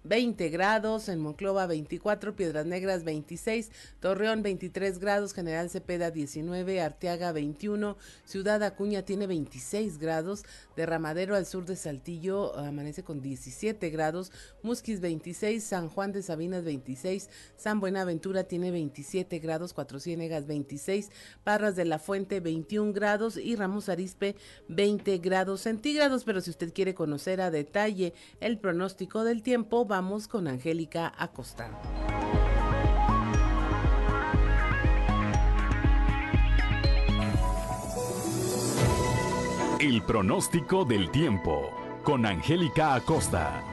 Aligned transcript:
20 0.08 0.48
grados, 0.48 1.08
en 1.10 1.20
Monclova 1.20 1.66
24, 1.66 2.34
Piedras 2.34 2.64
Negras 2.64 3.04
26, 3.04 3.70
Torreón 4.00 4.42
23 4.42 4.98
grados, 4.98 5.34
General 5.34 5.68
Cepeda 5.68 6.10
19, 6.10 6.80
Arteaga 6.80 7.32
21, 7.32 7.96
Ciudad 8.24 8.62
Acuña 8.62 9.02
tiene 9.02 9.26
26 9.26 9.98
grados, 9.98 10.44
Derramadero 10.76 11.36
al 11.36 11.44
sur 11.44 11.66
de 11.66 11.76
Saltillo 11.76 12.56
amanece 12.56 13.02
con 13.02 13.20
17 13.20 13.90
grados, 13.90 14.32
Musquis 14.62 15.00
26, 15.00 15.62
San 15.62 15.90
Juan 15.90 16.12
de 16.12 16.22
Sabinas 16.22 16.64
26, 16.64 17.28
San 17.56 17.78
Buenaventura 17.78 18.44
tiene 18.44 18.70
27 18.70 19.38
grados, 19.40 19.74
Cuatro 19.74 20.00
Ciénegas 20.00 20.46
26, 20.46 21.10
Parras 21.44 21.76
de 21.76 21.84
la 21.84 21.98
Fuente 21.98 22.40
21 22.40 22.94
grados 22.94 23.36
y 23.36 23.56
Ramos 23.56 23.90
Arispe 23.90 24.36
20 24.68 25.18
grados 25.18 25.60
centígrados, 25.62 26.24
pero 26.24 26.40
si 26.40 26.48
usted 26.50 26.72
quiere 26.72 26.94
conocer 26.94 27.42
a 27.42 27.50
detalle 27.50 28.14
el 28.40 28.58
pronóstico 28.58 29.24
del 29.24 29.42
tiempo, 29.42 29.84
vamos 29.98 30.28
con 30.28 30.46
Angélica 30.46 31.12
Acosta. 31.18 31.68
El 39.80 40.02
pronóstico 40.02 40.84
del 40.84 41.10
tiempo 41.10 41.72
con 42.04 42.26
Angélica 42.26 42.94
Acosta. 42.94 43.67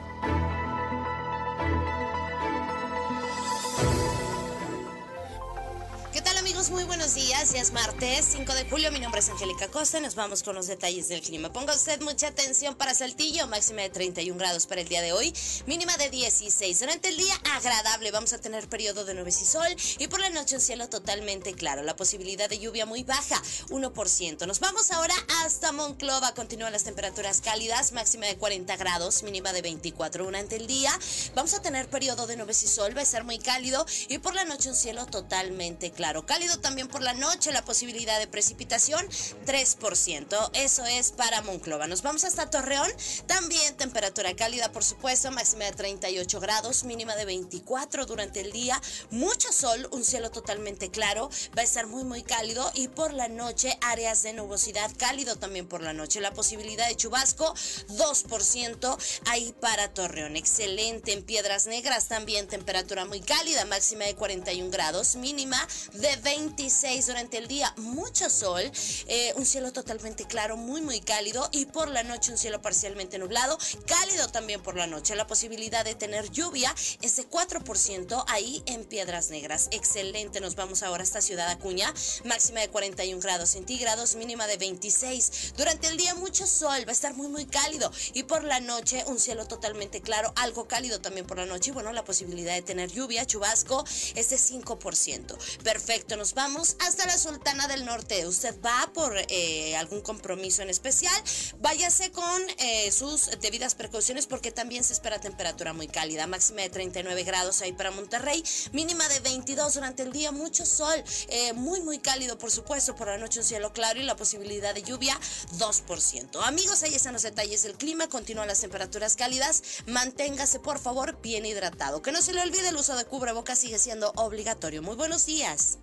Muy 6.76 6.84
buenos 6.84 7.14
días. 7.14 7.54
Ya 7.54 7.62
es 7.62 7.72
martes 7.72 8.26
5 8.32 8.52
de 8.52 8.68
julio. 8.68 8.92
Mi 8.92 9.00
nombre 9.00 9.20
es 9.20 9.30
Angélica 9.30 9.66
Costa. 9.68 9.98
Nos 9.98 10.14
vamos 10.14 10.42
con 10.42 10.54
los 10.54 10.66
detalles 10.66 11.08
del 11.08 11.22
clima. 11.22 11.50
Ponga 11.50 11.74
usted 11.74 12.02
mucha 12.02 12.28
atención 12.28 12.74
para 12.74 12.92
Saltillo. 12.94 13.46
Máxima 13.46 13.80
de 13.80 13.88
31 13.88 14.38
grados 14.38 14.66
para 14.66 14.82
el 14.82 14.88
día 14.88 15.00
de 15.00 15.14
hoy. 15.14 15.32
Mínima 15.64 15.96
de 15.96 16.10
16. 16.10 16.78
Durante 16.78 17.08
el 17.08 17.16
día 17.16 17.34
agradable. 17.54 18.10
Vamos 18.10 18.34
a 18.34 18.38
tener 18.38 18.68
periodo 18.68 19.06
de 19.06 19.14
nubes 19.14 19.40
y 19.40 19.46
sol. 19.46 19.66
Y 19.98 20.08
por 20.08 20.20
la 20.20 20.28
noche 20.28 20.56
un 20.56 20.60
cielo 20.60 20.86
totalmente 20.90 21.54
claro. 21.54 21.82
La 21.82 21.96
posibilidad 21.96 22.46
de 22.46 22.58
lluvia 22.58 22.84
muy 22.84 23.04
baja. 23.04 23.42
1%. 23.70 24.46
Nos 24.46 24.60
vamos 24.60 24.90
ahora 24.90 25.14
hasta 25.44 25.72
Monclova. 25.72 26.34
Continúan 26.34 26.72
las 26.72 26.84
temperaturas 26.84 27.40
cálidas. 27.40 27.92
Máxima 27.92 28.26
de 28.26 28.36
40 28.36 28.76
grados. 28.76 29.22
Mínima 29.22 29.54
de 29.54 29.62
24 29.62 30.24
durante 30.24 30.56
el 30.56 30.66
día. 30.66 30.92
Vamos 31.34 31.54
a 31.54 31.62
tener 31.62 31.88
periodo 31.88 32.26
de 32.26 32.36
nubes 32.36 32.62
y 32.64 32.66
sol. 32.66 32.94
Va 32.94 33.00
a 33.00 33.06
ser 33.06 33.24
muy 33.24 33.38
cálido. 33.38 33.86
Y 34.08 34.18
por 34.18 34.34
la 34.34 34.44
noche 34.44 34.68
un 34.68 34.76
cielo 34.76 35.06
totalmente 35.06 35.90
claro. 35.90 36.26
Cálido 36.26 36.65
también 36.66 36.88
por 36.88 37.00
la 37.00 37.14
noche, 37.14 37.52
la 37.52 37.64
posibilidad 37.64 38.18
de 38.18 38.26
precipitación 38.26 39.06
3%. 39.46 40.50
Eso 40.52 40.84
es 40.84 41.12
para 41.12 41.40
Monclova. 41.42 41.86
Nos 41.86 42.02
vamos 42.02 42.24
hasta 42.24 42.50
Torreón, 42.50 42.90
también 43.26 43.76
temperatura 43.76 44.34
cálida, 44.34 44.72
por 44.72 44.82
supuesto, 44.82 45.30
máxima 45.30 45.66
de 45.66 45.70
38 45.70 46.40
grados, 46.40 46.82
mínima 46.82 47.14
de 47.14 47.24
24 47.24 48.04
durante 48.04 48.40
el 48.40 48.50
día, 48.50 48.82
mucho 49.12 49.52
sol, 49.52 49.88
un 49.92 50.04
cielo 50.04 50.32
totalmente 50.32 50.90
claro, 50.90 51.30
va 51.56 51.60
a 51.60 51.64
estar 51.64 51.86
muy 51.86 52.02
muy 52.02 52.24
cálido 52.24 52.68
y 52.74 52.88
por 52.88 53.12
la 53.12 53.28
noche 53.28 53.78
áreas 53.80 54.24
de 54.24 54.32
nubosidad, 54.32 54.90
cálido 54.98 55.36
también 55.36 55.68
por 55.68 55.82
la 55.82 55.92
noche, 55.92 56.20
la 56.20 56.32
posibilidad 56.32 56.88
de 56.88 56.96
chubasco 56.96 57.54
2% 57.90 58.98
ahí 59.26 59.54
para 59.60 59.94
Torreón. 59.94 60.34
Excelente 60.34 61.12
en 61.12 61.22
Piedras 61.22 61.68
Negras 61.68 62.08
también 62.08 62.48
temperatura 62.48 63.04
muy 63.04 63.20
cálida, 63.20 63.64
máxima 63.66 64.04
de 64.04 64.16
41 64.16 64.68
grados, 64.68 65.14
mínima 65.14 65.64
de 65.92 66.16
20 66.16 66.55
26 66.56 67.08
durante 67.08 67.36
el 67.36 67.48
día, 67.48 67.74
mucho 67.76 68.30
sol, 68.30 68.62
eh, 69.08 69.34
un 69.36 69.44
cielo 69.44 69.74
totalmente 69.74 70.24
claro, 70.24 70.56
muy 70.56 70.80
muy 70.80 71.00
cálido 71.00 71.46
y 71.52 71.66
por 71.66 71.88
la 71.88 72.02
noche 72.02 72.32
un 72.32 72.38
cielo 72.38 72.62
parcialmente 72.62 73.18
nublado, 73.18 73.58
cálido 73.86 74.28
también 74.28 74.62
por 74.62 74.74
la 74.74 74.86
noche. 74.86 75.14
La 75.16 75.26
posibilidad 75.26 75.84
de 75.84 75.94
tener 75.94 76.30
lluvia 76.30 76.74
es 77.02 77.16
de 77.16 77.28
4% 77.28 78.24
ahí 78.28 78.62
en 78.64 78.86
Piedras 78.86 79.28
Negras. 79.28 79.68
Excelente, 79.70 80.40
nos 80.40 80.56
vamos 80.56 80.82
ahora 80.82 81.02
hasta 81.02 81.20
Ciudad 81.20 81.50
Acuña, 81.50 81.92
máxima 82.24 82.60
de 82.60 82.70
41 82.70 83.20
grados 83.20 83.50
centígrados, 83.50 84.14
mínima 84.14 84.46
de 84.46 84.56
26. 84.56 85.52
Durante 85.58 85.88
el 85.88 85.98
día 85.98 86.14
mucho 86.14 86.46
sol, 86.46 86.86
va 86.86 86.90
a 86.90 86.92
estar 86.92 87.12
muy 87.12 87.28
muy 87.28 87.44
cálido 87.44 87.92
y 88.14 88.22
por 88.22 88.44
la 88.44 88.60
noche 88.60 89.04
un 89.08 89.18
cielo 89.18 89.46
totalmente 89.46 90.00
claro, 90.00 90.32
algo 90.36 90.66
cálido 90.66 91.02
también 91.02 91.26
por 91.26 91.36
la 91.36 91.44
noche 91.44 91.68
y 91.68 91.74
bueno, 91.74 91.92
la 91.92 92.04
posibilidad 92.06 92.54
de 92.54 92.62
tener 92.62 92.90
lluvia, 92.90 93.26
chubasco 93.26 93.84
es 94.14 94.30
de 94.30 94.36
5%. 94.36 95.36
Perfecto, 95.62 96.16
nos 96.16 96.32
vamos 96.36 96.76
hasta 96.80 97.06
la 97.06 97.16
Sultana 97.16 97.66
del 97.66 97.86
Norte. 97.86 98.26
Usted 98.26 98.54
va 98.60 98.90
por 98.92 99.16
eh, 99.16 99.74
algún 99.76 100.02
compromiso 100.02 100.60
en 100.60 100.68
especial, 100.68 101.14
váyase 101.60 102.12
con 102.12 102.42
eh, 102.58 102.92
sus 102.92 103.30
debidas 103.40 103.74
precauciones 103.74 104.26
porque 104.26 104.52
también 104.52 104.84
se 104.84 104.92
espera 104.92 105.18
temperatura 105.18 105.72
muy 105.72 105.88
cálida, 105.88 106.26
máxima 106.26 106.60
de 106.60 106.68
39 106.68 107.24
grados 107.24 107.62
ahí 107.62 107.72
para 107.72 107.90
Monterrey, 107.90 108.44
mínima 108.72 109.08
de 109.08 109.20
22 109.20 109.74
durante 109.74 110.02
el 110.02 110.12
día, 110.12 110.30
mucho 110.30 110.66
sol, 110.66 111.02
eh, 111.28 111.54
muy 111.54 111.80
muy 111.80 111.98
cálido 111.98 112.36
por 112.36 112.50
supuesto, 112.50 112.94
por 112.94 113.08
la 113.08 113.16
noche 113.16 113.40
un 113.40 113.46
cielo 113.46 113.72
claro 113.72 113.98
y 113.98 114.02
la 114.02 114.14
posibilidad 114.14 114.74
de 114.74 114.82
lluvia 114.82 115.18
2%. 115.56 116.42
Amigos, 116.42 116.82
ahí 116.82 116.94
están 116.94 117.14
los 117.14 117.22
detalles 117.22 117.62
del 117.62 117.78
clima, 117.78 118.08
continúan 118.08 118.46
las 118.46 118.60
temperaturas 118.60 119.16
cálidas, 119.16 119.62
manténgase 119.86 120.60
por 120.60 120.78
favor 120.78 121.18
bien 121.22 121.46
hidratado. 121.46 122.02
Que 122.02 122.12
no 122.12 122.20
se 122.20 122.34
le 122.34 122.42
olvide 122.42 122.68
el 122.68 122.76
uso 122.76 122.94
de 122.94 123.06
cubrebocas 123.06 123.58
sigue 123.58 123.78
siendo 123.78 124.12
obligatorio. 124.16 124.82
Muy 124.82 124.96
buenos 124.96 125.24
días. 125.24 125.78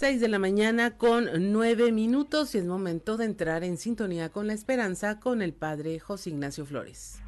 6 0.00 0.18
de 0.18 0.28
la 0.28 0.38
mañana 0.38 0.96
con 0.96 1.52
nueve 1.52 1.92
minutos 1.92 2.54
y 2.54 2.58
es 2.58 2.64
momento 2.64 3.18
de 3.18 3.26
entrar 3.26 3.64
en 3.64 3.76
sintonía 3.76 4.30
con 4.30 4.46
la 4.46 4.54
esperanza 4.54 5.20
con 5.20 5.42
el 5.42 5.52
padre 5.52 6.00
José 6.00 6.30
Ignacio 6.30 6.64
Flores. 6.64 7.20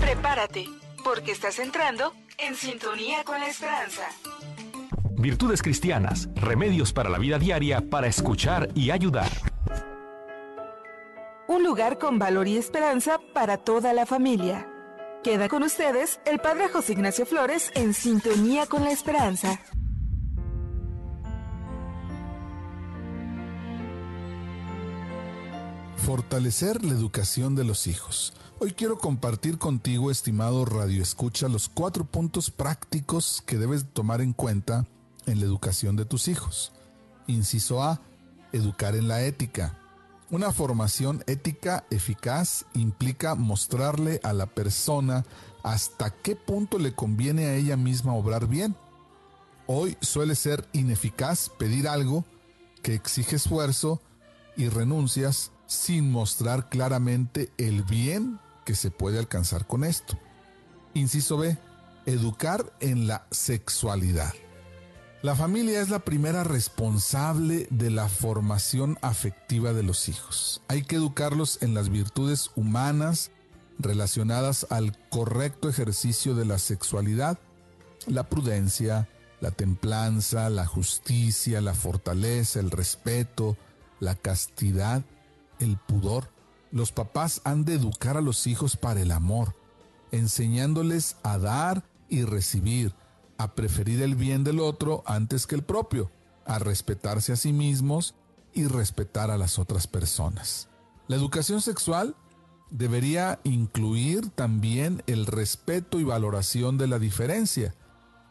Prepárate, 0.00 0.66
porque 1.04 1.32
estás 1.32 1.58
entrando 1.58 2.14
en 2.38 2.54
sintonía 2.54 3.22
con 3.22 3.38
la 3.38 3.48
esperanza. 3.48 4.08
Virtudes 5.10 5.60
cristianas, 5.60 6.30
remedios 6.36 6.94
para 6.94 7.10
la 7.10 7.18
vida 7.18 7.38
diaria 7.38 7.82
para 7.82 8.06
escuchar 8.06 8.70
y 8.74 8.90
ayudar. 8.90 9.53
Un 11.46 11.62
lugar 11.62 11.98
con 11.98 12.18
valor 12.18 12.48
y 12.48 12.56
esperanza 12.56 13.20
para 13.34 13.58
toda 13.58 13.92
la 13.92 14.06
familia. 14.06 14.66
Queda 15.22 15.50
con 15.50 15.62
ustedes 15.62 16.18
el 16.24 16.38
Padre 16.38 16.70
José 16.70 16.94
Ignacio 16.94 17.26
Flores 17.26 17.70
en 17.74 17.92
sintonía 17.92 18.66
con 18.66 18.82
la 18.82 18.90
esperanza. 18.90 19.60
Fortalecer 25.98 26.82
la 26.82 26.92
educación 26.92 27.54
de 27.54 27.64
los 27.64 27.86
hijos. 27.88 28.32
Hoy 28.58 28.72
quiero 28.72 28.96
compartir 28.96 29.58
contigo, 29.58 30.10
estimado 30.10 30.64
Radio 30.64 31.02
Escucha, 31.02 31.48
los 31.48 31.68
cuatro 31.68 32.06
puntos 32.06 32.50
prácticos 32.50 33.42
que 33.44 33.58
debes 33.58 33.84
tomar 33.92 34.22
en 34.22 34.32
cuenta 34.32 34.86
en 35.26 35.40
la 35.40 35.44
educación 35.44 35.96
de 35.96 36.06
tus 36.06 36.28
hijos. 36.28 36.72
Inciso 37.26 37.82
A. 37.82 38.00
Educar 38.52 38.94
en 38.94 39.08
la 39.08 39.22
ética. 39.22 39.78
Una 40.34 40.50
formación 40.50 41.22
ética 41.28 41.86
eficaz 41.92 42.64
implica 42.74 43.36
mostrarle 43.36 44.18
a 44.24 44.32
la 44.32 44.46
persona 44.46 45.24
hasta 45.62 46.10
qué 46.10 46.34
punto 46.34 46.80
le 46.80 46.92
conviene 46.92 47.44
a 47.44 47.54
ella 47.54 47.76
misma 47.76 48.16
obrar 48.16 48.48
bien. 48.48 48.74
Hoy 49.68 49.96
suele 50.00 50.34
ser 50.34 50.68
ineficaz 50.72 51.50
pedir 51.56 51.86
algo 51.86 52.24
que 52.82 52.94
exige 52.94 53.36
esfuerzo 53.36 54.02
y 54.56 54.70
renuncias 54.70 55.52
sin 55.68 56.10
mostrar 56.10 56.68
claramente 56.68 57.52
el 57.56 57.84
bien 57.84 58.40
que 58.64 58.74
se 58.74 58.90
puede 58.90 59.20
alcanzar 59.20 59.68
con 59.68 59.84
esto. 59.84 60.18
Inciso 60.94 61.38
B. 61.38 61.56
Educar 62.06 62.72
en 62.80 63.06
la 63.06 63.28
sexualidad. 63.30 64.34
La 65.24 65.34
familia 65.34 65.80
es 65.80 65.88
la 65.88 66.00
primera 66.00 66.44
responsable 66.44 67.66
de 67.70 67.88
la 67.88 68.10
formación 68.10 68.98
afectiva 69.00 69.72
de 69.72 69.82
los 69.82 70.10
hijos. 70.10 70.60
Hay 70.68 70.82
que 70.82 70.96
educarlos 70.96 71.62
en 71.62 71.72
las 71.72 71.88
virtudes 71.88 72.50
humanas 72.56 73.30
relacionadas 73.78 74.66
al 74.68 74.98
correcto 75.08 75.70
ejercicio 75.70 76.34
de 76.34 76.44
la 76.44 76.58
sexualidad, 76.58 77.38
la 78.06 78.28
prudencia, 78.28 79.08
la 79.40 79.50
templanza, 79.50 80.50
la 80.50 80.66
justicia, 80.66 81.62
la 81.62 81.72
fortaleza, 81.72 82.60
el 82.60 82.70
respeto, 82.70 83.56
la 84.00 84.16
castidad, 84.16 85.04
el 85.58 85.78
pudor. 85.78 86.28
Los 86.70 86.92
papás 86.92 87.40
han 87.44 87.64
de 87.64 87.76
educar 87.76 88.18
a 88.18 88.20
los 88.20 88.46
hijos 88.46 88.76
para 88.76 89.00
el 89.00 89.10
amor, 89.10 89.56
enseñándoles 90.12 91.16
a 91.22 91.38
dar 91.38 91.82
y 92.10 92.24
recibir, 92.24 92.94
a 93.38 93.54
preferir 93.54 94.02
el 94.02 94.14
bien 94.14 94.44
del 94.44 94.60
otro 94.60 95.02
antes 95.06 95.46
que 95.46 95.54
el 95.54 95.62
propio, 95.62 96.10
a 96.46 96.58
respetarse 96.58 97.32
a 97.32 97.36
sí 97.36 97.52
mismos 97.52 98.14
y 98.52 98.66
respetar 98.66 99.30
a 99.30 99.38
las 99.38 99.58
otras 99.58 99.86
personas. 99.86 100.68
La 101.08 101.16
educación 101.16 101.60
sexual 101.60 102.14
debería 102.70 103.40
incluir 103.44 104.30
también 104.30 105.02
el 105.06 105.26
respeto 105.26 106.00
y 106.00 106.04
valoración 106.04 106.78
de 106.78 106.86
la 106.86 106.98
diferencia. 106.98 107.74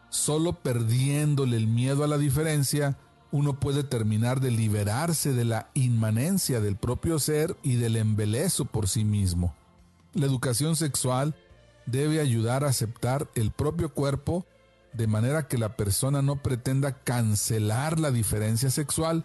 Solo 0.10 0.54
perdiéndole 0.54 1.58
el 1.58 1.68
miedo 1.68 2.04
a 2.04 2.08
la 2.08 2.18
diferencia, 2.18 2.98
uno 3.32 3.60
puede 3.60 3.84
terminar 3.84 4.42
de 4.42 4.52
liberarse 4.52 5.34
de 5.34 5.46
la 5.46 5.70
inmanencia 5.74 6.62
del 6.62 6.76
propio 6.76 7.20
ser 7.20 7.58
y 7.64 7.76
del 7.76 7.96
embelezo 7.96 8.66
por 8.66 8.88
sí 8.88 9.04
mismo. 9.04 9.56
La 10.14 10.28
educación 10.28 10.76
sexual 10.76 11.36
debe 11.86 12.20
ayudar 12.20 12.64
a 12.64 12.70
aceptar 12.70 13.28
el 13.36 13.52
propio 13.52 13.90
cuerpo 13.90 14.46
de 14.94 15.08
manera 15.08 15.48
que 15.48 15.58
la 15.58 15.76
persona 15.76 16.22
no 16.22 16.38
pretenda 16.38 16.94
cancelar 16.94 18.00
la 18.00 18.12
diferencia 18.12 18.70
sexual 18.70 19.24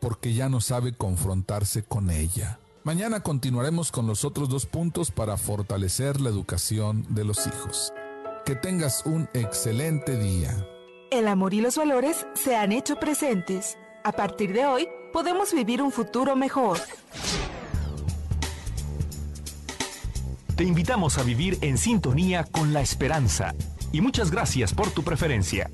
porque 0.00 0.34
ya 0.34 0.48
no 0.48 0.60
sabe 0.60 0.92
confrontarse 0.92 1.82
con 1.82 2.10
ella. 2.10 2.58
Mañana 2.84 3.20
continuaremos 3.20 3.90
con 3.90 4.06
los 4.06 4.24
otros 4.24 4.48
dos 4.48 4.66
puntos 4.66 5.10
para 5.10 5.36
fortalecer 5.36 6.20
la 6.20 6.30
educación 6.30 7.06
de 7.08 7.24
los 7.24 7.46
hijos. 7.46 7.92
Que 8.44 8.54
tengas 8.54 9.04
un 9.06 9.28
excelente 9.34 10.16
día. 10.16 10.54
El 11.10 11.26
amor 11.26 11.54
y 11.54 11.60
los 11.60 11.76
valores 11.76 12.26
se 12.34 12.56
han 12.56 12.72
hecho 12.72 12.96
presentes. 12.96 13.76
A 14.04 14.12
partir 14.12 14.52
de 14.52 14.66
hoy, 14.66 14.88
podemos 15.12 15.52
vivir 15.52 15.82
un 15.82 15.90
futuro 15.90 16.36
mejor. 16.36 16.78
Te 20.54 20.64
invitamos 20.64 21.18
a 21.18 21.22
vivir 21.22 21.58
en 21.60 21.76
sintonía 21.76 22.44
con 22.44 22.72
la 22.72 22.80
esperanza 22.80 23.52
y 23.96 24.02
muchas 24.02 24.30
gracias 24.30 24.74
por 24.74 24.90
tu 24.90 25.02
preferencia. 25.02 25.70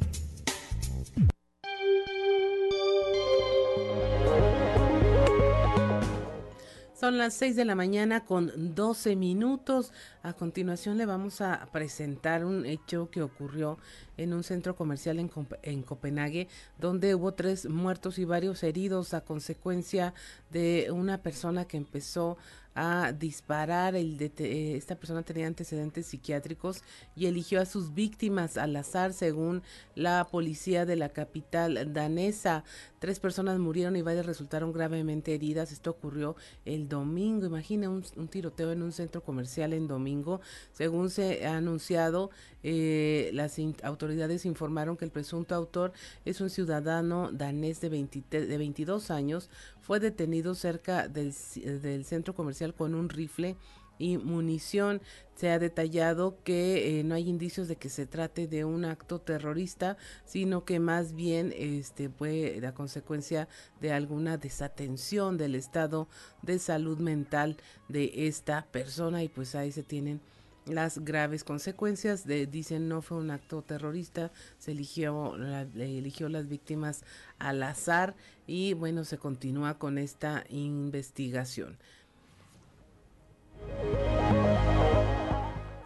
Son 6.94 7.18
las 7.18 7.34
6 7.34 7.56
de 7.56 7.64
la 7.64 7.74
mañana 7.74 8.24
con 8.24 8.76
12 8.76 9.16
minutos. 9.16 9.92
A 10.22 10.34
continuación 10.34 10.98
le 10.98 11.06
vamos 11.06 11.40
a 11.40 11.66
presentar 11.72 12.44
un 12.44 12.64
hecho 12.64 13.10
que 13.10 13.22
ocurrió 13.22 13.76
en 14.16 14.32
un 14.32 14.42
centro 14.42 14.76
comercial 14.76 15.18
en, 15.18 15.30
en, 15.62 15.82
Copenhague, 15.82 16.48
donde 16.78 17.14
hubo 17.14 17.32
tres 17.32 17.68
muertos 17.68 18.18
y 18.18 18.24
varios 18.24 18.62
heridos 18.62 19.14
a 19.14 19.22
consecuencia 19.22 20.14
de 20.50 20.88
una 20.90 21.22
persona 21.22 21.66
que 21.66 21.76
empezó 21.76 22.36
a 22.74 23.12
disparar. 23.12 23.94
El 23.96 24.20
eh, 24.20 24.74
esta 24.76 24.96
persona 24.96 25.22
tenía 25.22 25.46
antecedentes 25.46 26.06
psiquiátricos 26.06 26.82
y 27.14 27.26
eligió 27.26 27.60
a 27.60 27.66
sus 27.66 27.94
víctimas 27.94 28.56
al 28.56 28.74
azar, 28.76 29.12
según 29.12 29.62
la 29.94 30.26
policía 30.30 30.86
de 30.86 30.96
la 30.96 31.10
capital 31.10 31.92
danesa. 31.92 32.64
Tres 32.98 33.20
personas 33.20 33.58
murieron 33.58 33.96
y 33.96 34.02
varias 34.02 34.26
resultaron 34.26 34.72
gravemente 34.72 35.34
heridas. 35.34 35.72
Esto 35.72 35.90
ocurrió 35.90 36.36
el 36.64 36.88
domingo. 36.88 37.46
Imagina 37.46 37.90
un, 37.90 38.02
tiroteo 38.28 38.72
en 38.72 38.82
un 38.82 38.92
centro 38.92 39.22
comercial 39.22 39.72
en 39.72 39.86
domingo. 39.86 40.40
Según 40.72 41.10
se 41.10 41.46
ha 41.46 41.56
anunciado, 41.56 42.30
eh, 42.62 43.30
las 43.32 43.58
autoridades 43.82 44.44
informaron 44.46 44.96
que 44.96 45.04
el 45.04 45.10
presunto 45.10 45.54
autor 45.54 45.92
es 46.24 46.40
un 46.40 46.50
ciudadano 46.50 47.30
danés 47.32 47.80
de, 47.80 47.90
de 47.90 48.58
22 48.58 49.10
años. 49.10 49.50
Fue 49.80 50.00
detenido 50.00 50.54
cerca 50.54 51.08
del, 51.08 51.34
del 51.82 52.04
centro 52.04 52.34
comercial 52.34 52.74
con 52.74 52.94
un 52.94 53.08
rifle 53.08 53.56
y 53.98 54.18
munición. 54.18 55.00
Se 55.34 55.50
ha 55.50 55.58
detallado 55.58 56.36
que 56.44 57.00
eh, 57.00 57.04
no 57.04 57.14
hay 57.14 57.28
indicios 57.28 57.68
de 57.68 57.76
que 57.76 57.88
se 57.88 58.06
trate 58.06 58.46
de 58.46 58.64
un 58.64 58.84
acto 58.84 59.20
terrorista, 59.20 59.96
sino 60.24 60.64
que 60.64 60.78
más 60.78 61.14
bien 61.14 61.52
este 61.56 62.08
fue 62.08 62.58
la 62.60 62.74
consecuencia 62.74 63.48
de 63.80 63.92
alguna 63.92 64.36
desatención 64.36 65.38
del 65.38 65.54
estado 65.54 66.08
de 66.42 66.58
salud 66.58 66.98
mental 66.98 67.56
de 67.88 68.26
esta 68.26 68.66
persona 68.70 69.22
y 69.22 69.28
pues 69.28 69.54
ahí 69.54 69.72
se 69.72 69.82
tienen 69.82 70.20
las 70.66 71.04
graves 71.04 71.44
consecuencias 71.44 72.26
de 72.26 72.46
dicen 72.46 72.88
no 72.88 73.02
fue 73.02 73.18
un 73.18 73.30
acto 73.30 73.62
terrorista 73.62 74.30
se 74.58 74.72
eligió 74.72 75.34
eligió 75.76 76.28
las 76.28 76.48
víctimas 76.48 77.02
al 77.38 77.62
azar 77.62 78.14
y 78.46 78.74
bueno 78.74 79.04
se 79.04 79.18
continúa 79.18 79.78
con 79.78 79.98
esta 79.98 80.44
investigación 80.48 81.76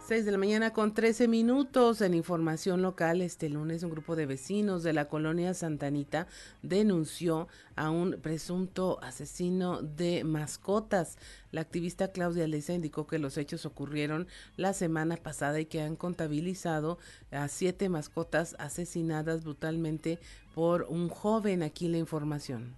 6 0.07 0.23
de 0.23 0.31
la 0.31 0.37
mañana 0.37 0.71
con 0.71 0.93
13 0.93 1.27
minutos 1.27 1.99
en 1.99 2.13
información 2.13 2.81
local. 2.81 3.21
Este 3.21 3.49
lunes 3.49 3.83
un 3.83 3.89
grupo 3.89 4.15
de 4.15 4.25
vecinos 4.25 4.81
de 4.81 4.93
la 4.93 5.09
colonia 5.09 5.53
Santanita 5.53 6.27
denunció 6.61 7.49
a 7.75 7.89
un 7.89 8.13
presunto 8.21 8.99
asesino 9.03 9.81
de 9.81 10.23
mascotas. 10.23 11.17
La 11.51 11.59
activista 11.59 12.13
Claudia 12.13 12.47
Leza 12.47 12.71
indicó 12.71 13.05
que 13.05 13.19
los 13.19 13.37
hechos 13.37 13.65
ocurrieron 13.65 14.27
la 14.55 14.71
semana 14.71 15.17
pasada 15.17 15.59
y 15.59 15.65
que 15.65 15.81
han 15.81 15.97
contabilizado 15.97 16.99
a 17.29 17.49
siete 17.49 17.89
mascotas 17.89 18.55
asesinadas 18.59 19.43
brutalmente 19.43 20.19
por 20.55 20.83
un 20.83 21.09
joven. 21.09 21.63
Aquí 21.63 21.89
la 21.89 21.97
información. 21.97 22.75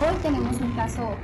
Hoy 0.00 0.16
tenemos 0.22 0.58
un 0.62 0.72
caso 0.74 1.14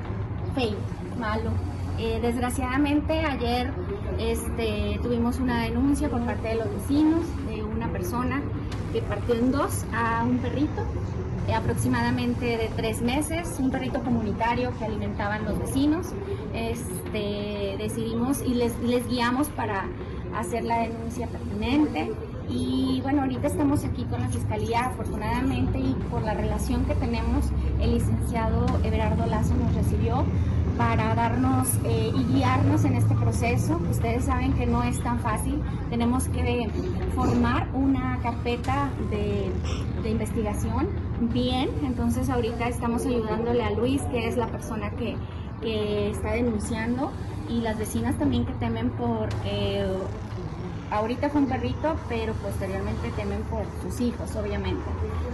feo, 0.54 0.76
malo. 1.18 1.50
Eh, 1.98 2.18
desgraciadamente 2.22 3.20
ayer 3.20 3.70
este, 4.18 4.98
tuvimos 5.02 5.38
una 5.38 5.62
denuncia 5.62 6.08
por 6.08 6.20
parte 6.22 6.48
de 6.48 6.54
los 6.56 6.72
vecinos 6.72 7.20
de 7.46 7.62
una 7.62 7.88
persona 7.92 8.42
que 8.92 9.02
partió 9.02 9.34
en 9.34 9.52
dos 9.52 9.84
a 9.92 10.24
un 10.24 10.38
perrito 10.38 10.82
eh, 11.48 11.54
aproximadamente 11.54 12.56
de 12.56 12.70
tres 12.76 13.02
meses, 13.02 13.56
un 13.58 13.70
perrito 13.70 14.00
comunitario 14.02 14.72
que 14.78 14.84
alimentaban 14.84 15.44
los 15.44 15.58
vecinos. 15.58 16.08
Este, 16.54 17.76
decidimos 17.78 18.42
y 18.42 18.54
les, 18.54 18.78
les 18.80 19.06
guiamos 19.08 19.48
para 19.48 19.86
hacer 20.36 20.64
la 20.64 20.80
denuncia 20.80 21.26
pertinente. 21.26 22.12
Y 22.52 23.00
bueno, 23.02 23.22
ahorita 23.22 23.46
estamos 23.46 23.84
aquí 23.84 24.04
con 24.04 24.20
la 24.20 24.28
Fiscalía, 24.28 24.86
afortunadamente, 24.86 25.78
y 25.78 25.94
por 26.10 26.22
la 26.22 26.34
relación 26.34 26.84
que 26.84 26.94
tenemos, 26.94 27.46
el 27.80 27.94
licenciado 27.94 28.66
Everardo 28.84 29.24
Lazo 29.26 29.54
nos 29.54 29.74
recibió 29.74 30.24
para 30.76 31.14
darnos 31.14 31.68
eh, 31.84 32.12
y 32.14 32.24
guiarnos 32.34 32.84
en 32.84 32.94
este 32.94 33.14
proceso. 33.14 33.80
Ustedes 33.90 34.24
saben 34.24 34.52
que 34.52 34.66
no 34.66 34.82
es 34.82 35.02
tan 35.02 35.18
fácil. 35.20 35.62
Tenemos 35.88 36.28
que 36.28 36.68
formar 37.14 37.68
una 37.74 38.18
carpeta 38.22 38.90
de, 39.10 39.50
investigación 40.08 40.88
bien. 41.32 41.70
Entonces 41.84 42.28
ahorita 42.28 42.68
estamos 42.68 43.06
ayudándole 43.06 43.62
a 43.64 43.70
Luis, 43.70 44.02
que 44.10 44.28
es 44.28 44.36
la 44.36 44.48
persona 44.48 44.90
que, 44.90 45.16
que 45.62 46.10
está 46.10 46.32
denunciando, 46.32 47.12
y 47.48 47.60
las 47.60 47.78
vecinas 47.78 48.18
también 48.18 48.44
que 48.44 48.52
temen 48.54 48.90
por... 48.90 49.28
Eh, 49.46 49.86
ahorita 50.92 51.30
fue 51.30 51.40
un 51.40 51.48
perrito, 51.48 51.96
pero 52.08 52.34
posteriormente 52.34 53.10
temen 53.16 53.42
por 53.44 53.64
sus 53.82 54.00
hijos, 54.00 54.36
obviamente. 54.36 54.84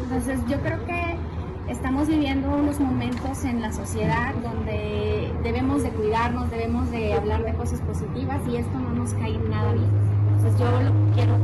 Entonces 0.03 0.41
yo 0.49 0.61
creo 0.61 0.85
que 0.87 1.17
estamos 1.69 2.09
viviendo 2.09 2.49
unos 2.49 2.81
momentos 2.81 3.45
en 3.45 3.61
la 3.61 3.73
sociedad 3.73 4.35
donde 4.37 5.33
debemos 5.43 5.83
de 5.83 5.91
cuidarnos, 5.91 6.51
debemos 6.51 6.91
de 6.91 7.13
hablar 7.13 7.45
de 7.45 7.53
cosas 7.55 7.81
positivas 7.81 8.41
y 8.49 8.57
esto 8.57 8.79
no 8.79 8.91
nos 8.95 9.13
cae 9.15 9.37
nada 9.39 9.73
bien. 9.73 9.91
Entonces 10.37 10.59
yo 10.61 10.71
lo 10.81 11.15
quiero 11.15 11.37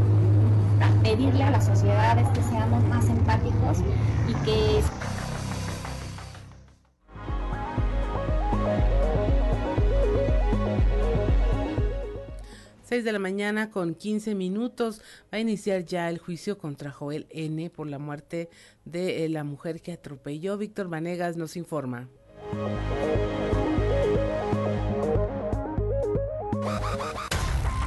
pedirle 1.02 1.44
a 1.44 1.50
la 1.50 1.60
sociedad 1.60 2.18
es 2.18 2.28
que 2.28 2.42
seamos 2.42 2.82
más 2.84 3.08
empáticos 3.08 3.78
y 4.28 4.34
que 4.44 4.80
6 12.84 13.02
de 13.02 13.12
la 13.12 13.18
mañana 13.18 13.70
con 13.70 13.94
15 13.94 14.34
minutos 14.34 15.00
va 15.32 15.38
a 15.38 15.40
iniciar 15.40 15.84
ya 15.86 16.10
el 16.10 16.18
juicio 16.18 16.58
contra 16.58 16.90
Joel 16.90 17.26
N 17.30 17.70
por 17.70 17.86
la 17.86 17.98
muerte 17.98 18.50
de 18.84 19.24
eh, 19.24 19.28
la 19.30 19.42
mujer 19.42 19.80
que 19.80 19.92
atropelló. 19.92 20.58
Víctor 20.58 20.88
Vanegas 20.88 21.36
nos 21.38 21.56
informa. 21.56 22.08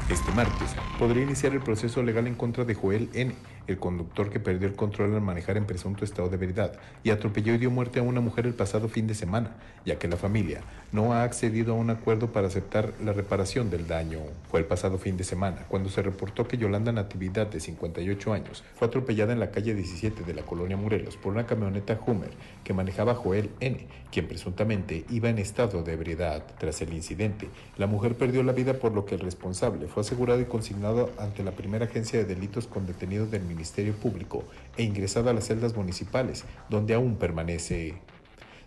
Este 0.09 0.31
martes 0.31 0.75
podría 0.97 1.23
iniciar 1.23 1.53
el 1.53 1.61
proceso 1.61 2.01
legal 2.01 2.25
en 2.25 2.33
contra 2.33 2.65
de 2.65 2.73
Joel 2.73 3.09
N 3.13 3.35
el 3.67 3.77
conductor 3.77 4.29
que 4.29 4.39
perdió 4.39 4.67
el 4.67 4.75
control 4.75 5.13
al 5.13 5.21
manejar 5.21 5.57
en 5.57 5.65
presunto 5.65 6.05
estado 6.05 6.29
de 6.29 6.37
veridad 6.37 6.73
y 7.03 7.09
atropelló 7.09 7.53
y 7.53 7.57
dio 7.57 7.69
muerte 7.69 7.99
a 7.99 8.03
una 8.03 8.21
mujer 8.21 8.47
el 8.47 8.53
pasado 8.53 8.87
fin 8.89 9.07
de 9.07 9.15
semana, 9.15 9.55
ya 9.85 9.99
que 9.99 10.07
la 10.07 10.17
familia 10.17 10.61
no 10.91 11.13
ha 11.13 11.23
accedido 11.23 11.73
a 11.73 11.77
un 11.77 11.89
acuerdo 11.89 12.31
para 12.31 12.47
aceptar 12.47 12.93
la 13.03 13.13
reparación 13.13 13.69
del 13.69 13.87
daño. 13.87 14.19
Fue 14.49 14.59
el 14.59 14.65
pasado 14.65 14.97
fin 14.97 15.17
de 15.17 15.23
semana 15.23 15.65
cuando 15.67 15.89
se 15.89 16.01
reportó 16.01 16.47
que 16.47 16.57
Yolanda 16.57 16.91
Natividad, 16.91 17.47
de 17.47 17.59
58 17.59 18.33
años, 18.33 18.63
fue 18.75 18.87
atropellada 18.87 19.33
en 19.33 19.39
la 19.39 19.51
calle 19.51 19.75
17 19.75 20.23
de 20.23 20.33
la 20.33 20.43
colonia 20.43 20.77
Morelos 20.77 21.17
por 21.17 21.33
una 21.33 21.45
camioneta 21.45 21.99
Hummer 22.05 22.31
que 22.63 22.73
manejaba 22.73 23.15
Joel 23.15 23.49
N., 23.59 23.85
quien 24.11 24.27
presuntamente 24.27 25.05
iba 25.09 25.29
en 25.29 25.37
estado 25.37 25.83
de 25.83 25.93
ebriedad. 25.93 26.43
Tras 26.57 26.81
el 26.81 26.93
incidente, 26.93 27.49
la 27.77 27.87
mujer 27.87 28.15
perdió 28.15 28.43
la 28.43 28.53
vida 28.53 28.73
por 28.73 28.93
lo 28.93 29.05
que 29.05 29.15
el 29.15 29.21
responsable 29.21 29.87
fue 29.87 30.01
asegurado 30.01 30.39
y 30.39 30.45
consignado 30.45 31.11
ante 31.17 31.43
la 31.43 31.51
primera 31.51 31.85
agencia 31.85 32.19
de 32.19 32.25
delitos 32.25 32.67
con 32.67 32.85
detenidos 32.87 33.31
del 33.31 33.43
Ministerio 33.57 33.93
Público 33.93 34.45
e 34.77 34.83
ingresado 34.83 35.29
a 35.29 35.33
las 35.33 35.47
celdas 35.47 35.75
municipales, 35.75 36.45
donde 36.69 36.93
aún 36.93 37.15
permanece. 37.17 37.95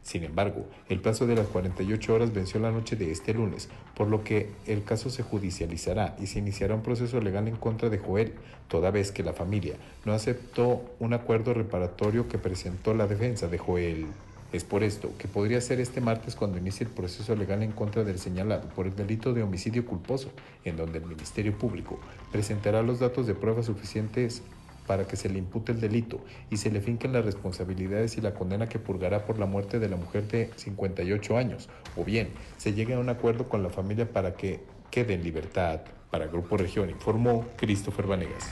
Sin 0.02 0.24
embargo, 0.24 0.66
el 0.88 1.00
plazo 1.00 1.26
de 1.26 1.36
las 1.36 1.46
48 1.46 2.14
horas 2.14 2.32
venció 2.32 2.58
la 2.58 2.72
noche 2.72 2.96
de 2.96 3.12
este 3.12 3.32
lunes, 3.34 3.68
por 3.94 4.08
lo 4.08 4.24
que 4.24 4.50
el 4.66 4.82
caso 4.82 5.10
se 5.10 5.22
judicializará 5.22 6.16
y 6.20 6.26
se 6.26 6.40
iniciará 6.40 6.74
un 6.74 6.82
proceso 6.82 7.20
legal 7.20 7.46
en 7.48 7.56
contra 7.56 7.88
de 7.90 7.98
Joel, 7.98 8.34
toda 8.68 8.90
vez 8.90 9.12
que 9.12 9.22
la 9.22 9.32
familia 9.32 9.76
no 10.04 10.12
aceptó 10.12 10.82
un 10.98 11.14
acuerdo 11.14 11.54
reparatorio 11.54 12.28
que 12.28 12.38
presentó 12.38 12.94
la 12.94 13.06
defensa 13.06 13.46
de 13.46 13.58
Joel. 13.58 14.06
Es 14.52 14.64
por 14.64 14.82
esto 14.82 15.12
que 15.16 15.28
podría 15.28 15.60
ser 15.60 15.78
este 15.78 16.00
martes 16.00 16.34
cuando 16.34 16.58
inicie 16.58 16.84
el 16.84 16.92
proceso 16.92 17.36
legal 17.36 17.62
en 17.62 17.70
contra 17.70 18.02
del 18.02 18.18
señalado 18.18 18.68
por 18.70 18.88
el 18.88 18.96
delito 18.96 19.32
de 19.32 19.44
homicidio 19.44 19.86
culposo, 19.86 20.32
en 20.64 20.76
donde 20.76 20.98
el 20.98 21.06
Ministerio 21.06 21.56
Público 21.56 22.00
presentará 22.32 22.82
los 22.82 22.98
datos 22.98 23.28
de 23.28 23.34
pruebas 23.34 23.66
suficientes 23.66 24.42
para 24.90 25.06
que 25.06 25.14
se 25.14 25.28
le 25.28 25.38
impute 25.38 25.70
el 25.70 25.80
delito 25.80 26.20
y 26.50 26.56
se 26.56 26.68
le 26.68 26.80
finquen 26.80 27.12
las 27.12 27.24
responsabilidades 27.24 28.18
y 28.18 28.20
la 28.20 28.34
condena 28.34 28.68
que 28.68 28.80
purgará 28.80 29.24
por 29.24 29.38
la 29.38 29.46
muerte 29.46 29.78
de 29.78 29.88
la 29.88 29.94
mujer 29.94 30.26
de 30.26 30.50
58 30.56 31.38
años, 31.38 31.68
o 31.96 32.02
bien 32.02 32.30
se 32.56 32.72
llegue 32.72 32.94
a 32.94 32.98
un 32.98 33.08
acuerdo 33.08 33.48
con 33.48 33.62
la 33.62 33.70
familia 33.70 34.12
para 34.12 34.34
que 34.34 34.64
quede 34.90 35.14
en 35.14 35.22
libertad. 35.22 35.82
Para 36.10 36.26
Grupo 36.26 36.56
Región 36.56 36.90
informó 36.90 37.46
Christopher 37.56 38.08
Vanegas. 38.08 38.48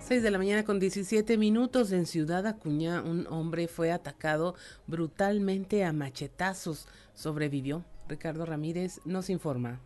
6 0.00 0.24
de 0.24 0.30
la 0.32 0.38
mañana 0.38 0.64
con 0.64 0.80
17 0.80 1.38
minutos 1.38 1.92
en 1.92 2.06
Ciudad 2.06 2.48
Acuña, 2.48 3.00
un 3.00 3.28
hombre 3.28 3.68
fue 3.68 3.92
atacado 3.92 4.56
brutalmente 4.88 5.84
a 5.84 5.92
machetazos. 5.92 6.88
Sobrevivió. 7.14 7.84
Ricardo 8.08 8.44
Ramírez 8.44 9.00
nos 9.04 9.30
informa. 9.30 9.78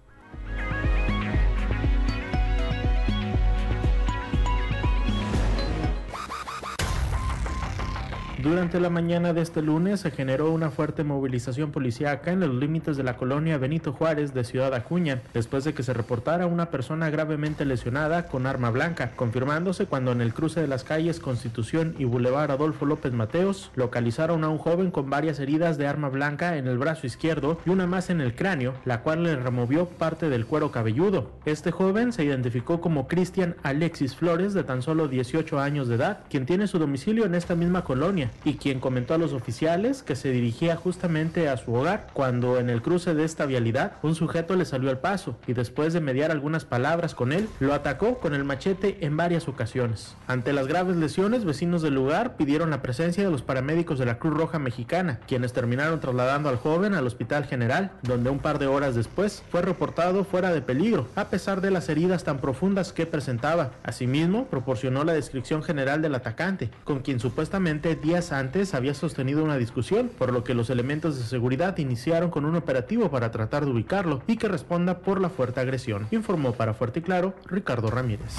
Durante 8.43 8.81
la 8.81 8.89
mañana 8.89 9.35
de 9.35 9.43
este 9.43 9.61
lunes 9.61 10.01
se 10.01 10.11
generó 10.11 10.51
una 10.51 10.71
fuerte 10.71 11.05
movilización 11.05 11.73
policíaca 11.73 12.33
en 12.33 12.41
los 12.41 12.55
límites 12.55 12.97
de 12.97 13.03
la 13.03 13.19
colonia 13.19 13.59
Benito 13.59 13.93
Juárez 13.93 14.33
de 14.33 14.45
Ciudad 14.45 14.73
Acuña, 14.73 15.21
después 15.35 15.65
de 15.65 15.75
que 15.75 15.83
se 15.83 15.93
reportara 15.93 16.47
una 16.47 16.71
persona 16.71 17.11
gravemente 17.11 17.67
lesionada 17.67 18.29
con 18.29 18.47
arma 18.47 18.71
blanca, 18.71 19.11
confirmándose 19.15 19.85
cuando 19.85 20.13
en 20.13 20.23
el 20.23 20.33
cruce 20.33 20.63
de 20.63 20.69
las 20.69 20.85
calles 20.85 21.21
Constitución 21.21 21.95
y 21.99 22.05
Boulevard 22.05 22.51
Adolfo 22.51 22.87
López 22.87 23.13
Mateos 23.13 23.73
localizaron 23.75 24.43
a 24.43 24.49
un 24.49 24.57
joven 24.57 24.91
con 24.91 25.11
varias 25.11 25.39
heridas 25.39 25.77
de 25.77 25.87
arma 25.87 26.09
blanca 26.09 26.57
en 26.57 26.67
el 26.67 26.79
brazo 26.79 27.07
izquierdo 27.07 27.61
y 27.67 27.71
una 27.71 27.87
más 27.87 28.09
en 28.09 28.23
el 28.23 28.35
cráneo, 28.35 28.73
la 28.87 29.03
cual 29.03 29.23
le 29.23 29.37
removió 29.37 29.85
parte 29.85 30.31
del 30.31 30.47
cuero 30.47 30.71
cabelludo. 30.73 31.31
Este 31.45 31.73
joven 31.73 32.15
se 32.15 32.25
identificó 32.25 32.81
como 32.81 33.07
Cristian 33.07 33.57
Alexis 33.63 34.17
Flores, 34.17 34.55
de 34.55 34.65
tan 34.65 34.81
solo 34.81 35.09
18 35.09 35.61
años 35.61 35.89
de 35.89 35.97
edad, 35.97 36.21
quien 36.31 36.47
tiene 36.47 36.69
su 36.69 36.79
domicilio 36.79 37.27
en 37.27 37.35
esta 37.35 37.55
misma 37.55 37.85
colonia 37.85 38.30
y 38.45 38.55
quien 38.55 38.81
comentó 38.81 39.15
a 39.15 39.19
los 39.19 39.33
oficiales 39.33 40.03
que 40.03 40.17
se 40.17 40.31
dirigía 40.31 40.77
justamente 40.77 41.49
a 41.49 41.57
su 41.57 41.75
hogar 41.75 42.09
cuando 42.13 42.59
en 42.59 42.71
el 42.71 42.83
cruce 42.83 43.15
de 43.15 43.25
esta 43.25 43.47
vialidad 43.47 43.93
un 44.03 44.15
sujeto 44.15 44.57
le 44.57 44.65
salió 44.65 44.91
al 44.91 44.99
paso 44.99 45.37
y 45.47 45.53
después 45.53 45.93
de 45.93 46.01
mediar 46.01 46.31
algunas 46.31 46.65
palabras 46.65 47.15
con 47.15 47.33
él 47.33 47.49
lo 47.61 47.75
atacó 47.75 48.19
con 48.19 48.35
el 48.35 48.45
machete 48.45 48.99
en 49.01 49.17
varias 49.17 49.49
ocasiones. 49.49 50.15
Ante 50.27 50.53
las 50.53 50.67
graves 50.67 50.97
lesiones, 50.97 51.45
vecinos 51.45 51.83
del 51.83 51.95
lugar 51.95 52.37
pidieron 52.37 52.71
la 52.71 52.83
presencia 52.83 53.25
de 53.25 53.31
los 53.31 53.43
paramédicos 53.43 53.99
de 53.99 54.07
la 54.07 54.19
Cruz 54.19 54.35
Roja 54.35 54.59
Mexicana, 54.59 55.21
quienes 55.27 55.53
terminaron 55.53 56.01
trasladando 56.01 56.49
al 56.49 56.57
joven 56.57 56.95
al 56.95 57.07
Hospital 57.07 57.45
General, 57.47 57.93
donde 58.03 58.31
un 58.31 58.39
par 58.39 58.59
de 58.59 58.67
horas 58.67 58.95
después 58.95 59.43
fue 59.51 59.63
reportado 59.63 60.25
fuera 60.25 60.53
de 60.53 60.63
peligro, 60.63 61.09
a 61.17 61.27
pesar 61.27 61.61
de 61.61 61.71
las 61.71 61.89
heridas 61.89 62.25
tan 62.25 62.39
profundas 62.39 62.93
que 62.93 63.07
presentaba. 63.07 63.73
Asimismo, 63.83 64.47
proporcionó 64.47 65.05
la 65.05 65.13
descripción 65.13 65.63
general 65.63 66.03
del 66.03 66.15
atacante, 66.15 66.71
con 66.85 67.01
quien 67.01 67.21
supuestamente 67.21 67.97
días 67.97 68.20
antes 68.21 68.75
había 68.75 68.93
sostenido 68.93 69.43
una 69.43 69.57
discusión, 69.57 70.11
por 70.11 70.33
lo 70.33 70.45
que 70.45 70.53
los 70.53 70.69
elementos 70.69 71.19
de 71.19 71.25
seguridad 71.25 71.79
iniciaron 71.79 72.31
con 72.31 72.45
un 72.45 72.55
operativo 72.55 73.11
para 73.11 73.31
tratar 73.31 73.65
de 73.65 73.71
ubicarlo 73.71 74.23
y 74.27 74.37
que 74.37 74.49
responda 74.49 74.99
por 74.99 75.21
la 75.21 75.31
fuerte 75.31 75.61
agresión, 75.61 76.07
informó 76.11 76.53
para 76.53 76.75
Fuerte 76.75 77.01
y 77.01 77.03
Claro 77.03 77.35
Ricardo 77.47 77.91
Ramírez. 77.91 78.37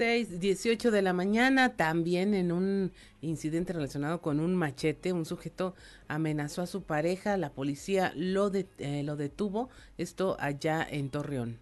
6, 0.00 0.40
18 0.40 0.90
de 0.90 1.02
la 1.02 1.12
mañana, 1.12 1.76
también 1.76 2.32
en 2.32 2.52
un 2.52 2.90
incidente 3.20 3.74
relacionado 3.74 4.22
con 4.22 4.40
un 4.40 4.56
machete, 4.56 5.12
un 5.12 5.26
sujeto 5.26 5.74
amenazó 6.08 6.62
a 6.62 6.66
su 6.66 6.84
pareja, 6.84 7.36
la 7.36 7.52
policía 7.52 8.14
lo, 8.16 8.50
eh, 8.54 9.02
lo 9.04 9.16
detuvo, 9.16 9.68
esto 9.98 10.38
allá 10.40 10.86
en 10.88 11.10
Torreón. 11.10 11.58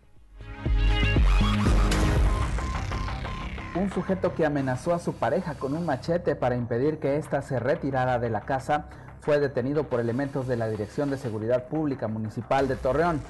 Un 3.78 3.92
sujeto 3.92 4.35
que 4.35 4.44
amenazó 4.44 4.92
a 4.92 4.99
su 4.99 5.12
pareja 5.12 5.54
con 5.54 5.73
un 5.73 5.87
machete 5.87 6.35
para 6.35 6.56
impedir 6.56 6.99
que 6.99 7.16
ésta 7.16 7.42
se 7.42 7.61
retirara 7.61 8.18
de 8.18 8.28
la 8.28 8.40
casa 8.40 8.87
fue 9.20 9.38
detenido 9.38 9.85
por 9.85 10.00
elementos 10.00 10.49
de 10.49 10.56
la 10.56 10.68
Dirección 10.68 11.11
de 11.11 11.16
Seguridad 11.16 11.68
Pública 11.68 12.08
Municipal 12.08 12.66
de 12.66 12.75
Torreón. 12.75 13.20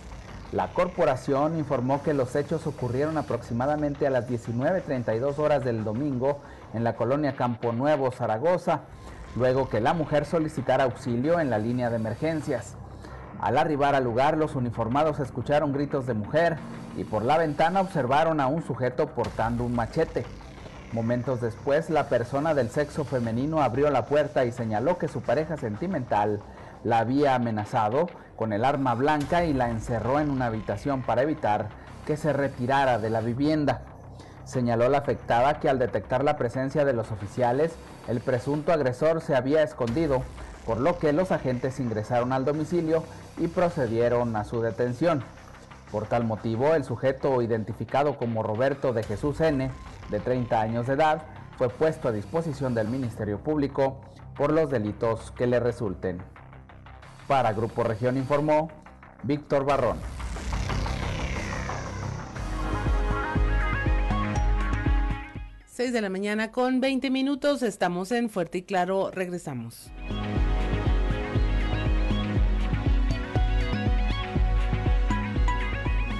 La 0.52 0.68
corporación 0.68 1.58
informó 1.58 2.02
que 2.02 2.14
los 2.14 2.34
hechos 2.34 2.66
ocurrieron 2.66 3.18
aproximadamente 3.18 4.06
a 4.06 4.10
las 4.10 4.26
19.32 4.26 5.38
horas 5.38 5.66
del 5.66 5.84
domingo 5.84 6.40
en 6.72 6.82
la 6.82 6.96
colonia 6.96 7.36
Campo 7.36 7.72
Nuevo, 7.72 8.10
Zaragoza, 8.10 8.80
luego 9.36 9.68
que 9.68 9.82
la 9.82 9.92
mujer 9.92 10.24
solicitara 10.24 10.84
auxilio 10.84 11.40
en 11.40 11.50
la 11.50 11.58
línea 11.58 11.90
de 11.90 11.96
emergencias. 11.96 12.74
Al 13.40 13.56
arribar 13.56 13.94
al 13.94 14.04
lugar, 14.04 14.36
los 14.36 14.56
uniformados 14.56 15.20
escucharon 15.20 15.72
gritos 15.72 16.06
de 16.06 16.14
mujer 16.14 16.56
y 16.96 17.04
por 17.04 17.22
la 17.22 17.38
ventana 17.38 17.80
observaron 17.80 18.40
a 18.40 18.48
un 18.48 18.64
sujeto 18.64 19.08
portando 19.08 19.64
un 19.64 19.74
machete. 19.74 20.24
Momentos 20.92 21.40
después, 21.40 21.90
la 21.90 22.08
persona 22.08 22.54
del 22.54 22.70
sexo 22.70 23.04
femenino 23.04 23.62
abrió 23.62 23.90
la 23.90 24.06
puerta 24.06 24.44
y 24.44 24.52
señaló 24.52 24.98
que 24.98 25.06
su 25.06 25.20
pareja 25.20 25.56
sentimental 25.56 26.40
la 26.82 26.98
había 26.98 27.34
amenazado 27.34 28.08
con 28.36 28.52
el 28.52 28.64
arma 28.64 28.94
blanca 28.94 29.44
y 29.44 29.52
la 29.52 29.68
encerró 29.68 30.18
en 30.18 30.30
una 30.30 30.46
habitación 30.46 31.02
para 31.02 31.22
evitar 31.22 31.68
que 32.06 32.16
se 32.16 32.32
retirara 32.32 32.98
de 32.98 33.10
la 33.10 33.20
vivienda. 33.20 33.82
Señaló 34.44 34.88
la 34.88 34.98
afectada 34.98 35.60
que 35.60 35.68
al 35.68 35.78
detectar 35.78 36.24
la 36.24 36.38
presencia 36.38 36.86
de 36.86 36.94
los 36.94 37.12
oficiales, 37.12 37.72
el 38.08 38.20
presunto 38.20 38.72
agresor 38.72 39.20
se 39.20 39.36
había 39.36 39.62
escondido, 39.62 40.22
por 40.68 40.80
lo 40.80 40.98
que 40.98 41.14
los 41.14 41.32
agentes 41.32 41.80
ingresaron 41.80 42.30
al 42.30 42.44
domicilio 42.44 43.02
y 43.38 43.48
procedieron 43.48 44.36
a 44.36 44.44
su 44.44 44.60
detención. 44.60 45.24
Por 45.90 46.04
tal 46.04 46.24
motivo, 46.24 46.74
el 46.74 46.84
sujeto 46.84 47.40
identificado 47.40 48.18
como 48.18 48.42
Roberto 48.42 48.92
de 48.92 49.02
Jesús 49.02 49.40
N., 49.40 49.70
de 50.10 50.20
30 50.20 50.60
años 50.60 50.86
de 50.86 50.92
edad, 50.92 51.22
fue 51.56 51.70
puesto 51.70 52.08
a 52.08 52.12
disposición 52.12 52.74
del 52.74 52.88
Ministerio 52.88 53.38
Público 53.38 54.02
por 54.36 54.52
los 54.52 54.68
delitos 54.68 55.30
que 55.30 55.46
le 55.46 55.58
resulten. 55.58 56.18
Para 57.26 57.54
Grupo 57.54 57.82
Región 57.82 58.18
informó 58.18 58.68
Víctor 59.22 59.64
Barrón. 59.64 59.96
6 65.64 65.94
de 65.94 66.00
la 66.02 66.10
mañana 66.10 66.52
con 66.52 66.80
20 66.80 67.08
minutos, 67.08 67.62
estamos 67.62 68.12
en 68.12 68.28
Fuerte 68.28 68.58
y 68.58 68.62
Claro, 68.64 69.10
regresamos. 69.10 69.90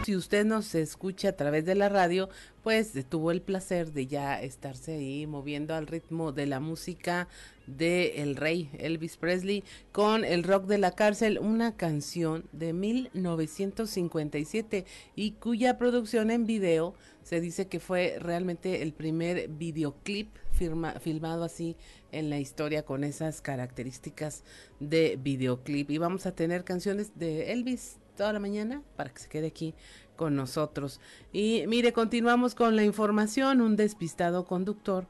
Si 0.08 0.16
usted 0.16 0.46
nos 0.46 0.74
escucha 0.74 1.28
a 1.28 1.36
través 1.36 1.66
de 1.66 1.74
la 1.74 1.90
radio, 1.90 2.30
pues 2.62 2.94
tuvo 3.10 3.30
el 3.30 3.42
placer 3.42 3.92
de 3.92 4.06
ya 4.06 4.40
estarse 4.40 4.94
ahí 4.94 5.26
moviendo 5.26 5.74
al 5.74 5.86
ritmo 5.86 6.32
de 6.32 6.46
la 6.46 6.60
música 6.60 7.28
de 7.66 8.22
el 8.22 8.34
rey 8.34 8.70
Elvis 8.78 9.18
Presley 9.18 9.64
con 9.92 10.24
el 10.24 10.44
rock 10.44 10.64
de 10.64 10.78
la 10.78 10.92
cárcel, 10.92 11.38
una 11.38 11.76
canción 11.76 12.46
de 12.52 12.72
1957 12.72 14.86
y 15.14 15.32
cuya 15.32 15.76
producción 15.76 16.30
en 16.30 16.46
video 16.46 16.94
se 17.22 17.42
dice 17.42 17.66
que 17.66 17.78
fue 17.78 18.16
realmente 18.18 18.80
el 18.80 18.94
primer 18.94 19.48
videoclip 19.48 20.30
filmado 20.52 21.44
así 21.44 21.76
en 22.12 22.30
la 22.30 22.38
historia 22.38 22.82
con 22.82 23.04
esas 23.04 23.42
características 23.42 24.42
de 24.80 25.18
videoclip. 25.22 25.90
Y 25.90 25.98
vamos 25.98 26.24
a 26.24 26.32
tener 26.32 26.64
canciones 26.64 27.18
de 27.18 27.52
Elvis 27.52 27.98
toda 28.18 28.34
la 28.34 28.40
mañana 28.40 28.82
para 28.96 29.10
que 29.10 29.20
se 29.20 29.28
quede 29.28 29.46
aquí 29.46 29.74
con 30.16 30.34
nosotros. 30.36 31.00
Y 31.32 31.64
mire, 31.68 31.94
continuamos 31.94 32.54
con 32.54 32.76
la 32.76 32.82
información. 32.82 33.62
Un 33.62 33.76
despistado 33.76 34.44
conductor 34.44 35.06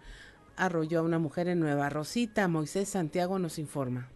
arrolló 0.57 1.00
a 1.00 1.03
una 1.03 1.19
mujer 1.19 1.49
en 1.49 1.59
Nueva 1.59 1.88
Rosita. 1.88 2.47
Moisés 2.47 2.91
Santiago 2.91 3.38
nos 3.38 3.59
informa. 3.59 4.09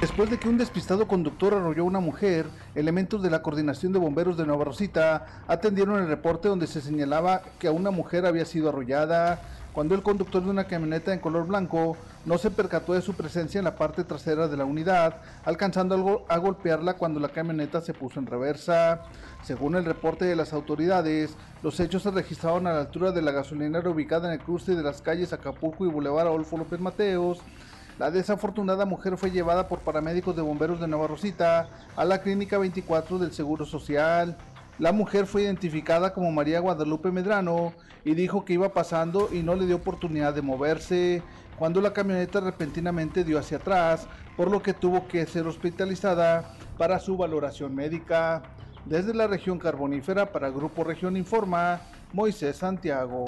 Después 0.00 0.28
de 0.30 0.38
que 0.38 0.48
un 0.48 0.58
despistado 0.58 1.06
conductor 1.06 1.54
arrolló 1.54 1.84
a 1.84 1.86
una 1.86 2.00
mujer, 2.00 2.46
elementos 2.74 3.22
de 3.22 3.30
la 3.30 3.40
Coordinación 3.40 3.92
de 3.92 4.00
Bomberos 4.00 4.36
de 4.36 4.44
Nueva 4.44 4.64
Rosita 4.64 5.44
atendieron 5.46 6.02
el 6.02 6.08
reporte 6.08 6.48
donde 6.48 6.66
se 6.66 6.80
señalaba 6.80 7.42
que 7.60 7.68
a 7.68 7.72
una 7.72 7.92
mujer 7.92 8.26
había 8.26 8.44
sido 8.44 8.70
arrollada 8.70 9.40
cuando 9.72 9.94
el 9.94 10.02
conductor 10.02 10.42
de 10.42 10.50
una 10.50 10.64
camioneta 10.64 11.12
en 11.12 11.20
color 11.20 11.46
blanco 11.46 11.96
no 12.24 12.36
se 12.38 12.50
percató 12.50 12.92
de 12.92 13.00
su 13.00 13.14
presencia 13.14 13.58
en 13.58 13.64
la 13.64 13.76
parte 13.76 14.04
trasera 14.04 14.46
de 14.48 14.56
la 14.56 14.64
unidad, 14.64 15.16
alcanzando 15.44 16.24
a 16.28 16.36
golpearla 16.38 16.94
cuando 16.94 17.20
la 17.20 17.30
camioneta 17.30 17.80
se 17.80 17.94
puso 17.94 18.20
en 18.20 18.26
reversa. 18.26 19.02
Según 19.42 19.74
el 19.74 19.84
reporte 19.84 20.24
de 20.24 20.36
las 20.36 20.52
autoridades, 20.52 21.34
los 21.62 21.80
hechos 21.80 22.02
se 22.02 22.10
registraron 22.10 22.66
a 22.66 22.72
la 22.72 22.80
altura 22.80 23.12
de 23.12 23.22
la 23.22 23.32
gasolinera 23.32 23.88
ubicada 23.88 24.28
en 24.28 24.34
el 24.34 24.44
cruce 24.44 24.76
de 24.76 24.82
las 24.82 25.00
calles 25.00 25.32
Acapulco 25.32 25.86
y 25.86 25.88
Boulevard 25.88 26.28
Adolfo 26.28 26.58
López 26.58 26.78
Mateos. 26.78 27.40
La 27.98 28.10
desafortunada 28.10 28.84
mujer 28.84 29.16
fue 29.16 29.30
llevada 29.30 29.68
por 29.68 29.80
paramédicos 29.80 30.34
de 30.34 30.42
bomberos 30.42 30.80
de 30.80 30.88
Nueva 30.88 31.06
Rosita 31.06 31.68
a 31.96 32.04
la 32.04 32.20
clínica 32.20 32.58
24 32.58 33.18
del 33.18 33.32
Seguro 33.32 33.64
Social. 33.64 34.36
La 34.82 34.90
mujer 34.90 35.26
fue 35.26 35.42
identificada 35.42 36.12
como 36.12 36.32
María 36.32 36.58
Guadalupe 36.58 37.12
Medrano 37.12 37.72
y 38.04 38.14
dijo 38.14 38.44
que 38.44 38.54
iba 38.54 38.72
pasando 38.72 39.28
y 39.32 39.44
no 39.44 39.54
le 39.54 39.66
dio 39.66 39.76
oportunidad 39.76 40.34
de 40.34 40.42
moverse 40.42 41.22
cuando 41.56 41.80
la 41.80 41.92
camioneta 41.92 42.40
repentinamente 42.40 43.22
dio 43.22 43.38
hacia 43.38 43.58
atrás, 43.58 44.08
por 44.36 44.50
lo 44.50 44.60
que 44.60 44.74
tuvo 44.74 45.06
que 45.06 45.24
ser 45.26 45.46
hospitalizada 45.46 46.56
para 46.78 46.98
su 46.98 47.16
valoración 47.16 47.76
médica. 47.76 48.42
Desde 48.84 49.14
la 49.14 49.28
región 49.28 49.60
carbonífera 49.60 50.32
para 50.32 50.50
Grupo 50.50 50.82
Región 50.82 51.16
Informa, 51.16 51.80
Moisés 52.12 52.56
Santiago. 52.56 53.24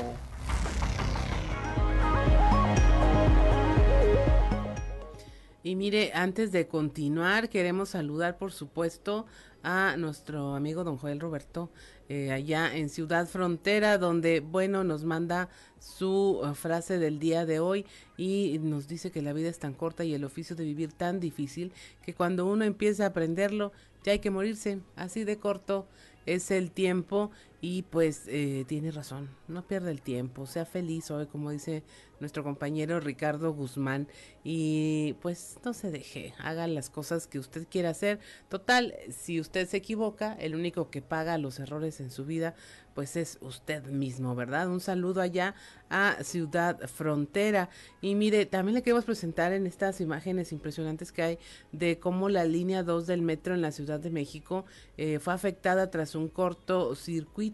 Y 5.63 5.77
mire, 5.77 6.13
antes 6.15 6.53
de 6.53 6.67
continuar, 6.67 7.49
queremos 7.49 7.89
saludar, 7.89 8.37
por 8.37 8.53
supuesto, 8.53 9.25
a 9.65 9.97
nuestro 9.97 10.55
amigo 10.55 10.85
don 10.85 10.99
Joel 10.99 11.19
Roberto, 11.19 11.71
eh, 12.09 12.31
allá 12.31 12.77
en 12.77 12.91
Ciudad 12.91 13.27
Frontera, 13.27 13.99
donde, 13.99 14.41
bueno, 14.41 14.85
nos 14.85 15.05
manda 15.05 15.49
su 15.79 16.41
uh, 16.43 16.55
frase 16.55 16.99
del 16.99 17.19
día 17.19 17.47
de 17.47 17.61
hoy 17.61 17.87
y 18.19 18.59
nos 18.61 18.87
dice 18.87 19.11
que 19.11 19.23
la 19.23 19.33
vida 19.33 19.49
es 19.49 19.59
tan 19.59 19.73
corta 19.73 20.05
y 20.05 20.15
el 20.15 20.25
oficio 20.25 20.55
de 20.55 20.65
vivir 20.65 20.93
tan 20.93 21.19
difícil 21.19 21.73
que 22.03 22.15
cuando 22.15 22.47
uno 22.47 22.65
empieza 22.65 23.05
a 23.05 23.09
aprenderlo, 23.09 23.73
ya 24.05 24.13
hay 24.13 24.19
que 24.19 24.31
morirse, 24.31 24.81
así 24.97 25.25
de 25.25 25.39
corto 25.39 25.87
es 26.27 26.51
el 26.51 26.71
tiempo 26.71 27.31
y 27.65 27.81
pues 27.81 28.25
eh, 28.27 28.67
tiene 28.69 28.91
razón, 28.91 29.31
no 29.49 29.67
pierda 29.67 29.91
el 29.91 30.03
tiempo, 30.03 30.45
sea 30.45 30.67
feliz 30.67 31.11
hoy, 31.11 31.25
como 31.25 31.51
dice 31.51 31.83
nuestro 32.21 32.45
compañero 32.45 33.01
Ricardo 33.01 33.55
Guzmán, 33.55 34.07
y 34.43 35.15
pues 35.23 35.59
no 35.65 35.73
se 35.73 35.91
deje, 35.91 36.35
haga 36.39 36.67
las 36.67 36.91
cosas 36.91 37.27
que 37.27 37.39
usted 37.39 37.67
quiera 37.67 37.89
hacer. 37.89 38.21
Total, 38.51 38.95
si 39.09 39.41
usted 39.41 39.67
se 39.67 39.79
equivoca, 39.79 40.35
el 40.35 40.55
único 40.55 40.91
que 40.91 41.01
paga 41.01 41.39
los 41.39 41.59
errores 41.59 42.01
en 42.01 42.11
su 42.11 42.27
vida, 42.27 42.55
pues 42.95 43.17
es 43.17 43.39
usted 43.41 43.85
mismo, 43.87 44.35
¿verdad? 44.35 44.69
Un 44.69 44.81
saludo 44.81 45.21
allá 45.21 45.55
a 45.91 46.17
Ciudad 46.23 46.79
Frontera. 46.89 47.69
Y 48.01 48.15
mire, 48.15 48.47
también 48.47 48.75
le 48.75 48.83
queremos 48.83 49.05
presentar 49.05 49.53
en 49.53 49.67
estas 49.67 50.01
imágenes 50.01 50.53
impresionantes 50.53 51.13
que 51.13 51.23
hay 51.23 51.39
de 51.73 51.99
cómo 51.99 52.29
la 52.29 52.45
línea 52.45 52.83
2 52.83 53.07
del 53.07 53.23
metro 53.23 53.55
en 53.55 53.63
la 53.63 53.73
Ciudad 53.73 54.01
de 54.01 54.11
México 54.11 54.65
eh, 54.97 55.19
fue 55.19 55.35
afectada 55.35 55.91
tras 55.91 56.15
un 56.15 56.29
corto 56.29 56.95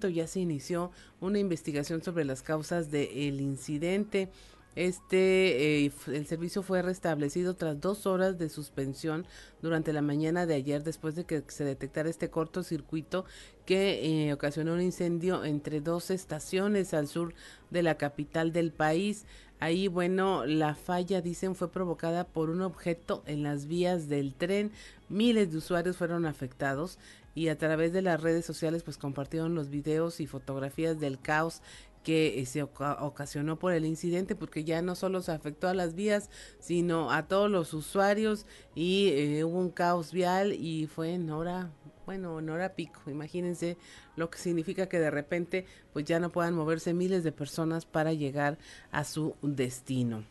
Ya 0.08 0.26
se 0.26 0.40
inició 0.40 0.90
una 1.20 1.38
investigación 1.38 2.02
sobre 2.02 2.24
las 2.24 2.42
causas 2.42 2.90
del 2.90 3.40
incidente. 3.40 4.30
Este, 4.76 5.84
eh, 5.84 5.92
el 6.06 6.26
servicio 6.26 6.62
fue 6.62 6.80
restablecido 6.80 7.54
tras 7.54 7.80
dos 7.80 8.06
horas 8.06 8.38
de 8.38 8.48
suspensión 8.48 9.26
durante 9.62 9.92
la 9.92 10.00
mañana 10.00 10.46
de 10.46 10.54
ayer 10.54 10.84
después 10.84 11.16
de 11.16 11.24
que 11.24 11.42
se 11.48 11.64
detectara 11.64 12.08
este 12.08 12.30
cortocircuito 12.30 13.24
que 13.66 14.28
eh, 14.28 14.32
ocasionó 14.32 14.74
un 14.74 14.80
incendio 14.80 15.44
entre 15.44 15.80
dos 15.80 16.10
estaciones 16.10 16.94
al 16.94 17.08
sur 17.08 17.34
de 17.70 17.82
la 17.82 17.96
capital 17.96 18.52
del 18.52 18.72
país. 18.72 19.24
Ahí, 19.58 19.88
bueno, 19.88 20.46
la 20.46 20.74
falla, 20.74 21.20
dicen, 21.20 21.54
fue 21.54 21.70
provocada 21.70 22.24
por 22.24 22.48
un 22.48 22.62
objeto 22.62 23.22
en 23.26 23.42
las 23.42 23.66
vías 23.66 24.08
del 24.08 24.32
tren. 24.32 24.70
Miles 25.10 25.50
de 25.50 25.58
usuarios 25.58 25.98
fueron 25.98 26.24
afectados 26.24 26.98
y 27.40 27.48
a 27.48 27.56
través 27.56 27.94
de 27.94 28.02
las 28.02 28.20
redes 28.20 28.44
sociales 28.44 28.82
pues 28.82 28.98
compartieron 28.98 29.54
los 29.54 29.70
videos 29.70 30.20
y 30.20 30.26
fotografías 30.26 31.00
del 31.00 31.18
caos 31.18 31.62
que 32.02 32.38
eh, 32.38 32.44
se 32.44 32.62
ocasionó 32.62 33.58
por 33.58 33.72
el 33.72 33.86
incidente 33.86 34.36
porque 34.36 34.62
ya 34.62 34.82
no 34.82 34.94
solo 34.94 35.22
se 35.22 35.32
afectó 35.32 35.66
a 35.66 35.72
las 35.72 35.94
vías 35.94 36.28
sino 36.58 37.10
a 37.10 37.28
todos 37.28 37.50
los 37.50 37.72
usuarios 37.72 38.44
y 38.74 39.08
eh, 39.14 39.44
hubo 39.44 39.58
un 39.58 39.70
caos 39.70 40.12
vial 40.12 40.52
y 40.52 40.86
fue 40.86 41.14
en 41.14 41.30
hora 41.30 41.70
bueno 42.04 42.40
en 42.40 42.50
hora 42.50 42.74
pico. 42.74 43.00
Imagínense 43.06 43.78
lo 44.16 44.28
que 44.28 44.36
significa 44.36 44.86
que 44.90 44.98
de 44.98 45.10
repente 45.10 45.64
pues 45.94 46.04
ya 46.04 46.20
no 46.20 46.28
puedan 46.28 46.52
moverse 46.52 46.92
miles 46.92 47.24
de 47.24 47.32
personas 47.32 47.86
para 47.86 48.12
llegar 48.12 48.58
a 48.90 49.04
su 49.04 49.34
destino 49.40 50.26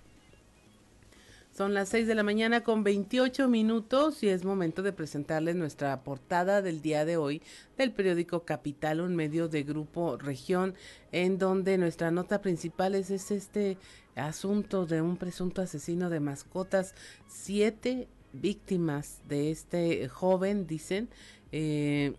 son 1.59 1.73
las 1.73 1.89
6 1.89 2.07
de 2.07 2.15
la 2.15 2.23
mañana 2.23 2.63
con 2.63 2.85
28 2.85 3.49
minutos 3.49 4.23
y 4.23 4.29
es 4.29 4.45
momento 4.45 4.81
de 4.81 4.93
presentarles 4.93 5.57
nuestra 5.57 6.05
portada 6.05 6.61
del 6.61 6.81
día 6.81 7.03
de 7.03 7.17
hoy 7.17 7.41
del 7.77 7.91
periódico 7.91 8.45
Capital, 8.45 9.01
un 9.01 9.13
medio 9.13 9.49
de 9.49 9.63
Grupo 9.63 10.15
Región, 10.15 10.73
en 11.11 11.37
donde 11.37 11.77
nuestra 11.77 12.11
nota 12.11 12.41
principal 12.41 12.95
es, 12.95 13.09
este 13.11 13.77
asunto 14.15 14.85
de 14.85 15.01
un 15.01 15.17
presunto 15.17 15.61
asesino 15.61 16.09
de 16.09 16.21
mascotas. 16.21 16.95
Siete 17.27 18.07
víctimas 18.31 19.19
de 19.27 19.51
este 19.51 20.07
joven, 20.07 20.65
dicen, 20.65 21.09
eh, 21.51 22.13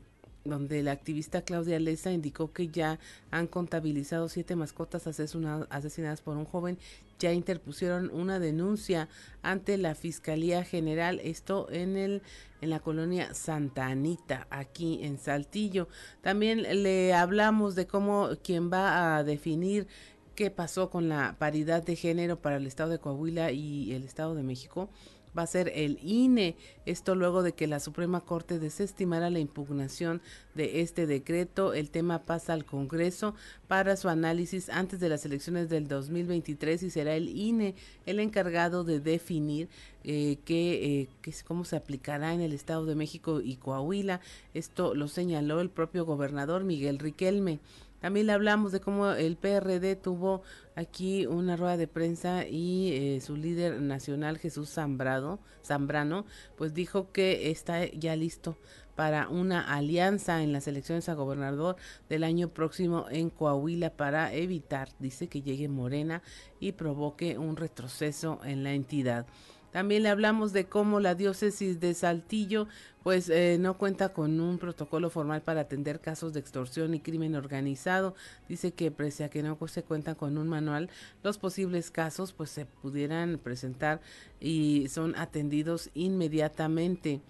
donde 0.45 0.83
la 0.83 0.93
activista 0.93 1.43
Claudia 1.43 1.79
Leza 1.79 2.13
indicó 2.13 2.53
que 2.53 2.69
ya 2.69 2.99
han 3.31 3.47
contabilizado 3.47 4.29
siete 4.29 4.57
mascotas 4.57 5.07
asesinadas 5.07 6.21
por 6.21 6.37
un 6.37 6.45
joven, 6.45 6.79
ya 7.19 7.33
interpusieron 7.33 8.11
una 8.13 8.39
denuncia 8.39 9.09
ante 9.43 9.77
la 9.77 9.95
Fiscalía 9.95 10.65
General, 10.65 11.21
esto 11.23 11.69
en 11.71 11.97
el 11.97 12.23
en 12.61 12.71
la 12.71 12.81
colonia 12.81 13.33
Santa 13.33 13.87
Anita, 13.87 14.47
aquí 14.51 15.01
en 15.03 15.19
Saltillo. 15.19 15.89
También 16.21 16.63
le 16.83 17.15
hablamos 17.15 17.75
de 17.75 17.87
cómo 17.87 18.29
quien 18.43 18.71
va 18.71 19.17
a 19.17 19.25
definir 19.25 19.87
qué 20.35 20.51
pasó 20.51 20.91
con 20.91 21.09
la 21.09 21.37
paridad 21.39 21.83
de 21.83 21.97
género 21.97 22.41
para 22.41 22.57
el 22.57 22.67
estado 22.67 22.91
de 22.91 22.99
Coahuila 22.99 23.53
y 23.53 23.93
el 23.93 24.05
estado 24.05 24.35
de 24.35 24.43
México 24.43 24.91
va 25.37 25.43
a 25.43 25.47
ser 25.47 25.73
el 25.75 25.99
INE. 26.03 26.57
Esto 26.87 27.15
luego 27.15 27.43
de 27.43 27.53
que 27.53 27.67
la 27.67 27.81
Suprema 27.81 28.21
Corte 28.21 28.59
desestimara 28.59 29.31
la 29.31 29.39
impugnación 29.39 30.21
de 30.55 30.81
este 30.81 31.07
decreto. 31.07 31.75
El 31.75 31.91
tema 31.91 32.23
pasa 32.23 32.53
al 32.53 32.65
Congreso 32.65 33.35
para 33.69 33.97
su 33.97 34.09
análisis 34.09 34.69
antes 34.69 35.01
de 35.01 35.09
las 35.09 35.25
elecciones 35.25 35.69
del 35.69 35.89
2023 35.89 36.83
y 36.83 36.91
será 36.91 37.15
el 37.15 37.29
INE 37.29 37.75
el 38.07 38.21
encargado 38.21 38.85
de 38.85 39.01
definir 39.01 39.69
eh, 40.03 40.39
eh, 40.49 41.09
cómo 41.47 41.65
se 41.65 41.77
aplicará 41.77 42.35
en 42.35 42.41
el 42.41 42.53
Estado 42.53 42.87
de 42.87 42.95
México 42.95 43.41
y 43.41 43.57
Coahuila. 43.57 44.21
Esto 44.55 44.95
lo 44.95 45.09
señaló 45.09 45.61
el 45.61 45.71
propio 45.71 46.05
gobernador 46.05 46.65
Miguel 46.65 46.99
Riquelme. 46.99 47.61
También 48.01 48.27
le 48.27 48.33
hablamos 48.33 48.73
de 48.73 48.81
cómo 48.81 49.11
el 49.11 49.37
PRD 49.37 49.97
tuvo 49.97 50.43
aquí 50.75 51.27
una 51.27 51.57
rueda 51.57 51.77
de 51.77 51.87
prensa 51.87 52.47
y 52.47 52.93
eh, 52.93 53.21
su 53.21 53.37
líder 53.37 53.81
nacional 53.81 54.39
Jesús 54.39 54.71
Zambrado, 54.71 55.39
Zambrano, 55.65 56.25
pues 56.57 56.73
dijo 56.73 57.13
que 57.13 57.51
está 57.51 57.87
ya 57.87 58.17
listo 58.17 58.57
para 58.97 59.29
una 59.29 59.75
alianza 59.75 60.43
en 60.43 60.53
las 60.53 60.69
elecciones 60.69 61.09
a 61.09 61.15
gobernador 61.15 61.77
del 62.09 62.25
año 62.25 62.49
próximo 62.49 63.07
en 63.11 63.31
Coahuila 63.31 63.91
para 63.91 64.33
evitar, 64.35 64.91
dice, 64.99 65.29
que 65.29 65.43
llegue 65.43 65.69
Morena 65.69 66.23
y 66.59 66.73
provoque 66.73 67.39
un 67.39 67.57
retroceso 67.57 68.41
en 68.45 68.63
la 68.63 68.73
entidad. 68.73 69.27
También 69.73 70.03
le 70.03 70.09
hablamos 70.09 70.53
de 70.53 70.67
cómo 70.67 71.01
la 71.01 71.15
diócesis 71.15 71.81
de 71.81 71.95
Saltillo 71.95 72.67
pues 73.03 73.31
eh, 73.31 73.57
no 73.59 73.79
cuenta 73.79 74.13
con 74.13 74.41
un 74.41 74.59
protocolo 74.59 75.11
formal 75.11 75.43
para 75.43 75.63
atender 75.63 76.01
casos 76.01 76.33
de 76.33 76.41
extorsión 76.41 76.93
y 76.95 77.01
crimen 77.01 77.35
organizado. 77.35 78.15
Dice 78.49 78.73
que 78.73 78.91
pese 78.91 79.25
a 79.25 79.31
que 79.31 79.43
no 79.43 79.57
se 79.69 79.83
cuenta 79.83 80.15
con 80.15 80.37
un 80.37 80.49
manual, 80.49 80.91
los 81.23 81.39
posibles 81.39 81.91
casos 81.91 82.33
pues 82.33 82.51
se 82.51 82.67
pudieran 82.67 83.39
presentar 83.43 84.01
y 84.41 84.89
son 84.89 85.15
atendidos 85.17 85.91
inmediatamente. 85.95 87.23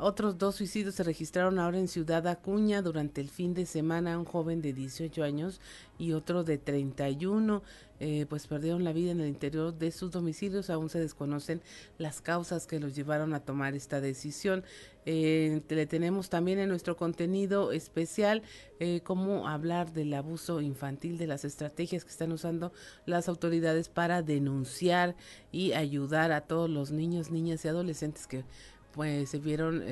Otros 0.00 0.38
dos 0.38 0.54
suicidios 0.54 0.94
se 0.94 1.02
registraron 1.02 1.58
ahora 1.58 1.78
en 1.78 1.88
Ciudad 1.88 2.28
Acuña 2.28 2.82
durante 2.82 3.20
el 3.20 3.28
fin 3.28 3.52
de 3.52 3.66
semana. 3.66 4.16
Un 4.16 4.26
joven 4.26 4.62
de 4.62 4.72
18 4.72 5.24
años 5.24 5.60
y 5.98 6.12
otro 6.12 6.44
de 6.44 6.56
31, 6.56 7.64
eh, 8.00 8.26
pues 8.28 8.46
perdieron 8.46 8.84
la 8.84 8.92
vida 8.92 9.10
en 9.10 9.20
el 9.20 9.28
interior 9.28 9.76
de 9.76 9.90
sus 9.90 10.10
domicilios. 10.10 10.70
Aún 10.70 10.88
se 10.88 11.00
desconocen 11.00 11.60
las 11.98 12.20
causas 12.20 12.66
que 12.66 12.78
los 12.78 12.94
llevaron 12.94 13.34
a 13.34 13.40
tomar 13.40 13.74
esta 13.74 14.00
decisión. 14.00 14.64
Eh, 15.04 15.62
le 15.68 15.86
tenemos 15.86 16.28
también 16.28 16.58
en 16.58 16.68
nuestro 16.68 16.96
contenido 16.96 17.72
especial 17.72 18.42
eh, 18.78 19.00
cómo 19.02 19.48
hablar 19.48 19.92
del 19.92 20.12
abuso 20.14 20.60
infantil, 20.60 21.18
de 21.18 21.26
las 21.26 21.44
estrategias 21.44 22.04
que 22.04 22.10
están 22.10 22.30
usando 22.32 22.72
las 23.06 23.28
autoridades 23.28 23.88
para 23.88 24.22
denunciar 24.22 25.16
y 25.50 25.72
ayudar 25.72 26.30
a 26.32 26.42
todos 26.42 26.68
los 26.68 26.90
niños, 26.90 27.30
niñas 27.30 27.64
y 27.64 27.68
adolescentes 27.68 28.26
que 28.26 28.44
pues 28.92 29.30
se 29.30 29.38
vieron 29.38 29.82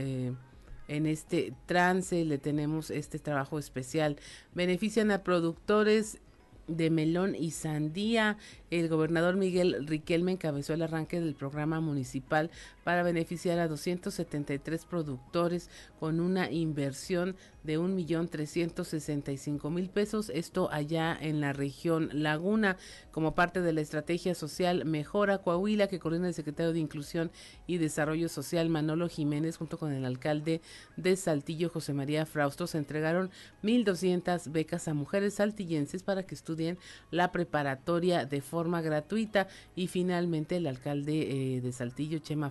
en 0.89 1.07
este 1.07 1.53
trance, 1.67 2.25
le 2.25 2.39
tenemos 2.39 2.91
este 2.91 3.19
trabajo 3.19 3.59
especial. 3.59 4.17
Benefician 4.55 5.11
a 5.11 5.23
productores 5.23 6.19
de 6.67 6.91
melón 6.91 7.35
y 7.35 7.51
sandía. 7.51 8.37
El 8.71 8.89
gobernador 8.89 9.37
Miguel 9.37 9.87
Riquelme 9.87 10.33
encabezó 10.33 10.75
el 10.75 10.83
arranque 10.83 11.21
del 11.21 11.35
programa 11.35 11.81
municipal 11.81 12.51
para 12.87 13.03
beneficiar 13.03 13.59
a 13.59 13.67
273 13.67 14.85
productores 14.85 15.71
con 15.99 16.21
una 16.21 16.53
inversión 16.53 17.35
de 17.65 17.79
un 17.79 17.97
millón 17.97 18.29
trescientos 18.29 18.87
sesenta 18.87 19.33
y 19.33 19.39
cinco 19.39 19.71
mil 19.71 19.91
pesos. 19.91 20.31
Esto 20.33 20.71
allá 20.71 21.19
en 21.21 21.41
la 21.41 21.53
región 21.53 22.11
Laguna, 22.13 22.77
como 23.11 23.35
parte 23.35 23.61
de 23.61 23.73
la 23.73 23.81
estrategia 23.81 24.37
social 24.37 24.85
Mejora 24.85 25.39
Coahuila, 25.39 25.89
que 25.89 25.99
coordina 25.99 26.29
el 26.29 26.35
secretario 26.35 26.73
de 26.73 26.79
Inclusión 26.79 27.33
y 27.67 27.79
Desarrollo 27.79 28.29
Social 28.29 28.69
Manolo 28.69 29.09
Jiménez, 29.09 29.57
junto 29.57 29.79
con 29.79 29.91
el 29.91 30.05
alcalde 30.05 30.61
de 30.97 31.17
Saltillo, 31.17 31.71
José 31.71 31.93
María 31.93 32.25
Frausto, 32.25 32.69
se 32.69 32.79
entregaron 32.79 33.31
1.200 33.65 34.53
becas 34.53 34.87
a 34.87 34.95
mujeres 34.95 35.35
saltillenses 35.35 36.05
para 36.05 36.23
que 36.23 36.37
estudien 36.37 36.79
la 37.11 37.33
preparatoria 37.33 38.27
de 38.27 38.41
forma 38.43 38.81
gratuita. 38.81 39.49
Y 39.75 39.89
finalmente, 39.89 40.59
el 40.59 40.69
alcalde 40.69 41.57
eh, 41.57 41.61
de 41.61 41.73
Saltillo, 41.73 42.21
Chema 42.21 42.51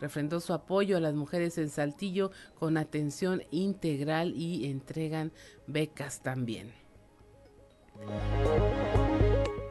Refrendó 0.00 0.40
su 0.40 0.52
apoyo 0.52 0.96
a 0.96 1.00
las 1.00 1.14
mujeres 1.14 1.58
en 1.58 1.70
Saltillo 1.70 2.30
con 2.58 2.76
atención 2.76 3.42
integral 3.50 4.34
y 4.34 4.66
entregan 4.66 5.32
becas 5.66 6.22
también. 6.22 6.72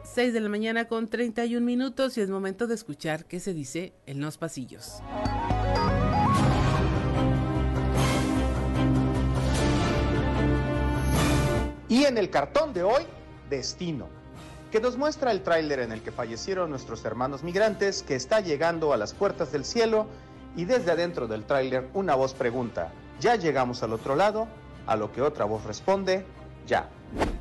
6 0.04 0.32
de 0.32 0.40
la 0.40 0.48
mañana 0.48 0.86
con 0.86 1.08
31 1.08 1.64
minutos 1.64 2.16
y 2.16 2.20
es 2.20 2.30
momento 2.30 2.66
de 2.66 2.74
escuchar 2.74 3.24
qué 3.26 3.40
se 3.40 3.52
dice 3.52 3.94
en 4.06 4.20
los 4.20 4.38
pasillos. 4.38 5.00
Y 11.88 12.04
en 12.04 12.18
el 12.18 12.30
cartón 12.30 12.72
de 12.72 12.82
hoy, 12.82 13.02
Destino, 13.48 14.08
que 14.74 14.80
nos 14.80 14.96
muestra 14.96 15.30
el 15.30 15.42
tráiler 15.42 15.78
en 15.78 15.92
el 15.92 16.02
que 16.02 16.10
fallecieron 16.10 16.68
nuestros 16.68 17.04
hermanos 17.04 17.44
migrantes 17.44 18.02
que 18.02 18.16
está 18.16 18.40
llegando 18.40 18.92
a 18.92 18.96
las 18.96 19.14
puertas 19.14 19.52
del 19.52 19.64
cielo 19.64 20.08
y 20.56 20.64
desde 20.64 20.90
adentro 20.90 21.28
del 21.28 21.44
tráiler 21.44 21.86
una 21.94 22.16
voz 22.16 22.34
pregunta, 22.34 22.90
¿ya 23.20 23.36
llegamos 23.36 23.84
al 23.84 23.92
otro 23.92 24.16
lado? 24.16 24.48
A 24.88 24.96
lo 24.96 25.12
que 25.12 25.22
otra 25.22 25.44
voz 25.44 25.62
responde, 25.62 26.26
ya. 26.66 26.88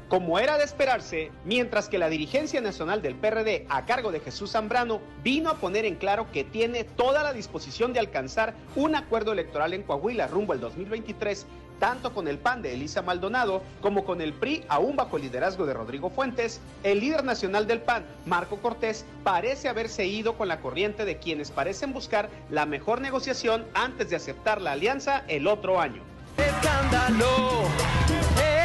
Como 0.09 0.37
era 0.37 0.59
de 0.59 0.63
esperarse, 0.63 1.31
mientras 1.43 1.89
que 1.89 1.97
la 1.97 2.07
dirigencia 2.07 2.61
nacional 2.61 3.01
del 3.01 3.15
PRD 3.15 3.65
a 3.67 3.83
cargo 3.85 4.11
de 4.11 4.19
Jesús 4.19 4.51
Zambrano 4.51 5.01
vino 5.23 5.49
a 5.49 5.55
poner 5.55 5.85
en 5.85 5.95
claro 5.95 6.27
que 6.31 6.43
tiene 6.43 6.83
toda 6.83 7.23
la 7.23 7.33
disposición 7.33 7.93
de 7.93 7.99
alcanzar 7.99 8.53
un 8.75 8.95
acuerdo 8.95 9.31
electoral 9.31 9.73
en 9.73 9.81
Coahuila 9.81 10.27
rumbo 10.27 10.53
al 10.53 10.59
2023, 10.59 11.47
tanto 11.83 12.13
con 12.13 12.29
el 12.29 12.37
PAN 12.37 12.61
de 12.61 12.73
Elisa 12.73 13.01
Maldonado 13.01 13.61
como 13.81 14.05
con 14.05 14.21
el 14.21 14.31
PRI 14.31 14.63
aún 14.69 14.95
bajo 14.95 15.17
el 15.17 15.23
liderazgo 15.23 15.65
de 15.65 15.73
Rodrigo 15.73 16.09
Fuentes, 16.09 16.61
el 16.81 17.01
líder 17.01 17.25
nacional 17.25 17.67
del 17.67 17.81
PAN, 17.81 18.05
Marco 18.25 18.55
Cortés, 18.61 19.03
parece 19.21 19.67
haberse 19.67 20.05
ido 20.05 20.37
con 20.37 20.47
la 20.47 20.61
corriente 20.61 21.03
de 21.03 21.17
quienes 21.17 21.51
parecen 21.51 21.91
buscar 21.91 22.29
la 22.49 22.65
mejor 22.65 23.01
negociación 23.01 23.65
antes 23.73 24.09
de 24.09 24.15
aceptar 24.15 24.61
la 24.61 24.71
alianza 24.71 25.25
el 25.27 25.45
otro 25.45 25.81
año. 25.81 26.01
Escándalo, 26.37 27.63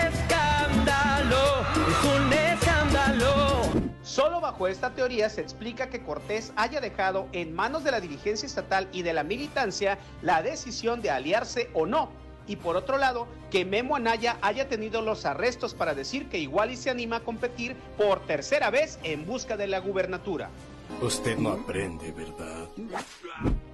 escándalo, 0.06 1.38
es 1.88 2.22
un 2.22 2.32
escándalo. 2.32 3.62
Solo 4.04 4.40
bajo 4.40 4.68
esta 4.68 4.90
teoría 4.90 5.28
se 5.28 5.40
explica 5.40 5.90
que 5.90 6.04
Cortés 6.04 6.52
haya 6.54 6.80
dejado 6.80 7.26
en 7.32 7.52
manos 7.52 7.82
de 7.82 7.90
la 7.90 8.00
dirigencia 8.00 8.46
estatal 8.46 8.86
y 8.92 9.02
de 9.02 9.12
la 9.12 9.24
militancia 9.24 9.98
la 10.22 10.40
decisión 10.40 11.02
de 11.02 11.10
aliarse 11.10 11.68
o 11.74 11.84
no. 11.84 12.27
Y 12.48 12.56
por 12.56 12.76
otro 12.76 12.98
lado, 12.98 13.28
que 13.50 13.64
Memo 13.64 13.94
Anaya 13.94 14.38
haya 14.42 14.68
tenido 14.68 15.02
los 15.02 15.26
arrestos 15.26 15.74
para 15.74 15.94
decir 15.94 16.28
que 16.28 16.38
igual 16.38 16.70
y 16.70 16.76
se 16.76 16.90
anima 16.90 17.16
a 17.16 17.20
competir 17.20 17.76
por 17.96 18.26
tercera 18.26 18.70
vez 18.70 18.98
en 19.04 19.26
busca 19.26 19.56
de 19.56 19.66
la 19.66 19.78
gubernatura. 19.78 20.50
Usted 21.02 21.36
no 21.36 21.50
aprende, 21.50 22.10
¿verdad? 22.12 22.68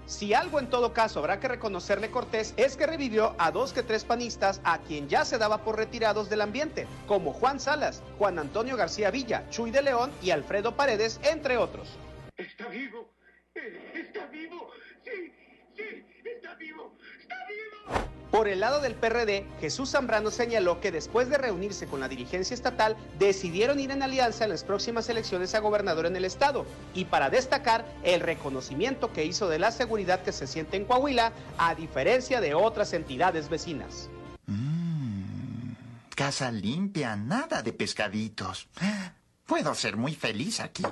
Si 0.06 0.34
algo 0.34 0.58
en 0.58 0.68
todo 0.68 0.92
caso 0.92 1.20
habrá 1.20 1.40
que 1.40 1.48
reconocerle 1.48 2.10
Cortés 2.10 2.52
es 2.56 2.76
que 2.76 2.86
revivió 2.86 3.34
a 3.38 3.50
dos 3.50 3.72
que 3.72 3.82
tres 3.82 4.04
panistas 4.04 4.60
a 4.64 4.78
quien 4.78 5.08
ya 5.08 5.24
se 5.24 5.38
daba 5.38 5.58
por 5.64 5.76
retirados 5.76 6.28
del 6.28 6.42
ambiente, 6.42 6.86
como 7.06 7.32
Juan 7.32 7.60
Salas, 7.60 8.02
Juan 8.18 8.38
Antonio 8.38 8.76
García 8.76 9.10
Villa, 9.10 9.48
Chuy 9.48 9.70
de 9.70 9.82
León 9.82 10.10
y 10.22 10.30
Alfredo 10.30 10.76
Paredes, 10.76 11.18
entre 11.22 11.56
otros. 11.56 11.88
Está 12.36 12.66
vivo, 12.68 13.08
está 13.54 14.26
vivo, 14.26 14.70
sí, 15.04 15.32
sí, 15.76 16.04
está 16.24 16.54
vivo, 16.56 16.92
está 17.20 17.36
vivo. 17.48 18.13
Por 18.34 18.48
el 18.48 18.58
lado 18.58 18.80
del 18.80 18.96
PRD, 18.96 19.46
Jesús 19.60 19.92
Zambrano 19.92 20.32
señaló 20.32 20.80
que 20.80 20.90
después 20.90 21.28
de 21.28 21.38
reunirse 21.38 21.86
con 21.86 22.00
la 22.00 22.08
dirigencia 22.08 22.52
estatal, 22.52 22.96
decidieron 23.16 23.78
ir 23.78 23.92
en 23.92 24.02
alianza 24.02 24.42
en 24.42 24.50
las 24.50 24.64
próximas 24.64 25.08
elecciones 25.08 25.54
a 25.54 25.60
gobernador 25.60 26.06
en 26.06 26.16
el 26.16 26.24
estado. 26.24 26.66
Y 26.94 27.04
para 27.04 27.30
destacar 27.30 27.84
el 28.02 28.18
reconocimiento 28.18 29.12
que 29.12 29.24
hizo 29.24 29.48
de 29.48 29.60
la 29.60 29.70
seguridad 29.70 30.24
que 30.24 30.32
se 30.32 30.48
siente 30.48 30.76
en 30.76 30.84
Coahuila, 30.84 31.30
a 31.58 31.76
diferencia 31.76 32.40
de 32.40 32.54
otras 32.54 32.92
entidades 32.92 33.48
vecinas. 33.48 34.10
Mm, 34.46 35.74
casa 36.16 36.50
limpia, 36.50 37.14
nada 37.14 37.62
de 37.62 37.72
pescaditos. 37.72 38.66
Puedo 39.46 39.76
ser 39.76 39.96
muy 39.96 40.16
feliz 40.16 40.58
aquí. 40.58 40.82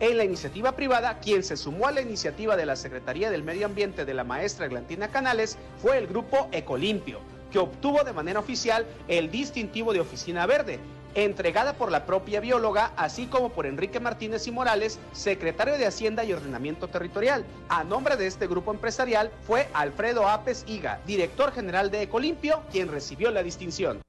En 0.00 0.16
la 0.16 0.24
iniciativa 0.24 0.72
privada, 0.72 1.18
quien 1.18 1.42
se 1.42 1.58
sumó 1.58 1.86
a 1.86 1.92
la 1.92 2.00
iniciativa 2.00 2.56
de 2.56 2.64
la 2.64 2.74
Secretaría 2.74 3.30
del 3.30 3.42
Medio 3.42 3.66
Ambiente 3.66 4.06
de 4.06 4.14
la 4.14 4.24
maestra 4.24 4.66
Glantina 4.66 5.08
Canales 5.08 5.58
fue 5.76 5.98
el 5.98 6.06
grupo 6.06 6.48
Ecolimpio, 6.52 7.20
que 7.52 7.58
obtuvo 7.58 8.02
de 8.02 8.14
manera 8.14 8.40
oficial 8.40 8.86
el 9.08 9.30
distintivo 9.30 9.92
de 9.92 10.00
Oficina 10.00 10.46
Verde, 10.46 10.80
entregada 11.14 11.74
por 11.74 11.92
la 11.92 12.06
propia 12.06 12.40
bióloga, 12.40 12.92
así 12.96 13.26
como 13.26 13.50
por 13.50 13.66
Enrique 13.66 14.00
Martínez 14.00 14.46
y 14.46 14.52
Morales, 14.52 14.98
secretario 15.12 15.76
de 15.76 15.84
Hacienda 15.84 16.24
y 16.24 16.32
Ordenamiento 16.32 16.88
Territorial. 16.88 17.44
A 17.68 17.84
nombre 17.84 18.16
de 18.16 18.26
este 18.26 18.46
grupo 18.46 18.72
empresarial 18.72 19.30
fue 19.46 19.68
Alfredo 19.74 20.26
Apes 20.26 20.64
Higa, 20.66 21.02
director 21.06 21.52
general 21.52 21.90
de 21.90 22.04
Ecolimpio, 22.04 22.62
quien 22.72 22.88
recibió 22.88 23.30
la 23.30 23.42
distinción. 23.42 24.00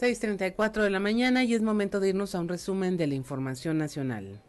6.34 0.00 0.82
de 0.82 0.90
la 0.90 1.00
mañana 1.00 1.42
y 1.42 1.54
es 1.54 1.62
momento 1.62 1.98
de 1.98 2.10
irnos 2.10 2.36
a 2.36 2.40
un 2.40 2.48
resumen 2.48 2.96
de 2.96 3.08
la 3.08 3.16
información 3.16 3.78
nacional. 3.78 4.40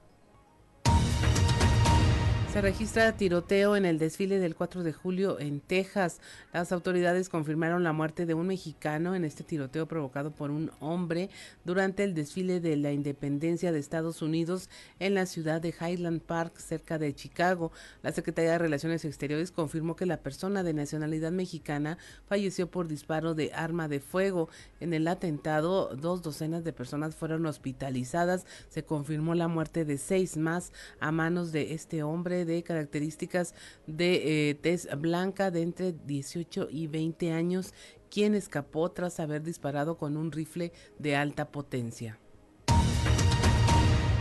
Se 2.59 2.63
registra 2.63 3.15
tiroteo 3.15 3.77
en 3.77 3.85
el 3.85 3.99
desfile 3.99 4.37
del 4.37 4.53
4 4.53 4.83
de 4.83 4.91
julio 4.91 5.39
en 5.39 5.61
Texas. 5.61 6.19
Las 6.51 6.73
autoridades 6.73 7.29
confirmaron 7.29 7.85
la 7.85 7.93
muerte 7.93 8.25
de 8.25 8.33
un 8.33 8.47
mexicano 8.47 9.15
en 9.15 9.23
este 9.23 9.45
tiroteo 9.45 9.87
provocado 9.87 10.31
por 10.31 10.51
un 10.51 10.69
hombre 10.81 11.29
durante 11.63 12.03
el 12.03 12.13
desfile 12.13 12.59
de 12.59 12.75
la 12.75 12.91
independencia 12.91 13.71
de 13.71 13.79
Estados 13.79 14.21
Unidos 14.21 14.69
en 14.99 15.13
la 15.13 15.25
ciudad 15.25 15.61
de 15.61 15.73
Highland 15.79 16.19
Park, 16.19 16.57
cerca 16.57 16.97
de 16.97 17.15
Chicago. 17.15 17.71
La 18.03 18.11
Secretaría 18.11 18.51
de 18.51 18.57
Relaciones 18.57 19.05
Exteriores 19.05 19.51
confirmó 19.51 19.95
que 19.95 20.05
la 20.05 20.17
persona 20.17 20.61
de 20.61 20.73
nacionalidad 20.73 21.31
mexicana 21.31 21.97
falleció 22.27 22.69
por 22.69 22.89
disparo 22.89 23.35
de 23.35 23.53
arma 23.53 23.87
de 23.87 24.01
fuego. 24.01 24.49
En 24.81 24.93
el 24.93 25.07
atentado, 25.07 25.95
dos 25.95 26.21
docenas 26.23 26.65
de 26.65 26.73
personas 26.73 27.15
fueron 27.15 27.45
hospitalizadas. 27.45 28.45
Se 28.67 28.83
confirmó 28.83 29.33
la 29.33 29.47
muerte 29.47 29.85
de 29.85 29.97
seis 29.97 30.35
más 30.35 30.73
a 30.99 31.13
manos 31.13 31.53
de 31.53 31.73
este 31.73 32.03
hombre 32.03 32.48
de 32.53 32.63
características 32.63 33.53
de 33.87 34.49
eh, 34.49 34.55
tez 34.55 34.87
blanca 34.97 35.51
de 35.51 35.61
entre 35.61 35.93
18 35.93 36.67
y 36.69 36.87
20 36.87 37.31
años, 37.31 37.73
quien 38.09 38.35
escapó 38.35 38.91
tras 38.91 39.19
haber 39.19 39.43
disparado 39.43 39.97
con 39.97 40.17
un 40.17 40.31
rifle 40.31 40.71
de 40.97 41.15
alta 41.15 41.51
potencia. 41.51 42.19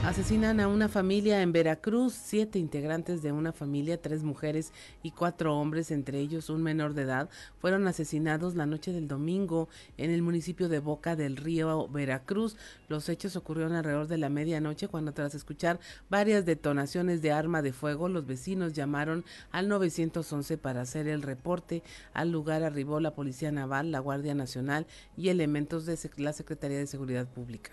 Asesinan 0.05 0.59
a 0.61 0.69
una 0.69 0.89
familia 0.89 1.43
en 1.43 1.53
Veracruz, 1.53 2.15
siete 2.15 2.59
integrantes 2.59 3.21
de 3.21 3.33
una 3.33 3.53
familia, 3.53 4.01
tres 4.01 4.23
mujeres 4.23 4.73
y 5.03 5.11
cuatro 5.11 5.59
hombres, 5.59 5.91
entre 5.91 6.19
ellos 6.21 6.49
un 6.49 6.63
menor 6.63 6.95
de 6.95 7.03
edad, 7.03 7.29
fueron 7.59 7.87
asesinados 7.87 8.55
la 8.55 8.65
noche 8.65 8.93
del 8.93 9.07
domingo 9.07 9.69
en 9.99 10.11
el 10.11 10.23
municipio 10.23 10.69
de 10.69 10.79
Boca 10.79 11.15
del 11.15 11.37
Río, 11.37 11.89
Veracruz. 11.89 12.57
Los 12.89 13.09
hechos 13.09 13.37
ocurrieron 13.37 13.75
alrededor 13.75 14.07
de 14.07 14.19
la 14.19 14.31
medianoche 14.31 14.89
cuando 14.89 15.13
tras 15.13 15.35
escuchar 15.35 15.79
varias 16.09 16.47
detonaciones 16.47 17.21
de 17.21 17.33
arma 17.33 17.61
de 17.61 17.73
fuego, 17.73 18.09
los 18.09 18.25
vecinos 18.25 18.73
llamaron 18.73 19.25
al 19.51 19.69
911 19.69 20.57
para 20.59 20.81
hacer 20.81 21.07
el 21.09 21.23
reporte. 21.23 21.83
Al 22.15 22.31
lugar 22.31 22.63
arribó 22.63 23.01
la 23.01 23.15
Policía 23.15 23.53
Naval, 23.53 23.91
la 23.91 23.99
Guardia 23.99 24.35
Nacional 24.35 24.87
y 25.17 25.29
elementos 25.29 25.85
de 25.85 25.99
la 26.17 26.33
Secretaría 26.33 26.79
de 26.79 26.87
Seguridad 26.87 27.27
Pública. 27.27 27.73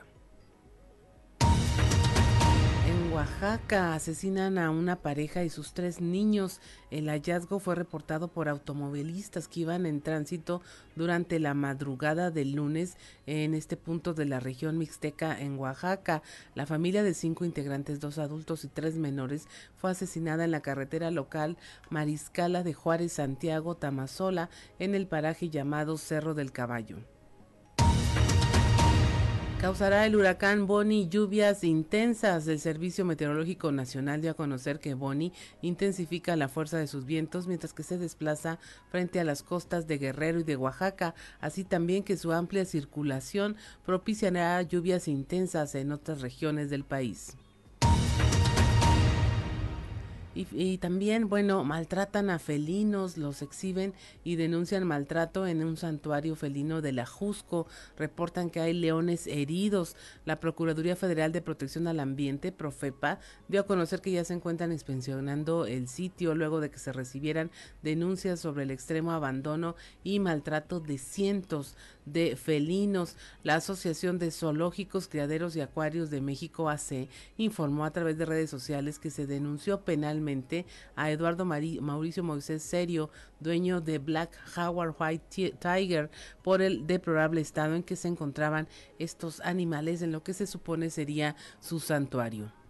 Oaxaca 3.16 3.94
asesinan 3.94 4.58
a 4.58 4.70
una 4.70 4.98
pareja 4.98 5.46
y 5.46 5.50
sus 5.50 5.72
tres 5.72 6.02
niños. 6.02 6.60
El 6.92 7.08
hallazgo 7.08 7.60
fue 7.60 7.74
reportado 7.74 8.28
por 8.28 8.50
automovilistas 8.50 9.48
que 9.48 9.62
iban 9.62 9.86
en 9.86 10.02
tránsito 10.02 10.62
durante 10.98 11.40
la 11.40 11.54
madrugada 11.54 12.30
del 12.30 12.52
lunes 12.52 12.98
en 13.26 13.54
este 13.54 13.78
punto 13.78 14.14
de 14.14 14.26
la 14.26 14.42
región 14.42 14.78
mixteca 14.78 15.40
en 15.40 15.58
Oaxaca. 15.58 16.24
La 16.56 16.66
familia 16.66 17.04
de 17.04 17.14
cinco 17.14 17.46
integrantes, 17.46 18.02
dos 18.02 18.18
adultos 18.18 18.66
y 18.66 18.68
tres 18.68 18.98
menores, 18.98 19.48
fue 19.78 19.92
asesinada 19.92 20.44
en 20.44 20.52
la 20.52 20.60
carretera 20.60 21.10
local 21.10 21.56
Mariscala 21.90 22.64
de 22.64 22.74
Juárez, 22.74 23.14
Santiago, 23.14 23.76
Tamazola, 23.76 24.50
en 24.78 24.94
el 24.94 25.08
paraje 25.08 25.50
llamado 25.50 25.98
Cerro 25.98 26.34
del 26.34 26.52
Caballo. 26.52 27.15
Causará 29.66 30.06
el 30.06 30.16
huracán 30.16 30.68
Bonnie 30.68 31.10
lluvias 31.10 31.64
intensas. 31.64 32.48
El 32.48 32.60
Servicio 32.60 33.04
Meteorológico 33.04 33.72
Nacional 33.72 34.22
dio 34.22 34.30
a 34.30 34.36
conocer 34.36 34.80
que 34.80 34.94
Bonnie 34.94 35.32
intensifica 35.64 36.36
la 36.36 36.50
fuerza 36.50 36.78
de 36.78 36.86
sus 36.86 37.08
vientos 37.08 37.48
mientras 37.48 37.74
que 37.74 37.82
se 37.82 37.98
desplaza 37.98 38.60
frente 38.92 39.20
a 39.20 39.24
las 39.24 39.42
costas 39.42 39.88
de 39.88 39.98
Guerrero 39.98 40.40
y 40.40 40.44
de 40.44 40.56
Oaxaca, 40.56 41.16
así 41.42 41.64
también 41.64 42.04
que 42.04 42.16
su 42.16 42.32
amplia 42.32 42.64
circulación 42.64 43.56
propiciará 43.88 44.62
lluvias 44.62 45.08
intensas 45.08 45.74
en 45.74 45.92
otras 45.92 46.22
regiones 46.22 46.70
del 46.70 46.84
país. 46.84 47.36
Y, 50.36 50.80
también, 50.80 51.30
bueno, 51.30 51.64
maltratan 51.64 52.30
a 52.30 52.40
felinos, 52.40 53.18
los 53.18 53.42
exhiben 53.42 53.94
y 54.26 54.36
denuncian 54.36 54.86
maltrato 54.86 55.48
en 55.48 55.64
un 55.64 55.78
santuario 55.78 56.36
felino 56.36 56.82
de 56.82 56.92
la 56.92 57.06
Jusco. 57.06 57.68
Reportan 57.98 58.50
que 58.50 58.60
hay 58.60 58.74
leones 58.74 59.28
heridos. 59.28 59.96
La 60.26 60.42
Procuraduría 60.42 60.98
Federal 60.98 61.32
de 61.32 61.42
Protección 61.42 61.88
al 61.88 62.02
Ambiente, 62.02 62.52
Profepa, 62.52 63.20
dio 63.48 63.62
a 63.62 63.66
conocer 63.66 64.02
que 64.02 64.12
ya 64.12 64.26
se 64.26 64.34
encuentran 64.34 64.74
inspeccionando 64.74 65.66
el 65.66 65.88
sitio 65.88 66.36
luego 66.36 66.60
de 66.60 66.70
que 66.70 66.80
se 66.80 66.92
recibieran 66.92 67.50
denuncias 67.82 68.42
sobre 68.42 68.64
el 68.64 68.72
extremo 68.72 69.14
abandono 69.14 69.76
y 70.04 70.20
maltrato 70.20 70.82
de 70.82 70.98
cientos 70.98 71.78
de 72.06 72.36
felinos. 72.36 73.16
La 73.44 73.56
Asociación 73.56 74.20
de 74.20 74.32
Zoológicos, 74.32 75.08
Criaderos 75.08 75.56
y 75.56 75.62
Acuarios 75.62 76.10
de 76.10 76.22
México 76.22 76.70
AC 76.70 77.08
informó 77.38 77.86
a 77.86 77.92
través 77.92 78.18
de 78.18 78.26
redes 78.26 78.50
sociales 78.50 79.00
que 79.00 79.10
se 79.10 79.28
denunció 79.28 79.82
penalmente 79.82 80.66
a 80.96 81.12
Eduardo 81.12 81.46
Mauricio 81.46 82.24
Moisés 82.24 82.64
Serio, 82.64 83.10
dueño 83.40 83.82
de 83.82 84.00
Black 84.00 84.38
Howard 84.58 84.96
White 85.00 85.56
Tiger, 85.60 86.10
por 86.44 86.62
el 86.62 86.88
deplorable 86.88 87.42
estado 87.42 87.76
en 87.76 87.84
que 87.84 87.96
se 87.96 88.08
encontraban 88.08 88.68
estos 89.00 89.40
animales 89.42 90.02
en 90.02 90.12
lo 90.12 90.24
que 90.24 90.34
se 90.34 90.48
supone 90.48 90.90
sería 90.90 91.36
su 91.60 91.80
santuario. 91.80 92.65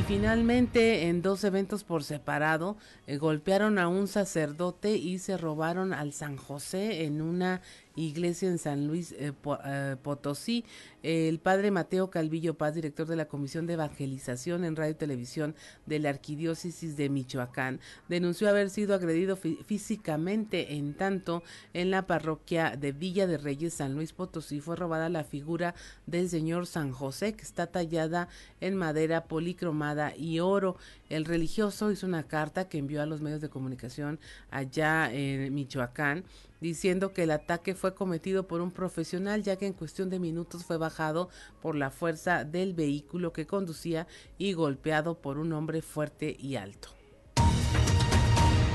Y 0.00 0.02
finalmente, 0.04 1.08
en 1.08 1.20
dos 1.20 1.44
eventos 1.44 1.84
por 1.84 2.04
separado, 2.04 2.78
eh, 3.06 3.18
golpearon 3.18 3.78
a 3.78 3.88
un 3.88 4.08
sacerdote 4.08 4.96
y 4.96 5.18
se 5.18 5.36
robaron 5.36 5.92
al 5.92 6.14
San 6.14 6.38
José 6.38 7.04
en 7.04 7.20
una 7.20 7.60
iglesia 8.06 8.48
en 8.48 8.58
San 8.58 8.86
Luis 8.86 9.12
eh, 9.12 9.32
eh, 9.64 9.96
Potosí. 10.02 10.64
El 11.02 11.38
padre 11.38 11.70
Mateo 11.70 12.10
Calvillo 12.10 12.58
Paz, 12.58 12.74
director 12.74 13.06
de 13.06 13.16
la 13.16 13.26
Comisión 13.26 13.66
de 13.66 13.72
Evangelización 13.72 14.64
en 14.64 14.76
Radio 14.76 14.92
y 14.92 14.96
Televisión 14.96 15.54
de 15.86 15.98
la 15.98 16.10
Arquidiócesis 16.10 16.96
de 16.96 17.08
Michoacán, 17.08 17.80
denunció 18.08 18.50
haber 18.50 18.68
sido 18.68 18.94
agredido 18.94 19.36
físicamente 19.36 20.74
en 20.74 20.94
tanto 20.94 21.42
en 21.72 21.90
la 21.90 22.06
parroquia 22.06 22.76
de 22.76 22.92
Villa 22.92 23.26
de 23.26 23.38
Reyes, 23.38 23.74
San 23.74 23.94
Luis 23.94 24.12
Potosí, 24.12 24.60
fue 24.60 24.76
robada 24.76 25.08
la 25.08 25.24
figura 25.24 25.74
del 26.06 26.28
señor 26.28 26.66
San 26.66 26.92
José, 26.92 27.32
que 27.32 27.42
está 27.42 27.66
tallada 27.66 28.28
en 28.60 28.76
madera 28.76 29.24
policromada 29.24 30.14
y 30.16 30.40
oro. 30.40 30.76
El 31.08 31.24
religioso 31.24 31.90
hizo 31.90 32.06
una 32.06 32.24
carta 32.24 32.68
que 32.68 32.78
envió 32.78 33.00
a 33.00 33.06
los 33.06 33.22
medios 33.22 33.40
de 33.40 33.48
comunicación 33.48 34.20
allá 34.50 35.10
en 35.12 35.52
Michoacán 35.54 36.24
diciendo 36.60 37.12
que 37.12 37.24
el 37.24 37.30
ataque 37.30 37.74
fue 37.74 37.94
cometido 37.94 38.46
por 38.46 38.60
un 38.60 38.70
profesional 38.70 39.42
ya 39.42 39.56
que 39.56 39.66
en 39.66 39.72
cuestión 39.72 40.10
de 40.10 40.18
minutos 40.18 40.64
fue 40.64 40.76
bajado 40.76 41.28
por 41.60 41.74
la 41.74 41.90
fuerza 41.90 42.44
del 42.44 42.74
vehículo 42.74 43.32
que 43.32 43.46
conducía 43.46 44.06
y 44.38 44.52
golpeado 44.52 45.20
por 45.20 45.38
un 45.38 45.52
hombre 45.52 45.82
fuerte 45.82 46.36
y 46.38 46.56
alto. 46.56 46.99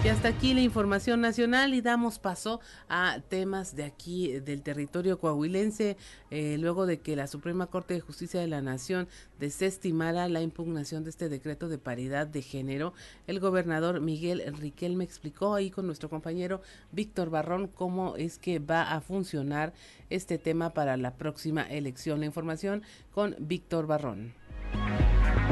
Y 0.05 0.07
hasta 0.07 0.27
aquí 0.27 0.53
la 0.53 0.61
información 0.61 1.19
nacional 1.19 1.73
y 1.73 1.81
damos 1.81 2.19
paso 2.19 2.59
a 2.87 3.21
temas 3.27 3.75
de 3.75 3.85
aquí 3.85 4.39
del 4.39 4.61
territorio 4.61 5.17
coahuilense, 5.17 5.97
eh, 6.29 6.57
luego 6.59 6.85
de 6.85 6.99
que 6.99 7.15
la 7.15 7.25
Suprema 7.25 7.65
Corte 7.65 7.95
de 7.95 8.01
Justicia 8.01 8.39
de 8.39 8.45
la 8.45 8.61
Nación 8.61 9.07
desestimara 9.39 10.29
la 10.29 10.43
impugnación 10.43 11.03
de 11.03 11.09
este 11.09 11.27
decreto 11.27 11.69
de 11.69 11.79
paridad 11.79 12.27
de 12.27 12.43
género. 12.43 12.93
El 13.25 13.39
gobernador 13.39 13.99
Miguel 13.99 14.43
Riquel 14.59 14.95
me 14.95 15.03
explicó 15.03 15.55
ahí 15.55 15.71
con 15.71 15.87
nuestro 15.87 16.07
compañero 16.07 16.61
Víctor 16.91 17.31
Barrón 17.31 17.67
cómo 17.67 18.15
es 18.15 18.37
que 18.37 18.59
va 18.59 18.93
a 18.93 19.01
funcionar 19.01 19.73
este 20.11 20.37
tema 20.37 20.69
para 20.75 20.97
la 20.97 21.15
próxima 21.15 21.63
elección. 21.63 22.19
La 22.19 22.27
información 22.27 22.83
con 23.11 23.35
Víctor 23.39 23.87
Barrón. 23.87 24.44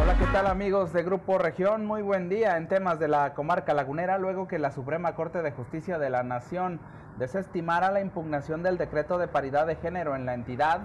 Hola, 0.02 0.18
¿qué 0.18 0.26
tal 0.34 0.48
amigos 0.48 0.92
de 0.92 1.04
Grupo 1.04 1.38
Región? 1.38 1.86
Muy 1.86 2.02
buen 2.02 2.28
día 2.28 2.58
en 2.58 2.68
temas 2.68 3.00
de 3.00 3.08
la 3.08 3.34
comarca 3.34 3.74
lagunera, 3.74 4.18
luego 4.18 4.48
que 4.48 4.60
la 4.60 4.72
Suprema 4.72 5.16
Corte 5.16 5.42
de 5.42 5.52
Justicia 5.52 5.98
de 5.98 6.10
la 6.10 6.24
Nación 6.24 6.80
desestimara 7.18 7.92
la 7.92 8.02
impugnación 8.02 8.64
del 8.64 8.78
decreto 8.78 9.18
de 9.18 9.28
paridad 9.28 9.68
de 9.68 9.76
género 9.76 10.16
en 10.16 10.26
la 10.26 10.34
entidad. 10.34 10.82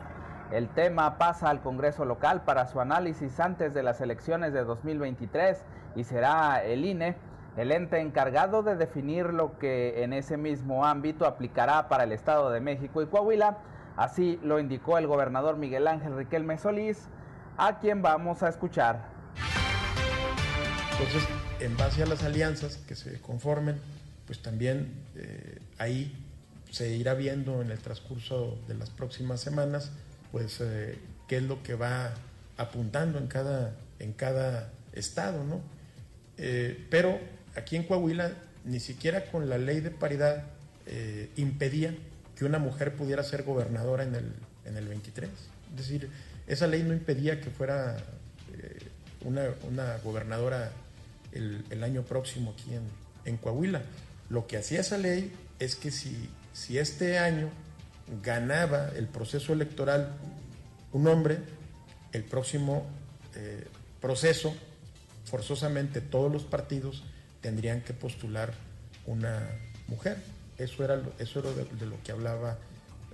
El 0.53 0.69
tema 0.69 1.19
pasa 1.19 1.51
al 1.51 1.61
Congreso 1.61 2.05
local 2.05 2.43
para 2.43 2.67
su 2.67 2.81
análisis 2.81 3.41
antes 3.41 3.75
de 3.75 3.83
las 3.83 4.01
elecciones 4.01 4.53
de 4.53 4.65
2023 4.65 5.65
y 5.97 6.05
será 6.05 6.63
el 6.63 6.85
INE 6.85 7.17
el 7.57 7.73
ente 7.73 7.99
encargado 7.99 8.63
de 8.63 8.77
definir 8.77 9.33
lo 9.33 9.59
que 9.59 10.05
en 10.05 10.13
ese 10.13 10.37
mismo 10.37 10.87
ámbito 10.87 11.27
aplicará 11.27 11.89
para 11.89 12.05
el 12.05 12.13
Estado 12.13 12.51
de 12.51 12.61
México 12.61 13.03
y 13.03 13.07
Coahuila. 13.07 13.59
Así 13.97 14.39
lo 14.45 14.61
indicó 14.61 14.97
el 14.97 15.09
gobernador 15.09 15.57
Miguel 15.57 15.89
Ángel 15.89 16.17
Riquelme 16.17 16.57
Solís 16.57 17.09
a 17.59 17.79
quien 17.81 18.01
vamos 18.01 18.43
a 18.43 18.49
escuchar. 18.49 19.05
Entonces, 20.93 21.29
en 21.61 21.77
base 21.77 22.03
a 22.03 22.07
las 22.07 22.23
alianzas 22.23 22.77
que 22.89 22.95
se 22.95 23.21
conformen, 23.21 23.77
pues 24.27 24.41
también 24.41 24.93
eh, 25.17 25.59
ahí 25.79 26.15
se 26.71 26.95
irá 26.95 27.15
viendo 27.15 27.61
en 27.61 27.71
el 27.71 27.79
transcurso 27.79 28.59
de 28.69 28.75
las 28.75 28.91
próximas 28.91 29.41
semanas, 29.41 29.91
pues 30.31 30.61
eh, 30.61 30.99
qué 31.27 31.39
es 31.39 31.43
lo 31.43 31.63
que 31.63 31.75
va 31.75 32.15
apuntando 32.57 33.19
en 33.19 33.27
cada, 33.27 33.75
en 33.99 34.13
cada 34.13 34.71
estado, 34.93 35.45
¿no? 35.45 35.61
Eh, 36.37 36.87
pero 36.91 37.19
aquí 37.57 37.77
en 37.77 37.85
Coahuila 37.85 38.33
ni 38.65 38.81
siquiera 38.81 39.25
con 39.31 39.49
la 39.49 39.59
ley 39.59 39.81
de 39.81 39.91
paridad 39.91 40.45
impedía 41.37 41.95
que 42.35 42.47
una 42.47 42.59
mujer 42.59 42.95
pudiera 42.95 43.23
ser 43.23 43.43
gobernadora 43.43 44.05
en 44.05 44.15
el, 44.15 44.33
en 44.65 44.79
el 44.79 44.89
23. 44.89 45.29
Es 45.29 45.77
decir, 45.77 46.09
esa 46.49 46.67
ley 46.67 46.83
no 46.83 46.93
impedía 46.93 47.41
que 47.41 47.51
fuera 47.51 47.97
eh, 48.53 48.79
una, 49.25 49.45
una, 49.69 49.99
gobernadora 49.99 50.73
el, 51.33 51.85
año 51.85 52.03
próximo 52.03 52.55
aquí 52.57 52.75
en, 52.75 52.83
en, 53.25 53.37
Coahuila. 53.37 53.83
Lo 54.31 54.47
que 54.47 54.57
hacía 54.57 54.81
esa 54.81 54.99
ley 54.99 55.33
es 55.59 55.77
que 55.77 55.91
si, 55.91 56.29
si 56.53 56.79
este 56.79 57.19
año 57.19 57.51
ganaba 58.23 58.89
el 58.97 59.07
proceso 59.07 59.53
electoral 59.53 60.17
un 60.93 61.07
hombre, 61.07 61.39
el 62.13 62.25
próximo 62.25 62.87
eh, 63.35 63.67
proceso, 64.01 64.55
forzosamente 65.25 66.01
todos 66.01 66.33
los 66.33 66.45
partidos 66.45 67.05
tendrían 67.41 67.83
que 67.83 67.93
postular 67.93 68.55
una 69.07 69.49
mujer. 69.87 70.17
Eso 70.57 70.85
era, 70.85 71.01
eso 71.19 71.41
era 71.41 71.51
de, 71.53 71.87
lo 71.87 72.03
que 72.03 72.13
hablaba 72.13 72.59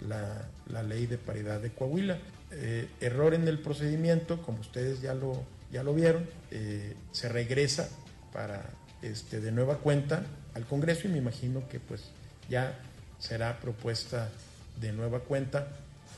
la, 0.01 0.49
la, 0.70 0.83
ley 0.83 1.07
de 1.07 1.18
paridad 1.18 1.61
de 1.61 1.70
Coahuila. 1.70 2.18
Eh, 2.57 2.88
error 3.01 3.35
en 3.35 3.49
el 3.49 3.59
procedimiento, 3.59 4.40
como 4.43 4.61
ustedes 4.61 5.01
ya 5.01 5.14
lo, 5.14 5.43
ya 5.73 5.83
lo 5.83 5.93
vieron, 5.95 6.29
eh, 6.51 6.95
se 7.11 7.29
regresa 7.29 7.88
para 8.33 8.71
este, 9.03 9.40
de 9.40 9.51
nueva 9.51 9.79
cuenta 9.79 10.25
al 10.55 10.64
Congreso 10.64 11.09
y 11.09 11.11
me 11.11 11.19
imagino 11.19 11.69
que 11.69 11.81
pues 11.81 12.03
ya 12.49 12.79
será 13.19 13.59
propuesta 13.61 14.31
de 14.81 14.93
nueva 14.93 15.21
cuenta 15.21 15.69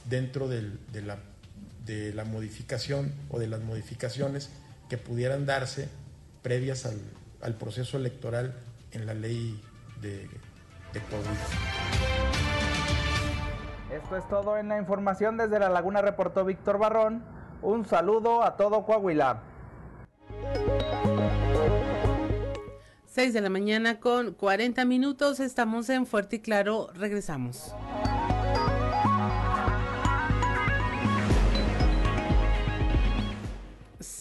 dentro 0.09 0.47
de, 0.49 0.63
la, 1.03 1.19
de 1.85 2.13
la 2.13 2.25
modificación 2.25 3.13
o 3.31 3.39
de 3.39 3.47
las 3.47 3.61
modificaciones 3.61 4.51
que 4.89 4.99
pudieran 4.99 5.47
darse 5.47 5.89
previas 6.43 6.87
al, 6.87 7.01
al 7.41 7.55
proceso 7.55 7.97
electoral 7.97 8.55
en 8.93 9.07
la 9.07 9.15
ley 9.15 9.61
de, 10.01 10.29
de 10.93 11.01
Esto 13.97 14.17
es 14.19 14.29
todo 14.29 14.59
en 14.59 14.69
la 14.69 14.79
información 14.79 15.39
desde 15.39 15.59
La 15.59 15.71
Laguna, 15.71 16.03
reportó 16.03 16.45
Víctor 16.45 16.77
Barrón. 16.77 17.25
Un 17.63 17.87
saludo 17.87 18.43
a 18.43 18.57
todo 18.57 18.85
Coahuila. 18.85 19.41
6 23.07 23.33
de 23.33 23.41
la 23.41 23.49
mañana 23.49 23.99
con 23.99 24.35
40 24.35 24.85
minutos, 24.85 25.41
estamos 25.41 25.89
en 25.89 26.05
Fuerte 26.05 26.37
y 26.37 26.41
Claro, 26.41 26.89
regresamos. 26.93 27.75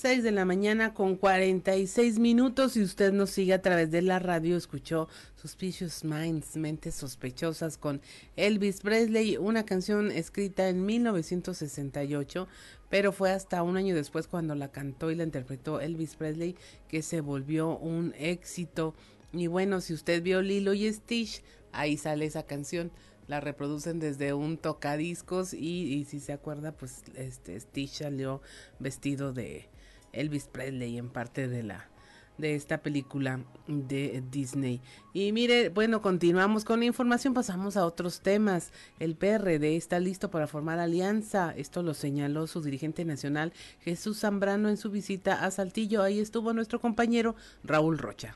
6 0.06 0.22
de 0.22 0.32
la 0.32 0.46
mañana 0.46 0.94
con 0.94 1.16
46 1.16 2.20
minutos 2.20 2.78
y 2.78 2.84
usted 2.84 3.12
nos 3.12 3.32
sigue 3.32 3.56
a 3.56 3.64
través 3.64 3.90
de 3.90 4.04
la 4.04 4.20
radio, 4.20 4.56
escuchó 4.56 5.08
Suspicious 5.36 6.04
Minds, 6.04 6.58
Mentes 6.58 6.94
Sospechosas 6.94 7.80
con 7.80 8.02
Elvis 8.36 8.82
Presley, 8.82 9.38
una 9.38 9.66
canción 9.66 10.12
escrita 10.12 10.70
en 10.70 10.86
1968, 10.86 12.48
pero 12.88 13.12
fue 13.14 13.32
hasta 13.32 13.64
un 13.64 13.78
año 13.78 13.96
después 13.96 14.28
cuando 14.28 14.54
la 14.54 14.72
cantó 14.72 15.10
y 15.10 15.16
la 15.16 15.24
interpretó 15.24 15.82
Elvis 15.82 16.16
Presley 16.18 16.56
que 16.88 17.02
se 17.02 17.22
volvió 17.22 17.76
un 17.76 18.14
éxito. 18.20 18.94
Y 19.34 19.48
bueno, 19.48 19.82
si 19.82 19.96
usted 19.96 20.22
vio 20.22 20.44
Lilo 20.44 20.76
y 20.76 20.94
Stitch, 20.94 21.42
ahí 21.72 21.98
sale 21.98 22.26
esa 22.26 22.44
canción 22.44 22.92
la 23.26 23.40
reproducen 23.40 23.98
desde 23.98 24.34
un 24.34 24.60
tocadiscos 24.60 25.56
y, 25.56 25.92
y, 25.96 26.06
si 26.06 26.20
se 26.20 26.32
acuerda 26.32 26.74
pues 26.74 27.02
este 27.16 27.60
Stitch 27.60 28.04
salió 28.04 28.44
vestido 28.78 29.34
de 29.34 29.68
Elvis 30.16 30.48
Presley 30.48 30.98
en 30.98 31.10
parte 31.10 31.48
de 31.48 31.64
la 31.64 31.90
de 32.38 32.56
esta 32.56 32.80
película 32.80 33.40
de 33.68 34.24
Disney. 34.30 34.82
Y 35.14 35.32
mire, 35.32 35.70
bueno, 35.70 36.02
continuamos 36.02 36.66
con 36.66 36.80
la 36.80 36.86
información, 36.86 37.34
pasamos 37.34 37.78
a 37.78 37.86
otros 37.86 38.22
temas. 38.22 38.72
El 39.00 39.16
PRD 39.16 39.76
está 39.76 40.00
listo 40.00 40.30
para 40.30 40.48
formar 40.48 40.80
alianza. 40.80 41.54
Esto 41.56 41.82
lo 41.84 41.94
señaló 41.94 42.48
su 42.48 42.62
dirigente 42.62 43.06
nacional 43.06 43.54
Jesús 43.82 44.20
Zambrano 44.20 44.70
en 44.70 44.78
su 44.78 44.92
visita 44.92 45.46
a 45.46 45.52
Saltillo. 45.52 46.04
Ahí 46.04 46.20
estuvo 46.20 46.54
nuestro 46.54 46.80
compañero 46.80 47.36
Raúl 47.64 47.98
Rocha. 47.98 48.36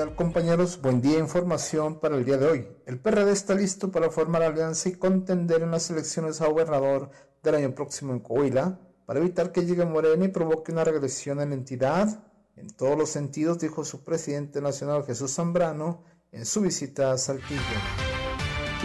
Tal 0.00 0.14
compañeros? 0.14 0.80
Buen 0.80 1.02
día, 1.02 1.18
información 1.18 2.00
para 2.00 2.16
el 2.16 2.24
día 2.24 2.38
de 2.38 2.46
hoy. 2.46 2.68
El 2.86 2.98
PRD 2.98 3.32
está 3.32 3.54
listo 3.54 3.90
para 3.90 4.08
formar 4.08 4.42
alianza 4.42 4.88
y 4.88 4.92
contender 4.92 5.60
en 5.60 5.72
las 5.72 5.90
elecciones 5.90 6.40
a 6.40 6.48
gobernador 6.48 7.10
del 7.42 7.56
año 7.56 7.74
próximo 7.74 8.14
en 8.14 8.20
Coahuila 8.20 8.80
para 9.04 9.20
evitar 9.20 9.52
que 9.52 9.66
llegue 9.66 9.84
Morena 9.84 10.24
y 10.24 10.28
provoque 10.28 10.72
una 10.72 10.84
regresión 10.84 11.38
en 11.42 11.50
la 11.50 11.56
entidad. 11.56 12.24
En 12.56 12.70
todos 12.70 12.96
los 12.96 13.10
sentidos, 13.10 13.58
dijo 13.58 13.84
su 13.84 14.02
presidente 14.02 14.62
nacional 14.62 15.04
Jesús 15.04 15.34
Zambrano 15.34 16.02
en 16.32 16.46
su 16.46 16.62
visita 16.62 17.12
a 17.12 17.18
Saltillo. 17.18 17.60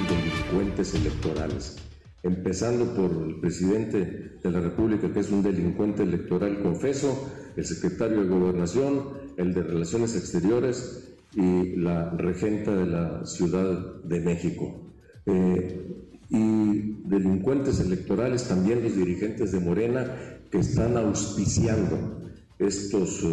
Delincuentes 0.09 0.95
electorales 0.95 1.77
empezando 2.25 2.85
por 2.95 3.11
el 3.23 3.39
presidente 3.39 4.39
de 4.43 4.51
la 4.51 4.59
República, 4.59 5.13
que 5.13 5.19
es 5.19 5.29
un 5.29 5.43
delincuente 5.43 6.01
electoral 6.01 6.59
confeso, 6.63 7.29
el 7.55 7.63
secretario 7.63 8.23
de 8.23 8.27
Gobernación, 8.27 9.24
el 9.37 9.53
de 9.53 9.63
Relaciones 9.63 10.15
Exteriores 10.15 11.05
y 11.35 11.75
la 11.75 12.11
regenta 12.11 12.73
de 12.73 12.85
la 12.85 13.25
Ciudad 13.25 14.01
de 14.03 14.19
México. 14.21 14.85
Eh, 15.25 15.91
y 16.29 16.95
delincuentes 17.07 17.79
electorales, 17.79 18.47
también 18.47 18.83
los 18.83 18.95
dirigentes 18.95 19.51
de 19.51 19.59
Morena, 19.59 20.11
que 20.49 20.59
están 20.59 20.97
auspiciando 20.97 22.21
estos, 22.57 23.23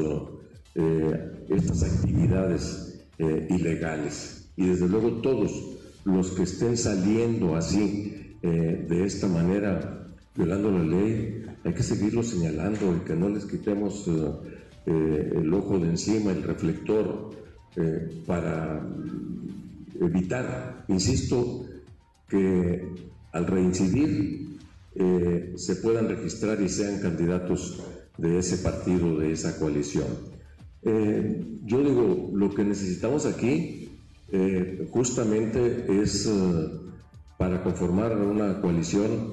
eh, 0.75 1.47
estas 1.49 1.83
actividades 1.85 3.05
eh, 3.19 3.47
ilegales. 3.51 4.51
Y 4.57 4.67
desde 4.67 4.89
luego 4.89 5.23
todos 5.23 5.79
los 6.05 6.33
que 6.33 6.43
estén 6.43 6.77
saliendo 6.77 7.57
así 7.57 8.19
de 8.43 9.05
esta 9.05 9.29
manera, 9.29 10.09
violando 10.35 10.73
la 10.73 10.83
ley, 10.83 11.45
hay 11.63 11.73
que 11.73 11.83
seguirlo 11.85 12.25
señalando 12.25 12.97
y 12.97 13.07
que 13.07 13.15
no 13.15 13.29
les 13.29 13.45
quitemos 13.45 14.11
eh, 14.87 14.93
eh, 14.93 15.39
el 15.39 15.53
ojo 15.55 15.79
de 15.79 15.89
encima, 15.89 16.33
el 16.33 16.43
reflector, 16.43 17.31
para 18.27 18.87
evitar, 19.99 20.85
insisto, 20.89 21.65
que 22.29 22.87
al 23.33 23.47
reincidir 23.47 24.59
se 25.57 25.77
puedan 25.77 26.07
registrar 26.07 26.61
y 26.61 26.69
sean 26.69 27.01
candidatos 27.01 27.83
de 28.19 28.39
ese 28.39 28.59
partido, 28.59 29.19
de 29.19 29.33
esa 29.33 29.59
coalición. 29.59 30.07
yo 31.65 31.83
digo, 31.83 32.31
lo 32.35 32.51
que 32.51 32.63
necesitamos 32.63 33.25
aquí 33.25 33.89
justamente 34.91 35.87
es 35.89 36.31
para 37.39 37.63
conformar 37.63 38.19
una 38.19 38.61
coalición 38.61 39.33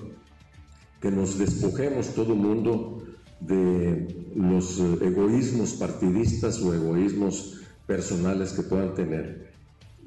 que 1.01 1.11
nos 1.11 1.37
despojemos 1.37 2.13
todo 2.13 2.35
mundo 2.35 3.03
de 3.41 4.18
los 4.35 4.79
eh, 4.79 4.97
egoísmos 5.01 5.73
partidistas 5.73 6.61
o 6.61 6.73
egoísmos 6.73 7.61
personales 7.85 8.53
que 8.53 8.63
puedan 8.63 8.93
tener. 8.93 9.51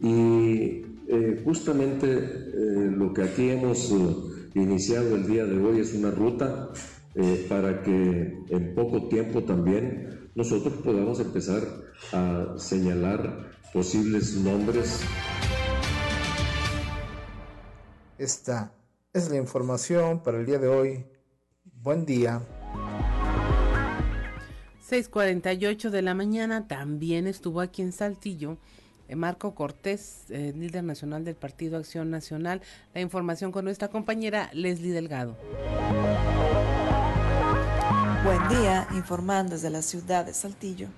Y 0.01 0.85
eh, 1.09 1.43
justamente 1.45 2.07
eh, 2.07 2.91
lo 2.91 3.13
que 3.13 3.23
aquí 3.23 3.51
hemos 3.51 3.93
iniciado 4.55 5.17
el 5.17 5.27
día 5.27 5.45
de 5.45 5.59
hoy 5.59 5.81
es 5.81 5.95
una 5.95 6.11
ruta 6.11 6.71
para 7.49 7.83
que 7.83 8.39
en 8.49 8.75
poco 8.75 9.09
tiempo 9.09 9.43
también 9.43 10.31
nosotros 10.35 10.73
podamos 10.83 11.21
empezar 11.21 11.63
a 12.13 12.55
señalar 12.57 13.51
posibles 13.75 14.35
nombres 14.37 15.05
esta 18.23 18.73
es 19.13 19.31
la 19.31 19.37
información 19.37 20.23
para 20.23 20.39
el 20.39 20.47
día 20.47 20.61
de 20.61 20.69
hoy. 20.69 21.05
Buen 21.65 22.07
día. 22.07 22.41
6:48 24.93 25.89
de 25.89 26.03
la 26.03 26.13
mañana 26.13 26.69
también 26.69 27.27
estuvo 27.27 27.63
aquí 27.63 27.81
en 27.81 27.93
Saltillo 27.93 28.59
eh, 29.09 29.17
Marco 29.17 29.55
Cortés, 29.55 30.25
eh, 30.29 30.53
líder 30.55 30.85
nacional 30.85 31.25
del 31.25 31.35
Partido 31.35 31.79
Acción 31.79 32.11
Nacional. 32.11 32.61
La 32.93 33.01
información 33.01 33.53
con 33.53 33.65
nuestra 33.65 33.89
compañera 33.89 34.51
Leslie 34.53 34.93
Delgado. 34.93 35.39
Buen 38.23 38.49
día, 38.51 38.87
informando 38.93 39.55
desde 39.55 39.71
la 39.71 39.81
ciudad 39.81 40.27
de 40.27 40.35
Saltillo. 40.35 40.89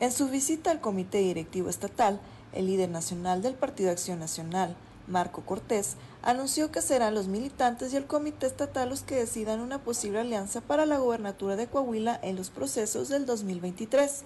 En 0.00 0.10
su 0.10 0.30
visita 0.30 0.70
al 0.70 0.80
Comité 0.80 1.18
Directivo 1.18 1.68
Estatal, 1.68 2.18
el 2.54 2.64
líder 2.64 2.88
nacional 2.88 3.42
del 3.42 3.56
Partido 3.56 3.90
Acción 3.90 4.18
Nacional, 4.20 4.74
Marco 5.06 5.42
Cortés, 5.42 5.98
anunció 6.24 6.72
que 6.72 6.80
serán 6.80 7.14
los 7.14 7.28
militantes 7.28 7.92
y 7.92 7.96
el 7.96 8.06
comité 8.06 8.46
estatal 8.46 8.88
los 8.88 9.02
que 9.02 9.14
decidan 9.14 9.60
una 9.60 9.78
posible 9.78 10.20
alianza 10.20 10.62
para 10.62 10.86
la 10.86 10.96
gobernatura 10.96 11.54
de 11.54 11.66
Coahuila 11.66 12.18
en 12.22 12.36
los 12.36 12.48
procesos 12.48 13.10
del 13.10 13.26
2023. 13.26 14.24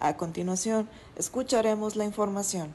A 0.00 0.16
continuación, 0.16 0.88
escucharemos 1.16 1.94
la 1.94 2.06
información. 2.06 2.74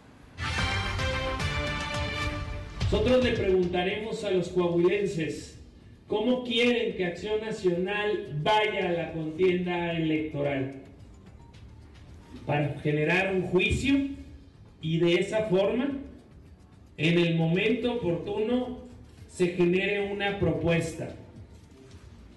Nosotros 2.84 3.24
le 3.24 3.32
preguntaremos 3.32 4.24
a 4.24 4.32
los 4.32 4.50
coahuilenses 4.50 5.58
cómo 6.08 6.44
quieren 6.44 6.96
que 6.96 7.06
Acción 7.06 7.42
Nacional 7.42 8.42
vaya 8.44 8.90
a 8.90 8.92
la 8.92 9.14
contienda 9.14 9.94
electoral. 9.94 10.76
para 12.46 12.80
generar 12.80 13.36
un 13.36 13.44
juicio 13.44 14.10
y 14.82 14.98
de 15.00 15.16
esa 15.16 15.44
forma, 15.44 15.92
en 17.02 17.18
el 17.18 17.34
momento 17.34 17.94
oportuno, 17.94 18.78
se 19.28 19.48
genere 19.48 20.12
una 20.12 20.38
propuesta. 20.38 21.10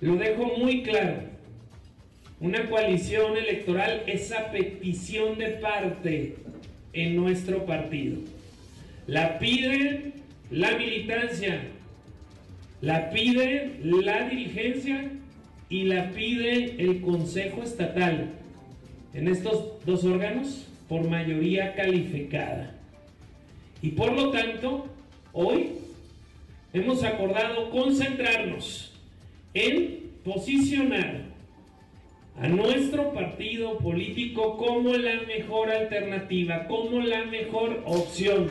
Lo 0.00 0.16
dejo 0.16 0.56
muy 0.56 0.82
claro. 0.82 1.24
Una 2.40 2.66
coalición 2.70 3.36
electoral 3.36 4.04
es 4.06 4.32
a 4.32 4.50
petición 4.50 5.36
de 5.36 5.48
parte 5.48 6.36
en 6.94 7.14
nuestro 7.14 7.66
partido. 7.66 8.16
La 9.06 9.38
pide 9.38 10.12
la 10.50 10.78
militancia, 10.78 11.60
la 12.80 13.10
pide 13.10 13.80
la 13.82 14.30
dirigencia 14.30 15.10
y 15.68 15.84
la 15.84 16.10
pide 16.12 16.76
el 16.78 17.02
Consejo 17.02 17.62
Estatal. 17.62 18.30
En 19.12 19.28
estos 19.28 19.84
dos 19.84 20.04
órganos, 20.04 20.66
por 20.88 21.06
mayoría 21.06 21.74
calificada. 21.74 22.74
Y 23.84 23.90
por 23.90 24.12
lo 24.12 24.30
tanto, 24.30 24.86
hoy 25.34 25.72
hemos 26.72 27.04
acordado 27.04 27.68
concentrarnos 27.68 28.94
en 29.52 30.10
posicionar 30.24 31.26
a 32.40 32.48
nuestro 32.48 33.12
partido 33.12 33.76
político 33.76 34.56
como 34.56 34.94
la 34.94 35.20
mejor 35.26 35.70
alternativa, 35.70 36.66
como 36.66 37.02
la 37.02 37.26
mejor 37.26 37.82
opción. 37.84 38.48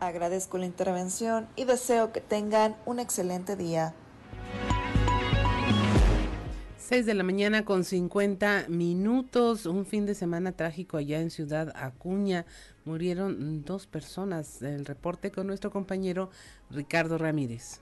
Agradezco 0.00 0.56
la 0.56 0.64
intervención 0.64 1.46
y 1.56 1.66
deseo 1.66 2.10
que 2.10 2.22
tengan 2.22 2.74
un 2.86 3.00
excelente 3.00 3.54
día. 3.54 3.94
6 6.82 7.06
de 7.06 7.14
la 7.14 7.22
mañana 7.22 7.64
con 7.64 7.84
50 7.84 8.66
minutos, 8.68 9.66
un 9.66 9.86
fin 9.86 10.04
de 10.04 10.16
semana 10.16 10.50
trágico 10.50 10.96
allá 10.96 11.20
en 11.20 11.30
Ciudad 11.30 11.72
Acuña. 11.76 12.44
Murieron 12.84 13.64
dos 13.64 13.86
personas. 13.86 14.60
El 14.62 14.84
reporte 14.84 15.30
con 15.30 15.46
nuestro 15.46 15.70
compañero 15.70 16.30
Ricardo 16.72 17.18
Ramírez. 17.18 17.80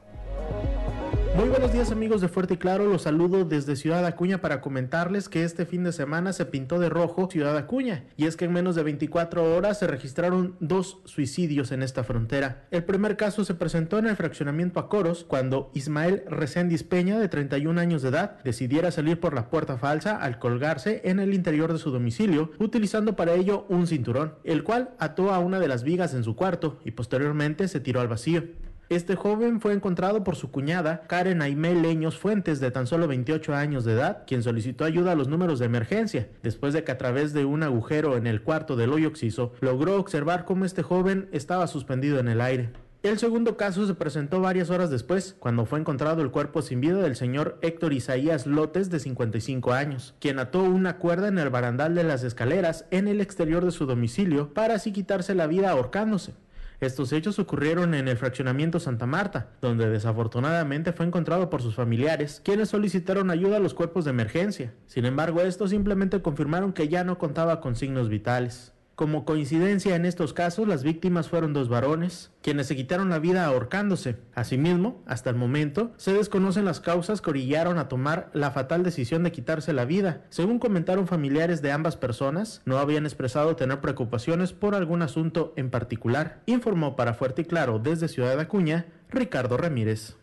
Muy 1.37 1.49
buenos 1.49 1.73
días 1.73 1.93
amigos 1.93 2.21
de 2.21 2.29
Fuerte 2.29 2.55
y 2.55 2.57
Claro, 2.57 2.87
los 2.87 3.03
saludo 3.03 3.45
desde 3.45 3.77
Ciudad 3.77 4.05
Acuña 4.05 4.41
para 4.41 4.61
comentarles 4.61 5.29
que 5.29 5.45
este 5.45 5.65
fin 5.65 5.85
de 5.85 5.93
semana 5.93 6.33
se 6.33 6.45
pintó 6.45 6.81
de 6.81 6.89
rojo 6.89 7.31
Ciudad 7.31 7.57
Acuña 7.57 8.05
y 8.17 8.27
es 8.27 8.37
que 8.37 8.47
en 8.47 8.53
menos 8.53 8.75
de 8.75 8.83
24 8.83 9.57
horas 9.57 9.79
se 9.79 9.87
registraron 9.87 10.57
dos 10.59 10.99
suicidios 11.05 11.71
en 11.71 11.83
esta 11.83 12.03
frontera. 12.03 12.67
El 12.73 12.85
primer 12.85 13.17
caso 13.17 13.45
se 13.45 13.55
presentó 13.55 13.99
en 13.99 14.07
el 14.07 14.17
fraccionamiento 14.17 14.81
Acoros 14.81 15.25
cuando 15.25 15.71
Ismael 15.73 16.25
Reséndiz 16.29 16.83
Peña 16.83 17.19
de 17.19 17.29
31 17.29 17.81
años 17.81 18.03
de 18.03 18.09
edad 18.09 18.43
decidiera 18.43 18.91
salir 18.91 19.21
por 19.21 19.33
la 19.33 19.51
puerta 19.51 19.79
falsa 19.79 20.17
al 20.17 20.41
colgarse 20.41 21.01
en 21.05 21.21
el 21.21 21.33
interior 21.33 21.73
de 21.73 21.79
su 21.79 21.93
domicilio 21.93 22.51
utilizando 22.59 23.15
para 23.15 23.35
ello 23.35 23.67
un 23.69 23.87
cinturón, 23.87 24.35
el 24.43 24.65
cual 24.65 24.91
ató 24.99 25.33
a 25.33 25.39
una 25.39 25.61
de 25.61 25.69
las 25.69 25.85
vigas 25.85 26.13
en 26.13 26.25
su 26.25 26.35
cuarto 26.35 26.81
y 26.85 26.91
posteriormente 26.91 27.69
se 27.69 27.79
tiró 27.79 28.01
al 28.01 28.09
vacío. 28.09 28.43
Este 28.91 29.15
joven 29.15 29.61
fue 29.61 29.73
encontrado 29.73 30.25
por 30.25 30.35
su 30.35 30.51
cuñada, 30.51 31.03
Karen 31.07 31.43
Aimé 31.43 31.77
Leños 31.77 32.19
Fuentes, 32.19 32.59
de 32.59 32.73
tan 32.73 32.89
solo 32.89 33.07
28 33.07 33.55
años 33.55 33.85
de 33.85 33.93
edad, 33.93 34.25
quien 34.27 34.43
solicitó 34.43 34.85
ayuda 34.85 35.13
a 35.13 35.15
los 35.15 35.29
números 35.29 35.61
de 35.61 35.67
emergencia, 35.67 36.29
después 36.43 36.75
de 36.75 36.83
que 36.83 36.91
a 36.91 36.99
través 36.99 37.33
de 37.33 37.45
un 37.45 37.63
agujero 37.63 38.17
en 38.17 38.27
el 38.27 38.43
cuarto 38.43 38.75
del 38.75 38.93
hoyo 38.93 39.07
oxiso 39.07 39.53
logró 39.61 39.97
observar 39.97 40.45
cómo 40.45 40.65
este 40.65 40.83
joven 40.83 41.29
estaba 41.31 41.69
suspendido 41.69 42.19
en 42.19 42.27
el 42.27 42.41
aire. 42.41 42.71
El 43.05 43.21
segundo 43.21 43.57
caso 43.57 43.87
se 43.87 43.95
presentó 43.95 44.41
varias 44.41 44.71
horas 44.71 44.91
después, 44.91 45.37
cuando 45.39 45.67
fue 45.67 45.79
encontrado 45.79 46.23
el 46.23 46.33
cuerpo 46.33 46.61
sin 46.61 46.81
vida 46.81 47.01
del 47.01 47.15
señor 47.15 47.61
Héctor 47.63 47.93
Isaías 47.93 48.49
Lotes, 48.49 48.91
de 48.91 48.99
55 48.99 49.73
años, 49.73 50.17
quien 50.19 50.41
ató 50.41 50.65
una 50.65 50.97
cuerda 50.97 51.29
en 51.29 51.39
el 51.39 51.49
barandal 51.49 51.95
de 51.95 52.03
las 52.03 52.25
escaleras 52.25 52.87
en 52.91 53.07
el 53.07 53.21
exterior 53.21 53.65
de 53.65 53.71
su 53.71 53.87
domicilio 53.87 54.53
para 54.53 54.75
así 54.75 54.91
quitarse 54.91 55.37
la 55.37 55.47
vida 55.47 55.71
ahorcándose. 55.71 56.35
Estos 56.81 57.13
hechos 57.13 57.39
ocurrieron 57.39 57.93
en 57.93 58.09
el 58.09 58.17
fraccionamiento 58.17 58.81
Santa 58.81 59.05
Marta, 59.05 59.51
donde 59.61 59.91
desafortunadamente 59.91 60.95
fue 60.95 61.05
encontrado 61.05 61.51
por 61.51 61.61
sus 61.61 61.75
familiares, 61.75 62.41
quienes 62.43 62.71
solicitaron 62.71 63.31
ayuda 63.31 63.59
a 63.59 63.61
los 63.61 63.75
cuerpos 63.75 64.07
de 64.07 64.13
emergencia. 64.13 64.73
Sin 64.87 65.05
embargo, 65.05 65.43
estos 65.43 65.71
simplemente 65.71 66.23
confirmaron 66.23 66.73
que 66.73 66.89
ya 66.89 67.05
no 67.05 67.19
contaba 67.19 67.61
con 67.61 67.77
signos 67.77 68.09
vitales. 68.09 68.73
Como 69.01 69.25
coincidencia 69.25 69.97
en 69.97 70.05
estos 70.05 70.35
casos, 70.35 70.69
las 70.69 70.83
víctimas 70.83 71.31
fueron 71.31 71.55
dos 71.55 71.71
varones, 71.71 72.33
quienes 72.43 72.67
se 72.67 72.77
quitaron 72.77 73.09
la 73.09 73.19
vida 73.19 73.47
ahorcándose. 73.47 74.19
Asimismo, 74.35 75.03
hasta 75.07 75.31
el 75.31 75.37
momento, 75.37 75.93
se 75.97 76.13
desconocen 76.13 76.67
las 76.67 76.81
causas 76.81 77.23
que 77.23 77.31
orillaron 77.31 77.79
a 77.79 77.89
tomar 77.89 78.29
la 78.35 78.51
fatal 78.51 78.83
decisión 78.83 79.23
de 79.23 79.33
quitarse 79.33 79.73
la 79.73 79.87
vida. 79.87 80.27
Según 80.29 80.59
comentaron 80.59 81.07
familiares 81.07 81.63
de 81.63 81.73
ambas 81.73 81.97
personas, 81.97 82.61
no 82.67 82.77
habían 82.77 83.07
expresado 83.07 83.57
tener 83.57 83.81
preocupaciones 83.81 84.53
por 84.53 84.75
algún 84.75 85.01
asunto 85.01 85.55
en 85.57 85.71
particular. 85.71 86.43
Informó 86.45 86.95
para 86.95 87.15
Fuerte 87.15 87.41
y 87.41 87.45
Claro 87.47 87.79
desde 87.79 88.07
Ciudad 88.07 88.39
Acuña, 88.39 88.85
Ricardo 89.09 89.57
Ramírez. 89.57 90.20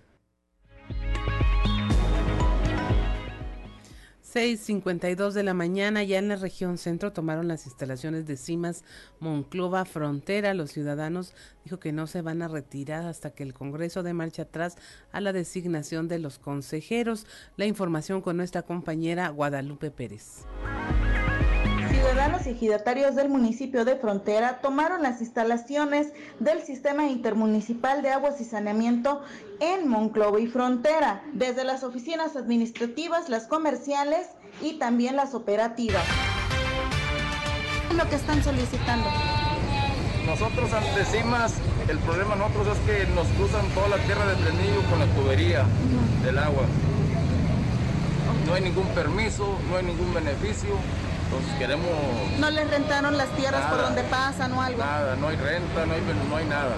6.52 4.34 5.32
de 5.32 5.44
la 5.44 5.54
mañana, 5.54 6.04
ya 6.04 6.20
en 6.20 6.28
la 6.28 6.36
región 6.36 6.78
centro 6.78 7.14
tomaron 7.14 7.48
las 7.48 7.66
instalaciones 7.66 8.26
de 8.26 8.36
CIMAS 8.36 8.84
Monclova 9.22 9.86
Frontera. 9.86 10.54
Los 10.54 10.72
ciudadanos 10.72 11.34
dijo 11.64 11.80
que 11.80 11.94
no 11.94 12.08
se 12.08 12.22
van 12.22 12.42
a 12.42 12.50
retirar 12.50 13.06
hasta 13.06 13.32
que 13.32 13.44
el 13.44 13.54
Congreso 13.54 14.04
dé 14.04 14.14
marcha 14.14 14.42
atrás 14.42 14.76
a 15.14 15.22
la 15.22 15.32
designación 15.32 16.10
de 16.10 16.20
los 16.20 16.40
consejeros. 16.40 17.26
La 17.56 17.68
información 17.68 18.22
con 18.22 18.36
nuestra 18.36 18.64
compañera 18.64 19.30
Guadalupe 19.30 19.92
Pérez. 19.92 20.46
Ciudadanos 21.98 22.46
y 22.46 22.52
ejidatarios 22.52 23.16
del 23.16 23.28
municipio 23.28 23.84
de 23.84 23.96
Frontera 23.96 24.60
tomaron 24.62 25.02
las 25.02 25.20
instalaciones 25.20 26.14
del 26.40 26.62
Sistema 26.62 27.08
Intermunicipal 27.08 28.04
de 28.04 28.12
Aguas 28.12 28.40
y 28.40 28.44
Saneamiento 28.46 29.24
en 29.60 29.88
Monclova 29.88 30.40
y 30.40 30.46
Frontera, 30.46 31.24
desde 31.34 31.64
las 31.64 31.84
oficinas 31.84 32.36
administrativas, 32.36 33.30
las 33.30 33.48
comerciales 33.48 34.28
y 34.62 34.78
también 34.78 35.16
las 35.16 35.34
operativas. 35.34 36.04
Lo 37.98 38.08
que 38.08 38.16
están 38.16 38.44
solicitando. 38.44 39.08
Nosotros 40.28 40.72
ante 40.74 41.04
CIMAS, 41.04 41.56
el 41.90 41.98
problema 41.98 42.36
nosotros 42.36 42.78
es 42.78 42.80
que 42.86 43.12
nos 43.16 43.26
cruzan 43.30 43.68
toda 43.70 43.90
la 43.90 43.98
tierra 44.04 44.28
de 44.28 44.36
Frenillo 44.36 44.84
con 44.92 45.00
la 45.00 45.08
tubería 45.16 45.66
del 46.24 46.38
agua. 46.38 46.64
No 48.46 48.54
hay 48.54 48.62
ningún 48.62 48.88
permiso, 48.90 49.58
no 49.72 49.78
hay 49.78 49.86
ningún 49.86 50.14
beneficio. 50.14 50.76
Entonces 51.28 51.54
queremos... 51.60 51.88
¿No 52.40 52.50
les 52.50 52.70
rentaron 52.70 53.18
las 53.18 53.28
tierras 53.36 53.66
por 53.70 53.82
donde 53.82 54.04
pasan 54.04 54.54
o 54.54 54.62
algo? 54.62 54.80
Nada, 54.80 55.16
no 55.18 55.28
hay 55.28 55.36
renta, 55.36 55.86
no 55.86 55.94
hay, 55.94 56.02
no 56.30 56.36
hay 56.38 56.46
nada. 56.46 56.76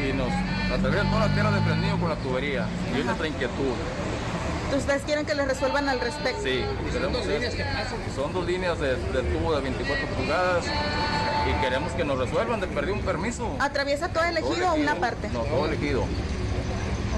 Y, 0.00 0.08
y 0.08 0.12
nos 0.14 0.28
atraviesan 0.72 1.10
toda 1.10 1.26
la 1.28 1.34
tierra 1.34 1.50
de 1.50 1.60
Frenillo 1.60 1.98
con 1.98 2.08
la 2.08 2.16
tubería. 2.16 2.66
Y 2.92 2.96
hay 2.96 3.04
nuestra 3.04 3.26
inquietud. 3.28 3.74
¿Ustedes 4.76 5.02
quieren 5.02 5.26
que 5.26 5.34
les 5.34 5.46
resuelvan 5.48 5.88
al 5.88 6.00
respecto? 6.00 6.42
Sí, 6.42 6.64
queremos 6.92 7.26
es- 7.26 7.54
son 8.14 8.32
dos 8.32 8.46
líneas 8.46 8.78
de, 8.78 8.94
de 8.96 9.22
tubo 9.24 9.54
de 9.56 9.62
24 9.62 10.06
pulgadas 10.08 10.64
y 10.64 11.60
queremos 11.60 11.92
que 11.92 12.04
nos 12.04 12.18
resuelvan 12.18 12.60
de 12.60 12.68
perder 12.68 12.92
un 12.94 13.00
permiso. 13.02 13.50
¿Atraviesa 13.58 14.08
todo 14.08 14.24
el 14.24 14.36
ejido 14.38 14.70
o 14.70 14.74
una 14.76 14.94
parte? 14.94 15.28
No, 15.30 15.40
todo 15.40 15.66
elegido. 15.66 16.04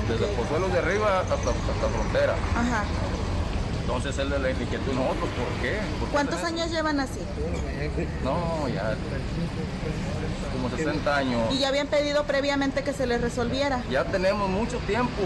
Desde 0.09 0.27
Pozuelos 0.35 0.73
de 0.73 0.79
arriba 0.79 1.21
hasta, 1.21 1.35
hasta 1.35 1.89
frontera. 1.95 2.33
Ajá. 2.57 2.85
Entonces 3.95 4.19
es 4.25 4.31
de 4.31 4.39
la 4.39 4.51
inquietud 4.51 4.93
nosotros, 4.95 5.29
¿por 5.37 5.61
qué? 5.63 5.79
¿Por 6.01 6.09
qué 6.09 6.13
¿Cuántos 6.13 6.43
años 6.45 6.71
llevan 6.71 6.99
así? 6.99 7.21
No, 8.25 8.67
ya 8.69 8.95
como 10.55 10.71
60 10.75 11.15
años. 11.17 11.41
Y 11.53 11.59
ya 11.59 11.69
habían 11.69 11.89
pedido 11.89 12.25
previamente 12.25 12.83
que 12.85 12.95
se 12.95 13.07
les 13.07 13.21
resolviera. 13.21 13.83
Ya 13.91 14.05
tenemos 14.05 14.49
mucho 14.49 14.79
tiempo. 14.87 15.21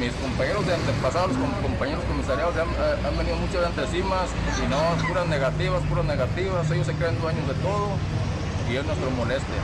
Mis 0.00 0.12
compañeros 0.14 0.66
de 0.66 0.74
antepasados, 0.74 1.36
com- 1.36 1.62
compañeros 1.62 2.02
comisariados, 2.04 2.56
han, 2.56 2.68
eh, 2.68 3.06
han 3.06 3.16
venido 3.16 3.36
mucho 3.36 3.60
de 3.60 3.66
antecimas 3.66 4.28
y 4.64 4.66
no, 4.68 5.06
puras 5.06 5.26
negativas, 5.28 5.80
puras 5.88 6.04
negativas. 6.04 6.68
Ellos 6.70 6.86
se 6.86 6.94
creen 6.94 7.20
dueños 7.20 7.46
de 7.46 7.54
todo 7.54 7.90
y 8.70 8.76
es 8.76 8.84
nuestro 8.84 9.08
molestia. 9.12 9.54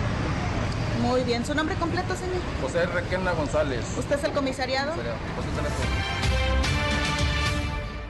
Muy 1.02 1.22
bien. 1.24 1.44
¿Su 1.44 1.54
nombre 1.54 1.74
completo, 1.76 2.14
señor? 2.14 2.36
José 2.62 2.86
Requena 2.86 3.32
González. 3.32 3.84
¿Usted 3.98 4.16
es 4.18 4.24
el 4.24 4.32
comisariado? 4.32 4.92
José. 4.92 6.15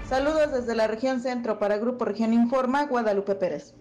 Saludos 0.09 0.53
desde 0.53 0.77
la 0.77 0.87
región 0.87 1.21
centro 1.21 1.59
para 1.59 1.79
Grupo 1.79 2.05
Región 2.05 2.33
Informa, 2.33 2.87
Guadalupe 2.87 3.35
Pérez. 3.35 3.75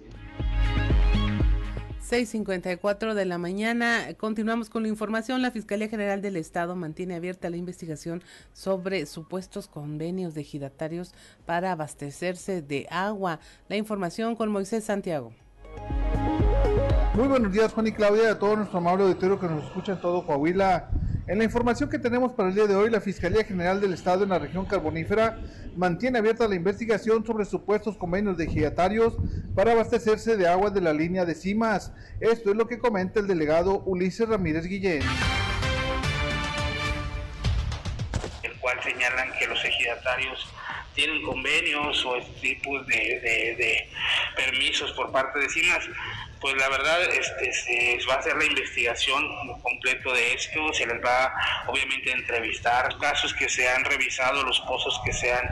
6.54 2.10 3.14
de 3.14 3.26
la 3.26 3.38
mañana. 3.38 4.08
Continuamos 4.18 4.72
con 4.72 4.82
la 4.82 4.90
información. 4.90 5.44
La 5.44 5.52
Fiscalía 5.52 5.88
General 5.88 6.24
del 6.24 6.38
Estado 6.38 6.76
mantiene 6.76 7.16
abierta 7.16 7.52
la 7.52 7.58
investigación 7.58 8.24
sobre 8.54 9.06
supuestos 9.06 9.68
convenios 9.68 10.34
de 10.34 10.42
ejidatarios 10.42 11.14
para 11.46 11.72
abastecerse 11.72 12.64
de 12.64 12.88
agua. 12.90 13.40
La 13.70 13.76
información 13.76 14.36
con 14.36 14.52
Moisés 14.52 14.84
Santiago. 14.84 15.32
Muy 17.14 17.28
buenos 17.28 17.52
días, 17.52 17.72
Juan 17.72 17.86
y 17.88 17.92
Claudia, 17.92 18.32
a 18.32 18.40
todo 18.40 18.56
nuestro 18.56 18.80
amable 18.80 19.04
auditorio 19.04 19.40
que 19.40 19.48
nos 19.48 19.64
escucha 19.64 19.94
en 19.94 20.02
todo 20.02 20.26
Coahuila. 20.26 20.90
En 21.28 21.40
la 21.40 21.44
información 21.44 21.90
que 21.90 21.98
tenemos 21.98 22.34
para 22.34 22.50
el 22.50 22.56
día 22.56 22.68
de 22.68 22.76
hoy, 22.76 22.92
la 22.92 23.02
Fiscalía 23.02 23.44
General 23.44 23.82
del 23.82 23.94
Estado 23.94 24.24
en 24.24 24.30
la 24.30 24.38
región 24.38 24.68
carbonífera 24.68 25.40
mantiene 25.76 26.20
abierta 26.20 26.48
la 26.48 26.54
investigación 26.54 27.26
sobre 27.26 27.46
supuestos 27.46 27.98
convenios 27.98 28.38
de 28.38 28.46
ejidatarios 28.46 29.16
para 29.56 29.72
abastecerse 29.72 30.38
de 30.38 30.48
agua 30.48 30.70
de 30.70 30.82
la 30.82 30.94
línea 30.94 31.26
de 31.26 31.34
Cimas. 31.34 31.92
Esto 32.20 32.52
es 32.52 32.56
lo 32.56 32.68
que 32.68 32.78
comenta 32.78 33.20
el 33.20 33.26
delegado 33.26 33.82
Ulises 33.88 34.30
Ramírez 34.30 34.68
Guillén. 34.68 35.02
El 38.44 38.54
cual 38.60 38.78
señalan 38.84 39.32
que 39.40 39.48
los 39.48 39.66
ejidatarios 39.66 40.48
tienen 40.94 41.24
convenios 41.24 42.06
o 42.06 42.18
tipos 42.40 42.86
de, 42.86 42.96
de, 43.58 43.90
permisos 44.36 44.92
por 44.92 45.12
parte 45.12 45.40
de 45.40 45.50
CIMAS 45.50 45.90
pues 46.46 46.58
la 46.58 46.70
verdad 46.70 47.02
este, 47.12 47.52
se 47.52 48.06
va 48.08 48.14
a 48.14 48.18
hacer 48.20 48.38
la 48.38 48.46
investigación 48.46 49.26
completo 49.64 50.14
de 50.14 50.34
esto, 50.34 50.72
se 50.74 50.86
les 50.86 51.04
va 51.04 51.34
obviamente 51.66 52.12
a 52.12 52.18
entrevistar 52.18 52.96
casos 53.00 53.34
que 53.34 53.50
se 53.50 53.68
han 53.68 53.84
revisado, 53.84 54.44
los 54.44 54.60
pozos 54.60 55.02
que 55.04 55.12
se 55.12 55.34
han, 55.34 55.44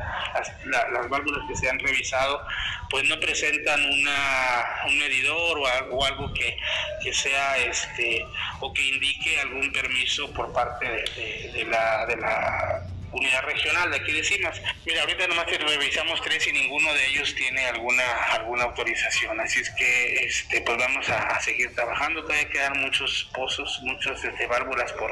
las, 0.65 1.09
válvulas 1.09 1.47
que 1.49 1.55
se 1.55 1.67
han 1.67 1.79
revisado, 1.79 2.45
pues 2.91 3.09
no 3.09 3.19
presentan 3.19 3.83
una, 3.83 4.65
un 4.85 4.99
medidor 4.99 5.61
o 5.89 6.05
algo, 6.05 6.31
que, 6.31 6.59
que, 7.01 7.11
sea 7.11 7.57
este 7.57 8.27
o 8.59 8.71
que 8.71 8.83
indique 8.83 9.39
algún 9.39 9.73
permiso 9.73 10.31
por 10.31 10.53
parte 10.53 10.85
de 10.85 11.65
la, 11.71 12.05
de 12.05 12.17
la 12.17 12.85
unidad 13.13 13.43
regional 13.43 13.91
de 13.91 13.97
aquí 13.97 14.11
de 14.11 14.23
CIMAS. 14.23 14.61
Mira, 14.85 15.01
ahorita 15.01 15.27
nomás 15.27 15.45
revisamos 15.45 16.21
tres 16.21 16.47
y 16.47 16.51
ninguno 16.51 16.93
de 16.93 17.07
ellos 17.07 17.33
tiene 17.35 17.65
alguna 17.67 18.03
alguna 18.31 18.63
autorización, 18.65 19.39
así 19.39 19.61
es 19.61 19.69
que 19.71 20.25
este 20.25 20.61
pues 20.61 20.77
vamos 20.77 21.07
a, 21.09 21.39
seguir 21.39 21.73
trabajando, 21.75 22.23
todavía 22.23 22.49
quedan 22.49 22.79
muchos 22.79 23.29
pozos, 23.33 23.79
muchas 23.83 24.23
este, 24.23 24.47
válvulas 24.47 24.91
por 24.93 25.11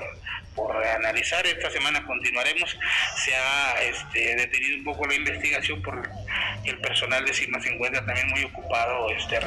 por 0.56 0.76
analizar. 0.86 1.46
Esta 1.46 1.70
semana 1.72 2.06
continuaremos. 2.06 2.78
Se 3.24 3.34
ha 3.34 3.82
este, 3.84 4.36
detenido 4.36 4.78
un 4.78 4.84
poco 4.84 5.08
la 5.08 5.16
investigación 5.16 5.82
porque 5.82 6.10
el 6.66 6.78
personal 6.80 7.26
de 7.26 7.34
CIMAS 7.34 7.64
se 7.64 7.74
encuentra 7.74 8.06
también 8.06 8.28
muy 8.30 8.44
ocupado 8.44 9.10
este 9.12 9.40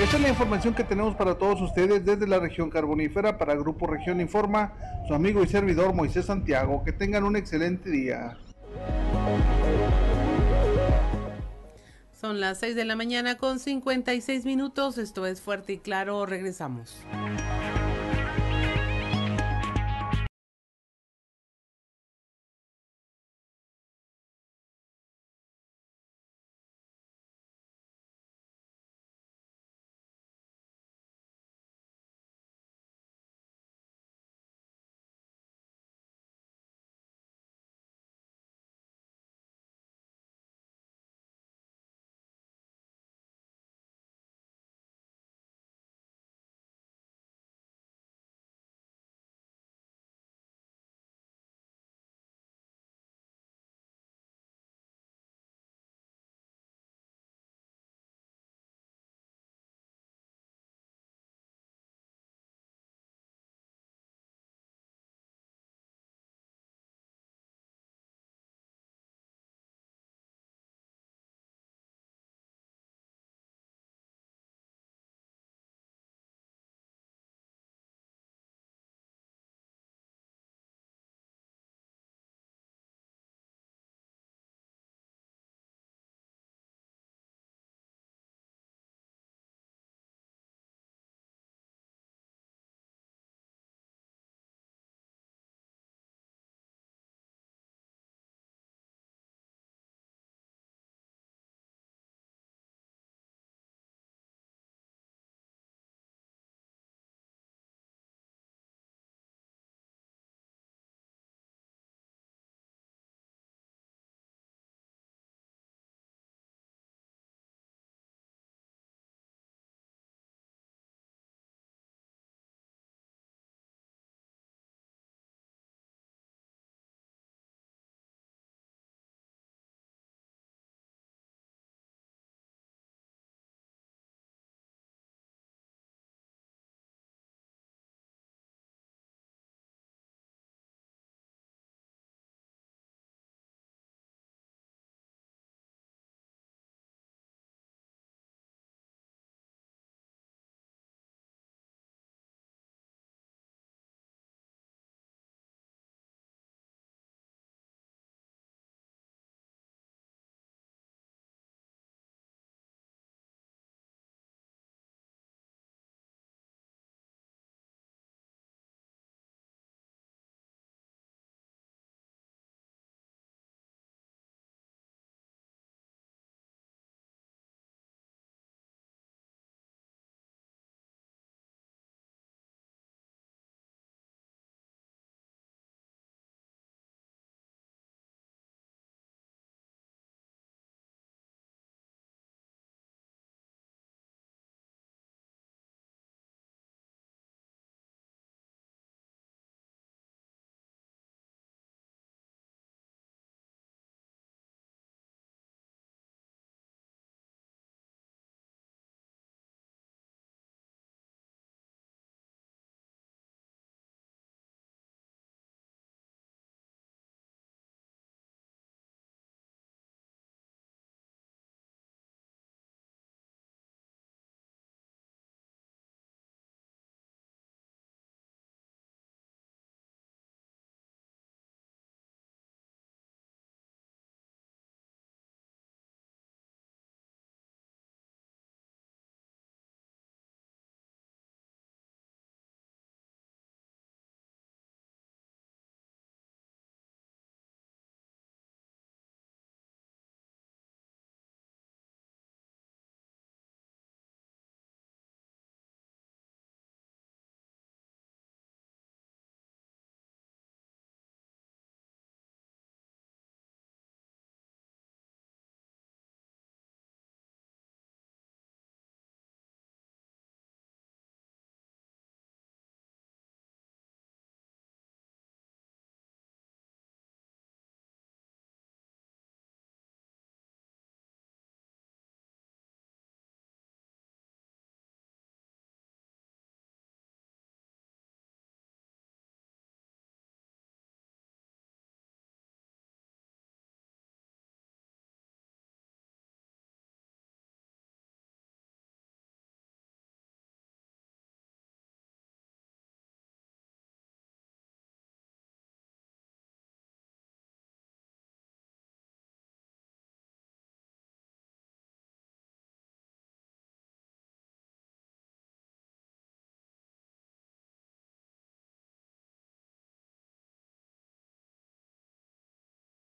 esta 0.00 0.16
es 0.16 0.22
la 0.22 0.28
información 0.28 0.74
que 0.74 0.82
tenemos 0.82 1.14
para 1.14 1.36
todos 1.36 1.60
ustedes 1.60 2.04
desde 2.04 2.26
la 2.26 2.40
región 2.40 2.68
carbonífera 2.68 3.38
para 3.38 3.54
Grupo 3.54 3.86
Región 3.86 4.20
Informa, 4.20 4.72
su 5.06 5.14
amigo 5.14 5.42
y 5.44 5.46
servidor 5.46 5.94
Moisés 5.94 6.26
Santiago. 6.26 6.82
Que 6.84 6.92
tengan 6.92 7.22
un 7.22 7.36
excelente 7.36 7.90
día. 7.90 8.36
Son 12.20 12.40
las 12.40 12.58
6 12.58 12.74
de 12.74 12.84
la 12.84 12.96
mañana 12.96 13.36
con 13.36 13.60
56 13.60 14.44
minutos. 14.44 14.98
Esto 14.98 15.26
es 15.26 15.40
fuerte 15.40 15.74
y 15.74 15.78
claro. 15.78 16.26
Regresamos. 16.26 16.96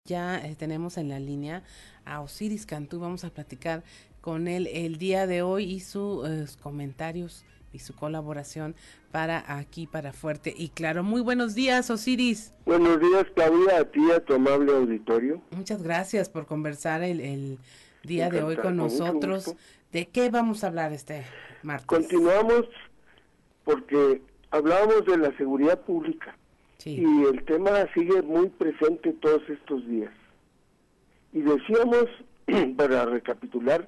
Ya 0.05 0.37
eh, 0.45 0.57
tenemos 0.57 0.97
en 0.97 1.07
la 1.07 1.17
línea 1.17 1.63
a 2.03 2.19
Osiris 2.19 2.65
Cantú, 2.65 2.99
vamos 2.99 3.23
a 3.23 3.29
platicar 3.29 3.83
con 4.19 4.49
él 4.49 4.67
el 4.73 4.97
día 4.97 5.27
de 5.27 5.43
hoy 5.43 5.63
y 5.63 5.79
sus 5.79 6.27
eh, 6.27 6.45
comentarios 6.61 7.45
y 7.71 7.79
su 7.79 7.95
colaboración 7.95 8.75
para 9.13 9.45
aquí, 9.47 9.87
para 9.87 10.11
Fuerte 10.11 10.53
y 10.57 10.67
Claro. 10.67 11.03
Muy 11.03 11.21
buenos 11.21 11.55
días, 11.55 11.89
Osiris. 11.89 12.53
Buenos 12.65 12.99
días, 12.99 13.27
Claudia, 13.33 13.79
a 13.79 13.85
ti, 13.85 14.11
a 14.11 14.19
tu 14.19 14.33
amable 14.33 14.73
auditorio. 14.73 15.41
Muchas 15.51 15.81
gracias 15.81 16.27
por 16.27 16.47
conversar 16.47 17.01
el, 17.01 17.21
el 17.21 17.59
día 18.03 18.29
de 18.29 18.43
hoy 18.43 18.57
con 18.57 18.75
nosotros. 18.75 19.55
¿De 19.93 20.09
qué 20.09 20.29
vamos 20.29 20.65
a 20.65 20.67
hablar 20.67 20.91
este 20.91 21.23
martes? 21.61 21.87
Continuamos 21.87 22.65
porque 23.63 24.21
hablábamos 24.51 25.05
de 25.05 25.17
la 25.17 25.37
seguridad 25.37 25.79
pública 25.79 26.37
y 26.85 27.23
el 27.23 27.43
tema 27.45 27.87
sigue 27.93 28.21
muy 28.21 28.49
presente 28.49 29.13
todos 29.13 29.41
estos 29.49 29.85
días. 29.87 30.11
Y 31.31 31.41
decíamos, 31.41 32.05
para 32.77 33.05
recapitular, 33.05 33.87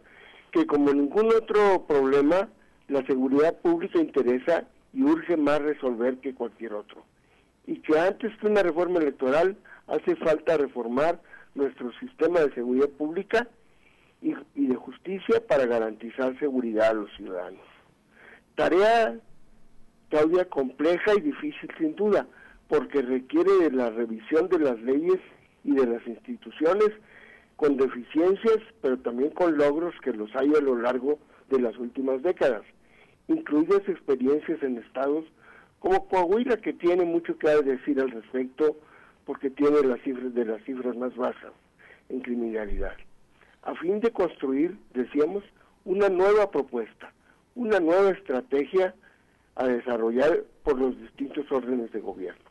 que 0.52 0.66
como 0.66 0.93
ningún 0.93 1.28
otro 1.28 1.86
problema, 1.88 2.50
la 2.88 3.06
seguridad 3.06 3.58
pública 3.60 4.00
interesa 4.00 4.66
y 4.93 5.04
urge 5.04 5.36
más 5.36 5.62
resolver 5.62 6.18
que 6.20 6.34
cualquier 6.34 6.74
otro. 6.74 7.04
Y 7.68 7.80
que 7.80 8.00
antes 8.00 8.36
que 8.38 8.48
una 8.48 8.64
reforma 8.64 9.00
electoral 9.00 9.58
hace 9.88 10.16
falta 10.16 10.58
reformar 10.58 11.22
nuestro 11.56 11.91
sistema 12.00 12.39
de 12.41 12.54
seguridad 12.54 12.89
pública 12.89 13.48
y, 14.22 14.34
de 14.56 14.76
justicia 14.76 15.46
para 15.48 15.66
garantizar 15.66 16.38
seguridad 16.39 16.91
a 16.91 16.93
los 16.93 17.12
ciudadanos. 17.16 17.62
Tarea, 18.56 19.20
Claudia, 20.10 20.46
compleja 20.46 21.14
y 21.18 21.22
difícil 21.22 21.70
sin 21.78 21.96
duda, 21.96 22.28
porque 22.68 23.01
requiere 23.01 23.51
de 23.57 23.72
la 23.72 23.89
revisión 23.89 24.49
de 24.49 24.59
las 24.59 24.80
leyes 24.82 25.20
y 25.63 25.72
de 25.72 25.86
las 25.86 26.05
instituciones 26.07 26.89
con 27.55 27.78
deficiencias, 27.78 28.57
pero 28.82 28.97
también 28.99 29.32
con 29.32 29.57
logros 29.57 29.93
que 30.03 30.11
los 30.13 30.34
hay 30.36 30.53
a 30.55 30.61
lo 30.61 30.76
largo 30.76 31.20
de 31.49 31.61
las 31.61 31.78
últimas 31.78 32.22
décadas, 32.22 32.63
incluidas 33.28 33.88
experiencias 33.88 34.61
en 34.63 34.78
estados 34.78 35.26
como 35.80 36.07
Coahuila, 36.07 36.57
que 36.57 36.74
tiene 36.74 37.05
mucho 37.05 37.38
que 37.38 37.47
decir 37.47 37.99
al 38.01 38.09
respecto, 38.09 38.76
porque 39.26 39.51
tiene 39.51 39.82
las 39.82 40.01
cifras 40.01 40.34
de 40.34 40.45
las 40.45 40.63
cifras 40.63 40.95
más 40.95 41.16
bajas 41.16 41.51
en 42.09 42.22
criminalidad. 42.22 42.95
A 43.63 43.76
fin 43.76 43.99
de 43.99 44.11
construir, 44.11 44.78
decíamos, 44.93 45.43
una 45.84 46.09
nueva 46.09 46.49
propuesta, 46.49 47.13
una 47.53 47.80
nueva 47.80 48.11
estrategia 48.11 48.95
a 49.55 49.68
desarrollar 49.68 50.43
por 50.63 50.80
los 50.80 50.99
distintos 50.99 51.51
órdenes 51.51 51.91
de 51.91 51.99
gobierno. 51.99 52.45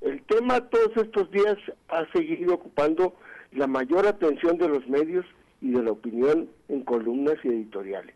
El 0.00 0.22
tema 0.22 0.60
todos 0.68 0.96
estos 0.96 1.30
días 1.30 1.56
ha 1.88 2.06
seguido 2.12 2.54
ocupando 2.54 3.14
la 3.52 3.66
mayor 3.66 4.06
atención 4.06 4.58
de 4.58 4.68
los 4.68 4.86
medios 4.88 5.26
y 5.60 5.72
de 5.72 5.82
la 5.82 5.92
opinión 5.92 6.48
en 6.68 6.82
columnas 6.84 7.36
y 7.42 7.48
editoriales. 7.48 8.14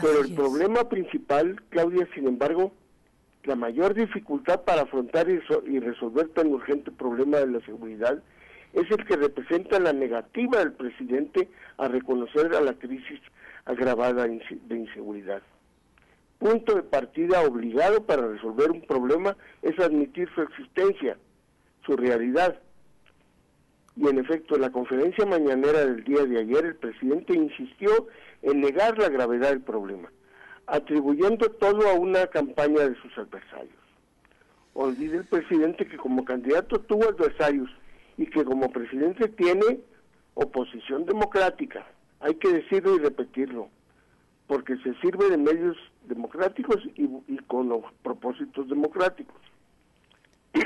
Pero 0.00 0.22
el 0.22 0.34
problema 0.34 0.88
principal, 0.88 1.60
Claudia, 1.68 2.08
sin 2.14 2.26
embargo, 2.26 2.72
la 3.44 3.56
mayor 3.56 3.94
dificultad 3.94 4.62
para 4.62 4.82
afrontar 4.82 5.28
y, 5.28 5.80
resolver 5.80 6.28
tan 6.28 6.46
urgente 6.46 6.90
problema 6.92 7.38
de 7.38 7.48
la 7.48 7.60
seguridad 7.66 8.22
es 8.72 8.90
el 8.90 9.04
que 9.04 9.16
representa 9.16 9.80
la 9.80 9.92
negativa 9.92 10.60
del 10.60 10.72
presidente 10.72 11.48
a 11.76 11.88
reconocer 11.88 12.54
a 12.54 12.60
la 12.60 12.74
crisis 12.74 13.20
agravada 13.66 14.26
de 14.26 14.76
inseguridad 14.76 15.42
punto 16.42 16.74
de 16.74 16.82
partida 16.82 17.40
obligado 17.42 18.04
para 18.04 18.26
resolver 18.26 18.72
un 18.72 18.82
problema 18.82 19.36
es 19.62 19.78
admitir 19.78 20.28
su 20.34 20.42
existencia, 20.42 21.16
su 21.86 21.96
realidad. 21.96 22.60
Y 23.94 24.08
en 24.08 24.18
efecto, 24.18 24.56
en 24.56 24.62
la 24.62 24.72
conferencia 24.72 25.24
mañanera 25.24 25.86
del 25.86 26.02
día 26.02 26.24
de 26.24 26.40
ayer, 26.40 26.64
el 26.64 26.74
presidente 26.74 27.34
insistió 27.34 28.08
en 28.42 28.60
negar 28.60 28.98
la 28.98 29.08
gravedad 29.08 29.50
del 29.50 29.60
problema, 29.60 30.10
atribuyendo 30.66 31.48
todo 31.48 31.88
a 31.88 31.94
una 31.94 32.26
campaña 32.26 32.88
de 32.88 32.96
sus 32.96 33.16
adversarios. 33.16 33.76
Olvide 34.74 35.18
el 35.18 35.26
presidente 35.26 35.86
que 35.86 35.96
como 35.96 36.24
candidato 36.24 36.80
tuvo 36.80 37.04
adversarios 37.04 37.70
y 38.16 38.26
que 38.26 38.44
como 38.44 38.72
presidente 38.72 39.28
tiene 39.28 39.78
oposición 40.34 41.04
democrática. 41.06 41.86
Hay 42.18 42.34
que 42.34 42.52
decirlo 42.52 42.96
y 42.96 42.98
repetirlo 42.98 43.68
porque 44.48 44.76
se 44.78 44.94
sirve 45.00 45.30
de 45.30 45.38
medios 45.38 45.76
democráticos 46.04 46.78
y, 46.96 47.36
con 47.46 47.68
los 47.68 47.82
propósitos 48.02 48.68
democráticos. 48.68 49.36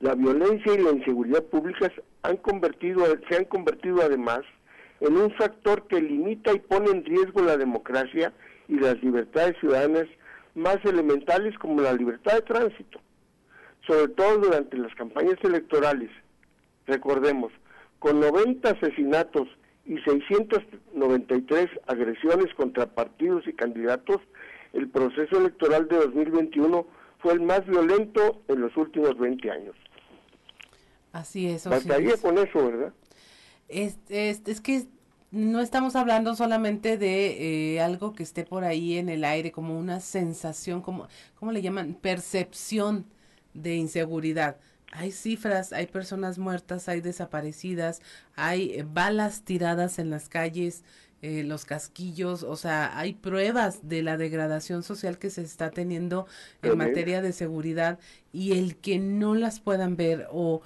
la 0.00 0.14
violencia 0.14 0.74
y 0.74 0.82
la 0.82 0.90
inseguridad 0.90 1.44
públicas 1.44 1.90
han 2.22 2.36
convertido, 2.38 3.04
se 3.28 3.36
han 3.36 3.44
convertido 3.44 4.02
además 4.02 4.40
en 5.00 5.16
un 5.16 5.30
factor 5.32 5.86
que 5.86 6.00
limita 6.00 6.52
y 6.52 6.58
pone 6.58 6.90
en 6.90 7.04
riesgo 7.04 7.42
la 7.42 7.56
democracia 7.56 8.32
y 8.68 8.78
las 8.78 9.02
libertades 9.02 9.56
ciudadanas 9.60 10.06
más 10.54 10.78
elementales 10.84 11.56
como 11.58 11.82
la 11.82 11.92
libertad 11.92 12.34
de 12.34 12.42
tránsito, 12.42 13.00
sobre 13.86 14.08
todo 14.08 14.38
durante 14.38 14.76
las 14.78 14.94
campañas 14.94 15.36
electorales. 15.42 16.10
Recordemos, 16.86 17.52
con 17.98 18.20
90 18.20 18.70
asesinatos 18.70 19.48
y 19.86 19.98
693 19.98 21.68
agresiones 21.86 22.52
contra 22.54 22.86
partidos 22.86 23.46
y 23.46 23.52
candidatos, 23.52 24.20
el 24.72 24.88
proceso 24.88 25.38
electoral 25.38 25.88
de 25.88 25.96
2021 25.96 26.86
fue 27.18 27.32
el 27.34 27.40
más 27.40 27.64
violento 27.66 28.42
en 28.48 28.60
los 28.60 28.76
últimos 28.76 29.16
20 29.18 29.50
años. 29.50 29.76
Así 31.12 31.48
es. 31.48 31.66
Bastaría 31.66 32.16
con 32.18 32.36
eso, 32.36 32.66
¿verdad? 32.66 32.92
Es, 33.68 33.98
es, 34.08 34.42
es, 34.46 34.60
que 34.60 34.86
no 35.30 35.60
estamos 35.60 35.96
hablando 35.96 36.34
solamente 36.34 36.98
de 36.98 37.74
eh, 37.74 37.80
algo 37.80 38.12
que 38.12 38.22
esté 38.22 38.44
por 38.44 38.64
ahí 38.64 38.98
en 38.98 39.08
el 39.08 39.24
aire, 39.24 39.50
como 39.50 39.78
una 39.78 40.00
sensación, 40.00 40.82
como, 40.82 41.08
¿cómo 41.36 41.52
le 41.52 41.62
llaman? 41.62 41.94
Percepción 41.94 43.06
de 43.54 43.76
inseguridad 43.76 44.58
hay 44.92 45.12
cifras, 45.12 45.72
hay 45.72 45.86
personas 45.86 46.38
muertas, 46.38 46.88
hay 46.88 47.00
desaparecidas, 47.00 48.00
hay 48.34 48.72
eh, 48.72 48.86
balas 48.88 49.42
tiradas 49.42 49.98
en 49.98 50.10
las 50.10 50.28
calles, 50.28 50.84
eh, 51.22 51.44
los 51.44 51.64
casquillos, 51.64 52.42
o 52.42 52.56
sea, 52.56 52.98
hay 52.98 53.14
pruebas 53.14 53.88
de 53.88 54.02
la 54.02 54.16
degradación 54.16 54.82
social 54.82 55.18
que 55.18 55.30
se 55.30 55.42
está 55.42 55.70
teniendo 55.70 56.26
en 56.62 56.76
materia 56.76 57.22
de 57.22 57.32
seguridad 57.32 57.98
y 58.32 58.52
el 58.52 58.76
que 58.76 58.98
no 58.98 59.34
las 59.34 59.58
puedan 59.60 59.96
ver 59.96 60.28
o 60.30 60.60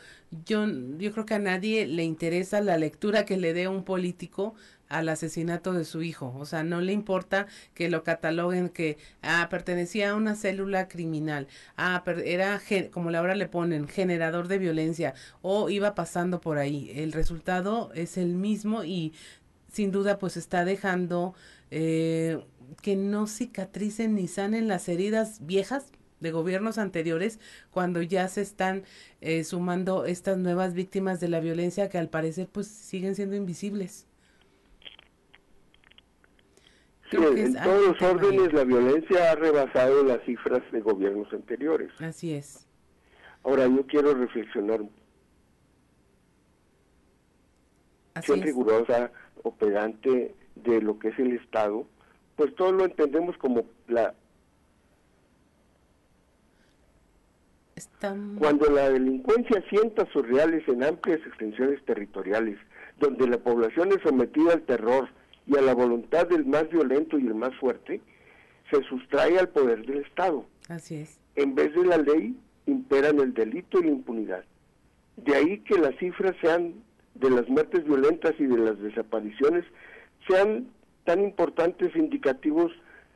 yo, 0.45 0.67
yo 0.99 1.13
creo 1.13 1.25
que 1.25 1.35
a 1.35 1.39
nadie 1.39 1.87
le 1.87 2.03
interesa 2.03 2.61
la 2.61 2.77
lectura 2.79 3.25
que 3.25 3.37
le 3.37 3.55
dé 3.55 3.69
un 3.69 3.85
político 3.85 4.55
al 4.91 5.09
asesinato 5.09 5.73
de 5.73 5.87
su 5.87 6.03
hijo. 6.03 6.35
O 6.39 6.45
sea, 6.45 6.63
no 6.63 6.83
le 6.83 6.93
importa 6.93 7.47
que 7.75 7.89
lo 7.89 8.05
cataloguen 8.05 8.69
que 8.69 8.99
ah, 9.23 9.47
pertenecía 9.51 10.11
a 10.11 10.15
una 10.17 10.37
célula 10.37 10.89
criminal, 10.89 11.49
ah, 11.79 12.05
era, 12.25 12.61
como 12.91 13.09
ahora 13.11 13.35
le 13.35 13.49
ponen, 13.49 13.89
generador 13.89 14.49
de 14.49 14.59
violencia 14.59 15.15
o 15.41 15.71
iba 15.71 15.95
pasando 15.95 16.41
por 16.41 16.59
ahí. 16.59 16.93
El 16.95 17.13
resultado 17.13 17.91
es 17.95 18.19
el 18.19 18.35
mismo 18.35 18.85
y 18.85 19.15
sin 19.73 19.93
duda 19.93 20.19
pues 20.19 20.37
está 20.37 20.65
dejando 20.65 21.35
eh, 21.71 22.45
que 22.83 22.97
no 22.97 23.27
cicatricen 23.27 24.15
ni 24.15 24.29
sanen 24.29 24.69
las 24.69 24.89
heridas 24.89 25.39
viejas 25.47 25.93
de 26.19 26.33
gobiernos 26.33 26.79
anteriores 26.79 27.39
cuando 27.71 28.03
ya 28.03 28.29
se 28.29 28.43
están 28.43 28.85
eh, 29.21 29.45
sumando 29.45 30.05
estas 30.05 30.37
nuevas 30.37 30.75
víctimas 30.75 31.21
de 31.21 31.29
la 31.29 31.41
violencia 31.41 31.89
que 31.89 31.99
al 31.99 32.09
parecer 32.09 32.49
pues 32.49 32.67
siguen 32.67 33.15
siendo 33.15 33.37
invisibles 33.37 34.07
en 37.13 37.55
todos 37.55 37.89
los 37.89 38.03
órdenes 38.03 38.53
la 38.53 38.65
violencia 38.65 39.33
ha 39.33 39.35
rebasado 39.35 40.05
las 40.05 40.23
cifras 40.25 40.63
de 40.73 40.81
gobiernos 40.81 41.33
anteriores. 41.33 41.91
Así 42.01 42.35
es. 42.35 42.67
Ahora 43.43 43.67
yo 43.67 43.87
quiero 43.87 44.15
reflexionar. 44.15 44.81
Así 48.15 48.35
rigurosa 48.35 49.13
o 49.43 49.55
pedante 49.55 50.35
de 50.57 50.83
lo 50.83 50.99
que 50.99 51.09
es 51.09 51.19
el 51.19 51.33
Estado, 51.37 51.87
pues 52.37 52.55
todos 52.57 52.73
lo 52.73 52.85
entendemos 52.85 53.37
como 53.39 53.65
la... 53.89 54.15
Cuando 58.39 58.71
la 58.71 58.91
delincuencia 58.91 59.63
sienta 59.71 60.07
sus 60.13 60.27
reales 60.27 60.67
en 60.69 60.85
amplias 60.85 61.21
extensiones 61.27 61.83
territoriales, 61.87 62.59
donde 62.99 63.27
la 63.27 63.39
población 63.39 63.91
es 63.93 64.03
sometida 64.03 64.53
al 64.53 64.63
terror, 64.63 65.09
y 65.51 65.57
a 65.57 65.63
la 65.63 65.75
voluntad 65.75 66.29
del 66.29 66.47
más 66.47 66.69
violento 66.71 67.19
y 67.19 67.27
el 67.27 67.35
más 67.35 67.55
fuerte, 67.57 68.01
se 68.71 68.83
sustrae 68.85 69.37
al 69.37 69.49
poder 69.49 69.85
del 69.85 70.05
Estado. 70.05 70.47
Así 70.69 70.95
es. 70.95 71.19
En 71.35 71.57
vez 71.57 71.75
de 71.75 71.85
la 71.85 71.97
ley, 71.97 72.37
imperan 72.67 73.19
el 73.19 73.35
delito 73.35 73.81
y 73.81 73.85
la 73.85 73.91
impunidad. 73.91 74.45
De 75.17 75.35
ahí 75.35 75.59
que 75.61 75.77
las 75.77 75.97
cifras 75.97 76.37
sean 76.41 76.75
de 77.15 77.31
las 77.31 77.49
muertes 77.49 77.85
violentas 77.85 78.35
y 78.39 78.47
de 78.47 78.59
las 78.59 78.79
desapariciones 78.79 79.65
sean 80.29 80.69
tan 81.05 81.21
importantes 81.25 81.97
indicativos 81.97 82.71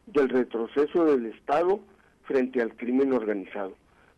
del 0.07 0.29
retroceso 0.29 1.05
del 1.05 1.27
Estado 1.27 1.81
frente 2.25 2.61
al 2.61 2.75
crimen 2.75 3.13
organizado. 3.13 3.77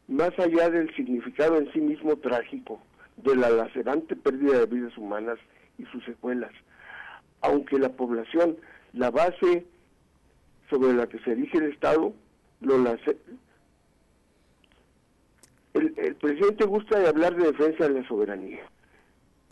más 0.09 0.39
allá 0.39 0.71
del 0.71 0.95
significado 0.95 1.59
en 1.59 1.71
sí 1.73 1.81
mismo 1.81 2.14
trágico 2.17 2.81
de 3.17 3.35
la 3.35 3.51
lacerante 3.51 4.14
pérdida 4.14 4.61
de 4.61 4.67
vidas 4.67 4.97
humanas 4.97 5.37
y 5.79 5.85
sus 5.87 6.05
secuelas, 6.05 6.53
aunque 7.41 7.78
la 7.78 7.91
población, 7.91 8.57
la 8.93 9.11
base 9.11 9.66
sobre 10.70 10.95
la 10.95 11.07
que 11.07 11.18
se 11.20 11.32
erige 11.32 11.59
el 11.59 11.72
Estado, 11.72 12.12
lo 12.61 12.76
el, 15.74 15.95
el 15.97 16.14
presidente 16.16 16.64
gusta 16.64 16.99
de 16.99 17.09
hablar 17.09 17.37
de 17.37 17.53
defensa 17.53 17.87
de 17.89 18.01
la 18.01 18.09
soberanía. 18.09 18.61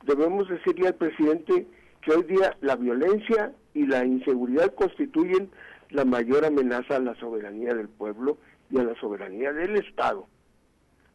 Debemos 0.04 0.48
decirle 0.48 0.88
al 0.88 0.94
presidente 0.94 1.66
que 2.00 2.12
hoy 2.12 2.22
día 2.24 2.56
la 2.60 2.76
violencia 2.76 3.52
y 3.74 3.86
la 3.86 4.04
inseguridad 4.04 4.74
constituyen 4.74 5.50
la 5.90 6.04
mayor 6.04 6.44
amenaza 6.44 6.96
a 6.96 7.00
la 7.00 7.14
soberanía 7.16 7.74
del 7.74 7.88
pueblo 7.88 8.38
y 8.70 8.78
a 8.78 8.84
la 8.84 8.94
soberanía 8.96 9.52
del 9.52 9.76
Estado, 9.76 10.26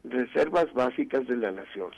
reservas 0.03 0.72
básicas 0.74 1.28
de 1.28 1.38
la 1.38 1.51
nación. 1.51 1.91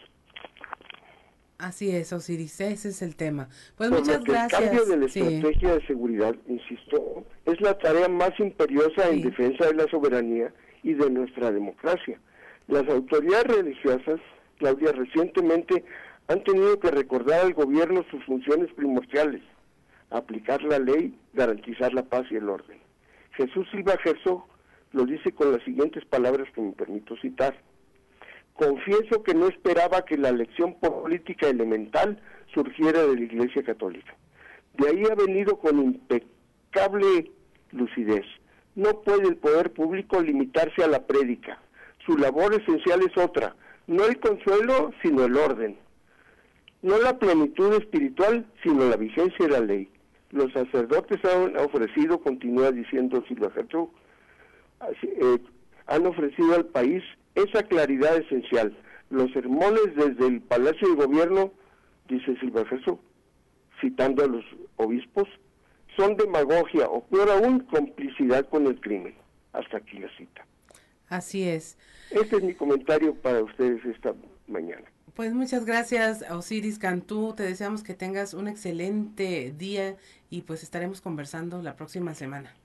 Así 1.61 1.95
es, 1.95 2.11
Osiris, 2.11 2.59
ese 2.59 2.89
es 2.89 3.03
el 3.03 3.15
tema. 3.15 3.47
Pues 3.77 3.91
muchas 3.91 4.23
gracias. 4.23 4.61
El 4.61 4.69
cambio 4.69 4.85
de 4.85 4.97
la 4.97 5.05
estrategia 5.05 5.75
de 5.75 5.85
seguridad, 5.85 6.35
insisto, 6.47 7.23
es 7.45 7.61
la 7.61 7.77
tarea 7.77 8.07
más 8.07 8.31
imperiosa 8.39 9.09
en 9.09 9.21
defensa 9.21 9.67
de 9.67 9.75
la 9.75 9.85
soberanía 9.91 10.51
y 10.81 10.95
de 10.95 11.11
nuestra 11.11 11.51
democracia. 11.51 12.19
Las 12.67 12.89
autoridades 12.89 13.45
religiosas, 13.57 14.19
Claudia, 14.57 14.91
recientemente 14.91 15.85
han 16.27 16.43
tenido 16.43 16.79
que 16.79 16.89
recordar 16.89 17.41
al 17.41 17.53
gobierno 17.53 18.03
sus 18.09 18.25
funciones 18.25 18.73
primordiales, 18.73 19.43
aplicar 20.09 20.63
la 20.63 20.79
ley, 20.79 21.15
garantizar 21.33 21.93
la 21.93 22.03
paz 22.03 22.25
y 22.31 22.37
el 22.37 22.49
orden. 22.49 22.79
Jesús 23.33 23.67
Silva 23.69 23.99
Herzog 24.03 24.43
lo 24.93 25.05
dice 25.05 25.31
con 25.31 25.51
las 25.51 25.63
siguientes 25.63 26.05
palabras 26.05 26.47
que 26.55 26.61
me 26.61 26.71
permito 26.71 27.15
citar. 27.17 27.55
Confieso 28.61 29.23
que 29.23 29.33
no 29.33 29.47
esperaba 29.47 30.05
que 30.05 30.19
la 30.19 30.31
lección 30.31 30.75
política 30.75 31.47
elemental 31.47 32.21
surgiera 32.53 33.01
de 33.01 33.15
la 33.15 33.21
Iglesia 33.21 33.63
Católica. 33.63 34.15
De 34.77 34.87
ahí 34.87 35.03
ha 35.11 35.15
venido 35.15 35.57
con 35.57 35.79
impecable 35.79 37.31
lucidez. 37.71 38.23
No 38.75 39.01
puede 39.01 39.29
el 39.29 39.37
poder 39.37 39.73
público 39.73 40.21
limitarse 40.21 40.83
a 40.83 40.87
la 40.87 41.07
prédica. 41.07 41.59
Su 42.05 42.19
labor 42.19 42.53
esencial 42.53 43.01
es 43.01 43.17
otra, 43.17 43.55
no 43.87 44.05
el 44.05 44.19
consuelo, 44.19 44.93
sino 45.01 45.25
el 45.25 45.37
orden. 45.37 45.75
No 46.83 46.99
la 46.99 47.17
plenitud 47.17 47.73
espiritual, 47.73 48.45
sino 48.61 48.87
la 48.87 48.95
vigencia 48.95 49.47
de 49.47 49.53
la 49.53 49.61
ley. 49.61 49.89
Los 50.29 50.53
sacerdotes 50.53 51.19
han 51.25 51.57
ofrecido, 51.57 52.19
continúa 52.21 52.71
diciendo 52.71 53.23
Silva 53.27 53.51
Herzog, 53.55 53.89
eh, 55.01 55.39
han 55.87 56.05
ofrecido 56.05 56.53
al 56.53 56.67
país 56.67 57.03
esa 57.35 57.63
claridad 57.63 58.17
esencial. 58.17 58.75
Los 59.09 59.31
sermones 59.31 59.95
desde 59.95 60.27
el 60.27 60.41
Palacio 60.41 60.89
de 60.89 61.05
Gobierno, 61.05 61.51
dice 62.07 62.37
Silva 62.39 62.61
Herzog, 62.61 62.99
citando 63.79 64.23
a 64.23 64.27
los 64.27 64.45
obispos, 64.77 65.27
son 65.97 66.15
demagogia 66.15 66.87
o 66.87 67.03
peor 67.05 67.29
aún 67.29 67.59
complicidad 67.61 68.47
con 68.49 68.67
el 68.67 68.79
crimen. 68.79 69.15
Hasta 69.53 69.77
aquí 69.77 69.99
la 69.99 70.09
cita. 70.17 70.45
Así 71.09 71.43
es. 71.43 71.77
Este 72.09 72.37
es 72.37 72.43
mi 72.43 72.53
comentario 72.53 73.13
para 73.15 73.43
ustedes 73.43 73.83
esta 73.83 74.13
mañana. 74.47 74.85
Pues 75.13 75.33
muchas 75.33 75.65
gracias, 75.65 76.23
Osiris 76.31 76.79
Cantú. 76.79 77.33
Te 77.35 77.43
deseamos 77.43 77.83
que 77.83 77.93
tengas 77.93 78.33
un 78.33 78.47
excelente 78.47 79.53
día 79.57 79.97
y 80.29 80.43
pues 80.43 80.63
estaremos 80.63 81.01
conversando 81.01 81.61
la 81.61 81.75
próxima 81.75 82.15
semana. 82.15 82.55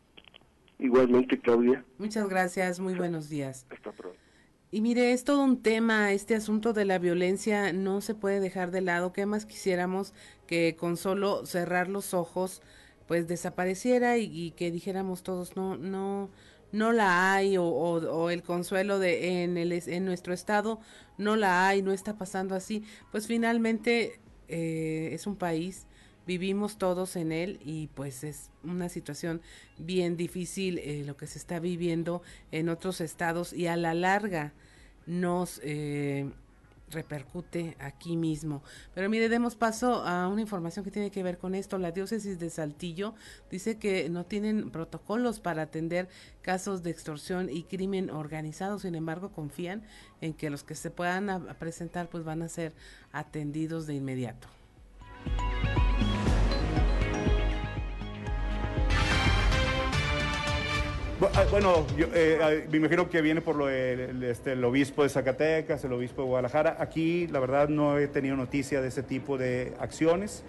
Igualmente, 0.78 1.38
Claudia. 1.40 1.84
Muchas 1.98 2.28
gracias, 2.28 2.78
muy 2.78 2.94
buenos 2.94 3.28
días. 3.28 3.66
Hasta 3.70 3.90
pronto. 3.90 4.26
Y 4.70 4.80
mire, 4.80 5.12
es 5.12 5.24
todo 5.24 5.44
un 5.44 5.62
tema, 5.62 6.12
este 6.12 6.34
asunto 6.34 6.72
de 6.72 6.84
la 6.84 6.98
violencia 6.98 7.72
no 7.72 8.00
se 8.00 8.14
puede 8.14 8.40
dejar 8.40 8.72
de 8.72 8.80
lado. 8.80 9.12
¿Qué 9.12 9.24
más 9.24 9.46
quisiéramos 9.46 10.12
que 10.46 10.76
con 10.76 10.96
solo 10.96 11.46
cerrar 11.46 11.88
los 11.88 12.14
ojos, 12.14 12.62
pues 13.06 13.28
desapareciera 13.28 14.18
y, 14.18 14.50
que 14.52 14.70
dijéramos 14.72 15.22
todos, 15.22 15.56
no, 15.56 15.76
no, 15.76 16.30
no 16.72 16.92
la 16.92 17.34
hay, 17.34 17.56
o, 17.58 18.30
el 18.30 18.42
consuelo 18.42 18.98
de 18.98 19.44
en, 19.44 19.56
el, 19.56 19.72
en 19.72 20.04
nuestro 20.04 20.34
estado 20.34 20.80
no 21.16 21.36
la 21.36 21.68
hay, 21.68 21.82
no 21.82 21.92
está 21.92 22.18
pasando 22.18 22.54
así? 22.56 22.84
Pues 23.12 23.28
finalmente 23.28 24.20
eh, 24.48 25.10
es 25.12 25.26
un 25.28 25.36
país 25.36 25.86
vivimos 26.27 26.77
todos 26.77 27.16
en 27.16 27.33
él 27.33 27.61
y 27.64 27.87
pues 27.89 28.24
es 28.24 28.51
una 28.64 28.89
situación 28.89 29.41
bien 29.79 30.16
difícil 30.16 30.79
eh, 30.79 31.05
lo 31.07 31.16
que 31.16 31.27
se 31.27 31.39
está 31.39 31.61
viviendo 31.61 32.22
en 32.53 32.68
otros 32.68 33.01
estados 33.01 33.53
y 33.53 33.68
a 33.68 33.77
la 33.77 33.95
larga 33.95 34.53
nos 35.07 35.61
eh, 35.62 36.29
repercute 36.91 37.77
aquí 37.79 38.16
mismo. 38.16 38.62
Pero 38.95 39.09
mire, 39.09 39.29
demos 39.29 39.57
paso 39.57 40.05
a 40.05 40.29
una 40.29 40.41
información 40.41 40.85
que 40.85 40.91
tiene 40.91 41.11
que 41.11 41.22
ver 41.22 41.39
con 41.39 41.55
esto. 41.55 41.79
La 41.79 41.93
diócesis 41.93 42.39
de 42.39 42.51
Saltillo 42.51 43.14
dice 43.51 43.79
que 43.79 44.09
no 44.09 44.24
tienen 44.24 44.70
protocolos 44.70 45.41
para 45.41 45.62
atender 45.62 46.09
casos 46.43 46.83
de 46.83 46.91
extorsión 46.91 47.51
y 47.51 47.64
crimen 47.64 48.11
organizado, 48.11 48.79
sin 48.79 48.95
embargo 48.95 49.33
confían 49.33 49.83
en 50.20 50.33
que 50.35 50.51
los 50.51 50.62
que 50.62 50.74
se 50.74 50.91
puedan 50.91 51.57
presentar 51.59 52.09
pues 52.09 52.24
van 52.24 52.43
a 52.43 52.49
ser 52.49 52.72
atendidos 53.12 53.87
de 53.87 53.95
inmediato. 53.95 54.55
Bueno, 61.50 61.86
yo, 61.96 62.06
eh, 62.14 62.38
ah, 62.42 62.50
me 62.70 62.76
imagino 62.76 63.08
que 63.08 63.22
viene 63.22 63.40
por 63.40 63.56
lo 63.56 63.70
este, 63.70 64.52
el 64.52 64.64
obispo 64.64 65.02
de 65.02 65.08
Zacatecas, 65.08 65.82
el 65.84 65.92
obispo 65.92 66.22
de 66.22 66.28
Guadalajara. 66.28 66.76
Aquí, 66.78 67.26
la 67.28 67.40
verdad, 67.40 67.68
no 67.68 67.98
he 67.98 68.06
tenido 68.06 68.36
noticia 68.36 68.82
de 68.82 68.88
ese 68.88 69.02
tipo 69.02 69.38
de 69.38 69.72
acciones, 69.80 70.42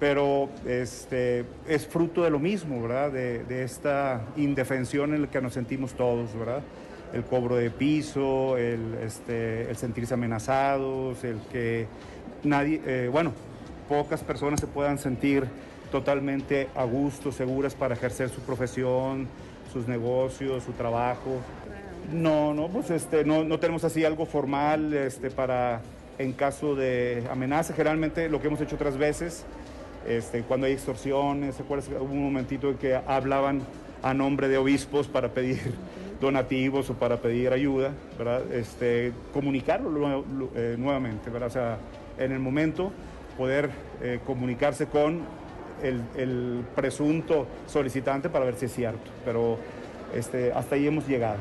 pero 0.00 0.48
este, 0.66 1.44
es 1.68 1.86
fruto 1.86 2.24
de 2.24 2.30
lo 2.30 2.40
mismo, 2.40 2.82
¿verdad? 2.82 3.12
De, 3.12 3.62
esta 3.62 4.22
indefensión 4.36 5.14
en 5.14 5.22
la 5.22 5.30
que 5.30 5.40
nos 5.40 5.54
sentimos 5.54 5.94
todos, 5.94 6.36
¿verdad? 6.36 6.62
El 7.12 7.22
cobro 7.22 7.56
de 7.56 7.70
piso, 7.70 8.56
el, 8.56 8.94
este, 9.04 9.70
el 9.70 9.76
sentirse 9.76 10.14
amenazados, 10.14 11.22
el 11.22 11.38
que 11.52 11.86
nadie, 12.42 12.80
eh, 12.84 13.08
bueno, 13.12 13.32
pocas 13.88 14.24
personas 14.24 14.58
se 14.58 14.66
puedan 14.66 14.98
sentir 14.98 15.46
totalmente 15.92 16.68
a 16.74 16.84
gusto, 16.84 17.30
seguras 17.30 17.74
para 17.74 17.94
ejercer 17.94 18.30
su 18.30 18.40
profesión 18.40 19.28
sus 19.72 19.88
negocios, 19.88 20.64
su 20.64 20.72
trabajo. 20.72 21.40
No, 22.12 22.52
no, 22.52 22.68
pues 22.68 22.90
este, 22.90 23.24
no, 23.24 23.44
no 23.44 23.58
tenemos 23.58 23.84
así 23.84 24.04
algo 24.04 24.26
formal 24.26 24.92
este, 24.92 25.30
para 25.30 25.80
en 26.18 26.32
caso 26.32 26.74
de 26.74 27.24
amenaza. 27.30 27.72
Generalmente 27.74 28.28
lo 28.28 28.40
que 28.40 28.48
hemos 28.48 28.60
hecho 28.60 28.76
otras 28.76 28.96
veces, 28.96 29.44
este, 30.06 30.42
cuando 30.42 30.66
hay 30.66 30.72
extorsiones, 30.74 31.56
¿se 31.56 31.62
acuerdas? 31.62 31.88
Hubo 31.88 32.12
un 32.12 32.24
momentito 32.24 32.70
en 32.70 32.76
que 32.76 32.94
hablaban 32.94 33.62
a 34.02 34.14
nombre 34.14 34.48
de 34.48 34.58
obispos 34.58 35.06
para 35.08 35.28
pedir 35.28 35.58
donativos 36.20 36.90
o 36.90 36.94
para 36.94 37.16
pedir 37.18 37.52
ayuda, 37.52 37.92
¿verdad? 38.18 38.52
Este, 38.52 39.12
comunicarlo 39.32 40.24
eh, 40.54 40.76
nuevamente, 40.78 41.30
¿verdad? 41.30 41.48
O 41.48 41.52
sea, 41.52 41.78
en 42.18 42.32
el 42.32 42.38
momento 42.38 42.92
poder 43.36 43.70
eh, 44.02 44.20
comunicarse 44.26 44.86
con 44.86 45.20
el, 45.82 46.64
presunto 46.74 47.46
solicitante 47.66 48.28
para 48.28 48.44
ver 48.44 48.56
si 48.56 48.66
es 48.66 48.74
cierto. 48.74 49.10
Pero 49.24 49.58
este, 50.14 50.52
hasta 50.52 50.74
ahí 50.74 50.86
hemos 50.86 51.06
llegado. 51.06 51.38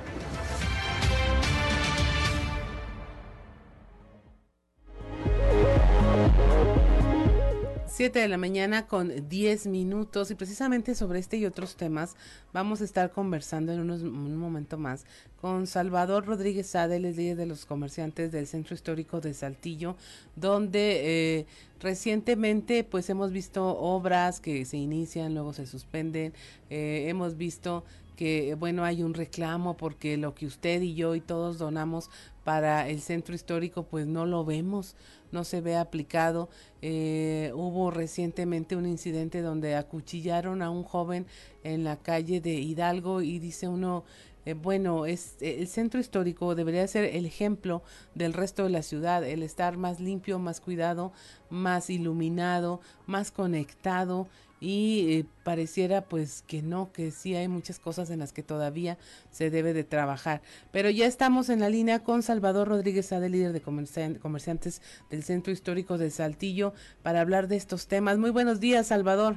7 8.01 8.17
de 8.17 8.27
la 8.29 8.39
mañana 8.39 8.87
con 8.87 9.29
10 9.29 9.67
minutos 9.67 10.31
y 10.31 10.33
precisamente 10.33 10.95
sobre 10.95 11.19
este 11.19 11.37
y 11.37 11.45
otros 11.45 11.75
temas 11.75 12.15
vamos 12.51 12.81
a 12.81 12.83
estar 12.83 13.11
conversando 13.11 13.73
en 13.73 13.79
unos, 13.79 14.01
un 14.01 14.37
momento 14.37 14.79
más 14.79 15.05
con 15.39 15.67
Salvador 15.67 16.25
Rodríguez 16.25 16.65
Sade, 16.65 16.95
el 16.95 17.03
líder 17.03 17.37
de 17.37 17.45
los 17.45 17.67
comerciantes 17.67 18.31
del 18.31 18.47
Centro 18.47 18.73
Histórico 18.73 19.21
de 19.21 19.35
Saltillo, 19.35 19.97
donde 20.35 21.01
eh, 21.41 21.45
recientemente 21.79 22.83
pues 22.83 23.07
hemos 23.11 23.31
visto 23.31 23.77
obras 23.77 24.39
que 24.39 24.65
se 24.65 24.77
inician, 24.77 25.35
luego 25.35 25.53
se 25.53 25.67
suspenden, 25.67 26.33
eh, 26.71 27.05
hemos 27.07 27.37
visto 27.37 27.83
que 28.15 28.55
bueno 28.55 28.83
hay 28.83 29.03
un 29.03 29.13
reclamo 29.13 29.77
porque 29.77 30.17
lo 30.17 30.33
que 30.33 30.47
usted 30.47 30.81
y 30.81 30.95
yo 30.95 31.13
y 31.13 31.21
todos 31.21 31.59
donamos 31.59 32.09
para 32.43 32.89
el 32.89 32.99
centro 32.99 33.35
histórico 33.35 33.83
pues 33.83 34.07
no 34.07 34.25
lo 34.25 34.43
vemos 34.43 34.95
no 35.31 35.43
se 35.43 35.61
ve 35.61 35.77
aplicado. 35.77 36.49
Eh, 36.81 37.51
hubo 37.53 37.91
recientemente 37.91 38.75
un 38.75 38.85
incidente 38.85 39.41
donde 39.41 39.75
acuchillaron 39.75 40.61
a 40.61 40.69
un 40.69 40.83
joven 40.83 41.25
en 41.63 41.83
la 41.83 41.97
calle 41.97 42.41
de 42.41 42.53
Hidalgo 42.53 43.21
y 43.21 43.39
dice 43.39 43.67
uno, 43.67 44.03
eh, 44.45 44.53
bueno, 44.53 45.05
es, 45.05 45.35
el 45.41 45.67
centro 45.67 45.99
histórico 45.99 46.55
debería 46.55 46.87
ser 46.87 47.05
el 47.05 47.25
ejemplo 47.25 47.83
del 48.15 48.33
resto 48.33 48.63
de 48.63 48.71
la 48.71 48.81
ciudad, 48.81 49.23
el 49.23 49.43
estar 49.43 49.77
más 49.77 49.99
limpio, 49.99 50.39
más 50.39 50.59
cuidado, 50.59 51.13
más 51.49 51.89
iluminado, 51.89 52.81
más 53.05 53.31
conectado 53.31 54.27
y 54.61 55.07
eh, 55.09 55.25
pareciera 55.43 56.01
pues 56.05 56.43
que 56.45 56.61
no, 56.61 56.91
que 56.93 57.09
sí 57.09 57.35
hay 57.35 57.47
muchas 57.47 57.79
cosas 57.79 58.11
en 58.11 58.19
las 58.19 58.31
que 58.31 58.43
todavía 58.43 58.97
se 59.31 59.49
debe 59.49 59.73
de 59.73 59.83
trabajar. 59.83 60.41
Pero 60.71 60.89
ya 60.91 61.07
estamos 61.07 61.49
en 61.49 61.59
la 61.59 61.69
línea 61.69 62.03
con 62.03 62.21
Salvador 62.21 62.69
Rodríguez 62.69 63.11
Ade, 63.11 63.27
líder 63.27 63.51
de 63.53 63.61
comerciantes 63.61 64.81
del 65.09 65.23
Centro 65.23 65.51
Histórico 65.51 65.97
de 65.97 66.11
Saltillo, 66.11 66.73
para 67.01 67.21
hablar 67.21 67.47
de 67.47 67.57
estos 67.57 67.87
temas. 67.87 68.19
Muy 68.19 68.29
buenos 68.29 68.59
días, 68.59 68.87
Salvador. 68.87 69.35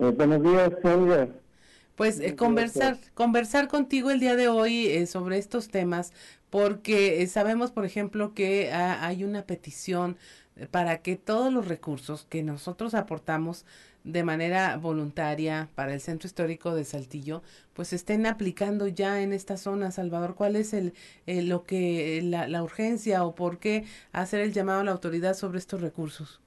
Eh, 0.00 0.10
buenos 0.10 0.42
días, 0.42 0.72
Sandra. 0.82 1.28
Pues 1.94 2.20
eh, 2.20 2.36
conversar, 2.36 2.98
conversar 3.14 3.68
contigo 3.68 4.10
el 4.10 4.20
día 4.20 4.36
de 4.36 4.48
hoy 4.48 4.86
eh, 4.88 5.06
sobre 5.06 5.38
estos 5.38 5.68
temas, 5.68 6.12
porque 6.50 7.22
eh, 7.22 7.26
sabemos, 7.26 7.70
por 7.72 7.84
ejemplo, 7.84 8.34
que 8.34 8.72
hay 8.72 9.24
una 9.24 9.42
petición 9.42 10.16
para 10.70 11.02
que 11.02 11.16
todos 11.16 11.52
los 11.52 11.68
recursos 11.68 12.26
que 12.28 12.42
nosotros 12.42 12.94
aportamos 12.94 13.66
de 14.04 14.22
manera 14.22 14.76
voluntaria 14.76 15.68
para 15.74 15.92
el 15.92 16.00
Centro 16.00 16.26
Histórico 16.26 16.74
de 16.74 16.84
Saltillo, 16.84 17.42
pues 17.74 17.92
estén 17.92 18.24
aplicando 18.24 18.86
ya 18.86 19.20
en 19.20 19.32
esta 19.32 19.56
zona. 19.56 19.90
Salvador, 19.90 20.36
¿cuál 20.36 20.54
es 20.56 20.72
el, 20.72 20.94
lo 21.26 21.64
que 21.64 22.22
la, 22.22 22.46
la 22.46 22.62
urgencia 22.62 23.24
o 23.24 23.34
por 23.34 23.58
qué 23.58 23.84
hacer 24.12 24.40
el 24.40 24.52
llamado 24.52 24.80
a 24.80 24.84
la 24.84 24.92
autoridad 24.92 25.34
sobre 25.34 25.58
estos 25.58 25.80
recursos? 25.80 26.40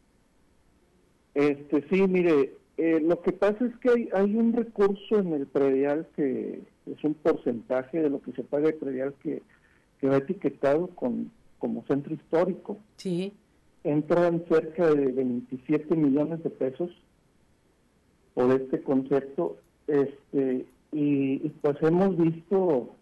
Este 1.34 1.86
sí, 1.89 2.02
mire, 2.08 2.54
eh, 2.78 3.02
lo 3.02 3.22
que 3.22 3.34
pasa 3.34 3.66
es 3.66 3.76
que 3.78 4.10
hay, 4.14 4.36
un 4.36 4.54
recurso 4.54 5.20
en 5.20 5.34
el 5.34 5.45
predial 5.47 6.08
que 6.16 6.62
es 6.86 7.04
un 7.04 7.14
porcentaje 7.14 8.00
de 8.00 8.10
lo 8.10 8.22
que 8.22 8.32
se 8.32 8.43
paga 8.43 8.70
el 8.70 8.76
predial 8.76 9.14
que, 9.22 9.41
va 10.08 10.18
etiquetado 10.18 10.88
con, 10.88 11.32
como 11.58 11.84
centro 11.86 12.14
histórico. 12.14 12.78
Sí. 12.97 13.34
Entran 13.84 14.43
cerca 14.47 14.88
de 14.93 15.12
27 15.12 15.95
millones 15.95 16.43
de 16.43 16.50
pesos 16.50 16.89
por 18.34 18.52
este 18.52 18.82
concepto. 18.82 19.58
Este, 19.88 20.66
y, 20.91 21.45
y 21.45 21.50
pues 21.62 21.78
hemos 21.82 22.18
visto, 22.18 22.95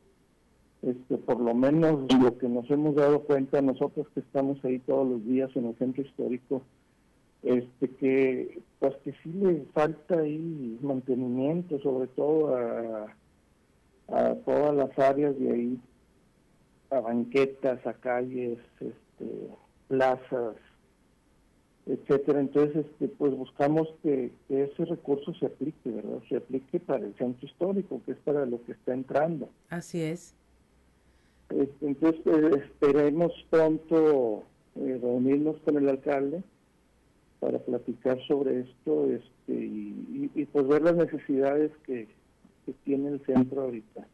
este, 0.82 1.18
por 1.18 1.40
lo 1.40 1.54
menos 1.54 2.12
lo 2.14 2.38
que 2.38 2.50
nos 2.50 2.70
hemos 2.70 2.96
dado 2.96 3.22
cuenta 3.22 3.62
nosotros 3.62 4.08
que 4.14 4.22
estamos 4.22 4.64
ahí 4.66 4.80
todos 4.80 5.08
los 5.08 5.26
días 5.26 5.50
en 5.56 5.68
el 5.68 5.76
centro 5.78 6.04
histórico, 6.04 6.64
este 7.44 7.90
que 7.92 8.60
pues 8.80 8.96
que 9.04 9.14
sí 9.24 9.32
le 9.32 9.66
falta 9.74 10.20
ahí 10.20 10.78
mantenimiento 10.82 11.80
sobre 11.80 12.08
todo 12.08 12.56
a, 12.56 13.16
a 14.10 14.36
todas 14.46 14.76
las 14.76 14.98
áreas 15.00 15.38
de 15.40 15.52
ahí 15.52 15.80
a 16.90 17.00
banquetas 17.00 17.86
a 17.86 17.94
calles 17.94 18.60
este 18.80 19.50
plazas 19.88 20.56
etcétera. 21.86 22.42
Entonces 22.42 22.86
este 22.86 23.08
pues 23.08 23.36
buscamos 23.36 23.88
que, 24.04 24.32
ese 24.50 24.86
recurso 24.86 25.34
se 25.36 25.46
aplique 25.46 25.90
verdad 25.90 26.22
se 26.30 26.38
aplique 26.38 26.80
para 26.80 27.06
el 27.06 27.16
centro 27.16 27.48
histórico 27.48 28.02
que 28.06 28.12
es 28.12 28.18
para 28.20 28.46
lo 28.46 28.64
que 28.64 28.74
está 28.74 28.94
entrando. 28.94 29.50
Así 29.70 30.02
es. 30.02 30.36
Este, 31.50 31.88
entonces 31.88 32.22
eh, 32.26 32.64
esperemos 32.66 33.32
pronto 33.50 34.44
eh, 34.76 35.00
reunirnos 35.02 35.58
con 35.62 35.78
el 35.78 35.88
alcalde 35.88 36.44
para 37.40 37.60
platicar 37.60 38.20
sobre 38.28 38.62
esto 38.62 39.10
este, 39.12 39.54
y, 39.54 40.48
pues 40.52 40.68
ver 40.68 40.82
las 40.82 40.96
necesidades 40.96 41.72
que, 41.86 42.08
tiene 42.84 43.12
el 43.12 43.26
centro 43.26 43.62
ahorita. 43.62 44.06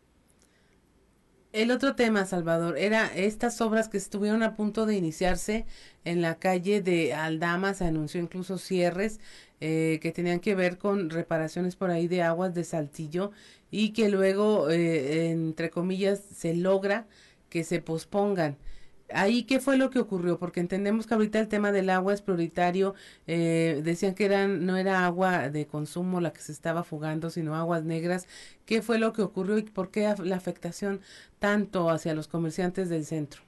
El 1.53 1.69
otro 1.69 1.95
tema, 1.95 2.25
Salvador, 2.25 2.79
era 2.79 3.05
estas 3.15 3.61
obras 3.61 3.87
que 3.87 3.97
estuvieron 3.97 4.41
a 4.41 4.55
punto 4.55 4.87
de 4.87 4.95
iniciarse 4.95 5.67
en 6.03 6.23
la 6.23 6.39
calle 6.39 6.81
de 6.81 7.13
Aldama, 7.13 7.75
se 7.75 7.85
anunció 7.85 8.19
incluso 8.19 8.57
cierres 8.57 9.19
eh, 9.61 9.99
que 10.01 10.11
tenían 10.11 10.39
que 10.39 10.55
ver 10.55 10.79
con 10.79 11.11
reparaciones 11.11 11.75
por 11.75 11.91
ahí 11.91 12.07
de 12.07 12.23
aguas 12.23 12.55
de 12.55 12.63
Saltillo 12.63 13.31
y 13.69 13.93
que 13.93 14.09
luego, 14.09 14.71
eh, 14.71 15.29
entre 15.29 15.69
comillas, 15.69 16.21
se 16.35 16.55
logra 16.55 17.05
que 17.49 17.63
se 17.63 17.79
pospongan 17.81 18.57
ahí 19.15 19.43
qué 19.43 19.59
fue 19.59 19.77
lo 19.77 19.89
que 19.89 19.99
ocurrió 19.99 20.37
porque 20.37 20.59
entendemos 20.59 21.07
que 21.07 21.13
ahorita 21.13 21.39
el 21.39 21.47
tema 21.47 21.71
del 21.71 21.89
agua 21.89 22.13
es 22.13 22.21
prioritario 22.21 22.95
eh, 23.27 23.81
decían 23.83 24.15
que 24.15 24.25
eran 24.25 24.65
no 24.65 24.77
era 24.77 25.05
agua 25.05 25.49
de 25.49 25.65
consumo 25.65 26.21
la 26.21 26.33
que 26.33 26.41
se 26.41 26.51
estaba 26.51 26.83
fugando 26.83 27.29
sino 27.29 27.55
aguas 27.55 27.83
negras. 27.83 28.27
Qué 28.65 28.81
fue 28.81 28.99
lo 28.99 29.13
que 29.13 29.21
ocurrió 29.21 29.57
y 29.57 29.63
por 29.63 29.89
qué 29.89 30.13
la 30.23 30.35
afectación 30.35 31.01
tanto 31.39 31.89
hacia 31.89 32.13
los 32.13 32.27
comerciantes 32.27 32.89
del 32.89 33.05
centro 33.05 33.41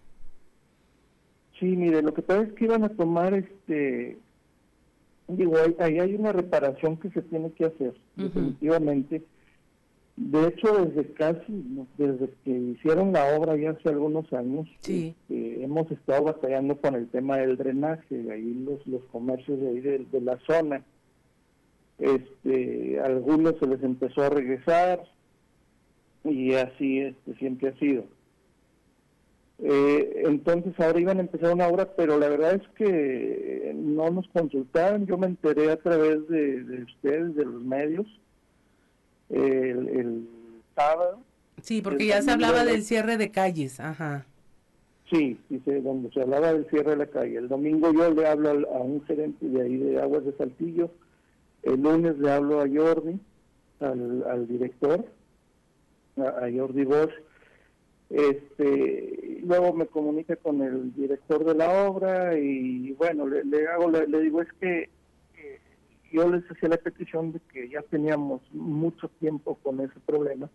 sí 1.59 1.65
mire 1.65 2.01
lo 2.01 2.13
que 2.13 2.21
pasa 2.21 2.43
es 2.43 2.53
que 2.53 2.65
iban 2.65 2.83
a 2.83 2.89
tomar 2.89 3.33
este 3.33 4.17
digo 5.27 5.55
ahí, 5.79 5.99
hay 5.99 6.15
una 6.15 6.31
reparación 6.31 6.97
que 6.97 7.09
se 7.09 7.21
tiene 7.21 7.51
que 7.51 7.65
hacer 7.65 7.93
definitivamente 8.15 9.23
de 10.17 10.47
hecho, 10.47 10.85
desde 10.85 11.11
casi, 11.13 11.87
desde 11.97 12.29
que 12.45 12.51
hicieron 12.51 13.11
la 13.11 13.35
obra 13.37 13.57
ya 13.57 13.71
hace 13.71 13.89
algunos 13.89 14.31
años, 14.31 14.65
este, 14.79 15.13
hemos 15.29 15.91
estado 15.91 16.23
batallando 16.23 16.77
con 16.77 16.95
el 16.95 17.09
tema 17.09 17.37
del 17.37 17.57
drenaje, 17.57 18.31
ahí 18.31 18.53
los, 18.65 18.85
los 18.87 19.03
comercios 19.11 19.59
de 19.59 19.67
ahí 19.67 19.81
de, 19.81 20.21
la 20.21 20.39
zona. 20.47 20.85
Este, 21.99 22.99
algunos 23.01 23.55
se 23.59 23.67
les 23.67 23.83
empezó 23.83 24.23
a 24.23 24.29
regresar 24.29 25.03
y 26.23 26.53
así 26.53 26.99
este, 26.99 27.35
siempre 27.35 27.69
ha 27.69 27.77
sido. 27.77 28.05
Eh, 29.59 30.23
entonces 30.25 30.79
ahora 30.79 30.99
iban 30.99 31.17
a 31.17 31.21
empezar 31.21 31.53
una 31.53 31.67
obra, 31.67 31.93
pero 31.93 32.17
la 32.17 32.29
verdad 32.29 32.55
es 32.55 32.67
que 32.77 33.73
no 33.75 34.09
nos 34.11 34.27
consultaron, 34.29 35.07
yo 35.07 35.17
me 35.17 35.27
enteré 35.27 35.71
a 35.71 35.77
través 35.77 36.25
de, 36.29 36.63
de 36.63 36.83
ustedes, 36.83 37.35
de 37.35 37.45
los 37.45 37.61
medios, 37.61 38.07
el, 39.29 39.87
el 39.89 40.29
sábado. 40.75 41.19
Sí, 41.61 41.81
porque 41.81 42.07
ya 42.07 42.21
se 42.21 42.31
hablaba 42.31 42.63
del 42.65 42.83
cierre 42.83 43.17
de 43.17 43.31
calles, 43.31 43.79
ajá. 43.79 44.25
Sí, 45.09 45.39
dice, 45.49 45.81
donde 45.81 46.11
se 46.11 46.21
hablaba 46.21 46.53
del 46.53 46.67
cierre 46.69 46.91
de 46.91 46.97
la 46.97 47.05
calle. 47.05 47.37
El 47.37 47.47
domingo 47.47 47.91
yo 47.93 48.11
le 48.11 48.27
hablo 48.27 48.49
a, 48.49 48.79
un 48.79 49.03
gerente 49.05 49.47
de 49.47 49.61
ahí 49.61 49.77
de 49.77 50.01
Aguas 50.01 50.25
de 50.25 50.33
Saltillo, 50.33 50.89
el 51.63 51.81
lunes 51.81 52.17
le 52.17 52.31
hablo 52.31 52.59
a 52.59 52.67
Jordi, 52.67 53.19
al, 53.79 54.47
director, 54.47 55.05
a, 56.17 56.47
Jordi 56.55 56.85
Bosch, 56.85 57.13
este, 58.09 59.41
luego 59.43 59.73
me 59.73 59.85
comunica 59.87 60.35
con 60.35 60.61
el 60.61 60.93
director 60.93 61.43
de 61.43 61.55
la 61.55 61.87
obra 61.87 62.37
y 62.37 62.91
bueno, 62.93 63.27
le, 63.27 63.67
hago, 63.67 63.89
le 63.89 64.21
digo 64.21 64.41
es 64.41 64.53
que 64.59 64.89
yo 66.15 66.29
les 66.29 66.49
hacía 66.49 66.69
la 66.69 66.77
petición 66.77 67.33
de 67.33 67.39
que 67.51 67.69
ya 67.69 67.81
teníamos 67.81 68.41
mucho 68.53 69.09
tiempo 69.19 69.55
con 69.61 69.81
ese 69.81 69.99
problema, 70.05 70.49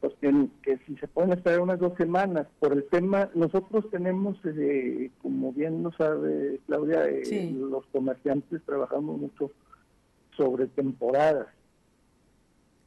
pues 0.00 0.14
que, 0.20 0.78
si 0.86 0.96
se 0.96 1.06
pueden 1.06 1.32
esperar 1.32 1.60
unas 1.60 1.78
dos 1.78 1.96
semanas 1.96 2.48
por 2.58 2.72
el 2.72 2.84
tema, 2.84 3.30
nosotros 3.34 3.88
tenemos, 3.90 4.36
eh, 4.44 5.10
como 5.22 5.52
bien 5.52 5.82
lo 5.84 5.92
sabe 5.92 6.58
Claudia, 6.66 7.08
eh, 7.08 7.52
los 7.52 7.86
comerciantes 7.86 8.60
trabajamos 8.66 9.20
mucho 9.20 9.52
sobre 10.36 10.66
temporadas. 10.66 11.46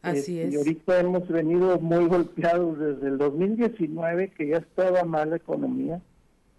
Así 0.02 0.40
este, 0.40 0.48
es. 0.48 0.54
Y 0.54 0.58
ahorita 0.58 1.00
hemos 1.00 1.28
venido 1.30 1.80
muy 1.80 2.06
golpeados 2.08 2.78
desde 2.78 3.08
el 3.08 3.18
2019, 3.18 4.32
que 4.32 4.50
ya 4.50 4.58
estaba 4.58 5.04
mal 5.04 5.30
la 5.30 5.38
economía 5.38 6.02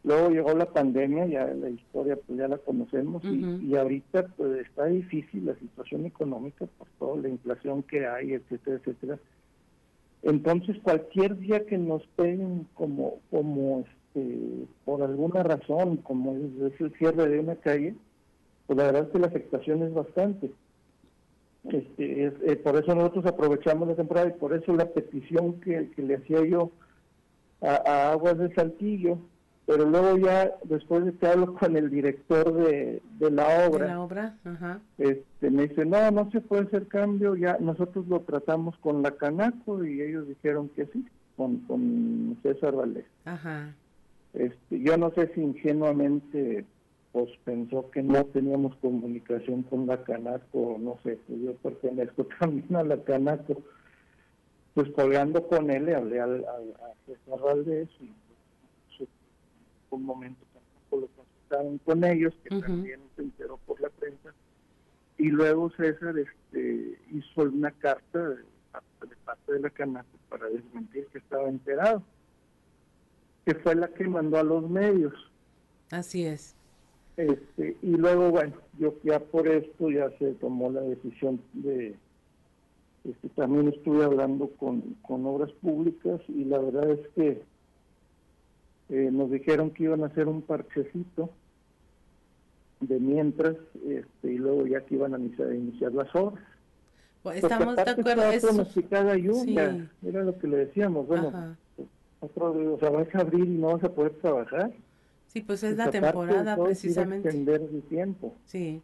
Luego 0.07 0.31
llegó 0.31 0.55
la 0.55 0.67
pandemia, 0.67 1.27
ya 1.27 1.47
la 1.47 1.69
historia 1.69 2.15
pues 2.15 2.39
ya 2.39 2.47
la 2.47 2.59
conocemos 2.59 3.25
y, 3.25 3.75
ahorita 3.75 4.29
pues 4.37 4.65
está 4.65 4.85
difícil 4.85 5.47
la 5.47 5.57
situación 5.57 6.07
económica 6.07 6.65
por 6.79 6.87
toda 7.01 7.23
la 7.23 7.29
inflación 7.29 7.83
que 7.83 8.07
hay, 8.07 8.35
etcétera, 8.35 8.77
etcétera. 8.77 9.19
Entonces 10.23 10.77
cualquier 10.81 11.37
día 11.39 11.67
que 11.67 11.77
nos 11.77 12.07
peguen 12.15 12.69
como, 12.75 13.19
como 13.33 13.81
este, 13.81 14.69
por 14.85 15.03
alguna 15.03 15.43
razón, 15.43 15.97
como 15.97 16.37
es, 16.37 16.81
el 16.81 16.95
cierre 16.99 17.29
de 17.29 17.41
una 17.41 17.57
calle, 17.57 17.97
pues 18.69 18.77
la 18.77 18.85
verdad 18.85 19.07
es 19.07 19.09
que 19.09 19.19
la 19.19 19.27
afectación 19.27 19.83
es 19.83 19.93
bastante. 19.93 20.53
Este, 21.65 22.27
eh, 22.27 22.57
por 22.59 22.77
eso 22.77 22.95
nosotros 22.95 23.27
aprovechamos 23.27 23.89
la 23.89 23.97
temporada 23.97 24.29
y 24.29 24.39
por 24.39 24.55
eso 24.55 24.73
la 24.73 24.87
petición 24.89 25.55
que, 25.63 25.91
le 25.97 26.15
hacía 26.15 26.47
yo 26.47 26.71
a 27.61 28.13
Aguas 28.13 28.39
de 28.39 28.55
Saltillo, 28.55 29.19
pero 29.67 29.85
luego 29.85 30.17
ya 30.19 30.53
después 30.63 31.05
de 31.05 31.13
que 31.15 31.27
hablo 31.27 31.55
con 31.55 31.77
el 31.77 31.91
director 31.91 32.55
de, 32.55 33.03
la 33.19 33.67
obra, 33.69 33.87
la 33.89 34.01
obra? 34.01 34.37
Este, 34.97 35.51
me 35.51 35.67
dice, 35.67 35.85
no, 35.85 36.11
no 36.13 36.31
se 36.31 36.41
puede 36.41 36.63
hacer 36.63 36.87
cambio, 36.87 37.35
ya 37.35 37.59
nosotros 37.59 38.07
lo 38.07 38.21
tratamos 38.21 38.79
con 38.79 39.03
la 39.03 39.11
Canaco 39.11 39.85
y 39.85 40.01
ellos 40.01 40.29
dijeron 40.29 40.69
que 40.69 40.87
sí, 40.87 41.05
con, 41.37 41.59
con 41.63 42.39
César 42.45 42.77
Valdés. 42.77 43.07
Ajá. 43.25 43.75
Este, 44.35 44.81
yo 44.81 44.97
no 44.97 45.11
sé 45.15 45.33
si 45.35 45.41
ingenuamente 45.41 46.65
pues 47.11 47.31
pensó 47.45 47.91
que 47.91 48.03
no 48.03 48.25
teníamos 48.27 48.77
comunicación 48.77 49.63
con 49.65 49.87
la 49.87 50.05
Canaco, 50.05 50.77
no 50.79 50.99
sé, 51.03 51.19
pues 51.27 51.41
yo 51.41 51.55
pertenezco 51.55 52.25
también 52.39 52.77
a 52.77 52.85
la 52.85 53.03
Canaco. 53.03 53.63
Pues 54.75 54.91
colgando 54.91 55.49
con 55.49 55.71
él 55.71 55.87
le 55.87 55.95
hablé 55.97 56.21
al, 56.21 56.45
a 56.45 56.93
César 57.07 57.41
Valdés 57.41 57.89
y 57.99 58.13
un 59.91 60.05
momento 60.05 60.45
tampoco 60.53 61.01
lo 61.03 61.07
consultaron 61.09 61.79
con 61.79 62.05
ellos, 62.05 62.35
que 62.45 62.61
también 62.61 63.01
se 63.15 63.23
enteró 63.23 63.59
por 63.67 63.81
la 63.81 63.89
prensa. 63.91 64.35
y 65.19 65.29
luego 65.29 65.71
César 65.71 66.15
este, 66.19 66.99
hizo 67.11 67.43
una 67.43 67.71
carta 67.71 68.29
de, 68.31 68.45
parte 69.25 69.53
de 69.53 69.61
la 69.61 69.71
canasta 69.71 70.19
para 70.29 70.47
desmentir 70.49 71.07
que 71.07 71.19
estaba 71.19 71.49
enterado, 71.49 72.03
que 73.45 73.55
fue 73.55 73.75
la 73.75 73.89
que 73.89 74.07
mandó 74.09 74.39
a 74.39 74.43
los 74.43 74.69
medios. 74.69 75.15
Así 75.91 76.25
es. 76.25 76.55
Este, 77.17 77.77
y 77.81 77.97
luego, 77.97 78.31
bueno, 78.31 78.55
yo 78.79 78.95
ya 79.03 79.19
por 79.21 79.49
esto 79.49 79.91
ya 79.91 80.11
se 80.19 80.33
tomó 80.35 80.71
la 80.71 80.83
decisión 80.83 81.41
de, 81.55 81.97
este, 83.09 83.29
también 83.31 83.69
estuve 83.69 84.05
hablando 84.05 84.49
con, 84.51 84.83
con 85.03 85.25
obras 85.27 85.51
públicas 85.63 86.21
y 86.29 86.45
la 86.45 86.59
verdad 86.59 86.91
es 86.91 87.09
que 87.15 87.43
eh, 88.89 89.11
nos 89.13 89.31
dijeron 89.31 89.71
que 89.71 89.85
iban 89.85 90.03
a 90.03 90.07
hacer 90.07 90.29
un 90.29 90.43
parchecito 90.43 91.31
de 92.81 93.01
mientras 93.01 93.57
este, 93.89 94.33
y 94.33 94.39
luego 94.39 94.67
ya 94.67 94.81
que 94.83 94.95
iban 94.95 95.15
a 95.15 95.19
iniciar, 95.19 95.93
las 95.93 96.15
obras. 96.15 96.45
Pues 97.23 97.43
estamos 97.43 97.75
de 97.77 97.83
acuerdo. 97.83 98.31
Eso... 98.31 98.65
lluvia, 99.17 99.91
era 100.05 100.23
lo 100.23 100.39
que 100.39 100.47
le 100.47 100.57
decíamos. 100.59 101.07
Bueno, 101.07 101.57
otro, 102.21 102.75
o 102.75 102.79
sea, 102.79 102.91
vas 102.91 103.13
a 103.15 103.21
abrir 103.21 103.45
y 103.45 103.59
no 103.59 103.73
vas 103.73 103.85
a 103.85 103.93
poder 103.93 104.13
trabajar. 104.21 104.73
Sí, 105.27 105.41
pues 105.41 105.63
es 105.65 105.77
la 105.77 105.91
temporada 105.91 106.57
precisamente. 106.57 107.29
extender 107.29 107.63
el 107.63 107.83
tiempo. 107.83 108.35
Sí. 108.47 108.81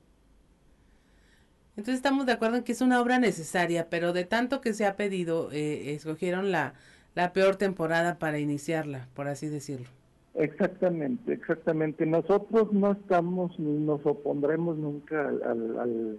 Entonces 1.77 1.95
estamos 1.95 2.27
de 2.27 2.33
acuerdo 2.33 2.57
en 2.57 2.65
que 2.65 2.73
es 2.73 2.81
una 2.81 3.01
obra 3.01 3.19
necesaria, 3.19 3.89
pero 3.89 4.13
de 4.13 4.25
tanto 4.25 4.61
que 4.61 4.75
se 4.75 4.85
ha 4.85 4.97
pedido, 4.97 5.51
eh, 5.53 5.95
escogieron 5.95 6.51
la, 6.51 6.75
la 7.15 7.33
peor 7.33 7.57
temporada 7.57 8.19
para 8.19 8.39
iniciarla, 8.39 9.09
por 9.15 9.29
así 9.29 9.49
decirlo. 9.49 9.87
Exactamente, 10.35 11.35
exactamente. 11.35 12.07
Nosotros 12.07 12.73
no 12.73 12.93
estamos 12.93 13.59
ni 13.59 13.79
nos 13.79 14.05
opondremos 14.07 14.79
nunca 14.79 15.29
al, 15.29 16.19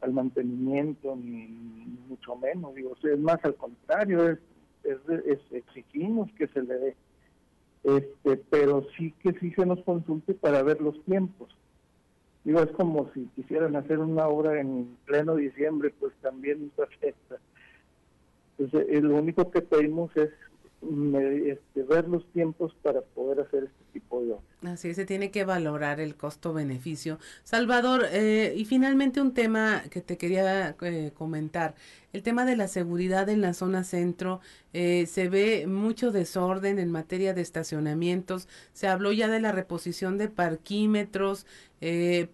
al, 0.00 0.12
mantenimiento, 0.12 1.16
ni, 1.16 1.48
mucho 2.08 2.36
menos. 2.36 2.74
Digo, 2.74 2.96
es 3.02 3.18
más 3.18 3.44
al 3.44 3.56
contrario, 3.56 4.30
es, 4.30 4.38
es, 4.84 5.40
exigimos 5.50 6.30
que 6.32 6.46
se 6.48 6.62
le 6.62 6.74
dé. 6.74 6.96
Este, 7.84 8.36
pero 8.50 8.86
sí 8.96 9.12
que 9.20 9.32
sí 9.40 9.52
se 9.52 9.66
nos 9.66 9.82
consulte 9.82 10.34
para 10.34 10.62
ver 10.62 10.80
los 10.80 11.02
tiempos. 11.04 11.48
Digo, 12.44 12.60
es 12.60 12.70
como 12.72 13.10
si 13.12 13.26
quisieran 13.34 13.76
hacer 13.76 13.98
una 13.98 14.28
obra 14.28 14.60
en 14.60 14.96
pleno 15.04 15.34
diciembre, 15.34 15.92
pues 15.98 16.14
también 16.22 16.70
nos 16.76 16.88
afecta. 16.88 17.38
Entonces, 18.58 18.88
eh, 18.90 19.00
lo 19.00 19.16
único 19.16 19.50
que 19.50 19.60
pedimos 19.60 20.10
es 20.16 20.30
este, 20.80 21.82
ver 21.82 22.08
los 22.08 22.24
tiempos 22.32 22.72
para 22.82 23.00
poder 23.00 23.40
hacer 23.40 23.64
este 23.64 23.84
tipo 23.92 24.22
de. 24.22 24.36
Así 24.68 24.94
se 24.94 25.04
tiene 25.04 25.32
que 25.32 25.44
valorar 25.44 25.98
el 25.98 26.14
costo-beneficio. 26.14 27.18
Salvador, 27.42 28.06
eh, 28.12 28.54
y 28.56 28.64
finalmente 28.64 29.20
un 29.20 29.34
tema 29.34 29.82
que 29.90 30.00
te 30.00 30.16
quería 30.16 30.76
eh, 30.80 31.10
comentar, 31.14 31.74
el 32.12 32.22
tema 32.22 32.44
de 32.44 32.56
la 32.56 32.68
seguridad 32.68 33.28
en 33.28 33.40
la 33.40 33.54
zona 33.54 33.82
centro, 33.82 34.40
eh, 34.72 35.06
se 35.06 35.28
ve 35.28 35.66
mucho 35.66 36.12
desorden 36.12 36.78
en 36.78 36.92
materia 36.92 37.34
de 37.34 37.40
estacionamientos, 37.40 38.46
se 38.72 38.86
habló 38.86 39.10
ya 39.10 39.26
de 39.26 39.40
la 39.40 39.50
reposición 39.50 40.16
de 40.16 40.28
parquímetros, 40.28 41.44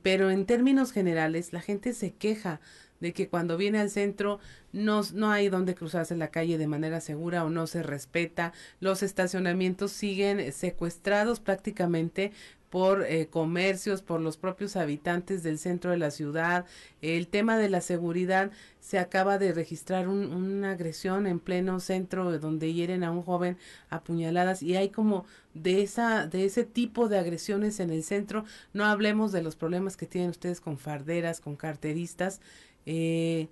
pero 0.03 0.31
en 0.31 0.47
términos 0.47 0.91
generales 0.91 1.53
la 1.53 1.61
gente 1.61 1.93
se 1.93 2.12
queja 2.12 2.61
de 3.05 3.12
que 3.12 3.28
cuando 3.28 3.59
viene 3.59 3.80
al 3.80 3.90
centro 3.90 4.40
no, 4.72 5.02
no 5.12 5.30
hay 5.30 5.50
donde 5.50 5.74
cruzarse 5.74 6.16
la 6.16 6.28
calle 6.28 6.57
de 6.57 6.66
manera 6.66 7.02
segura 7.02 7.44
o 7.44 7.50
no 7.50 7.66
se 7.66 7.82
respeta. 7.82 8.55
Los 8.80 9.02
estacionamientos 9.02 9.92
siguen 9.92 10.50
secuestrados 10.55 11.38
prácticamente 11.38 12.32
por 12.74 13.05
eh, 13.05 13.28
comercios, 13.28 14.02
por 14.02 14.20
los 14.20 14.36
propios 14.36 14.74
habitantes 14.74 15.44
del 15.44 15.61
centro 15.61 15.92
de 15.92 15.96
la 15.96 16.11
ciudad. 16.11 16.64
El 17.02 17.28
tema 17.28 17.57
de 17.57 17.68
la 17.68 17.80
seguridad 17.80 18.50
se 18.80 18.98
acaba 18.98 19.38
de 19.38 19.52
registrar 19.52 20.09
una 20.09 20.72
agresión 20.72 21.28
en 21.28 21.38
pleno 21.38 21.78
centro 21.78 22.36
donde 22.40 22.72
hieren 22.72 23.05
a 23.05 23.12
un 23.12 23.22
joven 23.22 23.59
a 23.90 24.02
puñaladas 24.02 24.61
y 24.61 24.74
hay 24.74 24.88
como 24.88 25.24
de 25.55 25.82
esa 25.82 26.26
de 26.26 26.46
ese 26.46 26.64
tipo 26.64 27.09
de 27.09 27.20
agresiones 27.20 27.78
en 27.78 27.90
el 27.90 28.02
centro. 28.02 28.44
No 28.72 28.86
hablemos 28.86 29.30
de 29.30 29.42
los 29.42 29.55
problemas 29.55 29.96
que 29.96 30.07
tienen 30.07 30.30
ustedes 30.30 30.61
con 30.61 30.76
farderas, 30.76 31.40
con 31.40 31.55
carteristas. 31.55 32.40
Eh, 32.87 33.49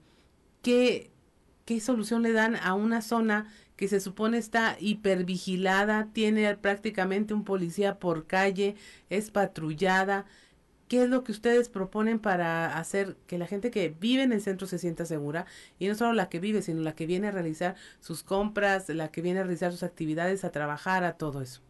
¿qué, 0.63 1.11
¿Qué 1.65 1.81
solución 1.81 2.23
le 2.23 2.33
dan 2.33 2.57
a 2.57 2.75
una 2.75 3.03
zona 3.03 3.53
que 3.77 3.89
se 3.89 4.01
supone 4.01 4.39
está 4.39 4.77
hipervigilada, 4.81 6.09
tiene 6.13 6.57
prácticamente 6.57 7.35
un 7.35 7.45
policía 7.45 7.99
por 7.99 8.27
calle, 8.27 8.77
es 9.11 9.31
patrullada? 9.31 10.27
¿Qué 10.89 11.05
es 11.05 11.09
lo 11.09 11.25
que 11.25 11.33
ustedes 11.33 11.69
proponen 11.71 12.19
para 12.19 12.77
hacer 12.79 13.17
que 13.27 13.39
la 13.39 13.47
gente 13.47 13.71
que 13.71 13.89
vive 13.89 14.23
en 14.25 14.33
el 14.33 14.43
centro 14.43 14.67
se 14.67 14.79
sienta 14.79 15.07
segura? 15.07 15.47
Y 15.79 15.89
no 15.89 15.95
solo 15.95 16.13
la 16.13 16.29
que 16.29 16.41
vive, 16.41 16.63
sino 16.63 16.83
la 16.83 16.95
que 16.95 17.07
viene 17.07 17.29
a 17.29 17.31
realizar 17.31 17.77
sus 18.01 18.23
compras, 18.23 18.89
la 18.91 19.11
que 19.11 19.23
viene 19.23 19.41
a 19.41 19.45
realizar 19.45 19.73
sus 19.73 19.83
actividades, 19.85 20.45
a 20.45 20.53
trabajar, 20.53 21.05
a 21.05 21.17
todo 21.17 21.41
eso. 21.43 21.63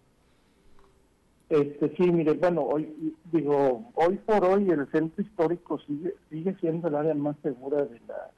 Este, 1.52 1.94
sí, 1.96 2.10
mire, 2.10 2.32
bueno, 2.32 2.62
hoy 2.62 3.14
digo, 3.30 3.84
hoy 3.94 4.16
por 4.24 4.42
hoy 4.42 4.70
el 4.70 4.90
centro 4.90 5.22
histórico 5.22 5.78
sigue 5.80 6.14
sigue 6.30 6.56
siendo 6.60 6.88
el 6.88 6.94
área 6.94 7.12
más 7.12 7.36
segura 7.42 7.84
de 7.84 8.00
la 8.08 8.30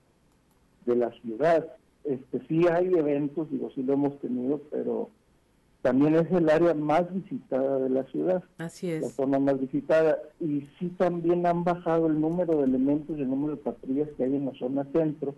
de 0.84 0.96
la 0.96 1.12
ciudad. 1.20 1.64
Este, 2.02 2.40
sí 2.48 2.66
hay 2.66 2.92
eventos, 2.92 3.48
digo, 3.52 3.70
sí 3.72 3.84
lo 3.84 3.92
hemos 3.92 4.18
tenido, 4.18 4.60
pero 4.68 5.10
también 5.80 6.16
es 6.16 6.28
el 6.32 6.50
área 6.50 6.74
más 6.74 7.04
visitada 7.14 7.78
de 7.78 7.90
la 7.90 8.02
ciudad. 8.06 8.42
Así 8.58 8.90
es. 8.90 9.02
La 9.02 9.08
zona 9.10 9.38
más 9.38 9.60
visitada. 9.60 10.18
Y 10.40 10.66
sí 10.80 10.88
también 10.98 11.46
han 11.46 11.62
bajado 11.62 12.08
el 12.08 12.20
número 12.20 12.58
de 12.58 12.64
elementos 12.64 13.16
y 13.16 13.22
el 13.22 13.30
número 13.30 13.54
de 13.54 13.62
patrullas 13.62 14.08
que 14.16 14.24
hay 14.24 14.34
en 14.34 14.46
la 14.46 14.54
zona 14.54 14.88
centro 14.92 15.36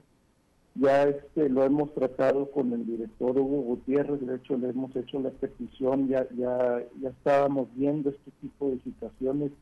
ya 0.79 1.05
este 1.05 1.49
lo 1.49 1.65
hemos 1.65 1.93
tratado 1.95 2.51
con 2.51 2.73
el 2.73 2.87
director 2.87 3.39
Hugo 3.39 3.63
Gutiérrez, 3.63 4.21
de 4.27 4.37
hecho 4.37 4.57
le 4.57 4.71
hemos 4.71 4.95
hecho 4.97 5.21
la 5.21 5.31
petición, 5.31 6.09
ya 6.09 6.27
ya 6.37 6.83
ya 7.01 7.11
estábamos 7.11 7.69
viendo 7.75 8.11
este 8.11 8.31
tipo 8.41 8.71
de 8.71 8.81
situaciones. 8.81 9.53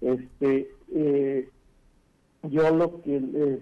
Este 0.00 0.70
eh, 0.94 1.48
yo 2.44 2.74
lo 2.74 3.02
que 3.02 3.18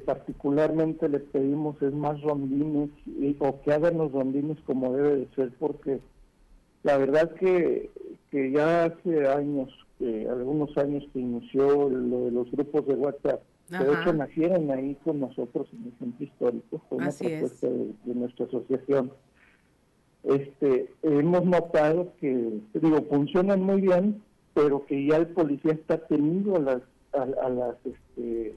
particularmente 0.06 1.08
le 1.08 1.20
pedimos 1.20 1.80
es 1.82 1.92
más 1.92 2.20
rondines 2.22 2.90
o 3.38 3.60
que 3.60 3.72
hagan 3.72 3.98
los 3.98 4.10
rondines 4.10 4.58
como 4.64 4.94
debe 4.94 5.16
de 5.16 5.28
ser 5.34 5.52
porque 5.58 6.00
la 6.82 6.96
verdad 6.96 7.34
que, 7.34 7.90
que 8.30 8.50
ya 8.52 8.84
hace 8.84 9.28
años, 9.28 9.68
algunos 10.30 10.76
años 10.78 11.04
que 11.12 11.20
inició 11.20 11.90
lo 11.90 12.24
de 12.24 12.30
los 12.30 12.50
grupos 12.50 12.86
de 12.86 12.94
WhatsApp, 12.94 13.42
de 13.78 13.92
hecho 13.92 14.12
nacieron 14.12 14.70
ahí 14.70 14.96
con 15.04 15.20
nosotros 15.20 15.68
en 15.72 15.84
el 15.84 15.98
centro 15.98 16.24
histórico, 16.24 16.82
fue 16.88 16.98
una 16.98 17.12
propuesta 17.12 17.68
de, 17.68 18.14
nuestra 18.14 18.46
asociación. 18.46 19.12
Este, 20.24 20.92
hemos 21.02 21.44
notado 21.44 22.12
que, 22.20 22.60
digo, 22.74 23.02
funcionan 23.08 23.62
muy 23.62 23.80
bien, 23.80 24.22
pero 24.54 24.84
que 24.86 25.06
ya 25.06 25.16
el 25.16 25.28
policía 25.28 25.72
está 25.72 25.98
teniendo 26.06 26.56
a 26.56 26.58
las, 26.58 26.82
a, 27.12 27.48
las, 27.48 27.76
este, 27.86 28.56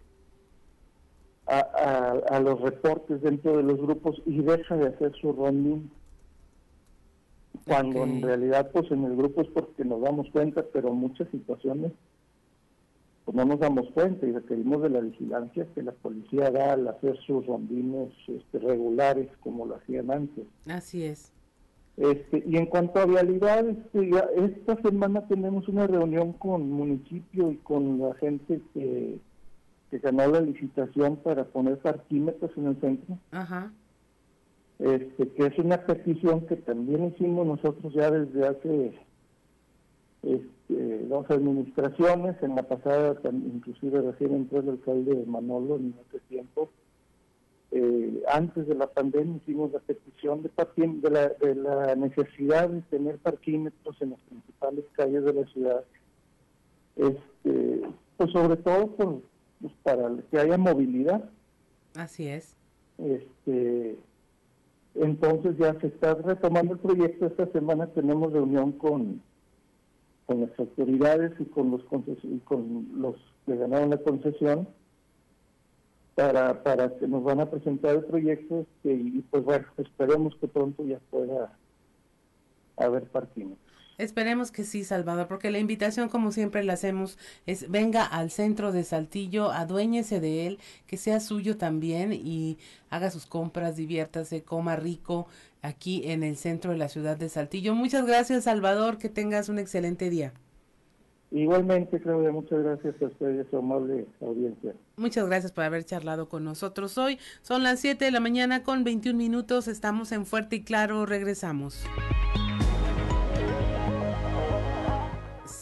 a, 1.45 2.39
los 2.39 2.59
reportes 2.59 3.21
dentro 3.21 3.57
de 3.57 3.63
los 3.63 3.77
grupos 3.77 4.21
y 4.25 4.41
deja 4.41 4.75
de 4.75 4.87
hacer 4.87 5.13
su 5.21 5.31
rondín. 5.31 5.91
Cuando 7.65 8.03
en 8.03 8.21
realidad, 8.21 8.71
pues 8.71 8.91
en 8.91 9.05
el 9.05 9.15
grupo 9.15 9.41
es 9.41 9.47
porque 9.49 9.85
nos 9.85 10.01
damos 10.01 10.29
cuenta, 10.31 10.65
pero 10.73 10.91
muchas 10.91 11.29
situaciones 11.29 11.93
pues 13.25 13.35
no 13.35 13.45
nos 13.45 13.59
damos 13.59 13.89
cuenta 13.93 14.25
y 14.25 14.31
requerimos 14.31 14.81
de 14.81 14.89
la 14.89 14.99
vigilancia 14.99 15.67
que 15.73 15.81
la 15.81 15.93
policía 15.93 16.51
da 16.51 16.73
al 16.73 16.87
hacer 16.87 17.17
sus 17.25 17.45
rondines 17.45 18.11
este, 18.27 18.59
regulares 18.59 19.29
como 19.39 19.65
lo 19.65 19.75
hacían 19.75 20.11
antes. 20.11 20.45
Así 20.67 21.03
es. 21.03 21.31
Este, 21.95 22.43
y 22.45 22.57
en 22.57 22.65
cuanto 22.65 22.99
a 22.99 23.05
vialidad, 23.05 23.67
este, 23.67 24.09
esta 24.35 24.81
semana 24.81 25.27
tenemos 25.27 25.67
una 25.67 25.87
reunión 25.87 26.33
con 26.33 26.69
municipio 26.69 27.51
y 27.51 27.57
con 27.57 27.99
la 27.99 28.13
gente 28.15 28.61
que, 28.73 29.19
que 29.91 29.99
ganó 29.99 30.27
la 30.27 30.41
licitación 30.41 31.17
para 31.17 31.45
poner 31.45 31.77
parquímetros 31.77 32.51
en 32.57 32.67
el 32.67 32.81
centro. 32.81 33.17
Ajá. 33.31 33.71
Este, 34.79 35.29
que 35.29 35.45
es 35.45 35.57
una 35.59 35.77
petición 35.85 36.47
que 36.47 36.57
también 36.57 37.05
hicimos 37.05 37.45
nosotros 37.45 37.93
ya 37.93 38.09
desde 38.11 38.47
hace 38.47 38.99
este, 40.23 40.49
dos 41.09 41.29
administraciones, 41.29 42.41
en 42.41 42.55
la 42.55 42.63
pasada 42.63 43.15
inclusive 43.23 44.01
recién 44.01 44.33
entró 44.33 44.59
el 44.59 44.69
alcalde 44.69 45.23
Manolo 45.25 45.75
en 45.75 45.93
ese 46.07 46.19
tiempo. 46.29 46.69
Eh, 47.71 48.23
antes 48.31 48.67
de 48.67 48.75
la 48.75 48.85
pandemia 48.85 49.37
hicimos 49.37 49.71
la 49.71 49.79
petición 49.79 50.43
de, 50.43 50.51
de, 50.75 51.09
la, 51.09 51.29
de 51.29 51.55
la 51.55 51.95
necesidad 51.95 52.69
de 52.69 52.81
tener 52.83 53.17
parquímetros 53.17 53.99
en 53.99 54.11
las 54.11 54.19
principales 54.29 54.85
calles 54.93 55.23
de 55.23 55.33
la 55.33 55.45
ciudad, 55.47 55.83
este, 56.95 57.81
pues 58.17 58.31
sobre 58.31 58.57
todo 58.57 58.87
pues 58.87 59.73
para 59.81 60.11
que 60.29 60.39
haya 60.39 60.57
movilidad. 60.57 61.29
Así 61.95 62.27
es. 62.27 62.55
Este, 62.99 63.97
entonces 64.95 65.57
ya 65.57 65.73
se 65.79 65.87
está 65.87 66.13
retomando 66.13 66.73
el 66.73 66.79
proyecto. 66.79 67.25
Esta 67.25 67.47
semana 67.47 67.87
tenemos 67.87 68.31
reunión 68.31 68.73
con 68.73 69.21
con 70.25 70.41
las 70.41 70.59
autoridades 70.59 71.33
y 71.39 71.45
con 71.45 71.71
los 71.71 71.81
y 72.23 72.39
con 72.39 72.87
los 72.95 73.15
que 73.45 73.55
ganaron 73.55 73.89
la 73.89 73.97
concesión 73.97 74.67
para, 76.15 76.63
para 76.63 76.95
que 76.97 77.07
nos 77.07 77.23
van 77.23 77.41
a 77.41 77.49
presentar 77.49 77.95
el 77.95 78.05
proyecto 78.05 78.61
este, 78.61 78.93
y 78.93 79.21
pues 79.29 79.43
bueno, 79.43 79.65
esperemos 79.77 80.35
que 80.35 80.47
pronto 80.47 80.85
ya 80.85 80.99
pueda 81.09 81.57
haber 82.77 83.03
partimos. 83.05 83.57
Esperemos 83.97 84.51
que 84.51 84.63
sí, 84.63 84.83
Salvador, 84.83 85.27
porque 85.27 85.51
la 85.51 85.59
invitación, 85.59 86.09
como 86.09 86.31
siempre 86.31 86.63
la 86.63 86.73
hacemos, 86.73 87.17
es 87.45 87.69
venga 87.69 88.05
al 88.05 88.31
centro 88.31 88.71
de 88.71 88.83
Saltillo, 88.83 89.51
aduéñese 89.51 90.19
de 90.19 90.47
él, 90.47 90.59
que 90.87 90.97
sea 90.97 91.19
suyo 91.19 91.57
también 91.57 92.13
y 92.13 92.57
haga 92.89 93.11
sus 93.11 93.25
compras, 93.25 93.75
diviértase, 93.75 94.43
coma 94.43 94.75
rico 94.75 95.27
aquí 95.61 96.03
en 96.05 96.23
el 96.23 96.37
centro 96.37 96.71
de 96.71 96.77
la 96.77 96.89
ciudad 96.89 97.17
de 97.17 97.29
Saltillo. 97.29 97.75
Muchas 97.75 98.05
gracias, 98.05 98.45
Salvador, 98.45 98.97
que 98.97 99.09
tengas 99.09 99.49
un 99.49 99.59
excelente 99.59 100.09
día. 100.09 100.33
Igualmente, 101.33 101.99
Claudia, 101.99 102.31
muchas 102.31 102.61
gracias 102.61 102.93
a 103.01 103.05
ustedes, 103.05 103.47
su 103.49 103.57
amable 103.57 104.05
audiencia. 104.21 104.75
Muchas 104.97 105.25
gracias 105.25 105.51
por 105.51 105.63
haber 105.63 105.83
charlado 105.83 106.29
con 106.29 106.43
nosotros 106.43 106.95
hoy. 106.99 107.17
Son 107.41 107.63
las 107.63 107.79
7 107.79 108.05
de 108.05 108.11
la 108.11 108.19
mañana 108.19 108.61
con 108.61 108.83
21 108.83 109.17
minutos. 109.17 109.67
Estamos 109.67 110.11
en 110.11 110.27
Fuerte 110.27 110.57
y 110.57 110.63
Claro. 110.63 111.07
Regresamos. 111.07 111.85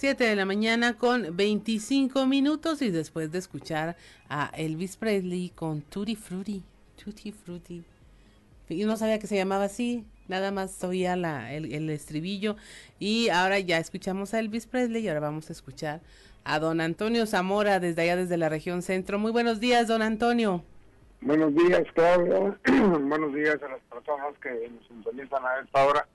7 0.01 0.23
de 0.23 0.35
la 0.35 0.45
mañana 0.45 0.97
con 0.97 1.37
25 1.37 2.25
minutos 2.25 2.81
y 2.81 2.89
después 2.89 3.31
de 3.31 3.37
escuchar 3.37 3.95
a 4.29 4.49
Elvis 4.57 4.97
Presley 4.97 5.51
con 5.53 5.83
Tutti 5.83 6.15
Frutti, 6.15 6.63
Tutti 6.95 7.31
Frutti. 7.31 7.83
Yo 8.67 8.87
no 8.87 8.97
sabía 8.97 9.19
que 9.19 9.27
se 9.27 9.35
llamaba 9.35 9.65
así, 9.65 10.03
nada 10.27 10.49
más 10.49 10.83
oía 10.83 11.15
la, 11.15 11.53
el, 11.53 11.71
el 11.71 11.87
estribillo 11.91 12.55
y 12.97 13.29
ahora 13.29 13.59
ya 13.59 13.77
escuchamos 13.77 14.33
a 14.33 14.39
Elvis 14.39 14.65
Presley 14.65 15.03
y 15.03 15.07
ahora 15.07 15.19
vamos 15.19 15.51
a 15.51 15.53
escuchar 15.53 16.01
a 16.45 16.57
don 16.57 16.81
Antonio 16.81 17.27
Zamora 17.27 17.79
desde 17.79 18.01
allá, 18.01 18.15
desde 18.15 18.37
la 18.37 18.49
región 18.49 18.81
centro. 18.81 19.19
Muy 19.19 19.31
buenos 19.31 19.59
días, 19.59 19.87
don 19.87 20.01
Antonio. 20.01 20.63
Buenos 21.21 21.53
días, 21.53 21.83
Claudia. 21.93 22.57
buenos 23.03 23.35
días 23.35 23.61
a 23.61 23.67
las 23.67 23.81
personas 23.81 24.35
que 24.41 24.67
nos 24.67 24.87
sintonizan 24.87 25.45
a 25.45 25.59
esta 25.63 25.85
hora. 25.85 26.07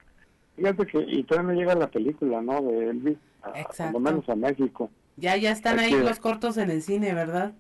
Fíjate 0.57 0.87
que, 0.87 1.05
y 1.07 1.22
todavía 1.22 1.53
no 1.53 1.61
llega 1.61 1.74
la 1.76 1.89
película, 1.89 2.43
¿no? 2.43 2.62
De 2.62 2.91
Elvis, 2.91 3.18
a, 3.55 3.90
lo 3.90 4.01
menos 4.01 4.28
a 4.28 4.34
México. 4.34 4.90
Ya, 5.16 5.36
ya 5.36 5.51
están 5.51 5.78
ahí 5.78 5.92
los 5.92 6.20
cortos 6.20 6.57
en 6.57 6.70
el 6.70 6.82
cine, 6.82 7.14
¿verdad? 7.14 7.55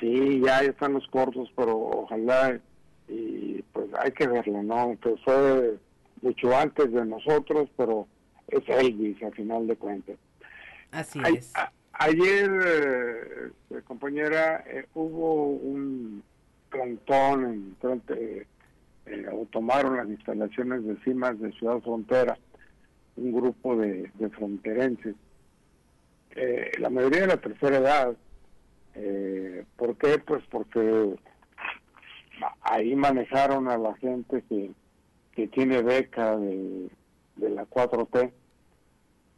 Sí, 0.00 0.40
ya 0.44 0.60
están 0.60 0.94
los 0.94 1.06
cortos, 1.08 1.50
pero 1.56 1.76
ojalá, 1.76 2.58
y 3.08 3.62
pues 3.72 3.86
hay 4.00 4.12
que 4.12 4.26
verlo, 4.26 4.62
¿no? 4.62 4.96
Que 5.00 5.16
fue 5.24 5.78
mucho 6.22 6.56
antes 6.56 6.92
de 6.92 7.04
nosotros, 7.04 7.68
pero 7.76 8.06
es 8.48 8.62
Elvis, 8.68 9.22
al 9.22 9.34
final 9.34 9.66
de 9.66 9.76
cuentas. 9.76 10.16
Así 10.90 11.20
es. 11.36 11.52
ayer, 11.92 12.50
eh, 13.70 13.80
compañera, 13.86 14.64
eh, 14.66 14.86
hubo 14.94 15.46
un 15.46 16.22
plantón 16.70 17.44
en 17.44 17.76
frente 17.80 18.46
eh, 19.06 19.26
o 19.32 19.46
tomaron 19.46 19.96
las 19.96 20.08
instalaciones 20.08 20.84
de 20.84 20.96
CIMAS 21.04 21.38
de 21.40 21.52
Ciudad 21.52 21.80
Frontera, 21.80 22.38
un 23.16 23.32
grupo 23.32 23.76
de, 23.76 24.10
fronterenses, 24.30 25.14
eh, 26.34 26.72
la 26.78 26.90
mayoría 26.90 27.22
de 27.22 27.26
la 27.28 27.36
tercera 27.40 27.78
edad. 27.78 28.16
Eh, 28.94 29.64
¿Por 29.76 29.96
qué? 29.96 30.18
Pues 30.18 30.42
porque 30.50 31.14
ahí 32.62 32.94
manejaron 32.94 33.68
a 33.68 33.78
la 33.78 33.94
gente 33.96 34.42
que, 34.48 34.70
que 35.32 35.48
tiene 35.48 35.82
beca 35.82 36.36
de, 36.36 36.88
de 37.36 37.50
la 37.50 37.64
4T 37.66 38.30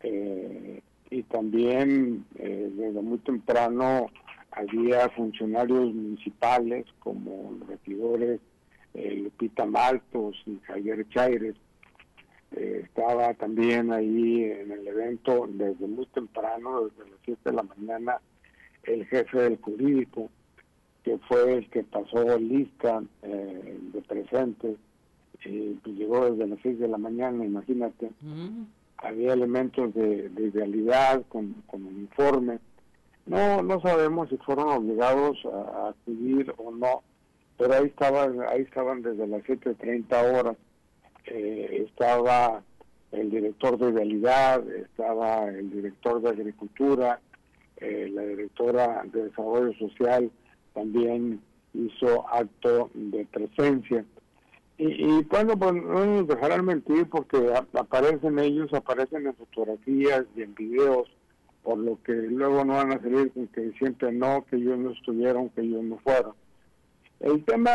eh, 0.03 0.83
y 1.11 1.23
también 1.25 2.25
desde 2.35 3.01
muy 3.01 3.19
temprano 3.19 4.11
había 4.51 5.09
funcionarios 5.11 5.95
municipales 5.95 6.87
como 6.99 7.57
los 7.59 7.69
regidores 7.69 8.41
eh, 8.97 9.15
Lupita 9.17 9.67
Maltos 9.67 10.43
y 10.47 10.59
Javier 10.61 11.07
Chaires. 11.11 11.55
Eh, 12.53 12.83
estaba 12.85 13.35
también 13.35 13.93
ahí 13.93 14.45
en 14.45 14.71
el 14.71 14.87
evento 14.87 15.47
desde 15.49 15.87
muy 15.87 16.07
temprano, 16.07 16.85
desde 16.85 17.11
las 17.11 17.21
7 17.25 17.41
de 17.45 17.53
la 17.53 17.63
mañana, 17.63 18.21
el 18.85 19.05
jefe 19.07 19.39
del 19.39 19.61
jurídico, 19.61 20.31
que 21.03 21.19
fue 21.29 21.55
el 21.55 21.71
que 21.71 21.83
pasó 21.83 22.39
lista 22.39 23.03
eh, 23.23 23.79
de 23.93 24.03
presentes, 24.03 24.77
y 25.45 25.75
pues 25.75 25.97
llegó 25.97 26.31
desde 26.31 26.47
las 26.47 26.59
6 26.63 26.79
de 26.79 26.89
la 26.89 26.99
mañana, 26.99 27.45
imagínate. 27.45 28.11
Mm. 28.21 28.65
Había 28.99 29.35
elementos 29.35 29.93
de, 29.95 30.29
de 30.31 30.43
idealidad 30.45 31.25
con, 31.29 31.53
con 31.67 31.83
informe. 31.83 32.59
No, 33.27 33.63
no 33.63 33.81
sabemos 33.81 34.29
si 34.31 34.37
fueron 34.39 34.69
obligados 34.69 35.37
a 35.47 35.89
acudir 35.89 36.55
o 36.57 36.71
no 36.71 37.03
pero 37.59 37.75
ahí 37.75 37.87
estaban, 37.87 38.41
ahí 38.49 38.63
estaban 38.63 39.03
desde 39.03 39.27
las 39.27 39.43
7.30 39.45 40.39
horas. 40.39 40.57
Eh, 41.27 41.87
estaba 41.89 42.63
el 43.13 43.31
director 43.31 43.79
de 43.79 43.93
realidad, 43.93 44.69
estaba 44.69 45.49
el 45.49 45.71
director 45.71 46.21
de 46.21 46.31
agricultura, 46.31 47.21
eh, 47.79 48.09
la 48.13 48.23
directora 48.23 49.03
de 49.13 49.25
desarrollo 49.25 49.73
social 49.75 50.31
también 50.75 51.41
hizo 51.75 52.29
acto 52.29 52.91
de 52.95 53.25
presencia. 53.27 54.05
Y, 54.79 55.25
cuando 55.25 55.57
pues 55.57 55.73
no 55.73 56.05
nos 56.05 56.27
dejarán 56.27 56.67
mentir 56.67 57.09
porque 57.09 57.51
aparecen 57.73 58.39
ellos, 58.39 58.73
aparecen 58.75 59.27
en 59.27 59.35
fotografías 59.35 60.25
y 60.37 60.43
en 60.43 60.55
videos, 60.55 61.09
por 61.63 61.79
lo 61.79 61.99
que 62.03 62.13
luego 62.13 62.63
no 62.65 62.75
van 62.75 62.93
a 62.93 63.01
salir 63.01 63.33
con 63.33 63.47
que 63.49 63.73
siempre 63.79 64.13
no, 64.13 64.45
que 64.45 64.57
ellos 64.57 64.79
no 64.79 64.91
estuvieron, 64.91 65.49
que 65.51 65.63
ellos 65.63 65.83
no 65.83 65.99
fueron. 65.99 66.35
El 67.21 67.45
tema, 67.45 67.71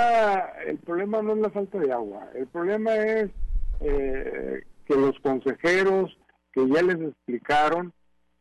el 0.66 0.78
problema 0.78 1.22
no 1.22 1.34
es 1.34 1.40
la 1.40 1.50
falta 1.50 1.80
de 1.80 1.92
agua, 1.92 2.30
el 2.36 2.48
problema 2.48 2.96
es 2.96 3.32
eh, 3.80 4.64
que 4.86 4.96
los 4.96 5.20
consejeros 5.20 6.16
que 6.54 6.68
ya 6.68 6.82
les 6.84 7.02
explicaron, 7.02 7.92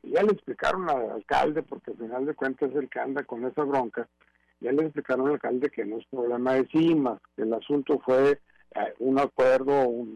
ya 0.03 0.23
le 0.23 0.33
explicaron 0.33 0.91
al 0.91 1.11
alcalde, 1.11 1.63
porque 1.63 1.93
al 1.93 1.97
final 1.97 2.27
de 2.27 2.35
cuentas 2.35 2.71
es 2.71 2.77
el 2.77 2.91
que 2.91 3.01
anda 3.01 3.25
con 3.25 3.47
esa 3.47 3.65
bronca, 3.65 4.09
ya 4.61 4.73
le 4.73 4.83
explicaron 4.85 5.27
al 5.27 5.35
alcalde 5.35 5.71
que 5.71 5.87
no 5.87 5.99
es 5.99 6.07
problema 6.07 6.55
de 6.55 6.67
CIMAS, 6.67 7.21
el 7.39 7.55
asunto 7.55 7.99
fue 8.05 8.33
eh, 8.75 8.95
un 8.99 9.19
acuerdo 9.19 10.07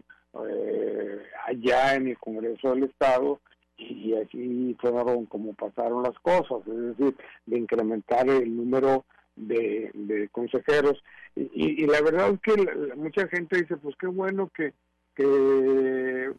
eh, 0.47 1.23
allá 1.47 1.95
en 1.95 2.09
el 2.09 2.19
Congreso 2.19 2.71
del 2.71 2.85
Estado 2.85 3.41
y 3.77 4.15
así 4.15 4.77
fueron 4.81 5.27
como 5.27 5.55
pasaron 5.55 6.03
las 6.03 6.19
cosas, 6.21 6.67
es 6.69 6.97
decir, 6.97 7.17
de 7.47 7.59
incrementar 7.59 8.29
el 8.29 8.55
número 8.55 9.05
de, 9.37 10.29
consejeros. 10.33 11.03
Y, 11.35 11.87
la 11.87 12.01
verdad 12.01 12.35
es 12.35 12.41
que 12.41 12.95
mucha 12.97 13.27
gente 13.29 13.61
dice, 13.61 13.77
pues 13.77 13.97
qué 13.97 14.07
bueno 14.07 14.51
que, 14.55 14.73
que 15.15 16.33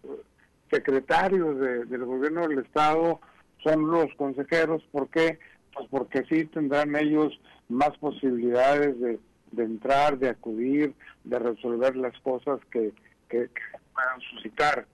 secretarios 0.72 1.60
del 1.60 2.06
gobierno 2.06 2.48
del 2.48 2.60
Estado 2.60 3.20
son 3.64 3.92
los 3.92 4.14
consejeros. 4.16 4.84
¿Por 4.92 5.10
qué? 5.10 5.40
Pues 5.74 5.88
porque 5.90 6.24
sí 6.30 6.46
tendrán 6.46 6.96
ellos 6.96 7.40
más 7.68 7.98
posibilidades 7.98 9.00
de, 9.00 9.20
entrar, 9.58 10.18
de 10.18 10.30
acudir, 10.30 10.94
de 11.24 11.40
resolver 11.40 11.96
las 11.96 12.18
cosas 12.20 12.60
que, 12.72 12.94
que, 13.30 13.50
puedan 13.94 14.22
suscitar. 14.32 14.86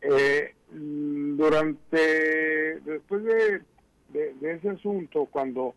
Eh, 0.00 0.54
durante, 0.70 2.80
después 2.80 3.24
de, 3.24 3.62
de, 4.08 4.52
ese 4.52 4.70
asunto, 4.70 5.26
cuando 5.26 5.74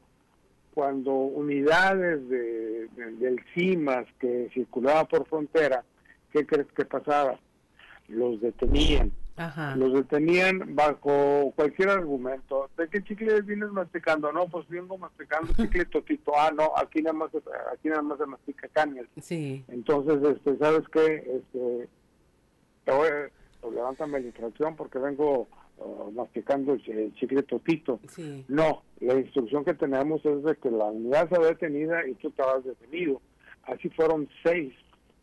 cuando 0.77 1.11
unidades 1.11 2.29
de, 2.29 2.87
del 2.95 3.43
CIMAS 3.55 4.05
que 4.19 4.47
circulaban 4.53 5.07
por 5.07 5.25
frontera, 5.25 5.83
¿qué 6.31 6.45
crees 6.45 6.67
que 6.67 6.85
pasaba? 6.85 7.39
Los 8.07 8.39
detenían. 8.41 9.11
Los 9.75 9.93
detenían 9.93 10.75
bajo 10.75 11.51
cualquier 11.55 11.89
argumento. 11.89 12.69
¿De 12.77 12.87
qué 12.89 13.03
chicle 13.03 13.41
vienes 13.41 13.71
masticando? 13.71 14.31
No, 14.31 14.47
pues 14.49 14.69
vengo 14.69 14.99
masticando 14.99 15.51
chicle 15.57 15.85
totito. 15.85 16.31
Ah, 16.37 16.51
no, 16.55 16.71
aquí 16.77 17.01
nada 17.01 17.13
más, 17.13 17.31
aquí 17.73 17.89
nada 17.89 18.03
más 18.03 18.19
se 18.19 18.27
mastica 18.27 18.67
cañas. 18.67 19.07
Sí. 19.19 19.65
Entonces, 19.69 20.21
este, 20.29 20.59
¿sabes 20.59 20.87
qué? 20.89 21.15
Este, 21.37 21.89
te 22.85 22.91
voy, 22.91 23.09
pues, 23.61 23.73
levántame 23.73 24.19
la 24.19 24.27
infracción 24.27 24.75
porque 24.75 24.99
vengo 24.99 25.47
masticando 26.13 26.73
el, 26.73 27.13
chicle 27.15 27.43
totito. 27.43 27.99
No, 28.47 28.83
la 28.99 29.15
instrucción 29.15 29.63
que 29.63 29.73
tenemos 29.73 30.25
es 30.25 30.43
de 30.43 30.55
que 30.55 30.71
la 30.71 30.85
unidad 30.85 31.29
se 31.29 31.39
detenida 31.39 32.07
y 32.07 32.15
tú 32.15 32.29
estabas 32.29 32.63
detenido. 32.63 33.21
Así 33.63 33.89
fueron 33.89 34.27
seis, 34.43 34.73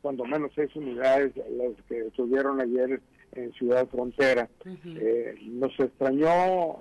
cuando 0.02 0.24
menos 0.24 0.52
seis 0.54 0.74
unidades 0.76 1.32
las 1.36 1.82
que 1.88 2.06
estuvieron 2.06 2.60
ayer 2.60 3.00
en 3.32 3.52
Ciudad 3.54 3.88
Frontera. 3.88 4.48
Eh, 4.64 5.36
nos 5.42 5.72
extrañó 5.80 6.78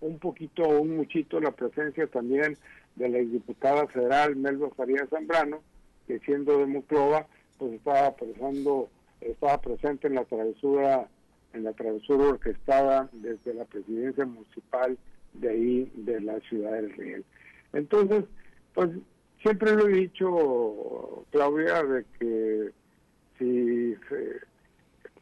un 0.00 0.18
poquito, 0.18 0.68
un 0.68 0.96
muchito 0.96 1.40
la 1.40 1.52
presencia 1.52 2.06
también 2.06 2.56
de 2.96 3.08
la 3.08 3.18
diputada 3.18 3.86
federal 3.86 4.36
Melba 4.36 4.70
Farías 4.70 5.08
Zambrano, 5.08 5.62
que 6.06 6.18
siendo 6.20 6.58
de 6.58 6.66
Muclova, 6.66 7.26
pues 7.58 7.74
estaba 7.74 8.14
presando, 8.16 8.88
estaba 9.20 9.60
presente 9.60 10.08
en 10.08 10.16
la 10.16 10.24
travesura 10.24 11.08
en 11.52 11.64
la 11.64 11.72
travesura 11.72 12.28
orquestada 12.28 13.08
desde 13.12 13.54
la 13.54 13.64
presidencia 13.64 14.24
municipal 14.24 14.96
de 15.34 15.48
ahí, 15.48 15.92
de 15.94 16.20
la 16.20 16.40
ciudad 16.40 16.72
del 16.72 16.92
Riel. 16.92 17.24
Entonces, 17.72 18.24
pues 18.74 18.90
siempre 19.42 19.74
lo 19.74 19.88
he 19.88 19.92
dicho, 19.92 21.24
Claudia, 21.30 21.82
de 21.82 22.04
que 22.18 22.70
si 23.38 23.94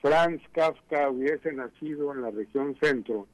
Franz 0.01 0.43
Kafka 0.53 1.11
hubiese 1.11 1.53
nacido 1.53 2.13
en 2.13 2.23
la 2.23 2.31
región 2.31 2.77
centro, 2.81 3.27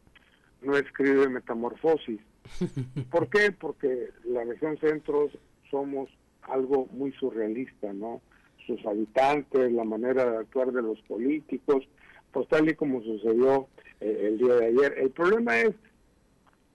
no 0.63 0.77
escribe 0.77 1.29
Metamorfosis. 1.29 2.21
¿Por 3.11 3.29
qué? 3.29 3.53
Porque 3.53 4.11
la 4.25 4.45
región 4.45 4.79
centro 4.79 5.29
somos 5.71 6.11
algo 6.43 6.87
muy 6.93 7.13
surrealista, 7.13 7.93
¿no? 7.93 8.21
Sus 8.67 8.85
habitantes, 8.87 9.73
la 9.73 9.85
manera 9.85 10.31
de 10.31 10.39
actuar 10.39 10.73
de 10.73 10.83
los 10.83 11.01
políticos, 11.03 11.87
pues 12.35 12.49
tal 12.49 12.69
y 12.69 12.75
como 12.75 13.01
sucedió 13.03 13.69
eh, 14.01 14.29
el 14.29 14.39
día 14.39 14.55
de 14.57 14.67
ayer. 14.67 14.99
El 14.99 15.11
problema 15.11 15.59
es 15.61 15.75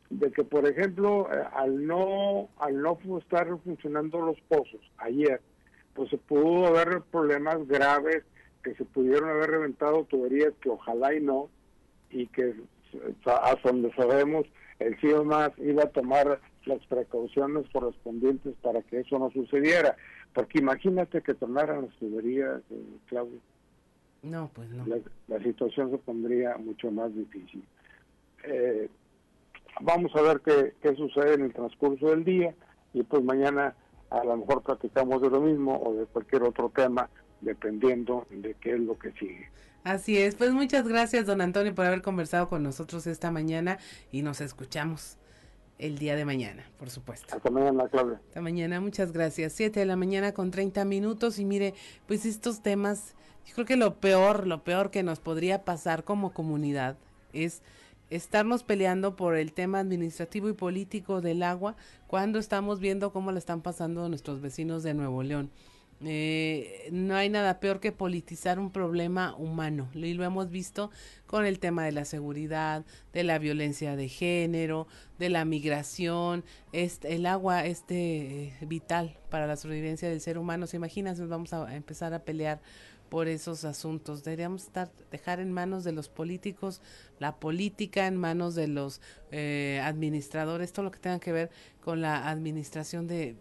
de 0.09 0.31
que, 0.31 0.43
por 0.43 0.67
ejemplo, 0.67 1.29
eh, 1.31 1.43
al 1.53 1.85
no 1.85 2.49
al 2.57 2.81
no 2.81 2.97
estar 3.19 3.47
funcionando 3.63 4.21
los 4.21 4.39
pozos 4.47 4.81
ayer, 4.97 5.41
pues 5.93 6.09
se 6.09 6.17
pudo 6.17 6.65
haber 6.65 7.01
problemas 7.11 7.67
graves 7.67 8.23
que 8.63 8.73
se 8.75 8.85
pudieron 8.85 9.29
haber 9.29 9.51
reventado 9.51 10.05
tuberías 10.05 10.53
que 10.61 10.69
ojalá 10.69 11.13
y 11.13 11.21
no, 11.21 11.49
y 12.09 12.27
que 12.27 12.55
hasta 13.25 13.69
donde 13.69 13.93
sabemos 13.93 14.45
el 14.79 14.95
más 15.25 15.51
iba 15.57 15.83
a 15.83 15.89
tomar 15.89 16.39
las 16.65 16.85
precauciones 16.87 17.65
correspondientes 17.71 18.55
para 18.61 18.81
que 18.81 19.01
eso 19.01 19.19
no 19.19 19.29
sucediera. 19.31 19.95
Porque 20.33 20.59
imagínate 20.59 21.21
que 21.21 21.33
tornaran 21.33 21.85
las 21.85 21.95
tuberías, 21.97 22.61
eh, 22.69 22.83
Claudio. 23.07 23.39
No, 24.21 24.49
pues 24.53 24.69
no. 24.69 24.85
La, 25.27 25.43
situación 25.43 25.91
se 25.91 25.97
pondría 25.97 26.57
mucho 26.57 26.91
más 26.91 27.13
difícil. 27.15 27.63
Eh, 28.43 28.89
vamos 29.81 30.11
a 30.15 30.21
ver 30.21 30.41
qué, 30.41 30.73
qué 30.81 30.95
sucede 30.95 31.35
en 31.35 31.41
el 31.41 31.53
transcurso 31.53 32.07
del 32.07 32.23
día 32.23 32.53
y 32.93 33.03
pues 33.03 33.23
mañana 33.23 33.75
a 34.09 34.23
lo 34.23 34.37
mejor 34.37 34.63
platicamos 34.63 35.21
de 35.21 35.29
lo 35.29 35.41
mismo 35.41 35.79
o 35.81 35.93
de 35.93 36.05
cualquier 36.05 36.43
otro 36.43 36.71
tema 36.75 37.09
dependiendo 37.41 38.27
de 38.29 38.55
qué 38.55 38.73
es 38.73 38.79
lo 38.79 38.97
que 38.97 39.11
sigue. 39.13 39.49
Así 39.83 40.17
es, 40.17 40.35
pues 40.35 40.51
muchas 40.51 40.87
gracias 40.87 41.25
don 41.25 41.41
Antonio 41.41 41.73
por 41.73 41.85
haber 41.85 42.01
conversado 42.01 42.49
con 42.49 42.63
nosotros 42.63 43.07
esta 43.07 43.31
mañana 43.31 43.77
y 44.11 44.21
nos 44.21 44.41
escuchamos 44.41 45.17
el 45.77 45.97
día 45.97 46.17
de 46.17 46.25
mañana, 46.25 46.69
por 46.77 46.89
supuesto. 46.89 47.33
Hasta 47.33 47.49
mañana, 47.49 47.87
Claudia. 47.87 48.19
Hasta 48.27 48.41
mañana, 48.41 48.81
muchas 48.81 49.13
gracias. 49.13 49.53
Siete 49.53 49.79
de 49.79 49.85
la 49.85 49.95
mañana 49.95 50.33
con 50.33 50.51
30 50.51 50.83
minutos 50.83 51.39
y 51.39 51.45
mire, 51.45 51.73
pues 52.05 52.25
estos 52.25 52.61
temas, 52.61 53.15
yo 53.49 53.55
creo 53.55 53.65
que 53.65 53.77
lo 53.77 53.95
peor, 53.95 54.45
lo 54.45 54.63
peor 54.63 54.91
que 54.91 55.01
nos 55.01 55.19
podría 55.19 55.65
pasar 55.65 56.03
como 56.03 56.33
comunidad 56.33 56.97
es 57.33 57.63
estarnos 58.11 58.61
peleando 58.61 59.15
por 59.15 59.35
el 59.35 59.53
tema 59.53 59.79
administrativo 59.79 60.49
y 60.49 60.53
político 60.53 61.19
del 61.19 61.41
agua 61.41 61.75
cuando 62.05 62.37
estamos 62.37 62.79
viendo 62.79 63.11
cómo 63.11 63.31
le 63.31 63.39
están 63.39 63.61
pasando 63.61 64.07
nuestros 64.07 64.39
vecinos 64.39 64.83
de 64.83 64.93
Nuevo 64.93 65.23
León. 65.23 65.49
Eh, 66.05 66.87
no 66.91 67.15
hay 67.15 67.29
nada 67.29 67.59
peor 67.59 67.79
que 67.79 67.91
politizar 67.91 68.59
un 68.59 68.71
problema 68.71 69.35
humano. 69.35 69.89
Y 69.95 70.13
lo 70.13 70.23
hemos 70.23 70.51
visto 70.51 70.91
con 71.25 71.45
el 71.45 71.57
tema 71.57 71.83
de 71.83 71.91
la 71.91 72.05
seguridad, 72.05 72.85
de 73.13 73.23
la 73.23 73.39
violencia 73.39 73.95
de 73.95 74.09
género, 74.09 74.87
de 75.17 75.29
la 75.29 75.43
migración. 75.43 76.45
Este, 76.71 77.15
el 77.15 77.25
agua 77.25 77.65
este 77.65 78.43
eh, 78.43 78.57
vital 78.61 79.17
para 79.29 79.47
la 79.47 79.57
sobrevivencia 79.57 80.07
del 80.07 80.21
ser 80.21 80.37
humano. 80.37 80.67
¿Se 80.67 80.77
imaginan? 80.77 81.17
Nos 81.17 81.29
vamos 81.29 81.51
a 81.51 81.75
empezar 81.75 82.13
a 82.13 82.19
pelear 82.19 82.61
por 83.09 83.27
esos 83.27 83.65
asuntos. 83.65 84.23
Deberíamos 84.23 84.63
estar, 84.63 84.91
dejar 85.11 85.39
en 85.39 85.51
manos 85.51 85.83
de 85.83 85.91
los 85.91 86.09
políticos 86.09 86.81
la 87.19 87.39
política, 87.39 88.07
en 88.07 88.17
manos 88.17 88.55
de 88.55 88.67
los 88.67 89.01
eh, 89.31 89.81
administradores, 89.83 90.71
todo 90.71 90.85
lo 90.85 90.91
que 90.91 90.99
tenga 90.99 91.19
que 91.19 91.31
ver 91.31 91.49
con 91.81 92.01
la 92.01 92.29
administración 92.29 93.07
de 93.07 93.35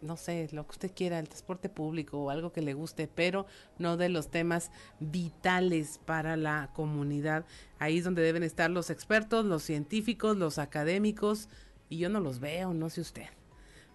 no 0.00 0.16
sé, 0.16 0.48
lo 0.52 0.64
que 0.64 0.72
usted 0.72 0.92
quiera, 0.94 1.18
el 1.18 1.28
transporte 1.28 1.68
público 1.68 2.18
o 2.18 2.30
algo 2.30 2.52
que 2.52 2.62
le 2.62 2.74
guste, 2.74 3.08
pero 3.08 3.46
no 3.78 3.96
de 3.96 4.08
los 4.08 4.30
temas 4.30 4.70
vitales 5.00 5.98
para 6.04 6.36
la 6.36 6.70
comunidad. 6.72 7.44
Ahí 7.78 7.98
es 7.98 8.04
donde 8.04 8.22
deben 8.22 8.42
estar 8.42 8.70
los 8.70 8.90
expertos, 8.90 9.44
los 9.44 9.62
científicos, 9.62 10.36
los 10.36 10.58
académicos, 10.58 11.48
y 11.88 11.98
yo 11.98 12.08
no 12.08 12.20
los 12.20 12.38
veo, 12.38 12.74
no 12.74 12.90
sé 12.90 13.00
usted. 13.00 13.26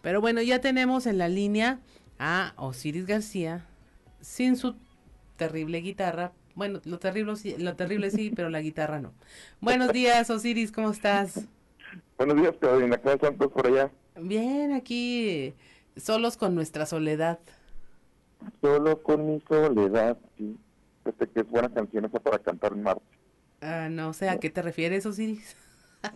Pero 0.02 0.20
bueno, 0.20 0.42
ya 0.42 0.60
tenemos 0.60 1.06
en 1.06 1.18
la 1.18 1.30
línea 1.30 1.80
a 2.20 2.54
Osiris 2.58 3.06
García, 3.06 3.66
sin 4.20 4.58
su 4.58 4.76
terrible 5.36 5.80
guitarra. 5.80 6.32
Bueno, 6.56 6.82
lo 6.86 7.00
terrible, 7.00 7.34
lo 7.58 7.76
terrible 7.76 8.12
sí, 8.12 8.32
pero 8.36 8.50
la 8.50 8.62
guitarra 8.62 9.00
no. 9.00 9.14
Buenos 9.60 9.92
días, 9.92 10.30
Osiris, 10.30 10.72
¿cómo 10.72 10.92
estás? 10.92 11.48
Buenos 12.18 12.38
días, 12.38 12.56
Claudina, 12.60 12.98
¿cómo 12.98 13.16
están 13.16 13.38
todos 13.38 13.52
por 13.52 13.68
allá? 13.68 13.92
Bien, 14.16 14.74
aquí 14.74 15.54
Solos 15.96 16.38
con 16.38 16.56
nuestra 16.56 16.86
soledad. 16.86 17.40
Solo 18.62 19.02
con 19.04 19.28
mi 19.28 19.42
soledad, 19.42 20.18
sí. 20.38 20.58
Este 21.06 21.28
que 21.28 21.42
es 21.42 21.50
buena 21.50 21.70
canción 21.70 22.06
esa 22.06 22.20
para 22.20 22.40
cantar 22.40 22.74
en 22.74 22.84
Marte. 22.84 23.04
Ah, 23.62 23.90
no 23.90 24.14
sé 24.14 24.30
a 24.30 24.40
qué 24.40 24.50
te 24.50 24.62
refieres, 24.62 25.06
Osiris. 25.06 25.56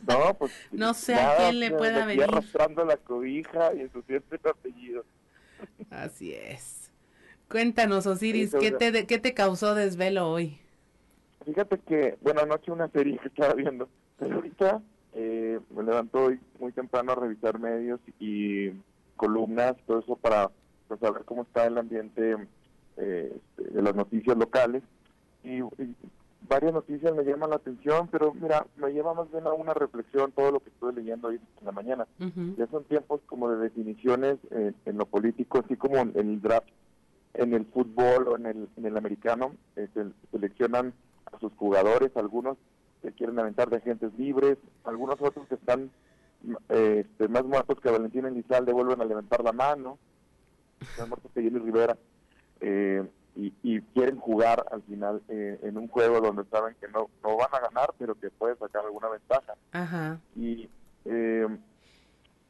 No, 0.07 0.34
pues. 0.38 0.52
no 0.72 0.94
sé 0.94 1.15
a 1.15 1.38
quién 1.38 1.60
le 1.60 1.72
pueda 1.72 2.06
venir. 2.06 2.23
arrastrando 2.23 2.84
la 2.85 2.98
cobija 2.98 3.73
y 3.73 3.81
ensuciando 3.81 4.26
el 4.31 4.49
apellido. 4.49 5.06
Así 5.89 6.34
es. 6.34 6.76
Cuéntanos, 7.49 8.06
Osiris, 8.07 8.53
¿qué, 8.60 8.72
te, 8.72 9.06
¿qué 9.06 9.19
te 9.19 9.34
causó 9.34 9.74
desvelo 9.74 10.30
hoy? 10.30 10.57
Fíjate 11.45 11.78
que, 11.80 12.18
bueno, 12.22 12.41
anoche 12.41 12.72
una 12.72 12.90
serie 12.90 13.18
que 13.19 13.30
estaba 13.30 13.53
viendo, 13.53 13.88
pero 14.19 14.36
ahorita 14.36 14.82
eh, 15.14 15.60
me 15.69 15.84
levanto 15.84 16.26
hoy 16.26 16.40
muy 16.60 16.74
temprano 16.74 17.14
a 17.14 17.15
revisar 17.15 17.57
medios 17.57 18.02
y 18.19 18.72
columnas, 19.15 19.76
todo 19.88 19.99
eso 19.99 20.18
para 20.18 20.52
pues, 20.90 20.99
saber 20.99 21.24
cómo 21.24 21.44
está 21.44 21.65
el 21.65 21.78
ambiente 21.78 22.36
eh, 22.98 23.34
este, 23.34 23.74
de 23.74 23.82
las 23.82 23.95
noticias 23.95 24.36
locales. 24.38 24.84
Y, 25.44 25.61
varias 26.49 26.72
noticias 26.72 27.14
me 27.14 27.24
llaman 27.24 27.49
la 27.49 27.56
atención, 27.57 28.07
pero 28.10 28.34
mira, 28.34 28.65
me 28.78 28.91
lleva 28.91 29.14
más 29.14 29.30
bien 29.32 29.45
a 29.48 29.53
una 29.53 29.74
reflexión 29.74 30.32
todo 30.32 30.52
lo 30.52 30.60
que 30.61 30.69
estoy 30.69 30.94
leyendo 30.94 31.28
hoy 31.30 31.36
en 31.36 31.65
la 31.65 31.72
mañana. 31.74 32.07
Ya 32.57 32.68
son 32.68 32.86
tiempos 32.86 33.19
como 33.26 33.49
de 33.49 33.57
definiciones 33.57 34.38
en 34.52 34.98
lo 34.98 35.06
político, 35.06 35.60
así 35.60 35.76
como 35.76 35.98
en 35.98 36.14
el 36.15 36.41
draft, 36.41 36.69
en 37.38 37.53
el 37.53 37.65
fútbol 37.65 38.27
o 38.27 38.35
en 38.35 38.45
el, 38.45 38.69
en 38.76 38.85
el 38.85 38.97
americano, 38.97 39.55
eh, 39.76 39.88
seleccionan 40.31 40.93
a 41.31 41.39
sus 41.39 41.53
jugadores, 41.53 42.15
algunos 42.15 42.57
que 43.01 43.11
quieren 43.11 43.39
aventar 43.39 43.69
de 43.69 43.77
agentes 43.77 44.11
libres, 44.18 44.57
algunos 44.84 45.22
otros 45.22 45.47
que 45.47 45.55
están 45.55 45.91
este, 46.69 47.27
más 47.27 47.45
muertos 47.45 47.80
que 47.80 47.91
Valentín 47.91 48.26
Elizalde 48.26 48.73
vuelven 48.73 49.01
a 49.01 49.05
levantar 49.05 49.43
la 49.43 49.51
mano, 49.51 49.97
más 50.97 51.07
muertos 51.07 51.31
que 51.34 51.41
Jenny 51.41 51.59
Rivera, 51.59 51.97
eh, 52.59 53.05
y, 53.35 53.81
quieren 53.93 54.18
jugar 54.18 54.65
al 54.72 54.81
final 54.81 55.22
eh, 55.27 55.59
en 55.61 55.77
un 55.77 55.88
juego 55.88 56.19
donde 56.22 56.43
saben 56.45 56.76
que 56.81 56.88
no, 56.88 57.07
no 57.23 57.38
van 57.38 57.53
a 57.53 57.59
ganar, 57.59 57.93
pero 57.99 58.15
que 58.15 58.31
puede 58.31 58.55
sacar 58.55 58.84
alguna 58.84 59.09
ventaja. 59.09 60.19
Y 60.35 60.68
eh, 61.05 61.47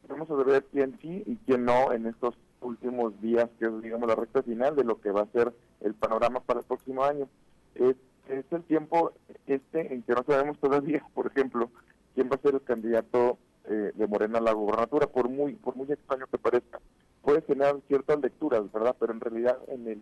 vamos 0.07 0.29
a 0.29 0.35
ver 0.35 0.63
quién 0.71 0.97
sí 1.01 1.23
y 1.25 1.35
quién 1.45 1.65
no 1.65 1.91
en 1.91 2.05
estos 2.05 2.35
últimos 2.61 3.19
días, 3.21 3.49
que 3.59 3.65
es, 3.65 3.81
digamos, 3.81 4.07
la 4.07 4.15
recta 4.15 4.43
final 4.43 4.75
de 4.75 4.83
lo 4.83 4.99
que 4.99 5.11
va 5.11 5.21
a 5.21 5.31
ser 5.31 5.53
el 5.81 5.93
panorama 5.93 6.39
para 6.41 6.59
el 6.59 6.65
próximo 6.65 7.03
año. 7.03 7.27
Es, 7.75 7.95
es 8.29 8.45
el 8.51 8.63
tiempo 8.63 9.13
este 9.45 9.93
en 9.93 10.03
que 10.03 10.13
no 10.13 10.23
sabemos 10.23 10.59
todavía, 10.59 11.03
por 11.13 11.27
ejemplo, 11.27 11.69
quién 12.15 12.29
va 12.29 12.35
a 12.35 12.41
ser 12.41 12.55
el 12.55 12.63
candidato 12.63 13.37
eh, 13.65 13.91
de 13.93 14.07
Morena 14.07 14.39
a 14.39 14.41
la 14.41 14.53
gobernatura, 14.53 15.07
por 15.07 15.29
muy 15.29 15.53
por 15.53 15.75
muy 15.75 15.91
extraño 15.91 16.25
que 16.27 16.37
parezca. 16.37 16.79
Puede 17.21 17.41
tener 17.41 17.81
ciertas 17.87 18.19
lecturas, 18.21 18.71
¿verdad? 18.71 18.95
Pero 18.99 19.13
en 19.13 19.19
realidad, 19.19 19.57
en 19.67 19.87
el 19.87 20.01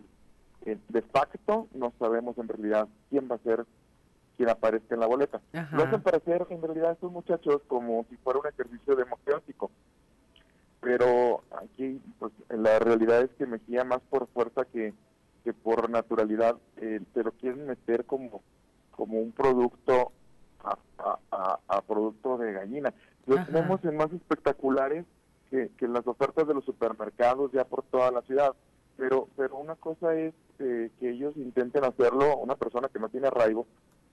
de 0.88 1.02
facto, 1.02 1.68
no 1.74 1.92
sabemos 1.98 2.36
en 2.38 2.48
realidad 2.48 2.88
quién 3.08 3.28
va 3.30 3.36
a 3.36 3.38
ser 3.38 3.64
quien 4.36 4.50
aparezca 4.50 4.94
en 4.94 5.00
la 5.00 5.06
boleta. 5.06 5.40
Lo 5.72 5.84
hacen 5.84 6.02
parecer 6.02 6.46
en 6.50 6.60
realidad 6.60 6.92
estos 6.92 7.10
muchachos 7.10 7.62
como 7.68 8.04
si 8.10 8.16
fuera 8.16 8.38
un 8.38 8.46
ejercicio 8.46 8.94
democrático. 8.94 9.70
Pero 10.86 11.42
aquí, 11.60 12.00
pues, 12.20 12.32
la 12.48 12.78
realidad 12.78 13.22
es 13.22 13.30
que 13.32 13.44
me 13.44 13.58
guía 13.66 13.82
más 13.82 14.00
por 14.08 14.28
fuerza 14.28 14.64
que, 14.66 14.94
que 15.42 15.52
por 15.52 15.90
naturalidad, 15.90 16.54
eh, 16.76 17.00
pero 17.12 17.32
quieren 17.32 17.66
meter 17.66 18.04
como, 18.04 18.40
como 18.92 19.18
un 19.18 19.32
producto 19.32 20.12
a, 20.62 21.58
a 21.66 21.82
producto 21.82 22.38
de 22.38 22.52
gallina. 22.52 22.94
Los 23.26 23.44
tenemos 23.46 23.84
en 23.84 23.96
más 23.96 24.12
espectaculares 24.12 25.04
que, 25.50 25.70
que 25.76 25.88
las 25.88 26.06
ofertas 26.06 26.46
de 26.46 26.54
los 26.54 26.64
supermercados 26.64 27.50
ya 27.50 27.64
por 27.64 27.82
toda 27.82 28.12
la 28.12 28.22
ciudad. 28.22 28.54
Pero, 28.96 29.28
pero 29.36 29.56
una 29.56 29.74
cosa 29.74 30.14
es 30.14 30.34
eh, 30.60 30.90
que 31.00 31.10
ellos 31.10 31.36
intenten 31.36 31.84
hacerlo, 31.84 32.36
una 32.36 32.54
persona 32.54 32.88
que 32.88 33.00
no 33.00 33.08
tiene 33.08 33.26
arraigo, 33.26 33.66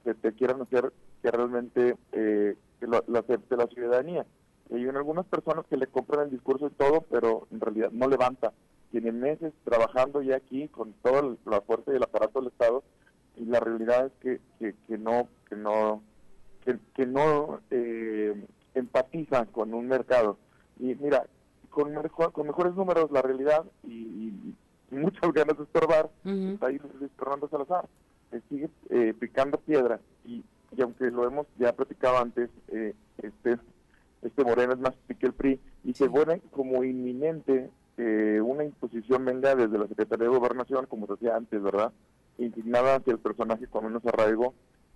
que 0.03 0.15
te 0.15 0.33
quieran 0.33 0.63
hacer 0.63 0.91
que 1.21 1.29
realmente 1.29 1.97
eh, 2.13 2.55
que 2.79 2.87
lo, 2.87 2.97
acepte 2.97 3.57
la 3.57 3.67
ciudadanía. 3.67 4.25
Y 4.69 4.75
hay 4.75 4.87
algunas 4.87 5.25
personas 5.25 5.65
que 5.67 5.77
le 5.77 5.87
compran 5.87 6.25
el 6.25 6.31
discurso 6.31 6.67
y 6.67 6.71
todo, 6.71 7.01
pero 7.09 7.47
en 7.51 7.59
realidad 7.59 7.91
no 7.91 8.07
levanta. 8.07 8.53
Tienen 8.91 9.19
meses 9.19 9.53
trabajando 9.63 10.21
ya 10.21 10.35
aquí 10.37 10.67
con 10.67 10.93
toda 11.01 11.35
la 11.45 11.61
fuerza 11.61 11.91
y 11.91 11.95
el 11.95 12.03
aparato 12.03 12.39
del 12.39 12.49
Estado 12.49 12.83
y 13.35 13.45
la 13.45 13.59
realidad 13.59 14.07
es 14.07 14.11
que, 14.21 14.41
que, 14.59 14.75
que 14.87 14.97
no 14.97 15.27
que 15.49 15.55
no 15.55 16.01
que, 16.63 16.77
que 16.93 17.05
no 17.05 17.59
eh, 17.71 18.45
empatiza 18.73 19.45
con 19.47 19.73
un 19.73 19.87
mercado. 19.87 20.37
Y 20.79 20.95
mira, 20.95 21.25
con, 21.69 21.93
con 22.31 22.47
mejores 22.47 22.73
números 22.75 23.11
la 23.11 23.21
realidad 23.21 23.65
y, 23.83 24.31
muchas 24.91 25.33
ganas 25.33 25.57
de 25.57 25.63
estorbar, 25.63 26.07
está 26.23 26.67
ahí 26.67 26.79
Luis 26.99 27.11
Fernando 27.17 27.47
Salazar, 27.49 27.87
que 28.29 28.41
sigue 28.47 28.69
eh, 28.91 29.15
picando 29.19 29.57
piedra 29.57 29.99
y, 30.23 30.43
y, 30.77 30.81
aunque 30.83 31.05
lo 31.05 31.25
hemos 31.25 31.47
ya 31.57 31.73
platicado 31.73 32.19
antes, 32.19 32.51
eh, 32.67 32.93
este 33.17 33.57
este 34.23 34.43
Moreno 34.43 34.73
es 34.73 34.79
más 34.79 34.93
que 35.07 35.25
el 35.25 35.33
PRI 35.33 35.59
y 35.83 35.93
se 35.93 36.09
pone 36.09 36.41
como 36.51 36.83
inminente 36.83 37.69
que 37.95 38.41
una 38.41 38.63
imposición 38.63 39.25
venga 39.25 39.55
desde 39.55 39.77
la 39.77 39.87
Secretaría 39.87 40.27
de 40.27 40.37
Gobernación, 40.37 40.85
como 40.87 41.07
decía 41.07 41.35
antes, 41.35 41.61
¿verdad? 41.61 41.91
Indignada 42.37 42.95
hacia 42.95 43.13
el 43.13 43.19
personaje 43.19 43.67
con 43.67 43.85
menos 43.85 44.05
arraigo 44.05 44.53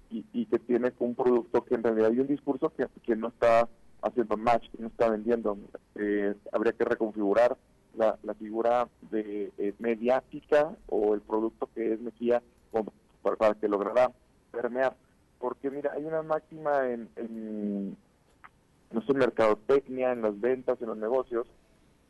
y, 0.10 0.26
y 0.34 0.46
que 0.46 0.60
tiene 0.60 0.94
un 1.00 1.16
producto 1.16 1.64
que 1.64 1.76
en 1.76 1.84
realidad 1.84 2.12
hay 2.12 2.20
un 2.20 2.28
discurso 2.28 2.72
que, 2.76 2.88
que 3.04 3.16
no 3.16 3.28
está 3.28 3.68
haciendo 4.02 4.38
match, 4.38 4.70
que 4.72 4.82
no 4.82 4.88
está 4.88 5.10
vendiendo. 5.10 5.58
Eh, 5.96 6.34
habría 6.52 6.74
que 6.74 6.86
reconfigurar 6.86 7.58
la, 7.96 8.18
la 8.24 8.34
figura 8.36 8.88
de 9.12 9.52
eh, 9.58 9.74
mediática 9.80 10.76
o 10.88 11.14
el 11.14 11.22
producto 11.22 11.70
que 11.74 11.94
es 11.94 12.00
Mejía 12.00 12.42
para, 12.72 13.36
para, 13.36 13.54
que 13.56 13.68
lograra 13.68 14.12
permear. 14.52 14.96
Porque 15.40 15.70
mira, 15.70 15.92
hay 15.94 16.04
una 16.06 16.24
máxima 16.24 16.90
en, 16.90 17.10
en 17.16 17.98
no 18.92 19.02
sé, 19.02 19.14
mercadotecnia, 19.14 20.12
en 20.12 20.22
las 20.22 20.40
ventas, 20.40 20.82
en 20.82 20.88
los 20.88 20.98
negocios, 20.98 21.48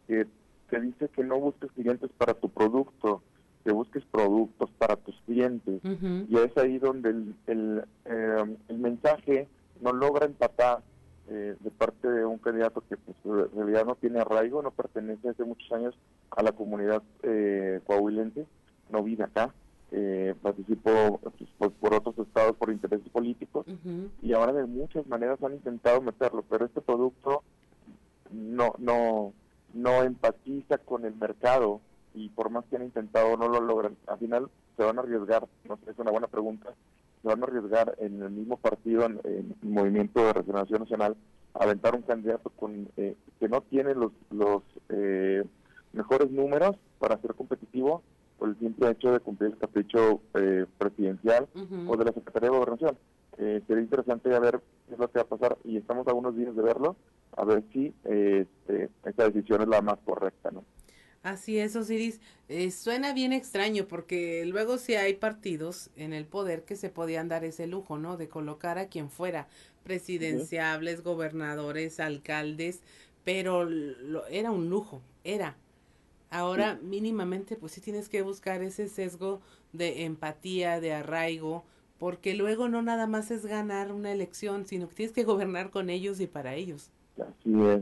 que 0.08 0.28
te 0.70 0.82
dice 0.82 1.10
que 1.10 1.24
no 1.24 1.40
busques 1.40 1.72
clientes 1.72 2.10
para 2.18 2.34
tu 2.34 2.50
producto, 2.50 3.22
que 3.64 3.72
busques 3.72 4.04
productos 4.06 4.70
para 4.78 4.96
tus 4.96 5.16
clientes. 5.26 5.82
Y 5.84 6.38
es 6.38 6.56
ahí 6.58 6.78
donde 6.80 7.10
el, 7.10 7.36
el, 7.48 7.84
eh, 8.06 8.56
el 8.68 8.78
mensaje 8.78 9.48
no 9.82 9.92
logra 9.94 10.26
empatar 10.26 10.82
eh, 11.30 11.56
de 11.60 11.72
parte 11.72 12.10
de 12.10 12.26
un 12.26 12.38
candidato 12.38 12.82
que 12.88 12.96
pues, 12.96 13.18
en 13.26 13.58
realidad 13.58 13.86
no 13.86 13.96
tiene 13.96 14.20
arraigo, 14.20 14.62
no 14.62 14.72
pertenece 14.72 15.30
hace 15.30 15.44
muchos 15.44 15.70
años 15.74 15.94
a 16.32 16.42
la 16.42 16.54
comunidad 16.54 17.04
eh, 17.24 17.82
coahuilense, 17.86 18.46
no 18.90 19.04
vive 19.04 19.26
acá, 19.26 19.54
eh, 19.92 20.36
participó 20.42 21.20
pues, 21.58 21.72
por 21.80 21.94
otros 21.94 22.18
estados 22.20 22.56
por 22.58 22.72
intereses 22.72 23.08
políticos 23.10 23.66
y 24.22 24.34
ahora 24.34 24.52
de 24.52 24.66
muchas 24.66 25.08
maneras 25.08 25.42
han 25.42 25.54
intentado 25.54 26.02
meterlo, 26.02 26.44
pero 26.50 26.66
este 26.66 26.82
producto 26.82 27.44
no 28.32 28.74
no 28.80 29.34
no 29.74 30.04
empatiza 30.04 30.78
con 30.78 31.06
el 31.06 31.16
mercado 31.16 31.80
y 32.14 32.30
por 32.30 32.50
más 32.50 32.66
que 32.66 32.76
han 32.76 32.84
intentado 32.84 33.38
no 33.38 33.48
lo 33.48 33.62
logran. 33.62 33.96
Al 34.08 34.18
final 34.18 34.50
se 34.76 34.84
van 34.84 34.98
a 34.98 35.02
arriesgar, 35.02 35.48
no 35.68 35.78
sé, 35.78 35.92
es 35.92 36.00
una 36.00 36.12
buena 36.12 36.28
pregunta, 36.28 36.74
se 37.22 37.28
van 37.28 37.42
a 37.42 37.46
arriesgar 37.46 37.96
en 38.00 38.22
el 38.22 38.32
mismo 38.32 38.58
partido, 38.58 39.06
en, 39.06 39.22
el 39.24 39.56
Movimiento 39.62 40.26
de 40.26 40.34
Regeneración 40.34 40.82
Nacional, 40.82 41.16
a 41.54 41.64
aventar 41.64 41.96
un 41.96 42.02
candidato 42.02 42.50
con 42.50 42.90
eh, 42.98 43.16
que 43.40 43.48
no 43.48 43.62
tiene 43.62 43.94
los, 43.96 44.12
los 44.32 44.64
eh, 44.90 45.44
mejores 45.94 46.30
números 46.32 46.76
para 47.00 47.18
ser 47.22 47.36
competitivo 47.36 48.02
por 48.38 48.50
el 48.50 48.60
simple 48.60 48.90
hecho 48.92 49.12
de 49.12 49.20
cumplir 49.20 49.52
el 49.52 49.58
capricho 49.58 50.22
eh, 50.34 50.66
presidencial 50.78 51.48
o 51.88 51.98
de 51.98 52.06
la 52.06 52.12
Secretaría 52.12 52.50
de 52.50 52.56
Gobernación. 52.56 52.98
Eh, 53.38 53.62
sería 53.68 53.84
interesante 53.84 54.34
a 54.34 54.40
ver 54.40 54.62
qué 54.88 54.94
es 54.94 55.00
lo 55.00 55.12
que 55.12 55.20
va 55.20 55.24
a 55.24 55.28
pasar 55.28 55.58
y 55.64 55.78
estamos 55.78 56.08
a 56.08 56.14
unos 56.14 56.36
días 56.36 56.56
de 56.56 56.62
verlo, 56.62 56.96
a 57.36 57.46
ver 57.46 57.64
si 57.72 57.94
este, 58.04 58.90
esta 59.06 59.30
decisión 59.30 59.62
es 59.62 59.68
la 59.68 59.82
más 59.82 60.00
correcta, 60.06 60.50
¿no? 60.52 60.64
Así 61.24 61.60
es, 61.60 61.76
Osiris. 61.76 62.22
Eh, 62.48 62.72
suena 62.72 63.14
bien 63.14 63.34
extraño 63.34 63.86
porque 63.88 64.46
luego 64.46 64.78
sí 64.78 64.96
hay 64.96 65.14
partidos 65.14 65.90
en 65.98 66.14
el 66.14 66.26
poder 66.26 66.64
que 66.64 66.78
se 66.78 66.90
podían 66.90 67.28
dar 67.28 67.44
ese 67.44 67.68
lujo, 67.68 67.98
¿no? 67.98 68.16
De 68.16 68.30
colocar 68.30 68.78
a 68.78 68.88
quien 68.88 69.10
fuera, 69.10 69.48
presidenciables, 69.84 71.04
gobernadores, 71.04 72.00
alcaldes, 72.00 72.82
pero 73.26 73.66
lo, 73.66 74.26
era 74.28 74.52
un 74.52 74.70
lujo, 74.70 75.02
era. 75.26 75.58
Ahora 76.30 76.78
mínimamente 76.82 77.56
pues 77.56 77.72
sí 77.72 77.82
tienes 77.82 78.10
que 78.10 78.22
buscar 78.22 78.62
ese 78.62 78.88
sesgo 78.90 79.40
de 79.72 80.04
empatía, 80.04 80.82
de 80.82 80.94
arraigo, 80.94 81.64
porque 82.00 82.36
luego 82.36 82.68
no 82.68 82.82
nada 82.82 83.08
más 83.08 83.32
es 83.32 83.46
ganar 83.46 83.92
una 83.92 84.12
elección, 84.12 84.66
sino 84.66 84.90
que 84.90 84.96
tienes 84.96 85.16
que 85.16 85.24
gobernar 85.24 85.70
con 85.70 85.90
ellos 85.90 86.20
y 86.20 86.28
para 86.28 86.56
ellos. 86.56 86.92
Así 87.16 87.62
es. 87.64 87.82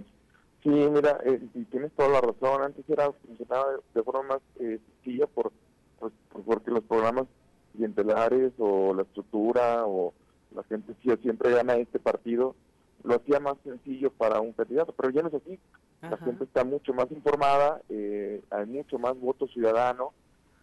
Sí, 0.64 0.70
mira, 0.70 1.20
eh, 1.26 1.40
tienes 1.70 1.92
toda 1.94 2.10
la 2.10 2.22
razón. 2.22 2.64
Antes 2.64 2.90
era 2.90 3.12
funcionaba 3.12 3.66
de 3.94 4.04
forma 4.04 4.24
más 4.24 4.42
eh, 4.60 4.80
sencilla 4.88 5.28
por, 5.28 5.52
pues, 6.00 6.14
porque 6.46 6.72
los 6.72 6.84
programas 6.84 7.26
clientelares 7.74 8.54
o 8.58 8.94
la 8.94 9.04
estructura 9.04 9.86
o 9.86 10.14
la 10.56 10.64
gente 10.64 10.96
siempre 11.22 11.52
gana 11.52 11.76
este 11.76 12.00
partido, 12.00 12.56
lo 13.06 13.16
hacía 13.16 13.40
más 13.40 13.56
sencillo 13.64 14.12
para 14.12 14.42
un 14.42 14.54
candidato, 14.54 14.94
pero 14.94 15.10
ya 15.10 15.22
no 15.22 15.30
es 15.30 15.36
así. 15.36 15.60
La 16.02 16.18
gente 16.18 16.44
está 16.44 16.64
mucho 16.64 16.94
más 16.94 17.12
informada, 17.12 17.82
eh, 17.90 18.42
hay 18.52 18.66
mucho 18.66 19.00
más 19.00 19.20
voto 19.20 19.48
ciudadano 19.48 20.14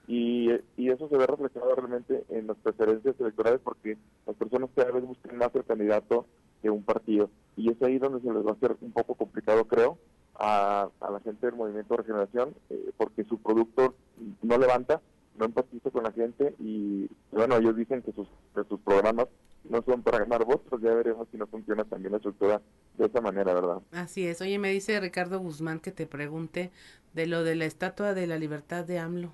y, 0.06 0.50
y 0.76 0.90
eso 0.90 1.08
se 1.08 1.16
ve 1.16 1.26
reflejado 1.26 1.74
realmente 1.74 2.24
en 2.28 2.46
las 2.46 2.56
preferencias 2.58 3.18
electorales 3.18 3.60
porque 3.62 3.96
las 4.26 4.36
personas 4.36 4.70
cada 4.76 4.92
vez 4.92 5.04
buscan 5.04 5.36
más 5.36 5.54
el 5.54 5.64
candidato 5.64 6.26
que 6.60 6.70
un 6.70 6.82
partido. 6.84 7.30
Y 7.56 7.70
es 7.70 7.82
ahí 7.82 7.98
donde 7.98 8.20
se 8.20 8.32
les 8.32 8.44
va 8.44 8.50
a 8.50 8.54
hacer 8.54 8.76
un 8.80 8.92
poco 8.92 9.14
complicado, 9.14 9.64
creo, 9.64 9.98
a, 10.36 10.88
la 11.00 11.20
gente 11.20 11.46
del 11.46 11.56
Movimiento 11.56 11.94
de 11.94 12.02
Regeneración, 12.02 12.54
eh, 12.70 12.90
porque 12.96 13.24
su 13.24 13.38
producto 13.38 13.94
no 14.42 14.58
levanta, 14.58 15.00
no 15.38 15.46
empatiza 15.46 15.90
con 15.90 16.04
la 16.04 16.12
gente 16.12 16.54
y, 16.60 17.08
bueno, 17.32 17.56
ellos 17.56 17.76
dicen 17.76 18.02
que 18.02 18.12
sus, 18.12 18.28
sus 18.68 18.80
programas 18.80 19.26
no 19.64 19.82
son 19.82 20.02
para 20.02 20.18
ganar 20.18 20.44
votos, 20.44 20.80
ya 20.80 20.92
veremos 20.92 21.28
si 21.30 21.36
no 21.36 21.46
funciona 21.46 21.84
también 21.84 22.12
la 22.12 22.18
estructura 22.18 22.60
de 22.98 23.06
esa 23.06 23.20
manera, 23.20 23.54
¿verdad? 23.54 23.78
Así 23.92 24.26
es. 24.26 24.40
Oye, 24.40 24.58
me 24.58 24.70
dice 24.70 24.98
Ricardo 25.00 25.38
Guzmán 25.38 25.80
que 25.80 25.92
te 25.92 26.06
pregunte 26.06 26.70
de 27.14 27.26
lo 27.26 27.44
de 27.44 27.54
la 27.54 27.64
Estatua 27.64 28.14
de 28.14 28.26
la 28.26 28.38
Libertad 28.38 28.84
de 28.84 28.98
AMLO. 28.98 29.32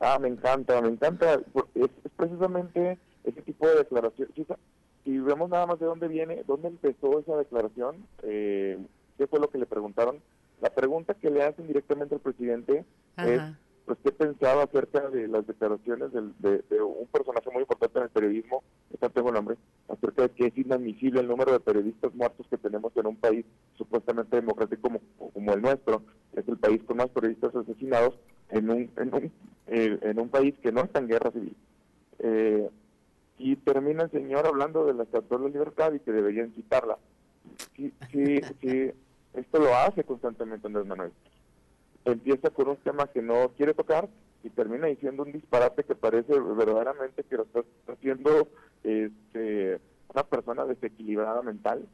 Ah, 0.00 0.18
me 0.20 0.28
encanta, 0.28 0.80
me 0.80 0.88
encanta. 0.88 1.40
Es, 1.74 1.88
precisamente 2.16 2.98
ese 3.24 3.42
tipo 3.42 3.66
de 3.68 3.76
declaración 3.76 4.28
si 5.08 5.18
vemos 5.20 5.48
nada 5.48 5.64
más 5.64 5.78
de 5.78 5.86
dónde 5.86 6.06
viene, 6.06 6.44
dónde 6.46 6.68
empezó 6.68 7.18
esa 7.18 7.34
declaración, 7.38 7.96
eh, 8.24 8.78
qué 9.16 9.26
fue 9.26 9.40
lo 9.40 9.48
que 9.48 9.56
le 9.56 9.64
preguntaron, 9.64 10.20
la 10.60 10.68
pregunta 10.68 11.14
que 11.14 11.30
le 11.30 11.42
hacen 11.44 11.66
directamente 11.66 12.14
al 12.14 12.20
presidente 12.20 12.84
es, 13.16 13.40
pues, 13.88 13.98
¿qué 14.04 14.12
pensaba 14.12 14.64
acerca 14.64 15.08
de 15.08 15.26
las 15.28 15.46
declaraciones 15.46 16.12
de, 16.12 16.82
un 16.82 17.06
personaje 17.06 17.50
muy 17.50 17.62
importante 17.62 17.98
en 17.98 18.04
el 18.04 18.10
periodismo, 18.10 18.62
no 19.00 19.08
tengo 19.08 19.28
el 19.28 19.34
nombre, 19.34 19.56
acerca 19.88 20.22
de 20.22 20.28
que 20.28 20.46
es 20.48 20.58
inadmisible 20.58 21.20
el 21.20 21.26
número 21.26 21.52
de 21.52 21.60
periodistas 21.60 22.14
muertos 22.14 22.46
que 22.50 22.58
tenemos 22.58 22.94
en 22.96 23.06
un 23.06 23.16
país 23.16 23.46
supuestamente 23.78 24.36
democrático 24.36 24.90
como, 25.32 25.52
el 25.54 25.62
nuestro, 25.62 26.02
es 26.34 26.46
el 26.46 26.58
país 26.58 26.82
con 26.84 26.98
más 26.98 27.08
periodistas 27.08 27.56
asesinados 27.56 28.14
en 28.50 28.68
un, 28.68 28.90
en 28.98 29.14
un, 29.14 29.32
eh, 29.68 29.98
en 30.02 30.20
un 30.20 30.28
país 30.28 30.54
que 30.62 30.70
no 30.70 30.82
está 30.82 30.98
en 30.98 31.08
guerra 31.08 31.30
civil. 31.30 31.56
Eh, 32.18 32.68
y 33.38 33.56
termina 33.56 34.02
el 34.02 34.10
señor 34.10 34.46
hablando 34.46 34.84
de 34.84 34.92
la 34.92 35.04
Estatua 35.04 35.38
de 35.38 35.44
la 35.44 35.50
Libertad 35.50 35.94
y 35.94 36.00
que 36.00 36.12
deberían 36.12 36.52
quitarla. 36.52 36.98
Sí, 37.74 37.90
sí, 38.12 38.40
sí, 38.60 38.90
esto 39.32 39.58
lo 39.58 39.74
hace 39.74 40.04
constantemente 40.04 40.66
Andrés 40.66 40.84
Manuel. 40.84 41.12
Empieza 42.04 42.50
con 42.50 42.68
un 42.68 42.76
tema 42.76 43.06
que 43.08 43.22
no 43.22 43.50
quiere 43.56 43.74
tocar 43.74 44.08
y 44.42 44.50
termina 44.50 44.86
diciendo 44.86 45.24
un 45.24 45.32
disparate 45.32 45.84
que 45.84 45.94
parece 45.94 46.38
verdaderamente 46.38 47.24
que 47.24 47.36
lo 47.36 47.42
está 47.42 47.62
haciendo 47.88 48.48
este, 48.84 49.80
una 50.12 50.22
persona 50.24 50.64
desequilibrada 50.64 51.42
mental. 51.42 51.86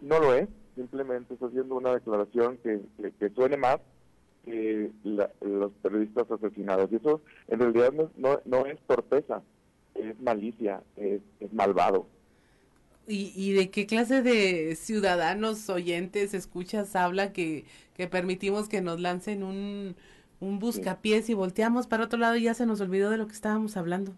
No 0.00 0.18
lo 0.18 0.34
es, 0.34 0.48
simplemente 0.74 1.34
está 1.34 1.46
haciendo 1.46 1.76
una 1.76 1.94
declaración 1.94 2.58
que, 2.58 2.80
que, 3.18 3.30
suene 3.30 3.56
más 3.56 3.78
que 4.44 4.90
los 5.02 5.72
periodistas 5.82 6.30
asesinados. 6.30 6.90
Y 6.92 6.96
eso 6.96 7.22
en 7.48 7.60
realidad 7.60 7.92
no, 7.92 8.10
no, 8.16 8.40
no 8.44 8.66
es 8.66 8.78
torpeza, 8.86 9.42
es 9.94 10.18
malicia, 10.20 10.82
es, 10.96 11.22
malvado. 11.52 12.06
¿Y, 13.06 13.32
¿Y, 13.36 13.52
de 13.52 13.70
qué 13.70 13.86
clase 13.86 14.22
de 14.22 14.76
ciudadanos 14.76 15.68
oyentes, 15.68 16.32
escuchas, 16.32 16.96
habla 16.96 17.32
que, 17.34 17.66
que 17.94 18.06
permitimos 18.06 18.68
que 18.68 18.80
nos 18.80 18.98
lancen 18.98 19.42
un, 19.42 19.94
un 20.40 20.58
buscapiés 20.58 21.28
y 21.28 21.34
volteamos 21.34 21.86
para 21.86 22.04
otro 22.04 22.18
lado 22.18 22.36
y 22.36 22.44
ya 22.44 22.54
se 22.54 22.64
nos 22.64 22.80
olvidó 22.80 23.10
de 23.10 23.18
lo 23.18 23.26
que 23.26 23.34
estábamos 23.34 23.76
hablando? 23.76 24.12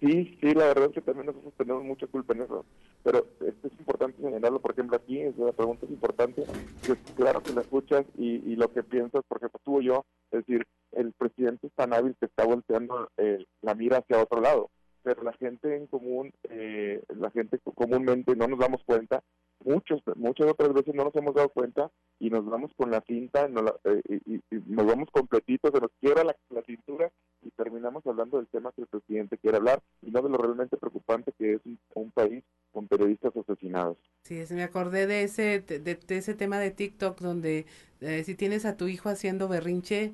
Sí, 0.00 0.38
sí, 0.40 0.54
la 0.54 0.66
verdad 0.66 0.86
es 0.86 0.92
que 0.92 1.00
también 1.02 1.26
nosotros 1.26 1.52
tenemos 1.58 1.84
mucha 1.84 2.06
culpa 2.06 2.32
en 2.34 2.42
eso. 2.42 2.64
Pero 3.02 3.26
esto 3.46 3.66
es 3.66 3.72
importante 3.78 4.22
señalarlo, 4.22 4.60
por 4.60 4.72
ejemplo, 4.72 4.96
aquí 4.96 5.22
la 5.36 5.52
pregunta 5.52 5.86
es 5.86 5.92
importante, 5.92 6.44
que 6.86 6.94
claro 7.16 7.42
que 7.42 7.52
la 7.52 7.62
escuchas 7.62 8.06
y, 8.16 8.36
y 8.50 8.56
lo 8.56 8.72
que 8.72 8.82
piensas, 8.82 9.22
por 9.26 9.38
ejemplo, 9.38 9.60
tú 9.64 9.78
o 9.78 9.80
yo, 9.80 10.04
es 10.30 10.46
decir, 10.46 10.66
el 10.92 11.12
presidente 11.12 11.66
es 11.66 11.72
tan 11.74 11.92
hábil 11.92 12.14
que 12.18 12.26
está 12.26 12.44
volteando 12.44 13.10
eh, 13.16 13.44
la 13.62 13.74
mira 13.74 13.98
hacia 13.98 14.22
otro 14.22 14.40
lado 14.40 14.70
pero 15.02 15.22
la 15.22 15.32
gente 15.34 15.76
en 15.76 15.86
común, 15.86 16.32
eh, 16.48 17.02
la 17.08 17.30
gente 17.30 17.58
comúnmente 17.74 18.36
no 18.36 18.48
nos 18.48 18.58
damos 18.58 18.82
cuenta, 18.84 19.22
muchos, 19.64 20.02
muchas 20.16 20.48
otras 20.48 20.72
veces 20.72 20.94
no 20.94 21.04
nos 21.04 21.14
hemos 21.16 21.34
dado 21.34 21.48
cuenta 21.50 21.90
y 22.18 22.30
nos 22.30 22.44
vamos 22.44 22.70
con 22.76 22.90
la 22.90 23.00
cinta, 23.02 23.48
eh, 23.84 24.20
y, 24.26 24.40
nos 24.66 24.86
vamos 24.86 25.08
completitos, 25.10 25.70
se 25.72 25.80
nos 25.80 25.90
quiebra 26.00 26.24
la, 26.24 26.36
cintura 26.66 27.10
y 27.42 27.50
terminamos 27.50 28.06
hablando 28.06 28.36
del 28.36 28.46
tema 28.48 28.72
que 28.72 28.82
el 28.82 28.86
presidente 28.86 29.38
quiere 29.38 29.56
hablar 29.56 29.82
y 30.02 30.10
no 30.10 30.20
de 30.22 30.28
lo 30.28 30.36
realmente 30.36 30.76
preocupante 30.76 31.32
que 31.38 31.54
es 31.54 31.60
un, 31.94 32.10
país 32.10 32.44
con 32.72 32.86
periodistas 32.88 33.34
asesinados. 33.36 33.96
Sí, 34.24 34.42
me 34.50 34.62
acordé 34.62 35.06
de 35.06 35.22
ese, 35.22 35.60
de, 35.60 35.98
ese 36.08 36.34
tema 36.34 36.58
de 36.58 36.70
TikTok 36.70 37.18
donde 37.20 37.66
eh, 38.00 38.24
si 38.24 38.34
tienes 38.34 38.66
a 38.66 38.76
tu 38.76 38.88
hijo 38.88 39.08
haciendo 39.08 39.48
berrinche 39.48 40.12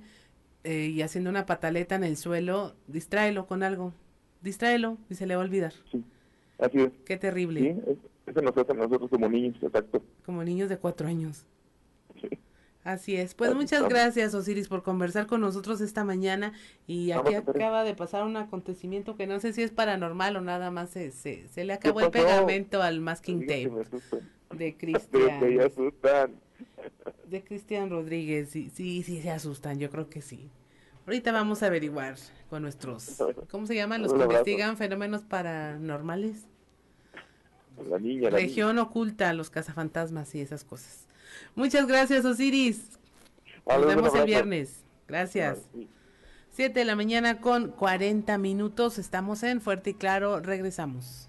eh, 0.64 0.86
y 0.86 1.02
haciendo 1.02 1.30
una 1.30 1.46
pataleta 1.46 1.94
en 1.94 2.04
el 2.04 2.16
suelo, 2.16 2.74
distráelo 2.86 3.46
con 3.46 3.62
algo, 3.62 3.92
distráelo 4.42 4.98
y 5.10 5.14
se 5.14 5.26
le 5.26 5.36
va 5.36 5.42
a 5.42 5.44
olvidar. 5.44 5.72
Sí, 5.90 6.04
así 6.58 6.80
es. 6.80 6.90
Qué 7.04 7.16
terrible. 7.16 7.60
Sí, 7.60 7.98
eso 8.26 8.42
nos 8.42 8.56
hace 8.56 8.74
nosotros 8.74 9.10
como 9.10 9.28
niños, 9.28 9.56
exacto. 9.62 10.02
Como 10.24 10.42
niños 10.44 10.68
de 10.68 10.78
cuatro 10.78 11.08
años. 11.08 11.46
Sí. 12.20 12.28
Así 12.86 13.16
es. 13.16 13.34
Pues 13.34 13.52
muchas 13.52 13.88
gracias, 13.88 14.32
Osiris, 14.32 14.68
por 14.68 14.84
conversar 14.84 15.26
con 15.26 15.40
nosotros 15.40 15.80
esta 15.80 16.04
mañana. 16.04 16.52
Y 16.86 17.10
aquí 17.10 17.34
acaba 17.34 17.82
de 17.82 17.94
pasar 17.94 18.22
un 18.22 18.36
acontecimiento 18.36 19.16
que 19.16 19.26
no 19.26 19.40
sé 19.40 19.52
si 19.52 19.62
es 19.64 19.72
paranormal 19.72 20.36
o 20.36 20.40
nada 20.40 20.70
más 20.70 20.90
se, 20.90 21.10
se, 21.10 21.64
le 21.64 21.72
acabó 21.72 22.00
el 22.00 22.12
pegamento 22.12 22.82
al 22.82 23.00
masking 23.00 23.40
tape 23.40 23.72
de 24.54 24.76
Cristian. 24.78 25.40
De 27.26 27.42
Cristian 27.42 27.90
Rodríguez. 27.90 28.50
Sí, 28.50 28.70
sí, 28.72 29.02
sí, 29.02 29.20
se 29.20 29.30
asustan. 29.30 29.80
Yo 29.80 29.90
creo 29.90 30.08
que 30.08 30.22
sí. 30.22 30.48
Ahorita 31.06 31.30
vamos 31.30 31.62
a 31.62 31.66
averiguar 31.66 32.16
con 32.50 32.62
nuestros, 32.62 33.22
¿cómo 33.50 33.66
se 33.66 33.74
llaman? 33.74 34.02
Los 34.02 34.12
que 34.12 34.22
investigan 34.22 34.76
fenómenos 34.76 35.22
paranormales. 35.22 36.46
La 37.88 37.98
niña, 37.98 38.30
Región 38.30 38.78
oculta, 38.78 39.32
los 39.32 39.50
cazafantasmas 39.50 40.34
y 40.34 40.40
esas 40.40 40.64
cosas. 40.64 41.06
Muchas 41.54 41.86
gracias, 41.86 42.24
Osiris. 42.24 42.98
Nos 43.66 43.86
vemos 43.86 44.14
el 44.14 44.24
viernes. 44.24 44.84
Gracias. 45.06 45.58
Siete 46.50 46.80
de 46.80 46.84
la 46.86 46.96
mañana 46.96 47.40
con 47.40 47.70
40 47.70 48.38
minutos. 48.38 48.98
Estamos 48.98 49.42
en 49.42 49.60
Fuerte 49.60 49.90
y 49.90 49.94
Claro. 49.94 50.40
Regresamos. 50.40 51.26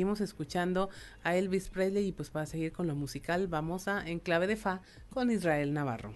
Seguimos 0.00 0.22
escuchando 0.22 0.88
a 1.22 1.36
Elvis 1.36 1.68
Presley 1.68 2.06
y 2.06 2.12
pues 2.12 2.30
para 2.30 2.46
seguir 2.46 2.72
con 2.72 2.86
lo 2.86 2.94
musical 2.94 3.48
vamos 3.48 3.86
a 3.86 4.08
Enclave 4.08 4.46
de 4.46 4.56
Fa 4.56 4.80
con 5.12 5.30
Israel 5.30 5.74
Navarro. 5.74 6.14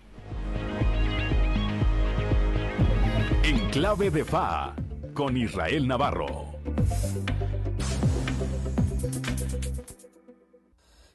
Enclave 3.43 4.11
de 4.11 4.25
Fa 4.25 4.75
con 5.13 5.37
Israel 5.37 5.87
Navarro. 5.87 6.55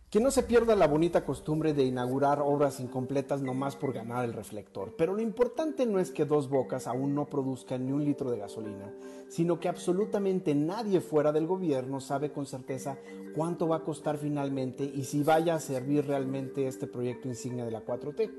Que 0.10 0.20
no 0.20 0.32
se 0.32 0.42
pierda 0.42 0.76
la 0.76 0.88
bonita 0.88 1.24
costumbre 1.24 1.76
de 1.76 1.84
inaugurar 1.84 2.42
obras 2.42 2.80
incompletas 2.80 3.44
nomás 3.44 3.76
por 3.76 3.94
ganar 3.94 4.26
el 4.26 4.34
reflector. 4.34 4.96
Pero 4.98 5.14
lo 5.14 5.22
importante 5.22 5.86
no 5.86 6.00
es 6.00 6.10
que 6.10 6.26
Dos 6.26 6.50
Bocas 6.50 6.88
aún 6.88 7.14
no 7.14 7.28
produzcan 7.28 7.86
ni 7.86 7.92
un 7.92 8.04
litro 8.04 8.32
de 8.32 8.40
gasolina, 8.40 8.92
sino 9.28 9.60
que 9.60 9.70
absolutamente 9.70 10.56
nadie 10.56 11.00
fuera 11.00 11.32
del 11.32 11.46
gobierno 11.46 12.02
sabe 12.02 12.32
con 12.32 12.48
certeza 12.48 12.98
cuánto 13.36 13.68
va 13.68 13.76
a 13.76 13.84
costar 13.84 14.18
finalmente 14.18 14.84
y 14.84 15.04
si 15.04 15.22
vaya 15.22 15.54
a 15.54 15.60
servir 15.60 16.08
realmente 16.08 16.66
este 16.66 16.88
proyecto 16.88 17.28
insignia 17.28 17.64
de 17.64 17.72
la 17.72 17.86
4T. 17.86 18.32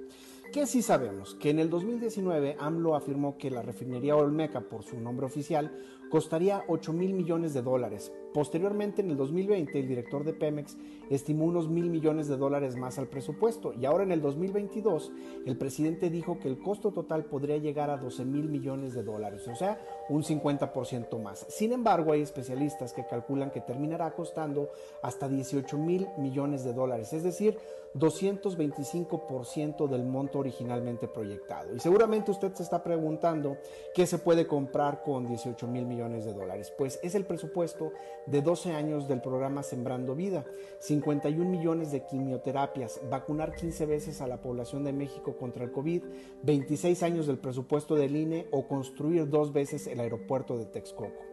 Que 0.53 0.67
sí 0.67 0.83
sabemos 0.83 1.37
que 1.37 1.51
en 1.51 1.61
el 1.61 1.71
2019 1.71 2.57
AMLO 2.59 2.97
afirmó 2.97 3.39
que 3.39 3.53
la 3.53 3.63
refinería 3.63 4.17
Olmeca, 4.17 4.63
por 4.63 4.83
su 4.83 4.99
nombre 4.99 5.27
oficial, 5.27 5.73
costaría 6.11 6.65
8 6.67 6.93
mil 6.93 7.15
millones 7.15 7.55
de 7.55 7.63
dólares. 7.63 8.13
Posteriormente, 8.33 9.03
en 9.03 9.11
el 9.11 9.17
2020, 9.17 9.79
el 9.79 9.89
director 9.89 10.25
de 10.25 10.33
Pemex 10.33 10.77
estimó 11.11 11.47
unos 11.47 11.69
mil 11.69 11.91
millones 11.91 12.29
de 12.29 12.37
dólares 12.37 12.77
más 12.77 12.99
al 12.99 13.09
presupuesto 13.09 13.73
y 13.73 13.85
ahora 13.85 14.05
en 14.05 14.13
el 14.13 14.23
2022 14.23 15.11
el 15.45 15.57
presidente 15.59 16.09
dijo 16.09 16.39
que 16.39 16.47
el 16.47 16.59
costo 16.61 16.93
total 16.93 17.25
podría 17.25 17.57
llegar 17.57 17.91
a 17.91 17.97
12 17.97 18.25
mil 18.25 18.49
millones 18.49 18.95
de 18.95 19.03
dólares, 19.03 19.49
o 19.49 19.57
sea, 19.57 19.81
un 20.09 20.23
50% 20.23 21.21
más. 21.21 21.45
Sin 21.49 21.73
embargo, 21.73 22.13
hay 22.13 22.23
especialistas 22.23 22.93
que 22.93 23.07
calculan 23.07 23.51
que 23.51 23.61
terminará 23.61 24.13
costando 24.13 24.71
hasta 25.03 25.29
18 25.29 25.77
mil 25.79 26.07
millones 26.17 26.63
de 26.65 26.73
dólares, 26.73 27.13
es 27.13 27.25
decir, 27.25 27.59
225% 27.95 29.89
del 29.89 30.05
monto 30.05 30.39
originalmente 30.39 31.09
proyectado. 31.09 31.75
Y 31.75 31.81
seguramente 31.81 32.31
usted 32.31 32.55
se 32.55 32.63
está 32.63 32.85
preguntando 32.85 33.57
qué 33.95 34.07
se 34.07 34.19
puede 34.19 34.47
comprar 34.47 35.03
con 35.03 35.27
18 35.27 35.67
mil 35.67 35.87
millones 35.87 36.25
de 36.25 36.33
dólares. 36.33 36.73
Pues 36.77 37.01
es 37.03 37.17
el 37.17 37.27
presupuesto 37.27 37.91
de 38.27 38.43
12 38.43 38.73
años 38.73 39.09
del 39.09 39.21
programa 39.21 39.63
Sembrando 39.63 40.15
Vida, 40.15 40.45
51 40.81 41.49
millones 41.49 41.91
de 41.93 42.05
quimioterapias, 42.05 43.01
vacunar 43.11 43.55
15 43.55 43.87
veces 43.87 44.21
a 44.21 44.27
la 44.27 44.41
población 44.41 44.85
de 44.85 44.93
México 44.93 45.37
contra 45.37 45.65
el 45.65 45.73
COVID, 45.73 46.03
26 46.43 47.03
años 47.03 47.27
del 47.27 47.39
presupuesto 47.39 47.95
del 47.97 48.17
INE 48.17 48.47
o 48.51 48.67
construir 48.67 49.29
dos 49.29 49.53
veces 49.53 49.87
el 49.87 50.01
aeropuerto 50.01 50.59
de 50.59 50.67
Texcoco. 50.67 51.31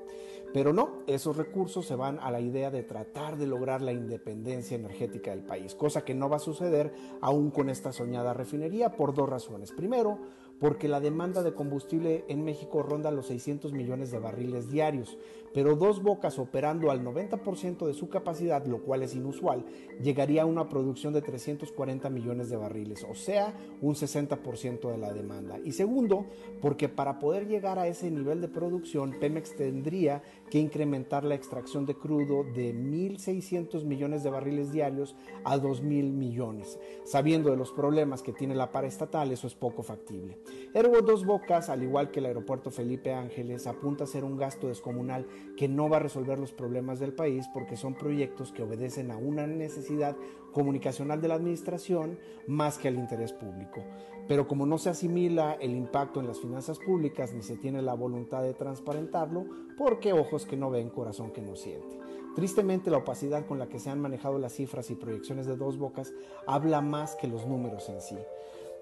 Pero 0.54 0.72
no, 0.72 1.04
esos 1.08 1.36
recursos 1.36 1.86
se 1.86 1.96
van 1.96 2.20
a 2.20 2.32
la 2.32 2.40
idea 2.40 2.72
de 2.72 2.82
tratar 2.82 3.38
de 3.38 3.48
lograr 3.48 3.82
la 3.82 3.92
independencia 3.92 4.76
energética 4.76 5.32
del 5.32 5.44
país, 5.44 5.76
cosa 5.76 6.06
que 6.06 6.16
no 6.16 6.30
va 6.30 6.38
a 6.38 6.40
suceder 6.40 6.94
aún 7.22 7.52
con 7.52 7.70
esta 7.70 7.92
soñada 7.92 8.34
refinería 8.34 8.96
por 8.96 9.14
dos 9.14 9.28
razones. 9.28 9.74
Primero, 9.74 10.20
porque 10.60 10.88
la 10.88 11.02
demanda 11.02 11.44
de 11.44 11.54
combustible 11.54 12.26
en 12.30 12.44
México 12.44 12.82
ronda 12.82 13.12
los 13.12 13.28
600 13.28 13.74
millones 13.74 14.10
de 14.10 14.20
barriles 14.20 14.72
diarios, 14.72 15.18
pero 15.54 15.76
dos 15.76 16.02
bocas 16.02 16.40
operando 16.40 16.92
al 16.92 17.04
90% 17.04 17.86
de 17.86 17.94
su 17.94 18.10
capacidad, 18.10 18.66
lo 18.66 18.82
cual 18.84 19.04
es 19.04 19.16
inusual, 19.16 19.66
llegaría 20.02 20.44
a 20.44 20.46
una 20.46 20.70
producción 20.70 21.14
de 21.14 21.22
340 21.22 22.10
millones 22.10 22.50
de 22.50 22.58
barriles, 22.58 23.06
o 23.10 23.16
sea, 23.16 23.54
un 23.82 23.96
60% 23.96 24.92
de 24.92 24.98
la 24.98 25.14
demanda. 25.14 25.60
Y 25.64 25.72
segundo, 25.72 26.26
porque 26.62 26.90
para 26.90 27.20
poder 27.20 27.48
llegar 27.48 27.80
a 27.80 27.88
ese 27.88 28.10
nivel 28.12 28.42
de 28.42 28.48
producción, 28.48 29.16
Pemex 29.20 29.56
tendría 29.56 30.22
que 30.50 30.60
incrementar 30.60 31.24
la 31.24 31.36
extracción 31.36 31.86
de 31.86 31.96
crudo 31.96 32.44
de 32.44 32.74
1.600 32.74 33.84
millones 33.84 34.24
de 34.24 34.30
barriles 34.30 34.72
diarios 34.72 35.16
a 35.44 35.58
2.000 35.58 35.82
millones. 36.12 36.80
Sabiendo 37.04 37.50
de 37.50 37.58
los 37.58 37.72
problemas 37.72 38.22
que 38.22 38.34
tiene 38.34 38.56
la 38.56 38.72
paraestatal, 38.72 39.32
eso 39.32 39.48
es 39.48 39.56
poco 39.56 39.84
factible. 39.84 40.38
Ergo 40.74 41.02
Dos 41.02 41.26
Bocas, 41.26 41.70
al 41.70 41.84
igual 41.84 42.12
que 42.12 42.20
el 42.20 42.26
aeropuerto 42.26 42.72
Felipe 42.72 43.14
Ángeles, 43.14 43.68
apunta 43.68 44.04
a 44.04 44.08
ser 44.08 44.24
un 44.24 44.38
gasto 44.38 44.68
descomunal 44.68 45.26
que 45.56 45.68
no 45.68 45.90
va 45.90 45.98
a 45.98 46.02
resolver 46.02 46.40
los 46.40 46.52
problemas 46.52 47.00
del 47.00 47.14
país 47.14 47.48
porque 47.54 47.78
son 47.78 47.96
proyectos 47.96 48.52
que 48.52 48.64
obedecen 48.64 49.12
a 49.12 49.18
una 49.18 49.48
necesidad 49.48 50.16
comunicacional 50.52 51.22
de 51.22 51.28
la 51.28 51.36
administración 51.36 52.20
más 52.48 52.78
que 52.78 52.88
al 52.88 52.96
interés 52.96 53.34
público. 53.34 53.84
Pero 54.28 54.48
como 54.48 54.66
no 54.66 54.78
se 54.78 54.90
asimila 54.90 55.54
el 55.54 55.72
impacto 55.72 56.20
en 56.20 56.28
las 56.28 56.40
finanzas 56.40 56.80
públicas 56.80 57.34
ni 57.34 57.42
se 57.42 57.58
tiene 57.58 57.82
la 57.82 57.94
voluntad 57.94 58.44
de 58.44 58.54
transparentarlo, 58.54 59.46
porque 59.78 60.14
ojos 60.14 60.46
que 60.46 60.58
no 60.58 60.70
ven, 60.70 60.90
corazón 60.90 61.32
que 61.32 61.42
no 61.42 61.56
siente. 61.56 61.98
Tristemente 62.36 62.92
la 62.92 62.98
opacidad 62.98 63.46
con 63.46 63.58
la 63.58 63.68
que 63.68 63.80
se 63.80 63.90
han 63.90 64.00
manejado 64.00 64.38
las 64.38 64.54
cifras 64.54 64.92
y 64.92 64.96
proyecciones 64.96 65.48
de 65.48 65.56
dos 65.56 65.78
bocas 65.78 66.14
habla 66.46 66.82
más 66.82 67.16
que 67.16 67.28
los 67.28 67.48
números 67.48 67.90
en 67.90 68.02
sí. 68.02 68.18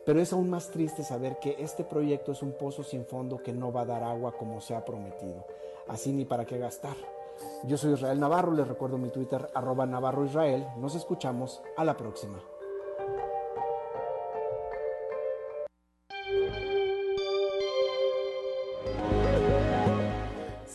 Pero 0.06 0.20
es 0.20 0.34
aún 0.34 0.50
más 0.50 0.72
triste 0.72 1.04
saber 1.04 1.40
que 1.40 1.56
este 1.60 1.84
proyecto 1.84 2.32
es 2.32 2.42
un 2.44 2.52
pozo 2.52 2.84
sin 2.84 3.06
fondo 3.06 3.42
que 3.42 3.54
no 3.54 3.72
va 3.72 3.82
a 3.82 3.86
dar 3.86 4.04
agua 4.04 4.34
como 4.38 4.62
se 4.62 4.76
ha 4.76 4.86
prometido. 4.86 5.46
Así 5.88 6.12
ni 6.12 6.26
para 6.26 6.46
qué 6.46 6.58
gastar. 6.58 6.96
Yo 7.64 7.78
soy 7.78 7.94
Israel 7.94 8.20
Navarro, 8.20 8.54
les 8.54 8.68
recuerdo 8.68 8.98
mi 8.98 9.10
Twitter 9.10 9.50
arroba 9.54 9.86
Navarro 9.86 10.26
Israel. 10.26 10.66
Nos 10.78 10.96
escuchamos 10.96 11.62
a 11.78 11.84
la 11.84 11.98
próxima. 11.98 12.40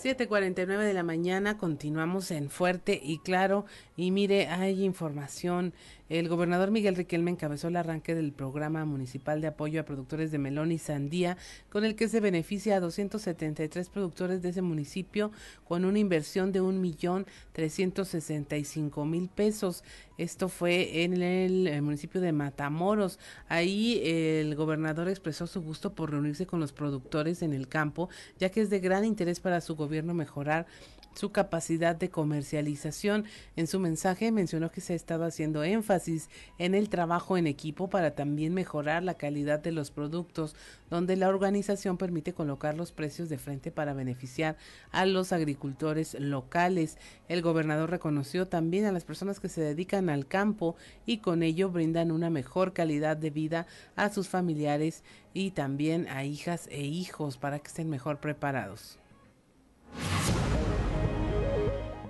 7:49 0.01 0.87
de 0.87 0.95
la 0.95 1.03
mañana, 1.03 1.59
continuamos 1.59 2.31
en 2.31 2.49
Fuerte 2.49 2.99
y 3.03 3.19
Claro. 3.19 3.67
Y 3.97 4.13
mire, 4.13 4.47
hay 4.49 4.83
información 4.83 5.75
el 6.11 6.29
gobernador 6.29 6.73
Miguel 6.73 6.97
Riquelme 6.97 7.31
encabezó 7.31 7.69
el 7.69 7.77
arranque 7.77 8.17
del 8.17 8.33
programa 8.33 8.85
municipal 8.85 9.41
de 9.41 9.47
apoyo 9.47 9.81
a 9.81 9.85
productores 9.85 10.33
de 10.33 10.39
melón 10.39 10.73
y 10.73 10.79
sandía, 10.79 11.37
con 11.71 11.85
el 11.85 11.95
que 11.95 12.09
se 12.09 12.19
beneficia 12.19 12.75
a 12.75 12.81
273 12.81 13.89
productores 13.91 14.43
de 14.43 14.49
ese 14.49 14.61
municipio 14.61 15.31
con 15.69 15.85
una 15.85 16.01
inversión 16.01 16.51
de 16.51 16.61
un 16.61 16.81
millón 16.81 17.27
trescientos 17.53 18.09
sesenta 18.09 18.57
y 18.57 18.65
cinco 18.65 19.05
mil 19.05 19.29
pesos. 19.29 19.85
Esto 20.19 20.49
fue 20.49 21.05
en 21.05 21.23
el, 21.23 21.69
el 21.69 21.81
municipio 21.81 22.21
de 22.21 22.33
Matamoros. 22.33 23.21
Ahí 23.49 24.03
el 24.05 24.55
gobernador 24.57 25.09
expresó 25.09 25.47
su 25.47 25.63
gusto 25.63 25.95
por 25.95 26.11
reunirse 26.11 26.45
con 26.45 26.59
los 26.59 26.73
productores 26.73 27.41
en 27.41 27.53
el 27.53 27.69
campo, 27.69 28.11
ya 28.37 28.51
que 28.51 28.63
es 28.63 28.69
de 28.69 28.81
gran 28.81 29.05
interés 29.05 29.39
para 29.39 29.61
su 29.61 29.77
gobierno 29.77 29.90
mejorar 29.91 30.67
su 31.15 31.33
capacidad 31.33 31.97
de 31.97 32.11
comercialización. 32.11 33.25
En 33.57 33.67
su 33.67 33.81
mensaje 33.81 34.31
mencionó 34.33 34.71
que 34.71 34.81
se 34.81 34.93
ha 34.93 34.97
estado 34.97 35.25
haciendo 35.25 35.65
énfasis 35.65 36.29
en 36.59 36.75
el 36.75 36.89
trabajo 36.89 37.37
en 37.37 37.47
equipo 37.47 37.91
para 37.91 38.15
también 38.15 38.55
mejorar 38.55 39.03
la 39.03 39.15
calidad 39.15 39.61
de 39.61 39.73
los 39.73 39.91
productos, 39.91 40.55
donde 40.89 41.17
la 41.17 41.29
organización 41.29 41.97
permite 41.97 42.33
colocar 42.33 42.77
los 42.77 42.93
precios 42.93 43.29
de 43.29 43.39
frente 43.39 43.71
para 43.71 43.93
beneficiar 43.93 44.57
a 44.93 45.07
los 45.07 45.33
agricultores 45.33 46.15
locales. 46.19 46.99
El 47.29 47.43
gobernador 47.43 47.91
reconoció 47.91 48.49
también 48.49 48.87
a 48.87 48.93
las 48.93 49.05
personas 49.05 49.41
que 49.41 49.49
se 49.49 49.61
dedican 49.61 50.09
al 50.11 50.27
campo 50.27 50.77
y 51.07 51.19
con 51.19 51.43
ello 51.43 51.71
brindan 51.71 52.11
una 52.11 52.31
mejor 52.31 52.73
calidad 52.73 53.17
de 53.17 53.31
vida 53.31 53.67
a 53.97 54.11
sus 54.11 54.29
familiares 54.29 55.03
y 55.35 55.53
también 55.53 56.09
a 56.09 56.25
hijas 56.25 56.67
e 56.71 56.83
hijos 56.83 57.37
para 57.37 57.59
que 57.59 57.69
estén 57.69 57.89
mejor 57.89 58.21
preparados. 58.21 59.00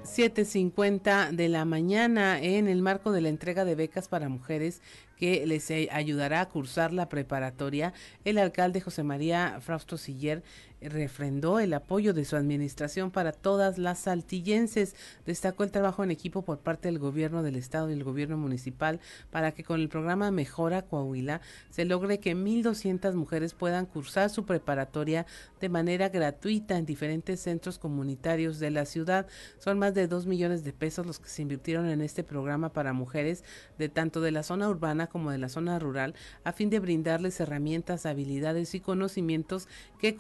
7.50 0.05 1.31
de 1.31 1.49
la 1.49 1.65
mañana 1.65 2.43
en 2.43 2.69
el 2.69 2.83
marco 2.83 3.13
de 3.13 3.21
la 3.21 3.29
entrega 3.29 3.65
de 3.65 3.75
becas 3.75 4.09
para 4.09 4.29
mujeres 4.29 4.83
que 5.17 5.47
les 5.47 5.71
ayudará 5.71 6.41
a 6.41 6.49
cursar 6.49 6.93
la 6.93 7.09
preparatoria. 7.09 7.93
El 8.25 8.39
alcalde 8.39 8.81
José 8.81 9.03
María 9.03 9.59
Frausto 9.61 9.97
Siller 9.97 10.43
refrendó 10.81 11.61
el 11.61 11.75
apoyo 11.75 12.15
de 12.15 12.25
su 12.25 12.37
administración 12.37 13.11
para 13.11 13.33
todas 13.33 13.79
las 13.79 14.01
saltillenses. 14.01 14.95
Destacó 15.27 15.65
el 15.65 15.71
trabajo 15.71 16.03
en 16.05 16.11
equipo 16.11 16.43
por 16.43 16.59
parte 16.59 16.89
del 16.89 16.99
gobierno 16.99 17.43
del 17.43 17.57
estado 17.57 17.91
y 17.91 17.93
el 17.93 18.05
gobierno 18.05 18.37
municipal 18.37 19.01
para 19.31 19.53
que 19.53 19.65
con 19.65 19.81
el 19.81 19.89
programa 19.89 20.31
Mejora 20.31 20.83
Coahuila 20.83 21.41
se 21.71 21.85
logre 21.85 22.19
que 22.19 22.35
1.200 22.35 23.15
mujeres 23.15 23.55
puedan 23.55 23.87
cursar 23.87 24.31
su 24.31 24.45
preparatoria 24.45 25.27
de 25.61 25.69
manera 25.69 26.09
gratuita 26.09 26.79
en 26.79 26.87
diferentes 26.87 27.41
centros 27.41 27.79
comunitarios 27.79 28.59
de 28.59 28.71
la 28.71 28.87
ciudad. 28.87 29.27
Son 29.59 29.79
más 29.79 29.95
de 29.95 30.09
2 30.09 30.27
millones 30.27 30.65
de 30.65 30.73
pesos 30.73 31.07
los 31.07 31.19
que 31.19 31.29
se 31.29 31.43
invirtieron 31.43 31.89
en 31.89 32.01
este 32.01 32.25
programa 32.25 32.73
para 32.73 32.93
mujeres 32.93 33.45
de 33.79 33.89
tanto 33.89 34.21
de 34.21 34.31
la 34.31 34.43
zona 34.43 34.69
urbana 34.69 35.07
como 35.09 35.31
de 35.31 35.39
la 35.39 35.49
zona 35.49 35.79
rural 35.79 36.15
a 36.45 36.53
fin 36.53 36.71
de 36.71 36.81
brindarles 36.81 37.41
herramientas, 37.41 38.07
habilidades 38.07 38.75
y 38.75 38.81
conocimientos 38.81 39.69
que 39.99 40.17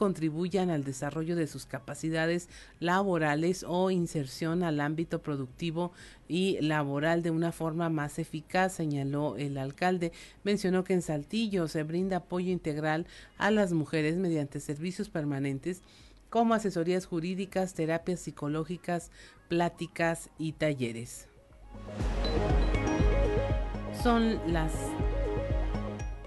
al 0.59 0.85
desarrollo 0.85 1.36
de 1.36 1.47
sus 1.47 1.64
capacidades 1.64 2.48
laborales 2.81 3.64
o 3.66 3.90
inserción 3.90 4.62
al 4.62 4.81
ámbito 4.81 5.22
productivo 5.22 5.93
y 6.28 6.60
laboral 6.60 7.22
de 7.22 7.31
una 7.31 7.52
forma 7.52 7.89
más 7.89 8.18
eficaz, 8.18 8.72
señaló 8.72 9.36
el 9.36 9.56
alcalde. 9.59 10.12
Mencionó 10.43 10.82
que 10.82 10.94
en 10.94 11.02
Saltillo 11.02 11.68
se 11.68 11.85
brinda 11.85 12.18
apoyo 12.18 12.51
integral 12.51 13.06
a 13.39 13.51
las 13.51 13.72
mujeres 13.72 14.16
mediante 14.16 14.59
servicios 14.59 15.09
permanentes 15.09 15.82
como 16.28 16.55
asesorías 16.55 17.06
jurídicas, 17.06 17.74
terapias 17.74 18.20
psicológicas, 18.20 19.10
pláticas 19.48 20.31
y 20.39 20.52
talleres. 20.52 21.28
Son 24.02 24.40
las 24.52 24.72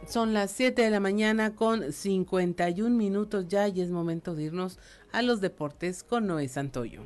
son 0.07 0.33
las 0.33 0.51
7 0.51 0.81
de 0.81 0.89
la 0.89 0.99
mañana 0.99 1.55
con 1.55 1.91
51 1.91 2.95
minutos 2.95 3.47
ya 3.47 3.67
y 3.67 3.81
es 3.81 3.91
momento 3.91 4.35
de 4.35 4.43
irnos 4.43 4.79
a 5.11 5.21
los 5.21 5.41
deportes 5.41 6.03
con 6.03 6.27
Noé 6.27 6.47
Santoyo. 6.47 7.01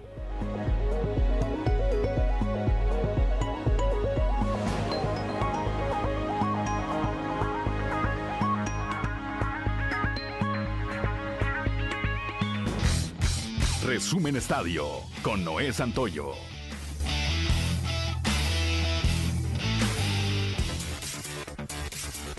Resumen 13.85 14.35
Estadio 14.35 14.85
con 15.23 15.45
Noé 15.45 15.71
Santoyo. 15.71 16.56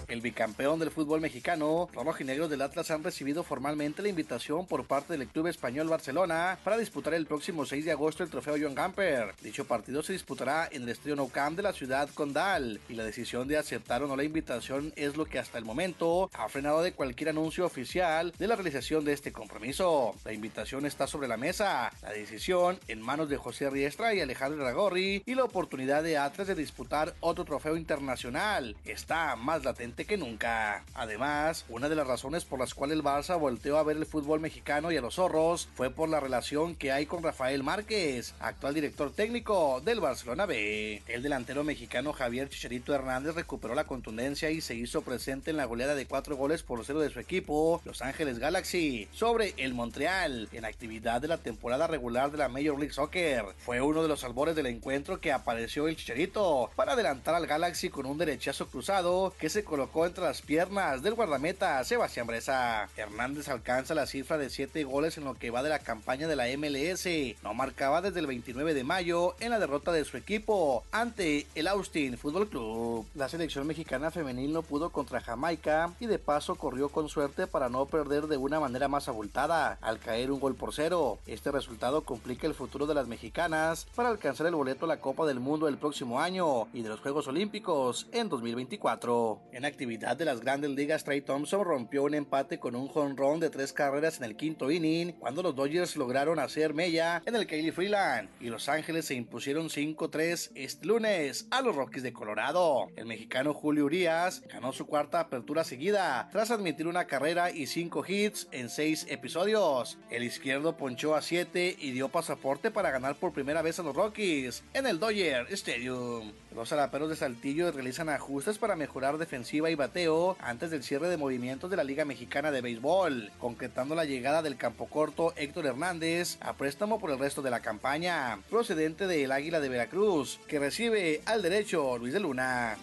El 0.08 0.22
bicampeón 0.22 0.78
del 0.78 0.90
fútbol 0.90 1.20
mexicano, 1.20 1.90
los 1.94 2.02
rojinegros 2.02 2.48
del 2.48 2.62
Atlas 2.62 2.90
han 2.90 3.04
recibido 3.04 3.44
formalmente 3.44 4.00
la 4.00 4.08
invitación 4.08 4.66
por 4.66 4.86
parte 4.86 5.18
del 5.18 5.28
club 5.28 5.48
español 5.48 5.90
Barcelona 5.90 6.58
para 6.64 6.78
disputar 6.78 7.12
el 7.12 7.26
próximo 7.26 7.66
6 7.66 7.84
de 7.84 7.92
agosto 7.92 8.22
el 8.22 8.30
trofeo 8.30 8.56
John 8.58 8.74
Gamper. 8.74 9.34
Dicho 9.42 9.66
partido 9.66 10.02
se 10.02 10.14
disputará 10.14 10.66
en 10.72 10.84
el 10.84 10.88
Estadio 10.88 11.14
Nou 11.14 11.28
Camp 11.28 11.58
de 11.58 11.62
la 11.62 11.74
ciudad 11.74 12.08
condal 12.14 12.80
y 12.88 12.94
la 12.94 13.04
decisión 13.04 13.46
de 13.48 13.58
aceptar 13.58 14.02
o 14.02 14.06
no 14.06 14.16
la 14.16 14.24
invitación 14.24 14.94
es 14.96 15.18
lo 15.18 15.26
que 15.26 15.38
hasta 15.38 15.58
el 15.58 15.66
momento 15.66 16.30
ha 16.32 16.48
frenado 16.48 16.80
de 16.80 16.92
cualquier 16.92 17.28
anuncio 17.28 17.66
oficial 17.66 18.32
de 18.38 18.46
la 18.46 18.56
realización 18.56 19.04
de 19.04 19.12
este 19.12 19.30
compromiso. 19.30 20.14
La 20.24 20.32
invitación 20.32 20.86
está 20.86 21.06
sobre 21.06 21.28
la 21.28 21.36
mesa, 21.36 21.92
la 22.00 22.12
decisión 22.12 22.80
en 22.88 23.02
manos 23.02 23.28
de 23.28 23.36
José 23.36 23.68
Riestra 23.68 24.14
y 24.14 24.22
Alejandro 24.22 24.64
Ragorri 24.64 25.22
y 25.26 25.34
la 25.34 25.44
oportunidad 25.44 26.02
de 26.02 26.16
Atlas 26.16 26.48
de 26.48 26.54
disputar 26.54 27.14
otro 27.20 27.44
trofeo 27.44 27.76
internacional 27.76 28.74
está 28.86 29.36
más 29.36 29.64
latente 29.64 29.97
que 30.04 30.16
nunca. 30.16 30.84
Además, 30.94 31.64
una 31.68 31.88
de 31.88 31.96
las 31.96 32.06
razones 32.06 32.44
por 32.44 32.58
las 32.58 32.74
cuales 32.74 32.96
el 32.96 33.04
Barça 33.04 33.38
volteó 33.38 33.78
a 33.78 33.82
ver 33.82 33.96
el 33.96 34.06
fútbol 34.06 34.40
mexicano 34.40 34.92
y 34.92 34.96
a 34.96 35.00
los 35.00 35.14
zorros 35.14 35.68
fue 35.74 35.90
por 35.90 36.08
la 36.08 36.20
relación 36.20 36.74
que 36.74 36.92
hay 36.92 37.06
con 37.06 37.22
Rafael 37.22 37.62
Márquez, 37.62 38.34
actual 38.40 38.74
director 38.74 39.12
técnico 39.12 39.80
del 39.84 40.00
Barcelona 40.00 40.46
B. 40.46 41.02
El 41.06 41.22
delantero 41.22 41.64
mexicano 41.64 42.12
Javier 42.12 42.48
Chicharito 42.48 42.94
Hernández 42.94 43.34
recuperó 43.34 43.74
la 43.74 43.86
contundencia 43.86 44.50
y 44.50 44.60
se 44.60 44.74
hizo 44.74 45.02
presente 45.02 45.50
en 45.50 45.56
la 45.56 45.64
goleada 45.64 45.94
de 45.94 46.06
cuatro 46.06 46.36
goles 46.36 46.62
por 46.62 46.84
cero 46.84 47.00
de 47.00 47.10
su 47.10 47.20
equipo, 47.20 47.80
Los 47.84 48.02
Ángeles 48.02 48.38
Galaxy, 48.38 49.08
sobre 49.12 49.54
el 49.56 49.74
Montreal, 49.74 50.48
en 50.52 50.64
actividad 50.64 51.20
de 51.20 51.28
la 51.28 51.38
temporada 51.38 51.86
regular 51.86 52.30
de 52.30 52.38
la 52.38 52.48
Major 52.48 52.78
League 52.78 52.94
Soccer. 52.94 53.44
Fue 53.58 53.80
uno 53.80 54.02
de 54.02 54.08
los 54.08 54.24
albores 54.24 54.54
del 54.54 54.66
encuentro 54.66 55.20
que 55.20 55.32
apareció 55.32 55.88
el 55.88 55.96
Chicharito 55.96 56.70
para 56.76 56.92
adelantar 56.92 57.34
al 57.34 57.46
Galaxy 57.46 57.88
con 57.88 58.06
un 58.06 58.18
derechazo 58.18 58.68
cruzado 58.68 59.34
que 59.38 59.48
se 59.48 59.64
colocó 59.64 59.87
entre 59.94 60.22
las 60.22 60.42
piernas 60.42 61.02
del 61.02 61.14
guardameta 61.14 61.82
Sebastián 61.82 62.26
Bresa. 62.26 62.88
Hernández 62.96 63.48
alcanza 63.48 63.94
la 63.94 64.06
cifra 64.06 64.38
de 64.38 64.48
7 64.48 64.84
goles 64.84 65.18
en 65.18 65.24
lo 65.24 65.34
que 65.34 65.50
va 65.50 65.62
de 65.62 65.70
la 65.70 65.80
campaña 65.80 66.28
de 66.28 66.36
la 66.36 66.46
MLS. 66.56 67.08
No 67.42 67.52
marcaba 67.52 68.00
desde 68.00 68.20
el 68.20 68.26
29 68.26 68.74
de 68.74 68.84
mayo 68.84 69.34
en 69.40 69.50
la 69.50 69.58
derrota 69.58 69.90
de 69.90 70.04
su 70.04 70.16
equipo 70.16 70.84
ante 70.92 71.46
el 71.56 71.66
Austin 71.66 72.16
Fútbol 72.16 72.48
Club. 72.48 73.06
La 73.14 73.28
selección 73.28 73.66
mexicana 73.66 74.12
femenil 74.12 74.52
no 74.52 74.62
pudo 74.62 74.90
contra 74.90 75.20
Jamaica 75.20 75.92
y 75.98 76.06
de 76.06 76.18
paso 76.18 76.54
corrió 76.54 76.90
con 76.90 77.08
suerte 77.08 77.46
para 77.46 77.68
no 77.68 77.86
perder 77.86 78.28
de 78.28 78.36
una 78.36 78.60
manera 78.60 78.86
más 78.86 79.08
abultada 79.08 79.78
al 79.80 79.98
caer 79.98 80.30
un 80.30 80.38
gol 80.38 80.54
por 80.54 80.74
cero. 80.74 81.18
Este 81.26 81.50
resultado 81.50 82.02
complica 82.02 82.46
el 82.46 82.54
futuro 82.54 82.86
de 82.86 82.94
las 82.94 83.08
mexicanas 83.08 83.86
para 83.96 84.10
alcanzar 84.10 84.46
el 84.46 84.54
boleto 84.54 84.84
a 84.84 84.88
la 84.88 85.00
Copa 85.00 85.26
del 85.26 85.40
Mundo 85.40 85.66
el 85.66 85.78
próximo 85.78 86.20
año 86.20 86.68
y 86.72 86.82
de 86.82 86.88
los 86.88 87.00
Juegos 87.00 87.26
Olímpicos 87.26 88.06
en 88.12 88.28
2024. 88.28 89.40
En 89.52 89.64
actividad 89.78 90.16
de 90.16 90.24
las 90.24 90.40
grandes 90.40 90.72
ligas, 90.72 91.04
Trey 91.04 91.20
Thompson 91.20 91.64
rompió 91.64 92.02
un 92.02 92.12
empate 92.12 92.58
con 92.58 92.74
un 92.74 92.88
run 93.16 93.38
de 93.38 93.48
tres 93.48 93.72
carreras 93.72 94.18
en 94.18 94.24
el 94.24 94.34
quinto 94.34 94.72
inning 94.72 95.12
cuando 95.12 95.40
los 95.40 95.54
Dodgers 95.54 95.94
lograron 95.94 96.40
hacer 96.40 96.74
mella 96.74 97.22
en 97.26 97.36
el 97.36 97.46
Kelly 97.46 97.70
Freeland 97.70 98.28
y 98.40 98.48
Los 98.48 98.68
Ángeles 98.68 99.04
se 99.04 99.14
impusieron 99.14 99.68
5-3 99.68 100.50
este 100.56 100.84
lunes 100.84 101.46
a 101.52 101.62
los 101.62 101.76
Rockies 101.76 102.02
de 102.02 102.12
Colorado. 102.12 102.88
El 102.96 103.06
mexicano 103.06 103.54
Julio 103.54 103.84
Urias 103.84 104.42
ganó 104.52 104.72
su 104.72 104.84
cuarta 104.84 105.20
apertura 105.20 105.62
seguida 105.62 106.28
tras 106.32 106.50
admitir 106.50 106.88
una 106.88 107.04
carrera 107.04 107.52
y 107.52 107.68
cinco 107.68 108.04
hits 108.04 108.48
en 108.50 108.70
seis 108.70 109.06
episodios. 109.08 109.96
El 110.10 110.24
izquierdo 110.24 110.76
ponchó 110.76 111.14
a 111.14 111.22
7 111.22 111.76
y 111.78 111.92
dio 111.92 112.08
pasaporte 112.08 112.72
para 112.72 112.90
ganar 112.90 113.14
por 113.14 113.32
primera 113.32 113.62
vez 113.62 113.78
a 113.78 113.84
los 113.84 113.94
Rockies 113.94 114.64
en 114.74 114.88
el 114.88 114.98
Dodger 114.98 115.46
Stadium. 115.50 116.32
Los 116.58 116.72
araperos 116.72 117.08
de 117.08 117.14
Saltillo 117.14 117.70
realizan 117.70 118.08
ajustes 118.08 118.58
para 118.58 118.74
mejorar 118.74 119.16
defensiva 119.16 119.70
y 119.70 119.76
bateo 119.76 120.36
antes 120.40 120.72
del 120.72 120.82
cierre 120.82 121.08
de 121.08 121.16
movimientos 121.16 121.70
de 121.70 121.76
la 121.76 121.84
Liga 121.84 122.04
Mexicana 122.04 122.50
de 122.50 122.60
Béisbol, 122.60 123.30
concretando 123.38 123.94
la 123.94 124.04
llegada 124.04 124.42
del 124.42 124.56
campo 124.56 124.86
corto 124.86 125.32
Héctor 125.36 125.66
Hernández 125.66 126.36
a 126.40 126.54
préstamo 126.54 126.98
por 126.98 127.12
el 127.12 127.20
resto 127.20 127.42
de 127.42 127.50
la 127.52 127.60
campaña, 127.60 128.40
procedente 128.50 129.06
del 129.06 129.30
Águila 129.30 129.60
de 129.60 129.68
Veracruz, 129.68 130.40
que 130.48 130.58
recibe 130.58 131.22
al 131.26 131.42
derecho 131.42 131.96
Luis 131.96 132.12
de 132.12 132.18
Luna. 132.18 132.76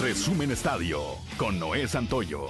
Resumen 0.00 0.52
Estadio 0.52 1.00
con 1.36 1.58
Noé 1.58 1.88
Santoyo. 1.88 2.46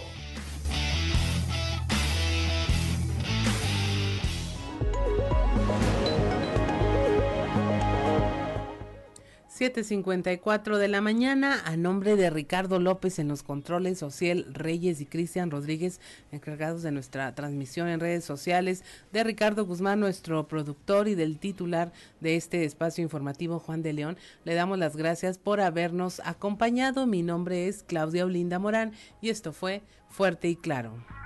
7.54 9.63 10.77
de 10.77 10.89
la 10.89 11.01
mañana, 11.01 11.63
a 11.65 11.77
nombre 11.77 12.17
de 12.17 12.31
Ricardo 12.31 12.81
López 12.81 13.21
en 13.21 13.29
los 13.29 13.45
controles, 13.45 14.03
Ociel 14.03 14.53
Reyes 14.53 15.01
y 15.01 15.07
Cristian 15.07 15.53
Rodríguez, 15.53 16.01
encargados 16.33 16.83
de 16.83 16.91
nuestra 16.91 17.33
transmisión 17.37 17.87
en 17.87 18.01
redes 18.01 18.25
sociales, 18.25 18.83
de 19.13 19.23
Ricardo 19.23 19.65
Guzmán, 19.65 20.01
nuestro 20.01 20.49
productor, 20.49 21.07
y 21.07 21.15
del 21.15 21.39
titular 21.39 21.93
de 22.19 22.35
este 22.35 22.65
espacio 22.65 23.05
informativo, 23.05 23.61
Juan 23.61 23.83
de 23.83 23.93
León, 23.93 24.17
le 24.43 24.55
damos 24.55 24.81
las 24.81 24.97
gracias 24.97 25.39
por 25.39 25.61
habernos 25.61 26.21
acompañado. 26.25 27.07
Mi 27.07 27.23
nombre 27.23 27.69
es 27.69 27.85
Claudia 27.85 28.25
Olinda 28.25 28.59
Morán 28.59 28.91
y 29.21 29.29
esto 29.29 29.53
fue 29.53 29.83
Fuerte 30.09 30.49
y 30.49 30.57
Claro. 30.57 31.22